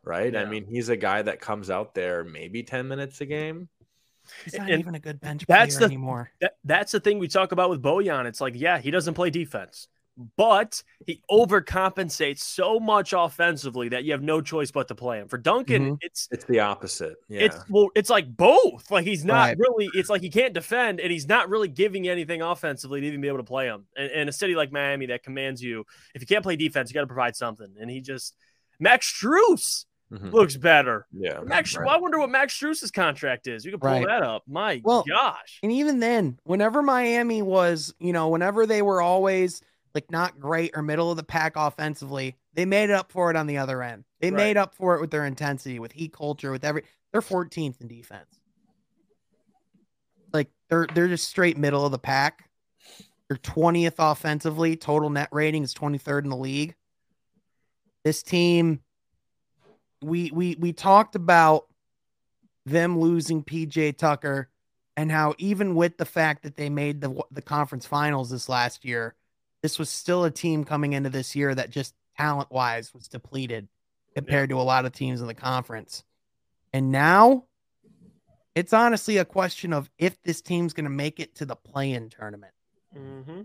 Right. 0.02 0.34
I 0.34 0.46
mean, 0.46 0.64
he's 0.64 0.88
a 0.88 0.96
guy 0.96 1.20
that 1.20 1.40
comes 1.40 1.68
out 1.68 1.94
there 1.94 2.24
maybe 2.24 2.62
10 2.62 2.88
minutes 2.88 3.20
a 3.20 3.26
game. 3.26 3.68
He's 4.44 4.54
not 4.54 4.70
And 4.70 4.80
even 4.80 4.94
a 4.94 4.98
good 4.98 5.20
bench 5.20 5.44
that's 5.46 5.74
player 5.76 5.80
the- 5.80 5.84
anymore. 5.92 6.30
That 6.40 6.56
that's 6.64 6.92
the 6.92 7.00
thing 7.00 7.18
we 7.18 7.28
talk 7.28 7.52
about 7.52 7.68
with 7.68 7.82
Bojan. 7.82 8.24
It's 8.26 8.40
like, 8.40 8.54
yeah, 8.56 8.78
he 8.78 8.90
doesn't 8.90 9.12
play 9.14 9.28
defense, 9.30 9.88
but 10.36 10.82
he 11.06 11.22
overcompensates 11.30 12.40
so 12.40 12.78
much 12.78 13.12
offensively 13.16 13.88
that 13.90 14.04
you 14.04 14.12
have 14.12 14.22
no 14.22 14.40
choice 14.40 14.70
but 14.70 14.88
to 14.88 14.94
play 14.94 15.18
him. 15.18 15.28
For 15.28 15.38
Duncan, 15.38 15.98
it's 16.00 16.28
It's 16.30 16.44
the 16.44 16.60
opposite. 16.60 17.16
Yeah. 17.28 17.40
it's 17.42 17.56
well, 17.68 17.88
it's 17.94 18.10
like 18.10 18.36
both. 18.36 18.90
Like 18.90 19.04
he's 19.06 19.24
not 19.24 19.48
Right. 19.48 19.58
really. 19.58 19.90
It's 19.94 20.10
like 20.10 20.20
he 20.22 20.30
can't 20.30 20.52
defend, 20.54 21.00
and 21.00 21.10
he's 21.10 21.28
not 21.28 21.48
really 21.48 21.68
giving 21.68 22.08
anything 22.08 22.42
offensively 22.42 23.00
to 23.00 23.06
even 23.06 23.20
be 23.20 23.28
able 23.28 23.38
to 23.38 23.44
play 23.44 23.66
him. 23.66 23.86
And, 23.96 24.10
and 24.10 24.28
a 24.28 24.32
city 24.32 24.54
like 24.54 24.72
Miami 24.72 25.06
that 25.06 25.22
commands 25.22 25.62
you, 25.62 25.84
if 26.14 26.20
you 26.20 26.26
can't 26.26 26.42
play 26.42 26.56
defense, 26.56 26.90
you 26.90 26.94
got 26.94 27.00
to 27.02 27.06
provide 27.06 27.36
something. 27.36 27.74
And 27.80 27.90
he 27.90 28.00
just 28.00 28.34
Max 28.78 29.10
Strus 29.12 29.84
Mhm. 30.12 30.32
looks 30.32 30.56
better. 30.56 31.06
yeah. 31.12 31.38
Max, 31.44 31.76
right. 31.76 31.86
well, 31.86 31.94
I 31.94 31.98
wonder 31.98 32.18
what 32.18 32.30
Max 32.30 32.52
Strus's 32.60 32.90
contract 32.90 33.46
is. 33.46 33.64
You 33.64 33.70
can 33.70 33.78
pull 33.78 33.90
Right. 33.90 34.04
that 34.06 34.22
up. 34.24 34.42
My 34.48 34.80
Well, 34.84 35.04
gosh. 35.08 35.60
And 35.62 35.70
even 35.70 36.00
then, 36.00 36.38
whenever 36.42 36.82
Miami 36.82 37.42
was, 37.42 37.94
you 38.00 38.12
know, 38.12 38.28
whenever 38.28 38.66
they 38.66 38.82
were 38.82 39.00
always 39.00 39.62
like 39.94 40.10
not 40.10 40.38
great 40.38 40.72
or 40.74 40.82
middle 40.82 41.10
of 41.10 41.16
the 41.16 41.22
pack 41.22 41.54
offensively, 41.56 42.36
they 42.54 42.64
made 42.64 42.90
up 42.90 43.10
for 43.12 43.30
it 43.30 43.36
on 43.36 43.46
the 43.46 43.58
other 43.58 43.82
end. 43.82 44.04
They 44.20 44.30
Right. 44.30 44.36
made 44.36 44.56
up 44.56 44.74
for 44.74 44.94
it 44.96 45.00
with 45.00 45.10
their 45.10 45.26
intensity, 45.26 45.78
with 45.78 45.92
heat 45.92 46.12
culture, 46.12 46.50
with 46.50 46.64
every. 46.64 46.84
They're 47.12 47.22
14th 47.22 47.80
in 47.80 47.88
defense. 47.88 48.40
Like 50.32 50.48
they're 50.68 50.86
they're 50.94 51.08
just 51.08 51.28
straight 51.28 51.58
middle 51.58 51.84
of 51.84 51.92
the 51.92 51.98
pack. 51.98 52.48
They're 53.28 53.36
20th 53.38 53.96
offensively. 53.98 54.76
Total 54.76 55.10
net 55.10 55.28
rating 55.32 55.62
is 55.64 55.74
23rd 55.74 56.24
in 56.24 56.30
the 56.30 56.36
league. 56.36 56.74
This 58.04 58.22
team, 58.22 58.80
we 60.02 60.30
we 60.32 60.56
we 60.58 60.72
talked 60.72 61.16
about 61.16 61.66
them 62.64 62.98
losing 62.98 63.42
PJ 63.42 63.96
Tucker 63.98 64.48
and 64.96 65.10
how 65.10 65.34
even 65.38 65.74
with 65.74 65.96
the 65.96 66.04
fact 66.04 66.42
that 66.42 66.56
they 66.56 66.68
made 66.68 67.00
the 67.00 67.22
the 67.30 67.42
conference 67.42 67.86
finals 67.86 68.30
this 68.30 68.48
last 68.48 68.84
year, 68.84 69.14
this 69.62 69.78
was 69.78 69.90
still 69.90 70.24
a 70.24 70.30
team 70.30 70.64
coming 70.64 70.92
into 70.92 71.10
this 71.10 71.36
year 71.36 71.54
that 71.54 71.70
just 71.70 71.94
talent 72.16 72.50
wise 72.50 72.92
was 72.94 73.08
depleted 73.08 73.68
compared 74.14 74.50
to 74.50 74.60
a 74.60 74.62
lot 74.62 74.84
of 74.84 74.92
teams 74.92 75.20
in 75.20 75.26
the 75.26 75.34
conference. 75.34 76.04
And 76.72 76.90
now 76.90 77.44
it's 78.54 78.72
honestly 78.72 79.18
a 79.18 79.24
question 79.24 79.72
of 79.72 79.90
if 79.98 80.20
this 80.22 80.40
team's 80.40 80.72
going 80.72 80.84
to 80.84 80.90
make 80.90 81.20
it 81.20 81.34
to 81.36 81.46
the 81.46 81.56
play-in 81.56 82.10
tournament. 82.10 82.52
hmm 82.92 83.42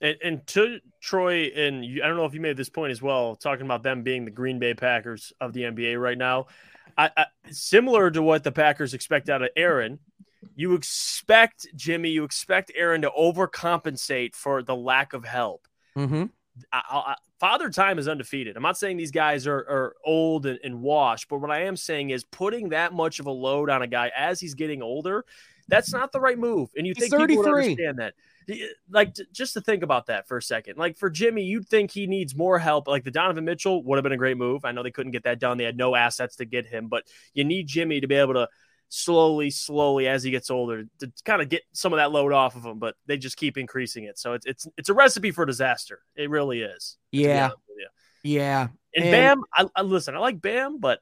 And, 0.00 0.16
and 0.22 0.46
to 0.48 0.80
Troy, 1.00 1.50
and 1.54 1.84
you, 1.84 2.02
I 2.02 2.06
don't 2.06 2.16
know 2.16 2.24
if 2.24 2.34
you 2.34 2.40
made 2.40 2.56
this 2.56 2.68
point 2.68 2.92
as 2.92 3.00
well, 3.00 3.36
talking 3.36 3.64
about 3.64 3.82
them 3.82 4.02
being 4.02 4.24
the 4.24 4.30
Green 4.30 4.58
Bay 4.58 4.74
Packers 4.74 5.32
of 5.40 5.52
the 5.52 5.62
NBA 5.62 6.00
right 6.00 6.18
now. 6.18 6.46
I, 6.98 7.10
I, 7.16 7.26
similar 7.50 8.10
to 8.10 8.22
what 8.22 8.44
the 8.44 8.52
Packers 8.52 8.92
expect 8.92 9.30
out 9.30 9.42
of 9.42 9.48
Aaron, 9.56 9.98
you 10.54 10.74
expect 10.74 11.66
Jimmy, 11.74 12.10
you 12.10 12.24
expect 12.24 12.72
Aaron 12.74 13.02
to 13.02 13.10
overcompensate 13.10 14.34
for 14.34 14.62
the 14.62 14.76
lack 14.76 15.12
of 15.12 15.24
help. 15.24 15.66
Mm-hmm. 15.96 16.24
I, 16.72 16.82
I, 16.90 17.14
Father 17.40 17.70
Time 17.70 17.98
is 17.98 18.08
undefeated. 18.08 18.56
I'm 18.56 18.62
not 18.62 18.76
saying 18.78 18.96
these 18.96 19.10
guys 19.10 19.46
are, 19.46 19.58
are 19.58 19.96
old 20.04 20.46
and, 20.46 20.58
and 20.62 20.80
washed, 20.80 21.28
but 21.28 21.38
what 21.38 21.50
I 21.50 21.64
am 21.64 21.76
saying 21.76 22.10
is 22.10 22.24
putting 22.24 22.70
that 22.70 22.92
much 22.92 23.20
of 23.20 23.26
a 23.26 23.30
load 23.30 23.70
on 23.70 23.82
a 23.82 23.86
guy 23.86 24.10
as 24.16 24.38
he's 24.38 24.54
getting 24.54 24.82
older, 24.82 25.24
that's 25.68 25.92
not 25.92 26.12
the 26.12 26.20
right 26.20 26.38
move. 26.38 26.70
And 26.76 26.86
you 26.86 26.92
He's 26.96 27.08
think 27.08 27.28
people 27.28 27.44
would 27.44 27.54
understand 27.54 27.98
that. 27.98 28.14
Like, 28.90 29.14
just 29.32 29.54
to 29.54 29.60
think 29.60 29.82
about 29.82 30.06
that 30.06 30.28
for 30.28 30.36
a 30.36 30.42
second. 30.42 30.76
Like, 30.76 30.98
for 30.98 31.08
Jimmy, 31.08 31.44
you'd 31.44 31.68
think 31.68 31.90
he 31.90 32.06
needs 32.06 32.36
more 32.36 32.58
help. 32.58 32.88
Like, 32.88 33.04
the 33.04 33.10
Donovan 33.10 33.44
Mitchell 33.44 33.82
would 33.84 33.96
have 33.96 34.02
been 34.02 34.12
a 34.12 34.18
great 34.18 34.36
move. 34.36 34.64
I 34.64 34.72
know 34.72 34.82
they 34.82 34.90
couldn't 34.90 35.12
get 35.12 35.24
that 35.24 35.38
done. 35.38 35.58
They 35.58 35.64
had 35.64 35.76
no 35.76 35.94
assets 35.94 36.36
to 36.36 36.44
get 36.44 36.66
him, 36.66 36.88
but 36.88 37.04
you 37.32 37.44
need 37.44 37.68
Jimmy 37.68 38.00
to 38.00 38.08
be 38.08 38.16
able 38.16 38.34
to 38.34 38.48
slowly, 38.94 39.48
slowly, 39.50 40.06
as 40.06 40.22
he 40.22 40.30
gets 40.30 40.50
older, 40.50 40.84
to 41.00 41.12
kind 41.24 41.40
of 41.40 41.48
get 41.48 41.62
some 41.72 41.94
of 41.94 41.96
that 41.96 42.12
load 42.12 42.30
off 42.32 42.56
of 42.56 42.64
him, 42.64 42.78
but 42.78 42.94
they 43.06 43.16
just 43.16 43.38
keep 43.38 43.56
increasing 43.56 44.04
it. 44.04 44.18
So 44.18 44.34
it's, 44.34 44.44
it's, 44.44 44.66
it's 44.76 44.88
a 44.90 44.94
recipe 44.94 45.30
for 45.30 45.46
disaster. 45.46 46.00
It 46.14 46.28
really 46.28 46.60
is. 46.60 46.98
Yeah, 47.10 47.44
honest 47.46 47.56
with 47.68 47.78
you. 48.24 48.30
yeah. 48.38 48.68
And, 48.94 49.04
And- 49.06 49.12
Bam, 49.12 49.42
I, 49.56 49.66
I 49.74 49.82
listen. 49.82 50.14
I 50.14 50.18
like 50.18 50.42
Bam, 50.42 50.78
but 50.78 51.00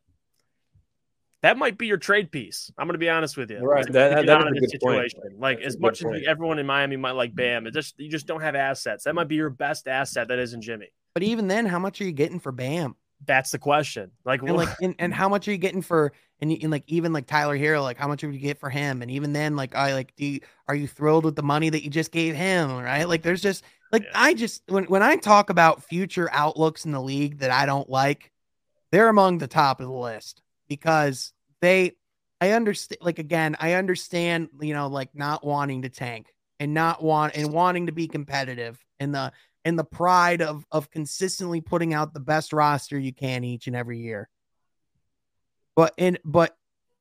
that 1.43 1.57
might 1.59 1.79
be 1.79 1.87
your 1.89 1.97
trade 1.97 2.31
piece. 2.31 2.71
I'm 2.79 2.87
going 2.87 2.95
to 2.95 2.99
be 2.99 3.09
honest 3.09 3.37
with 3.37 3.51
you. 3.51 3.59
Right. 3.59 3.85
To 3.87 3.93
That- 3.93 4.11
get 4.17 4.27
that 4.27 4.41
out 4.41 4.47
a 4.47 4.61
this 4.61 4.71
good 4.71 4.81
point. 4.81 5.13
Like 5.39 5.59
That's 5.59 5.75
as 5.75 5.81
much 5.81 5.99
as 6.01 6.05
point. 6.05 6.25
everyone 6.29 6.59
in 6.61 6.67
Miami 6.67 6.97
might 6.97 7.13
like 7.13 7.35
Bam, 7.35 7.67
it 7.67 7.73
just 7.75 7.99
you 7.99 8.09
just 8.09 8.27
don't 8.27 8.43
have 8.43 8.55
assets. 8.55 9.05
That 9.05 9.15
might 9.17 9.27
be 9.29 9.35
your 9.37 9.51
best 9.51 9.89
asset. 9.89 10.29
That 10.29 10.39
isn't 10.39 10.63
Jimmy. 10.63 10.93
But 11.15 11.25
even 11.25 11.49
then, 11.49 11.67
how 11.67 11.81
much 11.81 12.01
are 12.01 12.05
you 12.05 12.13
getting 12.13 12.39
for 12.39 12.53
Bam? 12.53 12.95
That's 13.27 13.51
the 13.51 13.59
question. 13.59 14.11
Like, 14.25 14.43
And 14.43 14.57
like, 14.57 14.69
and, 14.81 14.95
and 14.99 15.13
how 15.13 15.29
much 15.29 15.47
are 15.47 15.53
you 15.53 15.59
getting 15.59 15.83
for 15.83 16.13
and, 16.41 16.51
and 16.51 16.71
like 16.71 16.85
even 16.87 17.13
like 17.13 17.27
Tyler 17.27 17.59
Herro? 17.59 17.83
Like, 17.83 17.99
how 17.99 18.09
much 18.09 18.23
would 18.23 18.33
you 18.33 18.41
get 18.41 18.59
for 18.59 18.71
him? 18.71 19.03
And 19.03 19.11
even 19.11 19.33
then, 19.33 19.57
like, 19.57 19.75
I 19.75 19.93
like, 19.95 20.15
do 20.17 20.25
you, 20.25 20.41
are 20.69 20.75
you 20.75 20.89
thrilled 20.89 21.25
with 21.25 21.37
the 21.37 21.43
money 21.43 21.69
that 21.69 21.85
you 21.85 21.91
just 21.91 22.13
gave 22.13 22.35
him? 22.35 22.71
Right? 22.79 23.07
Like, 23.09 23.23
there's 23.23 23.43
just 23.43 23.63
like 23.93 24.05
Yeah. 24.05 24.11
I 24.15 24.35
just 24.35 24.63
when 24.69 24.85
when 24.85 25.03
I 25.03 25.17
talk 25.17 25.51
about 25.51 25.85
future 25.85 26.31
outlooks 26.33 26.85
in 26.85 26.93
the 26.93 27.01
league 27.01 27.39
that 27.39 27.51
I 27.51 27.67
don't 27.67 27.91
like, 27.91 28.31
they're 28.91 29.09
among 29.09 29.39
the 29.39 29.49
top 29.49 29.81
of 29.81 29.87
the 29.87 29.93
list 29.93 30.43
because 30.69 31.33
they, 31.61 31.97
I 32.41 32.53
understand. 32.53 32.99
Like 33.03 33.19
again, 33.19 33.57
I 33.61 33.75
understand. 33.75 34.49
You 34.61 34.75
know, 34.75 34.87
like 34.87 35.11
not 35.15 35.45
wanting 35.45 35.83
to 35.83 35.89
tank 35.89 36.33
and 36.59 36.73
not 36.73 37.03
want 37.03 37.37
and 37.37 37.53
wanting 37.53 37.87
to 37.87 37.93
be 37.93 38.09
competitive 38.09 38.79
and 38.99 39.15
the 39.15 39.33
and 39.65 39.79
the 39.79 39.85
pride 39.85 40.43
of 40.43 40.65
of 40.73 40.91
consistently 40.91 41.61
putting 41.61 41.95
out 41.95 42.15
the 42.15 42.21
best 42.21 42.53
roster 42.53 42.99
you 42.99 43.13
can 43.13 43.45
each 43.45 43.67
and 43.67 43.77
every 43.77 43.99
year. 43.99 44.29
But 45.77 45.95
in 45.97 46.19
but 46.25 46.57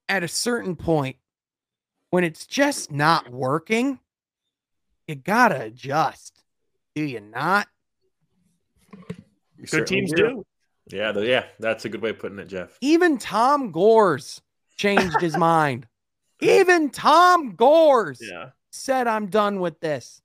at 0.08 0.24
a 0.24 0.28
certain 0.28 0.76
point, 0.76 1.18
when 2.10 2.24
it's 2.24 2.46
just 2.46 2.92
not 2.92 3.30
working, 3.30 4.00
you 5.08 5.16
gotta 5.16 5.62
adjust. 5.64 6.44
Do 6.96 7.04
you 7.04 7.20
not? 7.20 7.68
You 9.58 9.66
Good 9.66 9.70
certainly 9.70 10.02
teams 10.02 10.14
do. 10.14 10.46
Yeah, 10.92 11.12
the, 11.12 11.26
yeah, 11.26 11.46
that's 11.60 11.86
a 11.86 11.90
good 11.90 12.02
way 12.02 12.10
of 12.10 12.20
putting 12.20 12.40
it, 12.40 12.46
Jeff. 12.46 12.78
Even 12.82 13.18
Tom 13.18 13.72
Gores 13.72 14.42
changed 14.76 15.22
his 15.22 15.38
mind. 15.38 15.88
Even 16.42 16.90
Tom 16.90 17.56
Gores 17.56 18.20
Yeah. 18.22 18.52
said, 18.72 19.06
I'm 19.08 19.28
done 19.28 19.60
with 19.60 19.80
this. 19.82 20.22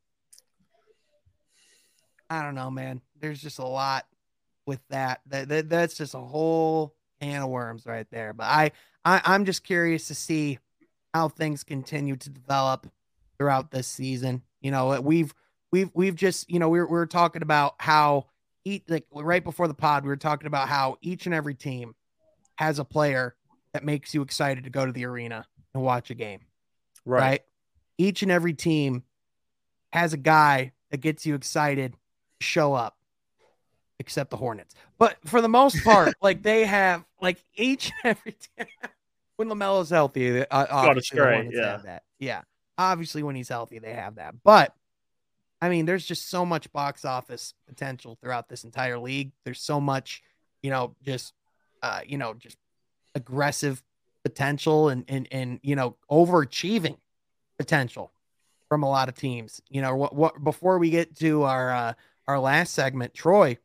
I 2.35 2.43
don't 2.43 2.55
know, 2.55 2.71
man. 2.71 3.01
There's 3.21 3.41
just 3.41 3.59
a 3.59 3.67
lot 3.67 4.07
with 4.67 4.81
that. 4.91 5.21
That, 5.27 5.49
that 5.49 5.69
that's 5.69 5.97
just 5.97 6.15
a 6.15 6.19
whole 6.21 6.95
can 7.21 7.43
of 7.43 7.49
worms 7.49 7.87
right 7.87 8.07
there. 8.11 8.33
But 8.33 8.45
I, 8.45 8.73
I 9.05 9.21
I'm 9.25 9.45
just 9.45 9.65
curious 9.65 10.09
to 10.09 10.15
see 10.15 10.59
how 11.13 11.29
things 11.29 11.63
continue 11.63 12.17
to 12.17 12.31
develop 12.31 12.91
throughout 13.39 13.71
this 13.71 13.87
season. 13.87 14.43
You 14.61 14.73
know, 14.73 14.93
uh, 14.93 15.01
we've 15.01 15.33
we've 15.71 15.91
we've 15.95 16.17
just 16.17 16.51
you 16.51 16.59
know 16.59 16.69
we 16.69 16.81
we're, 16.81 16.87
we 16.87 16.93
we're 16.93 17.07
talking 17.07 17.43
about 17.43 17.75
how 17.79 18.27
eat 18.65 18.89
like 18.89 19.07
right 19.13 19.45
before 19.45 19.69
the 19.69 19.75
pod 19.75 20.05
we 20.05 20.09
were 20.09 20.17
talking 20.17 20.47
about 20.47 20.69
how 20.69 20.97
each 21.03 21.27
and 21.27 21.35
every 21.35 21.55
team 21.55 21.95
has 22.57 22.79
a 22.79 22.85
player 22.85 23.35
that 23.73 23.85
makes 23.85 24.15
you 24.15 24.23
excited 24.23 24.65
to 24.65 24.71
go 24.71 24.87
to 24.87 24.93
the 24.93 25.05
arena 25.05 25.47
and 25.75 25.83
watch 25.83 26.11
a 26.11 26.15
game 26.15 26.41
Right. 27.05 27.21
right. 27.21 27.41
Each 27.99 28.23
and 28.23 28.33
every 28.33 28.55
team 28.55 29.03
has 29.93 30.13
a 30.13 30.17
guy 30.17 30.73
that 30.91 30.99
gets 30.99 31.27
you 31.27 31.35
excited 31.35 31.95
show 32.41 32.75
up, 32.75 32.97
except 33.99 34.31
the 34.31 34.37
Hornets. 34.37 34.75
But 34.99 35.17
for 35.25 35.41
the 35.41 35.49
most 35.49 35.83
part, 35.85 36.15
like 36.23 36.43
they 36.43 36.65
have, 36.65 37.05
like 37.21 37.43
each 37.55 37.93
and 38.03 38.17
every 38.17 38.33
team, 38.33 38.67
when 39.37 39.49
LaMelo's 39.49 39.91
healthy, 39.91 40.41
uh, 40.41 40.67
obviously 40.71 41.19
the 41.19 41.25
Hornets 41.25 41.57
yeah. 41.57 41.71
have 41.71 41.83
that. 41.85 42.03
Yeah, 42.19 42.43
obviously 42.79 43.23
when 43.23 43.37
he's 43.37 43.49
healthy, 43.49 43.79
they 43.79 43.93
have 43.93 44.17
that. 44.17 44.35
But 44.43 44.75
I 45.61 45.69
mean, 45.69 45.87
there's 45.87 46.05
just 46.05 46.29
so 46.29 46.45
much 46.45 46.73
box 46.73 47.05
office 47.05 47.55
potential 47.67 48.19
throughout 48.21 48.49
this 48.49 48.65
entire 48.65 48.99
league. 48.99 49.33
There's 49.45 49.61
so 49.61 49.81
much, 49.81 50.23
you 50.63 50.71
know, 50.71 50.95
just, 51.03 51.33
uh, 51.83 52.01
you 52.07 52.19
know, 52.19 52.35
just 52.35 52.59
aggressive 53.15 53.83
potential 54.25 54.89
and 54.89 55.05
and 55.09 55.29
and 55.31 55.61
you 55.63 55.77
know 55.77 55.97
overachieving 56.11 56.97
potential 57.59 58.11
from 58.69 58.83
a 58.83 58.89
lot 58.89 59.09
of 59.09 59.15
teams. 59.15 59.61
You 59.69 59.83
know 59.83 59.95
what? 59.95 60.15
What 60.15 60.43
before 60.43 60.79
we 60.79 60.91
get 60.91 61.17
to 61.19 61.43
our 61.45 61.71
uh, 61.71 61.93
our 62.27 62.39
last 62.39 62.73
segment, 62.73 63.15
Troy, 63.15 63.59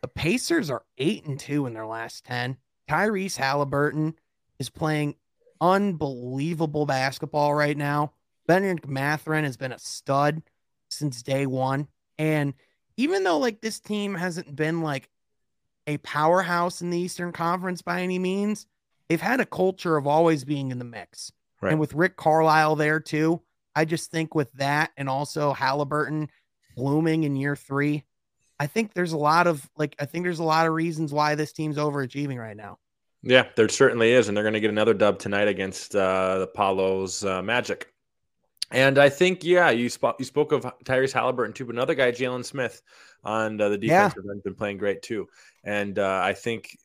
the 0.00 0.08
Pacers 0.08 0.70
are 0.70 0.84
eight 0.98 1.24
and 1.24 1.38
two 1.38 1.66
in 1.66 1.74
their 1.74 1.86
last 1.86 2.24
ten. 2.24 2.56
Tyrese 2.88 3.36
Halliburton 3.36 4.14
is 4.58 4.68
playing 4.68 5.14
unbelievable 5.60 6.86
basketball 6.86 7.54
right 7.54 7.76
now. 7.76 8.12
Bennedict 8.46 8.88
Mathurin 8.88 9.44
has 9.44 9.56
been 9.56 9.72
a 9.72 9.78
stud 9.78 10.42
since 10.88 11.22
day 11.22 11.46
one, 11.46 11.88
and 12.18 12.54
even 12.96 13.24
though 13.24 13.38
like 13.38 13.60
this 13.60 13.80
team 13.80 14.14
hasn't 14.14 14.54
been 14.54 14.82
like 14.82 15.08
a 15.86 15.96
powerhouse 15.98 16.82
in 16.82 16.90
the 16.90 16.98
Eastern 16.98 17.32
Conference 17.32 17.82
by 17.82 18.02
any 18.02 18.18
means, 18.18 18.66
they've 19.08 19.20
had 19.20 19.40
a 19.40 19.46
culture 19.46 19.96
of 19.96 20.06
always 20.06 20.44
being 20.44 20.70
in 20.70 20.78
the 20.78 20.84
mix. 20.84 21.32
Right. 21.60 21.70
And 21.70 21.80
with 21.80 21.94
Rick 21.94 22.16
Carlisle 22.16 22.76
there 22.76 23.00
too, 23.00 23.40
I 23.74 23.84
just 23.84 24.10
think 24.10 24.34
with 24.34 24.52
that 24.54 24.90
and 24.96 25.08
also 25.08 25.52
Halliburton 25.52 26.28
blooming 26.74 27.24
in 27.24 27.36
year 27.36 27.56
three, 27.56 28.04
I 28.58 28.66
think 28.66 28.94
there's 28.94 29.12
a 29.12 29.18
lot 29.18 29.46
of 29.46 29.68
like 29.76 29.96
I 29.98 30.06
think 30.06 30.24
there's 30.24 30.38
a 30.38 30.44
lot 30.44 30.66
of 30.66 30.72
reasons 30.72 31.12
why 31.12 31.34
this 31.34 31.52
team's 31.52 31.76
overachieving 31.76 32.38
right 32.38 32.56
now. 32.56 32.78
Yeah, 33.22 33.46
there 33.56 33.68
certainly 33.68 34.12
is, 34.12 34.28
and 34.28 34.36
they're 34.36 34.44
going 34.44 34.54
to 34.54 34.60
get 34.60 34.70
another 34.70 34.94
dub 34.94 35.18
tonight 35.18 35.46
against 35.48 35.94
uh, 35.94 36.38
the 36.38 36.44
Apollo's 36.44 37.24
uh, 37.24 37.40
Magic. 37.40 37.88
And 38.72 38.98
I 38.98 39.10
think, 39.10 39.44
yeah, 39.44 39.70
you 39.70 39.88
spoke 39.88 40.16
you 40.18 40.24
spoke 40.24 40.52
of 40.52 40.62
Tyrese 40.84 41.12
Halliburton 41.12 41.52
too, 41.52 41.66
but 41.66 41.74
another 41.74 41.94
guy, 41.94 42.10
Jalen 42.10 42.44
Smith, 42.44 42.82
on 43.22 43.60
uh, 43.60 43.68
the 43.68 43.78
Yeah. 43.80 44.08
defensive 44.08 44.24
end, 44.30 44.42
been 44.42 44.54
playing 44.54 44.78
great 44.78 45.02
too. 45.02 45.28
And 45.62 45.98
uh, 45.98 46.20
I 46.24 46.32
think 46.32 46.76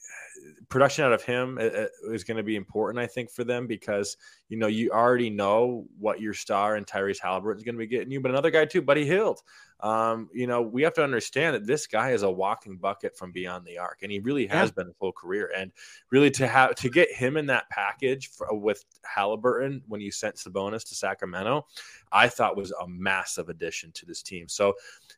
production 0.70 1.06
out 1.06 1.14
of 1.14 1.24
him 1.24 1.58
uh, 1.60 1.64
uh, 1.64 1.88
is 2.12 2.24
going 2.24 2.38
to 2.38 2.44
be 2.44 2.56
important. 2.56 3.00
I 3.00 3.08
think 3.08 3.32
for 3.32 3.44
them 3.44 3.68
because 3.68 4.18
you 4.50 4.58
know 4.58 4.68
you 4.68 4.92
already 4.92 5.30
know 5.30 5.86
what 6.00 6.22
your 6.22 6.34
star 6.34 6.76
and 6.76 6.86
Tyrese 6.86 7.20
Halliburton 7.22 7.60
is 7.60 7.64
going 7.64 7.76
to 7.76 7.80
be 7.80 7.88
getting 7.88 8.12
you, 8.12 8.20
but 8.20 8.32
another 8.32 8.52
guy 8.52 8.66
too, 8.66 8.82
Buddy 8.82 9.06
Hield. 9.06 9.42
Um, 9.80 10.30
you 10.34 10.48
know, 10.48 10.62
we 10.62 10.82
have 10.82 10.96
to 10.96 11.04
understand 11.04 11.54
that 11.54 11.68
this 11.68 11.86
guy 11.86 12.12
is 12.12 12.24
a 12.24 12.32
walking 12.32 12.78
bucket 12.78 13.16
from 13.16 13.32
beyond 13.32 13.66
the 13.66 13.78
arc, 13.78 14.00
and 14.02 14.12
he 14.12 14.20
really 14.20 14.48
has 14.48 14.72
been 14.72 14.90
a 14.90 14.94
full 14.94 15.12
career. 15.12 15.52
And 15.56 15.72
really, 16.10 16.32
to 16.32 16.48
have 16.48 16.74
to 16.76 16.90
get 16.90 17.12
him 17.12 17.38
in 17.38 17.46
that 17.48 17.70
package 17.70 18.32
for, 18.32 18.48
with 18.58 18.84
Halliburton 19.04 19.84
when 19.88 20.02
you 20.02 20.12
sent 20.12 20.36
Sabonis 20.36 20.88
to 20.90 20.96
Sacramento, 20.96 21.68
I 22.12 22.28
thought 22.28 22.58
was 22.58 22.72
a 22.72 22.88
massive 22.88 23.50
addition 23.50 23.92
to 23.94 24.06
this 24.06 24.24
team. 24.24 24.48
So, 24.48 24.74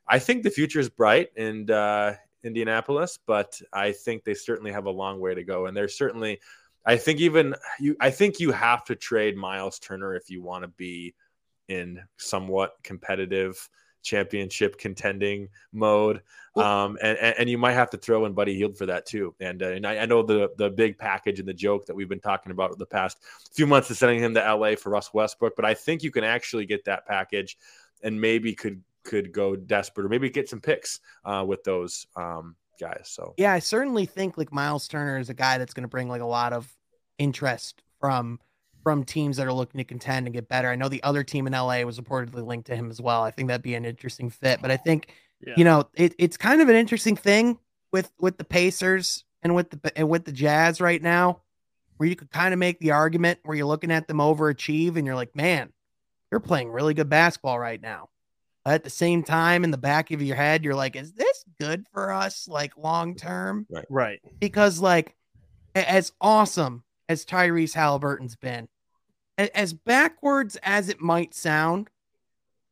I 0.08 0.20
think 0.20 0.44
the 0.44 0.50
future 0.50 0.80
is 0.80 0.90
bright 0.90 1.30
and 1.38 1.72
uh, 1.72 2.14
Indianapolis, 2.44 3.20
but 3.26 3.60
I 3.74 3.92
think 3.92 4.24
they 4.24 4.34
certainly 4.34 4.72
have 4.72 4.86
a 4.86 4.92
long 4.92 5.20
way 5.20 5.36
to 5.36 5.44
go, 5.44 5.66
and 5.66 5.76
they're 5.76 5.88
certainly. 5.88 6.40
I 6.86 6.96
think 6.96 7.20
even 7.20 7.56
you. 7.80 7.96
I 8.00 8.10
think 8.10 8.40
you 8.40 8.52
have 8.52 8.86
to 8.86 8.96
trade 8.96 9.36
Miles 9.36 9.80
Turner 9.80 10.16
if 10.16 10.30
you 10.30 10.42
want 10.42 10.64
to 10.64 10.70
be 10.70 11.14
in 11.68 12.02
somewhat 12.18 12.74
competitive 12.84 13.70
championship 14.02 14.78
contending 14.78 15.50
mode. 15.72 16.22
Um, 16.56 16.98
and, 17.02 17.18
and, 17.18 17.50
you 17.50 17.58
might 17.58 17.74
have 17.74 17.90
to 17.92 17.98
throw 17.98 18.26
in 18.26 18.34
Buddy 18.34 18.56
Hield 18.56 18.78
for 18.78 18.86
that 18.88 19.06
too. 19.06 19.34
And, 19.40 19.62
uh, 19.62 19.68
and 19.68 19.86
I, 19.86 20.00
I 20.00 20.06
know 20.06 20.24
the, 20.24 20.50
the 20.58 20.70
big 20.70 20.98
package 20.98 21.40
and 21.40 21.48
the 21.48 21.54
joke 21.54 21.86
that 21.86 21.96
we've 21.96 22.10
been 22.10 22.20
talking 22.20 22.52
about 22.52 22.78
the 22.78 22.86
past 22.86 23.18
few 23.54 23.68
months 23.68 23.92
is 23.92 24.00
sending 24.00 24.20
him 24.20 24.34
to 24.34 24.56
LA 24.56 24.76
for 24.76 24.90
Russ 24.90 25.14
Westbrook, 25.14 25.56
but 25.56 25.64
I 25.64 25.74
think 25.74 26.04
you 26.04 26.12
can 26.12 26.24
actually 26.24 26.66
get 26.66 26.86
that 26.86 27.06
package 27.06 27.58
and 28.04 28.20
maybe 28.20 28.54
could, 28.56 28.82
could 29.10 29.32
go 29.34 29.56
desperate 29.56 30.06
or 30.06 30.10
maybe 30.10 30.30
get 30.30 30.48
some 30.48 30.62
picks 30.62 31.00
uh, 31.26 31.44
with 31.48 31.64
those 31.64 32.06
um, 32.16 32.56
guys. 32.80 33.10
So 33.12 33.34
Yeah, 33.38 33.52
I 33.54 33.60
certainly 33.60 34.06
think 34.06 34.38
like 34.38 34.54
Miles 34.54 34.88
Turner 34.88 35.18
is 35.18 35.30
a 35.30 35.34
guy 35.34 35.58
that's 35.58 35.74
going 35.74 35.84
to 35.84 35.90
bring 35.90 36.08
like 36.08 36.22
a 36.22 36.26
lot 36.26 36.54
of 36.54 36.72
interest 37.18 37.82
from 38.00 38.40
from 38.84 39.04
teams 39.04 39.36
that 39.38 39.46
are 39.46 39.54
looking 39.54 39.80
to 39.80 39.84
contend 39.84 40.26
and 40.26 40.34
get 40.34 40.48
better. 40.48 40.70
I 40.70 40.76
know 40.76 40.88
the 40.88 41.04
other 41.04 41.24
team 41.24 41.48
in 41.48 41.54
LA 41.54 41.82
was 41.82 42.00
reportedly 42.00 42.46
linked 42.46 42.68
to 42.68 42.76
him 42.76 42.90
as 42.90 43.02
well. 43.02 43.24
I 43.24 43.32
think 43.32 43.50
that'd 43.50 43.62
be 43.62 43.76
an 43.76 43.84
interesting 43.84 44.30
fit. 44.30 44.62
But 44.62 44.72
I 44.72 44.78
think 44.78 45.14
Yeah. 45.46 45.56
you 45.58 45.64
know 45.64 45.90
it, 45.96 46.14
it's 46.18 46.38
kind 46.38 46.62
of 46.62 46.70
an 46.70 46.76
interesting 46.76 47.16
thing 47.16 47.58
with 47.92 48.12
with 48.20 48.38
the 48.38 48.46
Pacers 48.46 49.26
and 49.42 49.56
with 49.56 49.70
the 49.72 49.98
and 49.98 50.08
with 50.08 50.26
the 50.26 50.32
Jazz 50.32 50.80
right 50.80 51.02
now, 51.02 51.42
where 51.98 52.08
you 52.08 52.16
could 52.16 52.32
kind 52.32 52.54
of 52.54 52.60
make 52.60 52.80
the 52.80 52.92
argument 52.92 53.40
where 53.44 53.58
you're 53.58 53.66
looking 53.66 53.92
at 53.92 54.08
them 54.08 54.18
overachieve 54.18 54.96
and 54.96 55.06
you're 55.06 55.16
like, 55.16 55.36
man, 55.36 55.74
you're 56.32 56.40
playing 56.40 56.70
really 56.70 56.94
good 56.94 57.10
basketball 57.10 57.58
right 57.60 57.82
now. 57.82 58.10
At 58.70 58.84
the 58.84 58.90
same 58.90 59.24
time, 59.24 59.64
in 59.64 59.72
the 59.72 59.78
back 59.78 60.12
of 60.12 60.22
your 60.22 60.36
head, 60.36 60.64
you're 60.64 60.76
like, 60.76 60.96
is 60.96 61.14
this 61.14 61.44
good 61.60 61.86
for 61.92 62.12
us, 62.12 62.48
like 62.48 62.78
long 62.78 63.16
term? 63.16 63.66
Right. 63.70 63.86
right 63.90 64.22
because 64.40 64.80
like 64.80 65.16
as 65.76 66.12
awesome 66.22 66.84
as 67.08 67.26
Tyrese 67.26 67.74
Halliburton's 67.74 68.36
been, 68.36 68.68
as 69.38 69.74
backwards 69.74 70.58
as 70.62 70.90
it 70.90 71.02
might 71.02 71.34
sound, 71.34 71.90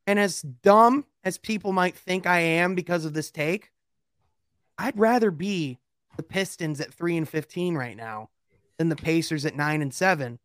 and 0.06 0.18
as 0.18 0.42
dumb 0.42 1.04
as 1.24 1.36
people 1.36 1.72
might 1.72 1.96
think 1.96 2.26
I 2.26 2.40
am 2.40 2.74
because 2.74 3.04
of 3.04 3.14
this 3.14 3.30
take, 3.30 3.70
I'd 4.78 4.98
rather 4.98 5.30
be 5.30 5.78
the 6.16 6.22
Pistons 6.22 6.80
at 6.80 6.94
three 6.94 7.16
and 7.16 7.28
fifteen 7.28 7.74
right 7.74 7.96
now 7.96 8.30
than 8.78 8.88
the 8.88 8.96
Pacers 8.96 9.44
at 9.44 9.56
nine 9.56 9.82
and 9.82 9.92
seven 9.92 10.38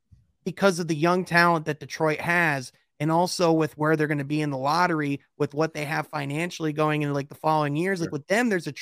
because 0.44 0.80
of 0.80 0.88
the 0.88 0.96
young 0.96 1.24
talent 1.26 1.66
that 1.66 1.80
Detroit 1.80 2.20
has. 2.20 2.72
And 3.00 3.12
also 3.12 3.52
with 3.52 3.78
where 3.78 3.96
they're 3.96 4.08
going 4.08 4.18
to 4.20 4.24
be 4.24 4.42
in 4.42 4.50
the 4.50 4.58
lottery, 4.58 5.20
with 5.38 5.54
what 5.54 5.74
they 5.74 5.86
have 5.86 6.08
financially 6.08 6.74
going 6.74 7.02
into 7.02 7.14
like 7.14 7.30
the 7.30 7.36
following 7.36 7.76
years, 7.76 8.00
like 8.00 8.12
with 8.12 8.28
them, 8.28 8.50
there's 8.50 8.68
a 8.68 8.74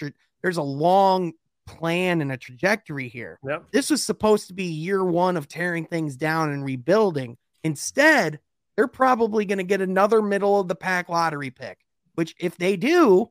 there's 0.41 0.57
a 0.57 0.61
long 0.61 1.33
plan 1.65 2.21
and 2.21 2.31
a 2.31 2.37
trajectory 2.37 3.07
here. 3.07 3.39
Yep. 3.47 3.65
This 3.71 3.89
was 3.89 4.03
supposed 4.03 4.47
to 4.47 4.53
be 4.53 4.65
year 4.65 5.03
one 5.03 5.37
of 5.37 5.47
tearing 5.47 5.85
things 5.85 6.15
down 6.17 6.51
and 6.51 6.63
rebuilding. 6.63 7.37
Instead, 7.63 8.39
they're 8.75 8.87
probably 8.87 9.45
going 9.45 9.59
to 9.59 9.63
get 9.63 9.81
another 9.81 10.21
middle 10.21 10.59
of 10.59 10.67
the 10.67 10.75
pack 10.75 11.09
lottery 11.09 11.51
pick, 11.51 11.79
which, 12.15 12.35
if 12.39 12.57
they 12.57 12.75
do, 12.75 13.29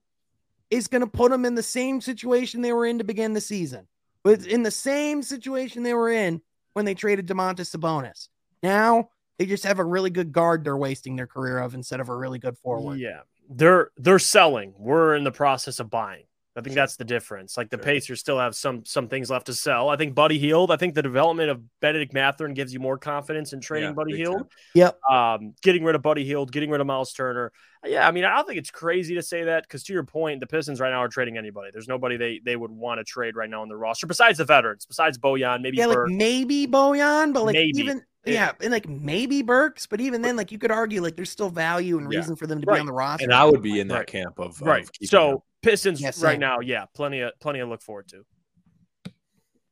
is 0.70 0.89
going 0.89 1.01
to 1.01 1.07
put 1.07 1.31
them 1.31 1.45
in 1.45 1.55
the 1.55 1.62
same 1.62 2.01
situation 2.01 2.62
they 2.62 2.72
were 2.72 2.87
in 2.87 2.99
to 2.99 3.05
begin 3.05 3.33
the 3.33 3.41
season. 3.41 3.87
But 4.22 4.47
in 4.47 4.62
the 4.62 4.70
same 4.70 5.22
situation 5.22 5.83
they 5.83 5.95
were 5.95 6.11
in 6.11 6.41
when 6.74 6.85
they 6.85 6.95
traded 6.95 7.26
Domantas 7.26 7.74
Sabonis. 7.74 8.28
Now 8.62 9.09
they 9.41 9.47
just 9.47 9.64
have 9.64 9.78
a 9.78 9.84
really 9.84 10.11
good 10.11 10.32
guard 10.32 10.64
they're 10.64 10.76
wasting 10.76 11.16
their 11.16 11.26
career 11.26 11.61
of 11.61 11.72
instead 11.72 11.99
of 11.99 12.11
a 12.11 12.14
really 12.14 12.38
good 12.38 12.59
forward. 12.59 13.01
Yeah. 13.01 13.20
They're 13.49 13.91
they're 13.97 14.18
selling. 14.18 14.74
We're 14.76 15.16
in 15.16 15.24
the 15.24 15.32
process 15.32 15.80
of 15.80 15.88
buying. 15.88 16.24
I 16.55 16.61
think 16.61 16.74
that's 16.74 16.97
the 16.97 17.05
difference. 17.05 17.57
Like 17.57 17.70
the 17.70 17.78
sure. 17.78 17.84
Pacers 17.84 18.20
still 18.20 18.38
have 18.38 18.55
some 18.55 18.84
some 18.84 19.09
things 19.09 19.30
left 19.30 19.47
to 19.47 19.55
sell. 19.55 19.88
I 19.88 19.97
think 19.97 20.14
Buddy 20.14 20.38
Hield. 20.38 20.70
I 20.70 20.76
think 20.76 20.95
the 20.95 21.03
development 21.03 21.49
of 21.49 21.62
Bennedict 21.80 22.12
Mathurin 22.12 22.53
gives 22.53 22.74
you 22.74 22.80
more 22.80 22.99
confidence 22.99 23.55
in 23.55 23.61
trading 23.62 23.91
yeah, 23.91 23.95
Buddy 23.95 24.16
Hield. 24.16 24.47
Yep. 24.74 24.99
Um, 25.11 25.55
getting 25.62 25.84
rid 25.84 25.95
of 25.95 26.03
Buddy 26.03 26.24
Hield, 26.26 26.53
getting 26.53 26.68
rid 26.68 26.82
of 26.82 26.86
Miles 26.86 27.14
Turner. 27.14 27.51
Yeah, 27.82 28.07
I 28.07 28.11
mean, 28.11 28.24
I 28.24 28.36
don't 28.36 28.47
think 28.47 28.59
it's 28.59 28.70
crazy 28.70 29.14
to 29.14 29.22
say 29.22 29.45
that 29.45 29.62
because 29.62 29.84
to 29.84 29.95
your 29.95 30.05
point, 30.05 30.41
the 30.41 30.47
Pistons 30.47 30.80
right 30.80 30.91
now 30.91 31.03
are 31.03 31.09
trading 31.09 31.38
anybody. 31.38 31.70
There's 31.72 31.88
nobody 31.88 32.18
they 32.18 32.41
they 32.45 32.57
would 32.57 32.70
want 32.70 32.99
to 32.99 33.05
trade 33.05 33.36
right 33.36 33.49
now 33.49 33.62
on 33.62 33.68
the 33.68 33.76
roster 33.76 34.07
besides 34.07 34.36
the 34.36 34.45
veterans, 34.45 34.84
besides 34.84 35.16
Bojan, 35.16 35.62
maybe 35.62 35.78
yeah, 35.78 35.86
Burks. 35.86 36.11
like 36.11 36.18
maybe 36.18 36.66
Bojan, 36.66 37.32
but 37.32 37.45
like 37.45 37.55
maybe. 37.55 37.78
even 37.78 38.03
yeah, 38.25 38.53
and 38.61 38.71
like 38.71 38.89
maybe 38.89 39.43
Burks, 39.43 39.87
but 39.87 40.01
even 40.01 40.21
then, 40.23 40.37
like 40.37 40.53
you 40.53 40.59
could 40.59 40.71
argue 40.71 41.01
like 41.03 41.16
there's 41.16 41.31
still 41.31 41.49
value 41.49 41.97
and 41.99 42.09
reason 42.09 42.33
yeah. 42.33 42.39
for 42.39 42.47
them 42.47 42.61
to 42.61 42.66
right. 42.66 42.77
be 42.77 42.81
on 42.81 42.87
the 42.87 42.93
roster. 42.93 43.25
And 43.25 43.33
I 43.33 43.45
would 43.45 43.62
be 43.62 43.81
in 43.81 43.89
that 43.89 43.95
right. 43.95 44.07
camp 44.07 44.39
of 44.39 44.61
right. 44.61 44.83
Of 44.83 45.09
so 45.09 45.43
Pistons 45.62 46.01
yes, 46.01 46.23
right 46.23 46.39
now, 46.39 46.61
yeah, 46.61 46.85
plenty 46.95 47.21
of 47.21 47.39
plenty 47.41 47.61
to 47.61 47.66
look 47.66 47.83
forward 47.83 48.09
to. 48.09 48.25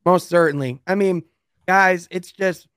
Most 0.05 0.29
certainly. 0.29 0.81
I 0.87 0.95
mean, 0.95 1.23
guys, 1.67 2.07
it's 2.09 2.31
just 2.31 2.67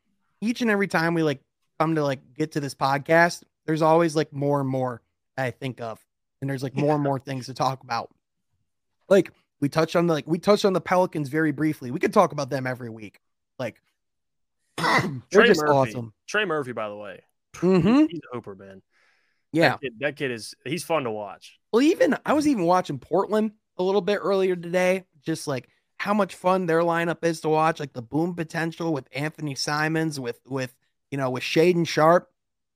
each 0.42 0.60
and 0.60 0.70
every 0.70 0.88
time 0.88 1.14
we 1.14 1.22
like 1.22 1.40
come 1.78 1.94
to 1.94 2.04
like 2.04 2.20
get 2.36 2.52
to 2.52 2.60
this 2.60 2.74
podcast, 2.74 3.42
there's 3.64 3.82
always 3.82 4.14
like 4.14 4.32
more 4.32 4.60
and 4.60 4.68
more 4.68 5.00
I 5.38 5.52
think 5.52 5.80
of, 5.80 6.04
and 6.40 6.50
there's 6.50 6.62
like 6.62 6.76
more 6.76 6.88
yeah. 6.88 6.94
and 6.94 7.02
more 7.02 7.18
things 7.18 7.46
to 7.46 7.54
talk 7.54 7.82
about. 7.82 8.10
Like 9.08 9.32
we 9.60 9.70
touched 9.70 9.96
on 9.96 10.06
the 10.06 10.12
like 10.12 10.26
we 10.26 10.38
touched 10.38 10.66
on 10.66 10.74
the 10.74 10.80
Pelicans 10.82 11.30
very 11.30 11.52
briefly. 11.52 11.90
We 11.90 11.98
could 11.98 12.12
talk 12.12 12.32
about 12.32 12.50
them 12.50 12.66
every 12.66 12.90
week. 12.90 13.20
Like 13.58 13.76
they're 13.76 13.91
Trey 14.78 15.46
just 15.46 15.60
Murphy. 15.60 15.72
awesome. 15.72 16.12
Trey 16.26 16.44
Murphy, 16.44 16.72
by 16.72 16.88
the 16.88 16.96
way, 16.96 17.20
mm-hmm. 17.54 18.06
he's 18.08 18.20
a 18.32 18.36
hooper, 18.36 18.54
man. 18.54 18.82
Yeah, 19.52 19.70
that 19.70 19.80
kid, 19.80 19.92
that 20.00 20.16
kid 20.16 20.30
is 20.30 20.54
he's 20.64 20.84
fun 20.84 21.04
to 21.04 21.10
watch. 21.10 21.58
Well, 21.72 21.82
even 21.82 22.16
I 22.24 22.32
was 22.32 22.48
even 22.48 22.64
watching 22.64 22.98
Portland 22.98 23.52
a 23.76 23.82
little 23.82 24.00
bit 24.00 24.18
earlier 24.22 24.56
today, 24.56 25.04
just 25.24 25.46
like 25.46 25.68
how 25.98 26.14
much 26.14 26.34
fun 26.34 26.66
their 26.66 26.80
lineup 26.80 27.22
is 27.22 27.40
to 27.42 27.48
watch, 27.48 27.78
like 27.78 27.92
the 27.92 28.02
boom 28.02 28.34
potential 28.34 28.92
with 28.92 29.06
Anthony 29.12 29.54
Simons, 29.54 30.18
with 30.18 30.40
with 30.46 30.74
you 31.10 31.18
know 31.18 31.30
with 31.30 31.42
Shaedon 31.42 31.86
Sharpe. 31.86 32.28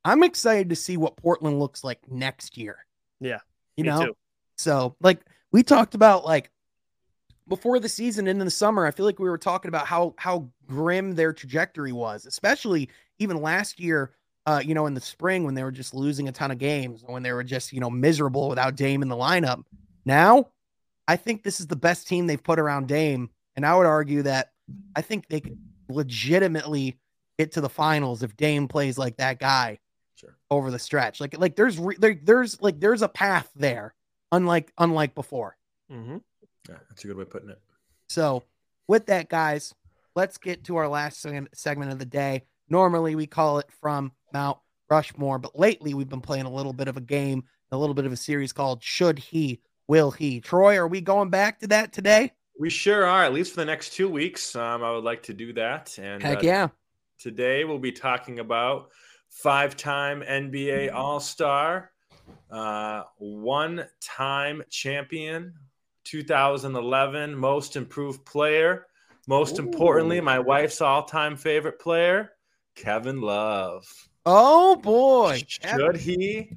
I'm 0.04 0.22
excited 0.22 0.68
to 0.70 0.76
see 0.76 0.96
what 0.96 1.16
Portland 1.16 1.58
looks 1.58 1.82
like 1.82 2.00
next 2.10 2.56
year. 2.56 2.86
Yeah, 3.20 3.40
you 3.76 3.84
know. 3.84 4.06
Too. 4.06 4.16
So 4.56 4.96
like 5.00 5.20
we 5.52 5.62
talked 5.62 5.94
about 5.94 6.24
like 6.24 6.50
before 7.48 7.78
the 7.78 7.88
season 7.88 8.26
and 8.26 8.40
in 8.40 8.44
the 8.44 8.50
summer, 8.50 8.86
I 8.86 8.90
feel 8.90 9.06
like 9.06 9.18
we 9.18 9.28
were 9.28 9.38
talking 9.38 9.68
about 9.68 9.86
how 9.86 10.14
how 10.18 10.50
grim 10.66 11.14
their 11.14 11.32
trajectory 11.32 11.92
was, 11.92 12.26
especially 12.26 12.88
even 13.18 13.40
last 13.40 13.80
year. 13.80 14.12
Uh, 14.46 14.62
you 14.64 14.74
know, 14.74 14.86
in 14.86 14.94
the 14.94 15.00
spring 15.00 15.42
when 15.42 15.54
they 15.54 15.64
were 15.64 15.72
just 15.72 15.92
losing 15.92 16.28
a 16.28 16.32
ton 16.32 16.52
of 16.52 16.58
games, 16.58 17.02
when 17.04 17.24
they 17.24 17.32
were 17.32 17.42
just 17.42 17.72
you 17.72 17.80
know 17.80 17.90
miserable 17.90 18.48
without 18.48 18.76
Dame 18.76 19.02
in 19.02 19.08
the 19.08 19.16
lineup. 19.16 19.64
Now, 20.04 20.50
I 21.08 21.16
think 21.16 21.42
this 21.42 21.58
is 21.58 21.66
the 21.66 21.74
best 21.74 22.06
team 22.06 22.28
they've 22.28 22.42
put 22.42 22.60
around 22.60 22.86
Dame, 22.86 23.30
and 23.56 23.66
I 23.66 23.74
would 23.74 23.86
argue 23.86 24.22
that 24.22 24.52
I 24.94 25.02
think 25.02 25.28
they 25.28 25.40
could 25.40 25.58
legitimately 25.88 26.96
get 27.38 27.52
to 27.52 27.60
the 27.60 27.68
finals 27.68 28.22
if 28.22 28.36
Dame 28.36 28.68
plays 28.68 28.98
like 28.98 29.16
that 29.16 29.38
guy 29.38 29.78
sure. 30.14 30.36
over 30.50 30.70
the 30.70 30.78
stretch. 30.78 31.20
Like 31.20 31.38
like 31.38 31.56
there's 31.56 31.78
re- 31.78 31.96
there, 31.98 32.18
there's 32.22 32.60
like 32.60 32.80
there's 32.80 33.02
a 33.02 33.08
path 33.08 33.50
there, 33.54 33.94
unlike 34.32 34.72
unlike 34.78 35.14
before. 35.14 35.56
Mm-hmm. 35.92 36.18
Yeah, 36.68 36.76
that's 36.88 37.04
a 37.04 37.06
good 37.06 37.16
way 37.16 37.22
of 37.22 37.30
putting 37.30 37.50
it. 37.50 37.60
So, 38.08 38.42
with 38.88 39.06
that, 39.06 39.28
guys, 39.28 39.74
let's 40.16 40.38
get 40.38 40.64
to 40.64 40.76
our 40.76 40.88
last 40.88 41.24
segment 41.54 41.92
of 41.92 41.98
the 42.00 42.06
day. 42.06 42.42
Normally, 42.68 43.14
we 43.14 43.26
call 43.26 43.58
it 43.58 43.66
from 43.80 44.10
Mount 44.32 44.58
Rushmore, 44.90 45.38
but 45.38 45.56
lately 45.56 45.94
we've 45.94 46.08
been 46.08 46.20
playing 46.20 46.46
a 46.46 46.52
little 46.52 46.72
bit 46.72 46.88
of 46.88 46.96
a 46.96 47.00
game, 47.00 47.44
a 47.70 47.76
little 47.76 47.94
bit 47.94 48.06
of 48.06 48.12
a 48.12 48.16
series 48.16 48.52
called 48.52 48.82
Should 48.82 49.18
He, 49.18 49.60
Will 49.86 50.10
He? 50.10 50.40
Troy, 50.40 50.76
are 50.76 50.88
we 50.88 51.00
going 51.00 51.30
back 51.30 51.60
to 51.60 51.68
that 51.68 51.92
today? 51.92 52.32
We 52.58 52.70
sure 52.70 53.04
are, 53.04 53.22
at 53.24 53.34
least 53.34 53.52
for 53.52 53.60
the 53.60 53.66
next 53.66 53.92
two 53.92 54.08
weeks. 54.08 54.56
Um, 54.56 54.82
I 54.82 54.90
would 54.90 55.04
like 55.04 55.22
to 55.24 55.34
do 55.34 55.52
that. 55.52 55.96
And 55.98 56.22
heck 56.22 56.38
uh, 56.38 56.40
yeah. 56.42 56.68
Today 57.18 57.64
we'll 57.64 57.78
be 57.78 57.92
talking 57.92 58.40
about 58.40 58.90
five 59.28 59.76
time 59.76 60.22
NBA 60.22 60.92
All 60.92 61.20
Star, 61.20 61.92
uh, 62.50 63.02
one 63.18 63.86
time 64.00 64.62
champion, 64.70 65.52
2011 66.04 67.34
Most 67.34 67.76
Improved 67.76 68.24
Player. 68.24 68.86
Most 69.26 69.58
Ooh. 69.58 69.62
importantly, 69.62 70.20
my 70.20 70.38
wife's 70.38 70.80
all 70.80 71.04
time 71.04 71.36
favorite 71.36 71.80
player, 71.80 72.32
Kevin 72.74 73.20
Love. 73.20 73.86
Oh 74.24 74.76
boy. 74.76 75.42
Should 75.46 75.96
he 75.96 76.50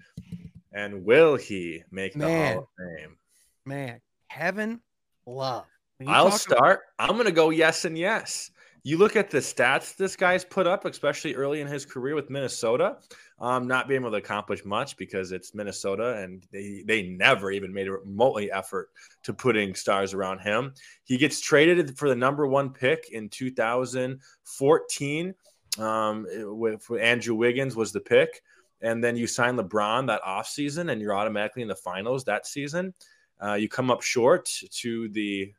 and 0.73 1.03
will 1.03 1.35
he 1.35 1.83
make 1.91 2.13
the 2.13 2.19
Man. 2.19 2.53
Hall 2.55 2.63
of 2.63 2.97
Fame? 2.99 3.17
Man, 3.65 4.01
Kevin 4.31 4.79
Love. 5.25 5.65
I'll 6.07 6.31
start. 6.31 6.81
About- 6.97 7.09
I'm 7.09 7.15
going 7.15 7.27
to 7.27 7.31
go 7.31 7.49
yes 7.49 7.85
and 7.85 7.97
yes 7.97 8.51
you 8.83 8.97
look 8.97 9.15
at 9.15 9.29
the 9.29 9.39
stats 9.39 9.95
this 9.95 10.15
guy's 10.15 10.45
put 10.45 10.67
up, 10.67 10.85
especially 10.85 11.35
early 11.35 11.61
in 11.61 11.67
his 11.67 11.85
career 11.85 12.15
with 12.15 12.29
Minnesota, 12.29 12.97
um, 13.39 13.67
not 13.67 13.87
being 13.87 14.01
able 14.01 14.11
to 14.11 14.17
accomplish 14.17 14.65
much 14.65 14.97
because 14.97 15.31
it's 15.31 15.53
Minnesota 15.53 16.17
and 16.17 16.45
they, 16.51 16.83
they 16.85 17.03
never 17.03 17.51
even 17.51 17.73
made 17.73 17.87
a 17.87 17.93
remotely 17.93 18.51
effort 18.51 18.89
to 19.23 19.33
putting 19.33 19.75
stars 19.75 20.13
around 20.13 20.39
him. 20.39 20.73
He 21.03 21.17
gets 21.17 21.39
traded 21.39 21.97
for 21.97 22.09
the 22.09 22.15
number 22.15 22.47
one 22.47 22.71
pick 22.71 23.09
in 23.11 23.29
2014 23.29 25.35
um, 25.77 26.25
with, 26.57 26.89
with 26.89 27.01
Andrew 27.01 27.35
Wiggins 27.35 27.75
was 27.75 27.91
the 27.91 27.99
pick. 27.99 28.41
And 28.81 29.03
then 29.03 29.17
you 29.17 29.27
sign 29.27 29.57
LeBron 29.57 30.07
that 30.07 30.23
offseason 30.23 30.91
and 30.91 31.01
you're 31.01 31.15
automatically 31.15 31.61
in 31.61 31.67
the 31.67 31.75
finals 31.75 32.23
that 32.25 32.47
season. 32.47 32.93
Uh, 33.41 33.53
you 33.53 33.69
come 33.69 33.91
up 33.91 34.01
short 34.01 34.49
to 34.71 35.09
the 35.09 35.53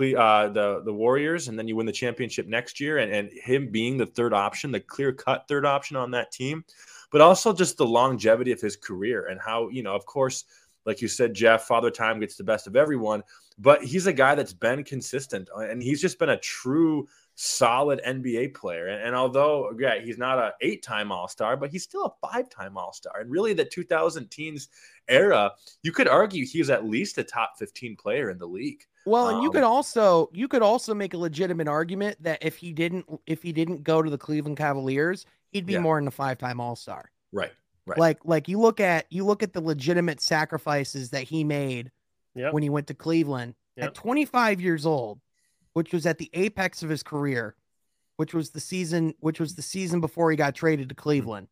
uh, 0.00 0.48
the 0.48 0.82
the 0.84 0.92
Warriors, 0.92 1.48
and 1.48 1.58
then 1.58 1.68
you 1.68 1.76
win 1.76 1.86
the 1.86 1.92
championship 1.92 2.46
next 2.46 2.80
year, 2.80 2.98
and, 2.98 3.12
and 3.12 3.30
him 3.32 3.70
being 3.70 3.96
the 3.96 4.06
third 4.06 4.32
option, 4.32 4.72
the 4.72 4.80
clear 4.80 5.12
cut 5.12 5.46
third 5.48 5.64
option 5.64 5.96
on 5.96 6.10
that 6.12 6.32
team, 6.32 6.64
but 7.10 7.20
also 7.20 7.52
just 7.52 7.76
the 7.76 7.86
longevity 7.86 8.52
of 8.52 8.60
his 8.60 8.76
career 8.76 9.26
and 9.26 9.40
how 9.40 9.68
you 9.68 9.82
know, 9.82 9.94
of 9.94 10.06
course, 10.06 10.44
like 10.84 11.00
you 11.00 11.08
said, 11.08 11.34
Jeff, 11.34 11.64
Father 11.64 11.90
Time 11.90 12.20
gets 12.20 12.36
the 12.36 12.44
best 12.44 12.66
of 12.66 12.76
everyone, 12.76 13.22
but 13.58 13.82
he's 13.82 14.06
a 14.06 14.12
guy 14.12 14.34
that's 14.34 14.52
been 14.52 14.84
consistent, 14.84 15.48
uh, 15.56 15.60
and 15.60 15.82
he's 15.82 16.00
just 16.00 16.18
been 16.18 16.30
a 16.30 16.38
true 16.38 17.06
solid 17.36 18.00
NBA 18.06 18.54
player. 18.54 18.88
And, 18.88 19.02
and 19.02 19.14
although, 19.14 19.70
yeah, 19.78 20.00
he's 20.00 20.18
not 20.18 20.38
a 20.38 20.54
eight-time 20.62 21.12
All-Star, 21.12 21.56
but 21.56 21.70
he's 21.70 21.84
still 21.84 22.04
a 22.06 22.26
five-time 22.26 22.76
All-Star. 22.76 23.20
And 23.20 23.30
really, 23.30 23.52
the 23.52 23.64
2000 23.64 24.30
teens 24.30 24.68
era, 25.08 25.52
you 25.82 25.92
could 25.92 26.08
argue 26.08 26.44
he's 26.44 26.70
at 26.70 26.86
least 26.86 27.18
a 27.18 27.24
top 27.24 27.52
15 27.58 27.96
player 27.96 28.30
in 28.30 28.38
the 28.38 28.46
league. 28.46 28.84
Well, 29.06 29.28
and 29.28 29.42
you 29.42 29.48
um, 29.48 29.52
could 29.52 29.62
also 29.62 30.28
you 30.32 30.48
could 30.48 30.62
also 30.62 30.92
make 30.92 31.14
a 31.14 31.18
legitimate 31.18 31.68
argument 31.68 32.22
that 32.24 32.42
if 32.42 32.56
he 32.56 32.72
didn't 32.72 33.06
if 33.26 33.42
he 33.42 33.52
didn't 33.52 33.84
go 33.84 34.02
to 34.02 34.10
the 34.10 34.18
Cleveland 34.18 34.56
Cavaliers, 34.56 35.24
he'd 35.52 35.64
be 35.64 35.74
yeah. 35.74 35.78
more 35.78 35.98
than 35.98 36.08
a 36.08 36.10
five 36.10 36.38
time 36.38 36.60
All 36.60 36.74
Star. 36.74 37.10
Right. 37.32 37.52
Right. 37.86 37.98
Like 37.98 38.18
like 38.24 38.48
you 38.48 38.58
look 38.58 38.80
at 38.80 39.06
you 39.10 39.24
look 39.24 39.44
at 39.44 39.52
the 39.52 39.60
legitimate 39.60 40.20
sacrifices 40.20 41.10
that 41.10 41.22
he 41.22 41.44
made 41.44 41.92
yep. 42.34 42.52
when 42.52 42.64
he 42.64 42.68
went 42.68 42.88
to 42.88 42.94
Cleveland 42.94 43.54
yep. 43.76 43.86
at 43.86 43.94
25 43.94 44.60
years 44.60 44.84
old, 44.84 45.20
which 45.74 45.92
was 45.92 46.04
at 46.04 46.18
the 46.18 46.28
apex 46.34 46.82
of 46.82 46.90
his 46.90 47.04
career, 47.04 47.54
which 48.16 48.34
was 48.34 48.50
the 48.50 48.60
season 48.60 49.14
which 49.20 49.38
was 49.38 49.54
the 49.54 49.62
season 49.62 50.00
before 50.00 50.32
he 50.32 50.36
got 50.36 50.56
traded 50.56 50.88
to 50.88 50.96
Cleveland. 50.96 51.46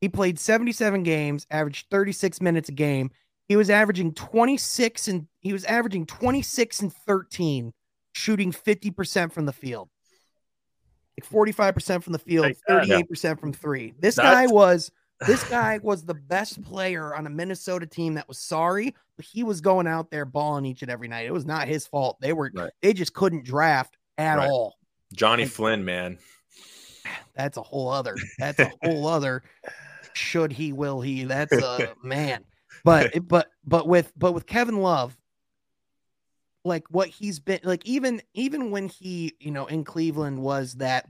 He 0.00 0.08
played 0.08 0.40
77 0.40 1.04
games, 1.04 1.46
averaged 1.52 1.86
36 1.90 2.40
minutes 2.40 2.68
a 2.68 2.72
game, 2.72 3.10
he 3.50 3.56
was 3.56 3.68
averaging 3.68 4.14
26 4.14 5.08
and 5.08 5.26
he 5.40 5.52
was 5.52 5.64
averaging 5.64 6.06
26 6.06 6.82
and 6.82 6.92
13, 6.92 7.72
shooting 8.12 8.52
50% 8.52 9.32
from 9.32 9.44
the 9.44 9.52
field. 9.52 9.88
Like 11.18 11.28
45% 11.28 12.04
from 12.04 12.12
the 12.12 12.20
field, 12.20 12.54
38% 12.68 13.40
from 13.40 13.52
three. 13.52 13.92
This 13.98 14.14
guy 14.14 14.46
was 14.46 14.92
this 15.26 15.42
guy 15.48 15.80
was 15.82 16.04
the 16.04 16.14
best 16.14 16.62
player 16.62 17.12
on 17.12 17.26
a 17.26 17.30
Minnesota 17.30 17.86
team 17.86 18.14
that 18.14 18.28
was 18.28 18.38
sorry, 18.38 18.94
but 19.16 19.24
he 19.24 19.42
was 19.42 19.60
going 19.60 19.88
out 19.88 20.12
there 20.12 20.24
balling 20.24 20.64
each 20.64 20.82
and 20.82 20.90
every 20.90 21.08
night. 21.08 21.26
It 21.26 21.32
was 21.32 21.44
not 21.44 21.66
his 21.66 21.88
fault. 21.88 22.18
They 22.20 22.32
were 22.32 22.52
right. 22.54 22.70
they 22.82 22.92
just 22.92 23.14
couldn't 23.14 23.44
draft 23.44 23.96
at 24.16 24.36
right. 24.36 24.48
all. 24.48 24.76
Jonny 25.12 25.42
and, 25.42 25.50
Flynn, 25.50 25.84
man. 25.84 26.18
That's 27.34 27.56
a 27.56 27.62
whole 27.62 27.88
other. 27.88 28.14
That's 28.38 28.60
a 28.60 28.70
whole 28.80 29.08
other. 29.08 29.42
Should 30.14 30.52
he? 30.52 30.72
Will 30.72 31.00
he? 31.00 31.24
That's 31.24 31.52
a 31.52 31.94
man 32.04 32.44
but 32.84 33.12
but 33.28 33.50
but 33.64 33.86
with 33.86 34.12
but 34.16 34.32
with 34.32 34.46
Kevin 34.46 34.80
Love, 34.80 35.16
like 36.64 36.84
what 36.90 37.08
he's 37.08 37.38
been 37.38 37.60
like 37.64 37.84
even 37.86 38.22
even 38.34 38.70
when 38.70 38.88
he 38.88 39.34
you 39.40 39.50
know 39.50 39.66
in 39.66 39.84
Cleveland 39.84 40.38
was 40.38 40.74
that 40.74 41.06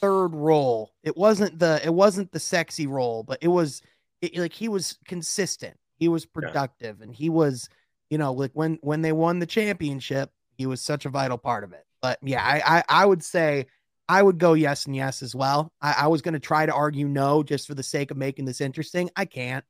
third 0.00 0.34
role. 0.34 0.92
It 1.02 1.16
wasn't 1.16 1.58
the 1.58 1.80
it 1.84 1.92
wasn't 1.92 2.32
the 2.32 2.40
sexy 2.40 2.86
role, 2.86 3.22
but 3.22 3.38
it 3.42 3.48
was 3.48 3.82
it, 4.22 4.36
like 4.36 4.52
he 4.52 4.68
was 4.68 4.98
consistent. 5.06 5.76
He 5.96 6.08
was 6.08 6.24
productive, 6.24 6.96
yeah. 6.98 7.04
and 7.04 7.14
he 7.14 7.28
was 7.28 7.68
you 8.08 8.18
know 8.18 8.32
like 8.32 8.52
when 8.54 8.78
when 8.82 9.02
they 9.02 9.12
won 9.12 9.38
the 9.38 9.46
championship, 9.46 10.30
he 10.56 10.66
was 10.66 10.80
such 10.80 11.04
a 11.04 11.10
vital 11.10 11.38
part 11.38 11.64
of 11.64 11.72
it. 11.72 11.84
But 12.00 12.18
yeah, 12.22 12.42
I 12.42 12.78
I, 12.78 12.84
I 13.02 13.06
would 13.06 13.22
say. 13.22 13.66
I 14.08 14.24
would 14.24 14.38
go 14.38 14.54
yes 14.54 14.86
and 14.86 14.96
yes 14.96 15.22
as 15.22 15.36
well. 15.36 15.72
I, 15.80 15.94
I 15.98 16.06
was 16.08 16.20
going 16.20 16.34
to 16.34 16.40
try 16.40 16.66
to 16.66 16.74
argue 16.74 17.06
no 17.06 17.44
just 17.44 17.68
for 17.68 17.76
the 17.76 17.84
sake 17.84 18.10
of 18.10 18.16
making 18.16 18.44
this 18.44 18.60
interesting. 18.60 19.08
I 19.14 19.24
can't. 19.24 19.64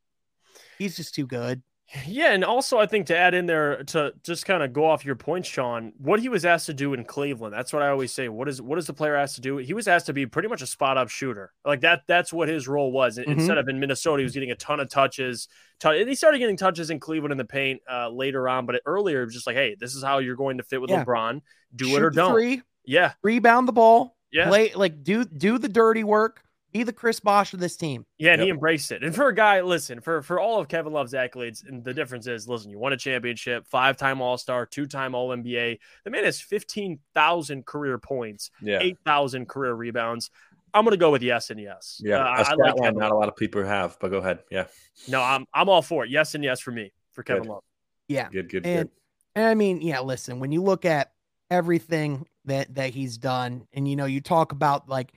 He's 0.81 0.97
just 0.97 1.15
too 1.15 1.27
good. 1.27 1.63
Yeah, 2.07 2.33
and 2.33 2.43
also 2.43 2.79
I 2.79 2.87
think 2.87 3.09
to 3.09 3.17
add 3.17 3.35
in 3.35 3.47
there 3.47 3.83
to 3.85 4.15
just 4.23 4.47
kind 4.47 4.63
of 4.63 4.73
go 4.73 4.87
off 4.87 5.05
your 5.05 5.17
point, 5.17 5.45
Sean, 5.45 5.93
what 5.99 6.21
he 6.21 6.29
was 6.29 6.45
asked 6.45 6.67
to 6.67 6.75
do 6.75 6.95
in 6.95 7.05
Cleveland. 7.05 7.53
That's 7.53 7.73
what 7.73 7.83
I 7.83 7.89
always 7.89 8.13
say. 8.13 8.29
What 8.29 8.49
is 8.49 8.63
what 8.63 8.79
is 8.79 8.87
the 8.87 8.95
player 8.95 9.17
asked 9.17 9.35
to 9.35 9.41
do? 9.41 9.57
He 9.57 9.75
was 9.75 9.89
asked 9.89 10.07
to 10.07 10.13
be 10.13 10.25
pretty 10.25 10.49
much 10.49 10.63
a 10.63 10.67
spot 10.67 10.97
up 10.97 11.11
shooter. 11.11 11.53
Like 11.65 11.81
that. 11.81 12.03
That's 12.07 12.33
what 12.33 12.49
his 12.49 12.67
role 12.69 12.93
was. 12.93 13.19
Mm-hmm. 13.19 13.33
Instead 13.33 13.59
of 13.59 13.69
in 13.69 13.81
Minnesota, 13.81 14.21
he 14.21 14.25
was 14.25 14.33
getting 14.33 14.53
a 14.53 14.57
ton 14.57 14.79
of 14.79 14.89
touches. 14.89 15.49
T- 15.81 16.05
he 16.05 16.15
started 16.15 16.39
getting 16.39 16.57
touches 16.57 16.91
in 16.91 17.01
Cleveland 17.01 17.33
in 17.33 17.39
the 17.39 17.45
paint 17.45 17.83
uh, 17.91 18.09
later 18.09 18.49
on, 18.49 18.67
but 18.67 18.81
earlier 18.87 19.23
it 19.23 19.25
was 19.27 19.35
just 19.35 19.47
like, 19.47 19.57
hey, 19.57 19.77
this 19.79 19.95
is 19.95 20.03
how 20.03 20.19
you're 20.19 20.37
going 20.37 20.59
to 20.59 20.63
fit 20.63 20.81
with 20.81 20.91
yeah. 20.91 21.05
LeBron. 21.05 21.43
Do 21.75 21.87
Shoot 21.87 21.97
it 21.97 22.03
or 22.05 22.11
don't. 22.11 22.33
Three, 22.33 22.63
yeah. 22.85 23.15
Rebound 23.23 23.67
the 23.67 23.73
ball. 23.73 24.17
Yeah. 24.33 24.49
Play 24.49 24.73
like 24.75 25.03
do 25.03 25.25
do 25.25 25.59
the 25.59 25.69
dirty 25.69 26.05
work 26.05 26.45
be 26.73 26.83
the 26.83 26.93
Chris 26.93 27.21
Bosh 27.21 27.53
of 27.53 27.61
this 27.61 27.77
team. 27.77 28.07
Yeah, 28.19 28.33
and 28.33 28.41
yep. 28.41 28.47
he 28.47 28.51
embraced 28.51 28.93
it. 28.93 29.03
And 29.03 29.15
for 29.15 29.29
a 29.29 29.35
guy, 29.35 29.61
listen, 29.61 30.01
for 30.01 30.23
for 30.23 30.41
all 30.41 30.61
of 30.61 30.69
Kevin 30.69 30.93
Love's 30.93 31.13
accolades, 31.13 31.67
and 31.67 31.85
the 31.85 31.95
difference 31.95 32.27
is, 32.27 32.49
listen, 32.49 32.71
you 32.71 32.79
won 32.79 32.93
a 32.93 32.97
championship, 32.97 33.67
five 33.67 33.97
time 33.97 34.21
All 34.21 34.39
Star, 34.39 34.67
two 34.67 34.87
time 34.87 35.15
All 35.15 35.29
NBA. 35.31 35.79
The 36.05 36.11
man 36.11 36.25
has 36.25 36.41
fifteen 36.41 36.99
thousand 37.15 37.67
career 37.67 37.99
points, 37.99 38.51
yeah. 38.63 38.79
eight 38.81 38.99
thousand 39.05 39.49
career 39.49 39.75
rebounds. 39.75 40.31
I'm 40.73 40.85
gonna 40.85 40.97
go 40.97 41.11
with 41.11 41.23
yes 41.23 41.51
and 41.51 41.61
yes. 41.61 42.01
Yeah, 42.03 42.19
uh, 42.19 42.45
I 42.49 42.55
like 42.55 42.77
line 42.77 42.95
not 42.95 43.11
a 43.11 43.17
lot 43.17 43.29
of 43.29 43.37
people 43.37 43.65
have, 43.65 43.97
but 44.01 44.09
go 44.09 44.19
ahead. 44.19 44.41
Yeah. 44.51 44.67
No, 45.09 45.21
I'm 45.21 45.47
I'm 45.53 45.69
all 45.69 45.83
for 45.83 46.05
it. 46.05 46.11
Yes 46.11 46.35
and 46.35 46.45
yes 46.45 46.61
for 46.61 46.71
me 46.71 46.93
for 47.13 47.23
Kevin 47.23 47.45
good. 47.45 47.51
Love. 47.51 47.65
Yeah. 48.09 48.29
Good, 48.31 48.49
good, 48.49 48.67
and, 48.67 48.89
good. 48.89 48.91
And 49.35 49.45
I 49.47 49.55
mean, 49.55 49.81
yeah, 49.81 50.01
listen, 50.01 50.41
when 50.41 50.53
you 50.53 50.63
look 50.63 50.85
at 50.85 51.13
everything 51.51 52.27
that 52.45 52.75
that 52.75 52.91
he's 52.91 53.19
done, 53.19 53.67
and 53.73 53.89
you 53.89 53.97
know, 53.97 54.07
you 54.07 54.21
talk 54.21 54.53
about 54.53 54.89
like 54.89 55.13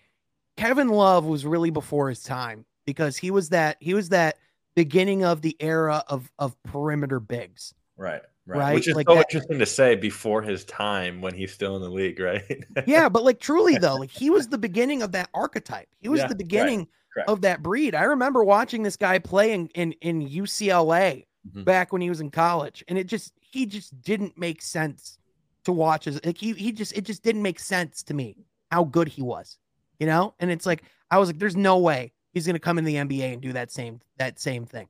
Kevin 0.57 0.89
Love 0.89 1.25
was 1.25 1.45
really 1.45 1.69
before 1.69 2.09
his 2.09 2.23
time 2.23 2.65
because 2.85 3.17
he 3.17 3.31
was 3.31 3.49
that 3.49 3.77
he 3.79 3.93
was 3.93 4.09
that 4.09 4.37
beginning 4.75 5.23
of 5.23 5.41
the 5.41 5.55
era 5.59 6.03
of 6.07 6.31
of 6.39 6.61
perimeter 6.63 7.19
bigs. 7.19 7.73
Right. 7.97 8.21
Right. 8.45 8.59
right? 8.59 8.73
Which 8.73 8.89
is 8.89 8.95
like 8.95 9.07
so 9.07 9.15
that, 9.15 9.27
interesting 9.29 9.59
to 9.59 9.65
say 9.65 9.95
before 9.95 10.41
his 10.41 10.65
time 10.65 11.21
when 11.21 11.33
he's 11.33 11.53
still 11.53 11.77
in 11.77 11.81
the 11.81 11.89
league, 11.89 12.19
right? 12.19 12.43
yeah, 12.85 13.07
but 13.07 13.23
like 13.23 13.39
truly 13.39 13.77
though, 13.77 13.95
like 13.95 14.11
he 14.11 14.29
was 14.29 14.47
the 14.47 14.57
beginning 14.57 15.01
of 15.01 15.13
that 15.13 15.29
archetype. 15.33 15.87
He 16.01 16.09
was 16.09 16.19
yeah, 16.19 16.27
the 16.27 16.35
beginning 16.35 16.87
right, 17.15 17.27
of 17.27 17.41
that 17.41 17.63
breed. 17.63 17.95
I 17.95 18.03
remember 18.03 18.43
watching 18.43 18.83
this 18.83 18.97
guy 18.97 19.19
play 19.19 19.53
in 19.53 19.67
in, 19.69 19.93
in 20.01 20.27
UCLA 20.27 21.25
mm-hmm. 21.47 21.63
back 21.63 21.93
when 21.93 22.01
he 22.01 22.09
was 22.09 22.19
in 22.19 22.31
college, 22.31 22.83
and 22.89 22.97
it 22.97 23.07
just 23.07 23.31
he 23.39 23.65
just 23.65 24.01
didn't 24.01 24.37
make 24.37 24.61
sense 24.61 25.17
to 25.63 25.71
watch 25.71 26.07
as 26.07 26.19
like 26.25 26.37
he 26.37 26.51
he 26.53 26.73
just 26.73 26.97
it 26.97 27.05
just 27.05 27.23
didn't 27.23 27.43
make 27.43 27.59
sense 27.59 28.03
to 28.03 28.13
me 28.13 28.35
how 28.71 28.83
good 28.83 29.07
he 29.07 29.21
was 29.21 29.57
you 29.99 30.07
know? 30.07 30.33
And 30.39 30.51
it's 30.51 30.65
like, 30.65 30.83
I 31.09 31.17
was 31.17 31.29
like, 31.29 31.39
there's 31.39 31.55
no 31.55 31.77
way 31.77 32.11
he's 32.33 32.45
going 32.45 32.55
to 32.55 32.59
come 32.59 32.77
in 32.77 32.85
the 32.85 32.95
NBA 32.95 33.33
and 33.33 33.41
do 33.41 33.53
that 33.53 33.71
same, 33.71 33.99
that 34.17 34.39
same 34.39 34.65
thing. 34.65 34.87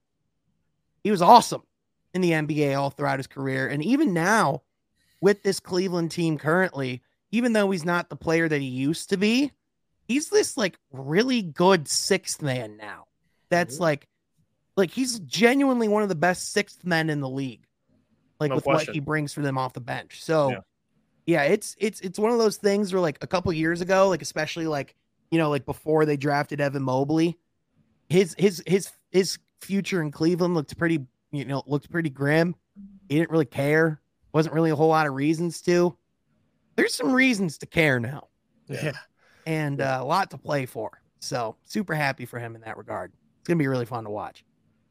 He 1.04 1.12
was 1.12 1.22
awesome 1.22 1.64
in 2.14 2.22
the 2.22 2.32
NBA 2.32 2.78
all 2.78 2.90
throughout 2.90 3.20
his 3.20 3.28
career. 3.28 3.68
And 3.68 3.84
even 3.84 4.14
now 4.14 4.62
with 5.22 5.44
this 5.44 5.60
Cleveland 5.60 6.12
team 6.12 6.38
currently, 6.38 7.02
even 7.32 7.54
though 7.54 7.72
he's 7.72 7.86
not 7.86 8.10
the 8.10 8.16
player 8.16 8.48
that 8.48 8.62
he 8.62 8.68
used 8.68 9.10
to 9.10 9.18
be, 9.18 9.52
he's 10.08 10.30
this 10.30 10.56
like 10.58 10.78
really 10.92 11.42
good 11.42 11.88
sixth 11.88 12.42
man 12.42 12.78
now. 12.78 13.06
That's 13.50 13.76
mm-hmm. 13.76 13.84
like, 13.84 14.08
like 14.76 14.92
he's 14.92 15.20
genuinely 15.20 15.88
one 15.88 16.04
of 16.04 16.10
the 16.10 16.16
best 16.16 16.52
sixth 16.52 16.86
men 16.86 17.10
in 17.10 17.20
the 17.20 17.30
league, 17.30 17.66
like 18.40 18.50
no 18.50 18.56
with 18.56 18.64
question. 18.64 18.92
what 18.92 18.96
he 18.96 19.00
brings 19.00 19.34
for 19.34 19.42
them 19.42 19.58
off 19.58 19.74
the 19.74 19.82
bench. 19.82 20.24
So, 20.24 20.50
yeah. 20.50 20.60
Yeah, 21.26 21.44
it's 21.44 21.76
it's 21.80 22.00
it's 22.02 22.20
one 22.20 22.32
of 22.32 22.38
those 22.38 22.58
things 22.58 22.94
where 22.94 23.02
like 23.02 23.18
a 23.22 23.28
couple 23.28 23.52
years 23.54 23.82
ago, 23.82 24.10
like 24.10 24.22
especially 24.22 24.68
like 24.68 24.96
you 25.32 25.38
know, 25.38 25.50
like 25.50 25.66
before 25.66 26.06
they 26.06 26.18
drafted 26.18 26.62
Evan 26.62 26.84
Mobley, 26.84 27.40
his 28.10 28.36
his 28.38 28.62
his 28.68 28.92
his 29.12 29.40
future 29.62 30.02
in 30.02 30.12
Cleveland 30.12 30.54
looked 30.54 30.78
pretty, 30.78 31.00
you 31.32 31.46
know, 31.46 31.64
looked 31.66 31.90
pretty 31.90 32.10
grim. 32.10 32.56
He 33.08 33.16
didn't 33.16 33.32
really 33.32 33.46
care. 33.46 34.02
Wasn't 34.34 34.54
really 34.54 34.72
a 34.72 34.76
whole 34.76 34.90
lot 34.90 35.08
of 35.08 35.14
reasons 35.14 35.62
to. 35.64 35.96
There's 36.76 36.94
some 36.94 37.14
reasons 37.14 37.58
to 37.60 37.66
care 37.66 38.00
now. 38.00 38.28
Yeah. 38.68 38.94
And 39.46 39.82
uh, 39.82 40.00
a 40.02 40.06
lot 40.06 40.32
to 40.32 40.38
play 40.38 40.66
for. 40.66 41.02
So 41.20 41.56
super 41.64 41.94
happy 41.94 42.26
for 42.26 42.40
him 42.40 42.56
in 42.56 42.62
that 42.62 42.78
regard. 42.78 43.12
It's 43.40 43.48
gonna 43.48 43.58
be 43.58 43.68
really 43.68 43.86
fun 43.86 44.04
to 44.04 44.10
watch. 44.10 44.44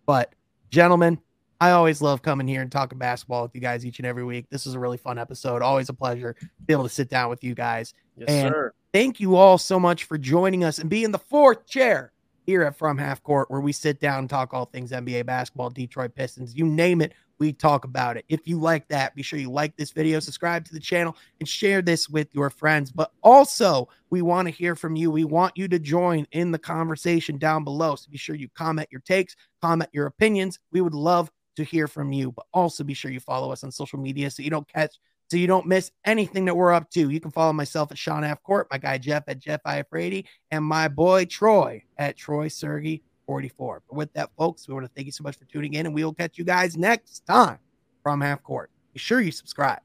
But 0.06 0.34
gentlemen, 0.70 1.18
I 1.62 1.70
always 1.70 2.02
love 2.02 2.22
coming 2.22 2.48
here 2.48 2.60
and 2.60 2.72
talking 2.72 2.98
basketball 2.98 3.44
with 3.44 3.54
you 3.54 3.60
guys 3.60 3.86
each 3.86 4.00
and 4.00 4.06
every 4.06 4.24
week. 4.24 4.46
This 4.50 4.66
is 4.66 4.74
a 4.74 4.80
really 4.80 4.96
fun 4.96 5.16
episode. 5.16 5.62
Always 5.62 5.88
a 5.88 5.94
pleasure 5.94 6.32
to 6.32 6.48
be 6.66 6.72
able 6.72 6.82
to 6.82 6.88
sit 6.88 7.08
down 7.08 7.30
with 7.30 7.44
you 7.44 7.54
guys. 7.54 7.94
Yes, 8.16 8.28
and 8.28 8.52
sir. 8.52 8.72
Thank 8.92 9.20
you 9.20 9.36
all 9.36 9.58
so 9.58 9.78
much 9.78 10.02
for 10.02 10.18
joining 10.18 10.64
us 10.64 10.80
and 10.80 10.90
being 10.90 11.12
the 11.12 11.20
fourth 11.20 11.64
chair 11.68 12.10
here 12.46 12.64
at 12.64 12.76
From 12.76 12.98
Half 12.98 13.22
Court, 13.22 13.48
where 13.48 13.60
we 13.60 13.70
sit 13.70 14.00
down 14.00 14.18
and 14.18 14.28
talk 14.28 14.52
all 14.52 14.64
things 14.64 14.90
NBA 14.90 15.24
basketball, 15.24 15.70
Detroit 15.70 16.16
Pistons, 16.16 16.52
you 16.56 16.66
name 16.66 17.00
it, 17.00 17.12
we 17.38 17.52
talk 17.52 17.84
about 17.84 18.16
it. 18.16 18.24
If 18.28 18.48
you 18.48 18.58
like 18.58 18.88
that, 18.88 19.14
be 19.14 19.22
sure 19.22 19.38
you 19.38 19.52
like 19.52 19.76
this 19.76 19.92
video, 19.92 20.18
subscribe 20.18 20.64
to 20.64 20.74
the 20.74 20.80
channel, 20.80 21.16
and 21.38 21.48
share 21.48 21.80
this 21.80 22.08
with 22.08 22.26
your 22.32 22.50
friends. 22.50 22.90
But 22.90 23.12
also, 23.22 23.88
we 24.10 24.20
want 24.20 24.48
to 24.48 24.52
hear 24.52 24.74
from 24.74 24.96
you. 24.96 25.12
We 25.12 25.22
want 25.22 25.56
you 25.56 25.68
to 25.68 25.78
join 25.78 26.26
in 26.32 26.50
the 26.50 26.58
conversation 26.58 27.38
down 27.38 27.62
below. 27.62 27.94
So 27.94 28.10
be 28.10 28.18
sure 28.18 28.34
you 28.34 28.48
comment 28.48 28.88
your 28.90 29.02
takes, 29.02 29.36
comment 29.60 29.90
your 29.92 30.06
opinions. 30.06 30.58
We 30.72 30.80
would 30.80 30.94
love 30.94 31.30
to 31.56 31.64
hear 31.64 31.88
from 31.88 32.12
you. 32.12 32.32
But 32.32 32.46
also 32.52 32.84
be 32.84 32.94
sure 32.94 33.10
you 33.10 33.20
follow 33.20 33.52
us 33.52 33.64
on 33.64 33.72
social 33.72 33.98
media 33.98 34.30
so 34.30 34.42
you 34.42 34.50
don't 34.50 34.68
catch 34.68 34.96
so 35.32 35.38
you 35.38 35.46
don't 35.46 35.66
miss 35.66 35.90
anything 36.04 36.44
that 36.44 36.54
we're 36.54 36.74
up 36.74 36.90
to. 36.90 37.08
You 37.08 37.18
can 37.18 37.30
follow 37.30 37.54
myself 37.54 37.90
at 37.90 37.96
Sean 37.96 38.22
F. 38.22 38.42
Court, 38.42 38.68
my 38.70 38.76
guy 38.76 38.98
Jeff 38.98 39.24
at 39.28 39.38
Jeff 39.38 39.62
Iafrady, 39.62 40.26
and 40.50 40.62
my 40.62 40.88
boy 40.88 41.24
Troy 41.24 41.82
at 41.96 42.18
Troy 42.18 42.48
Sergey 42.48 43.00
44. 43.24 43.82
But 43.88 43.96
with 43.96 44.12
that, 44.12 44.28
folks, 44.36 44.68
we 44.68 44.74
want 44.74 44.84
to 44.84 44.92
thank 44.94 45.06
you 45.06 45.12
so 45.12 45.22
much 45.22 45.38
for 45.38 45.46
tuning 45.46 45.72
in, 45.72 45.86
and 45.86 45.94
we 45.94 46.04
will 46.04 46.12
catch 46.12 46.36
you 46.36 46.44
guys 46.44 46.76
next 46.76 47.20
time 47.26 47.58
from 48.02 48.20
Half 48.20 48.42
Court. 48.42 48.70
Be 48.92 48.98
sure 48.98 49.22
you 49.22 49.32
subscribe. 49.32 49.80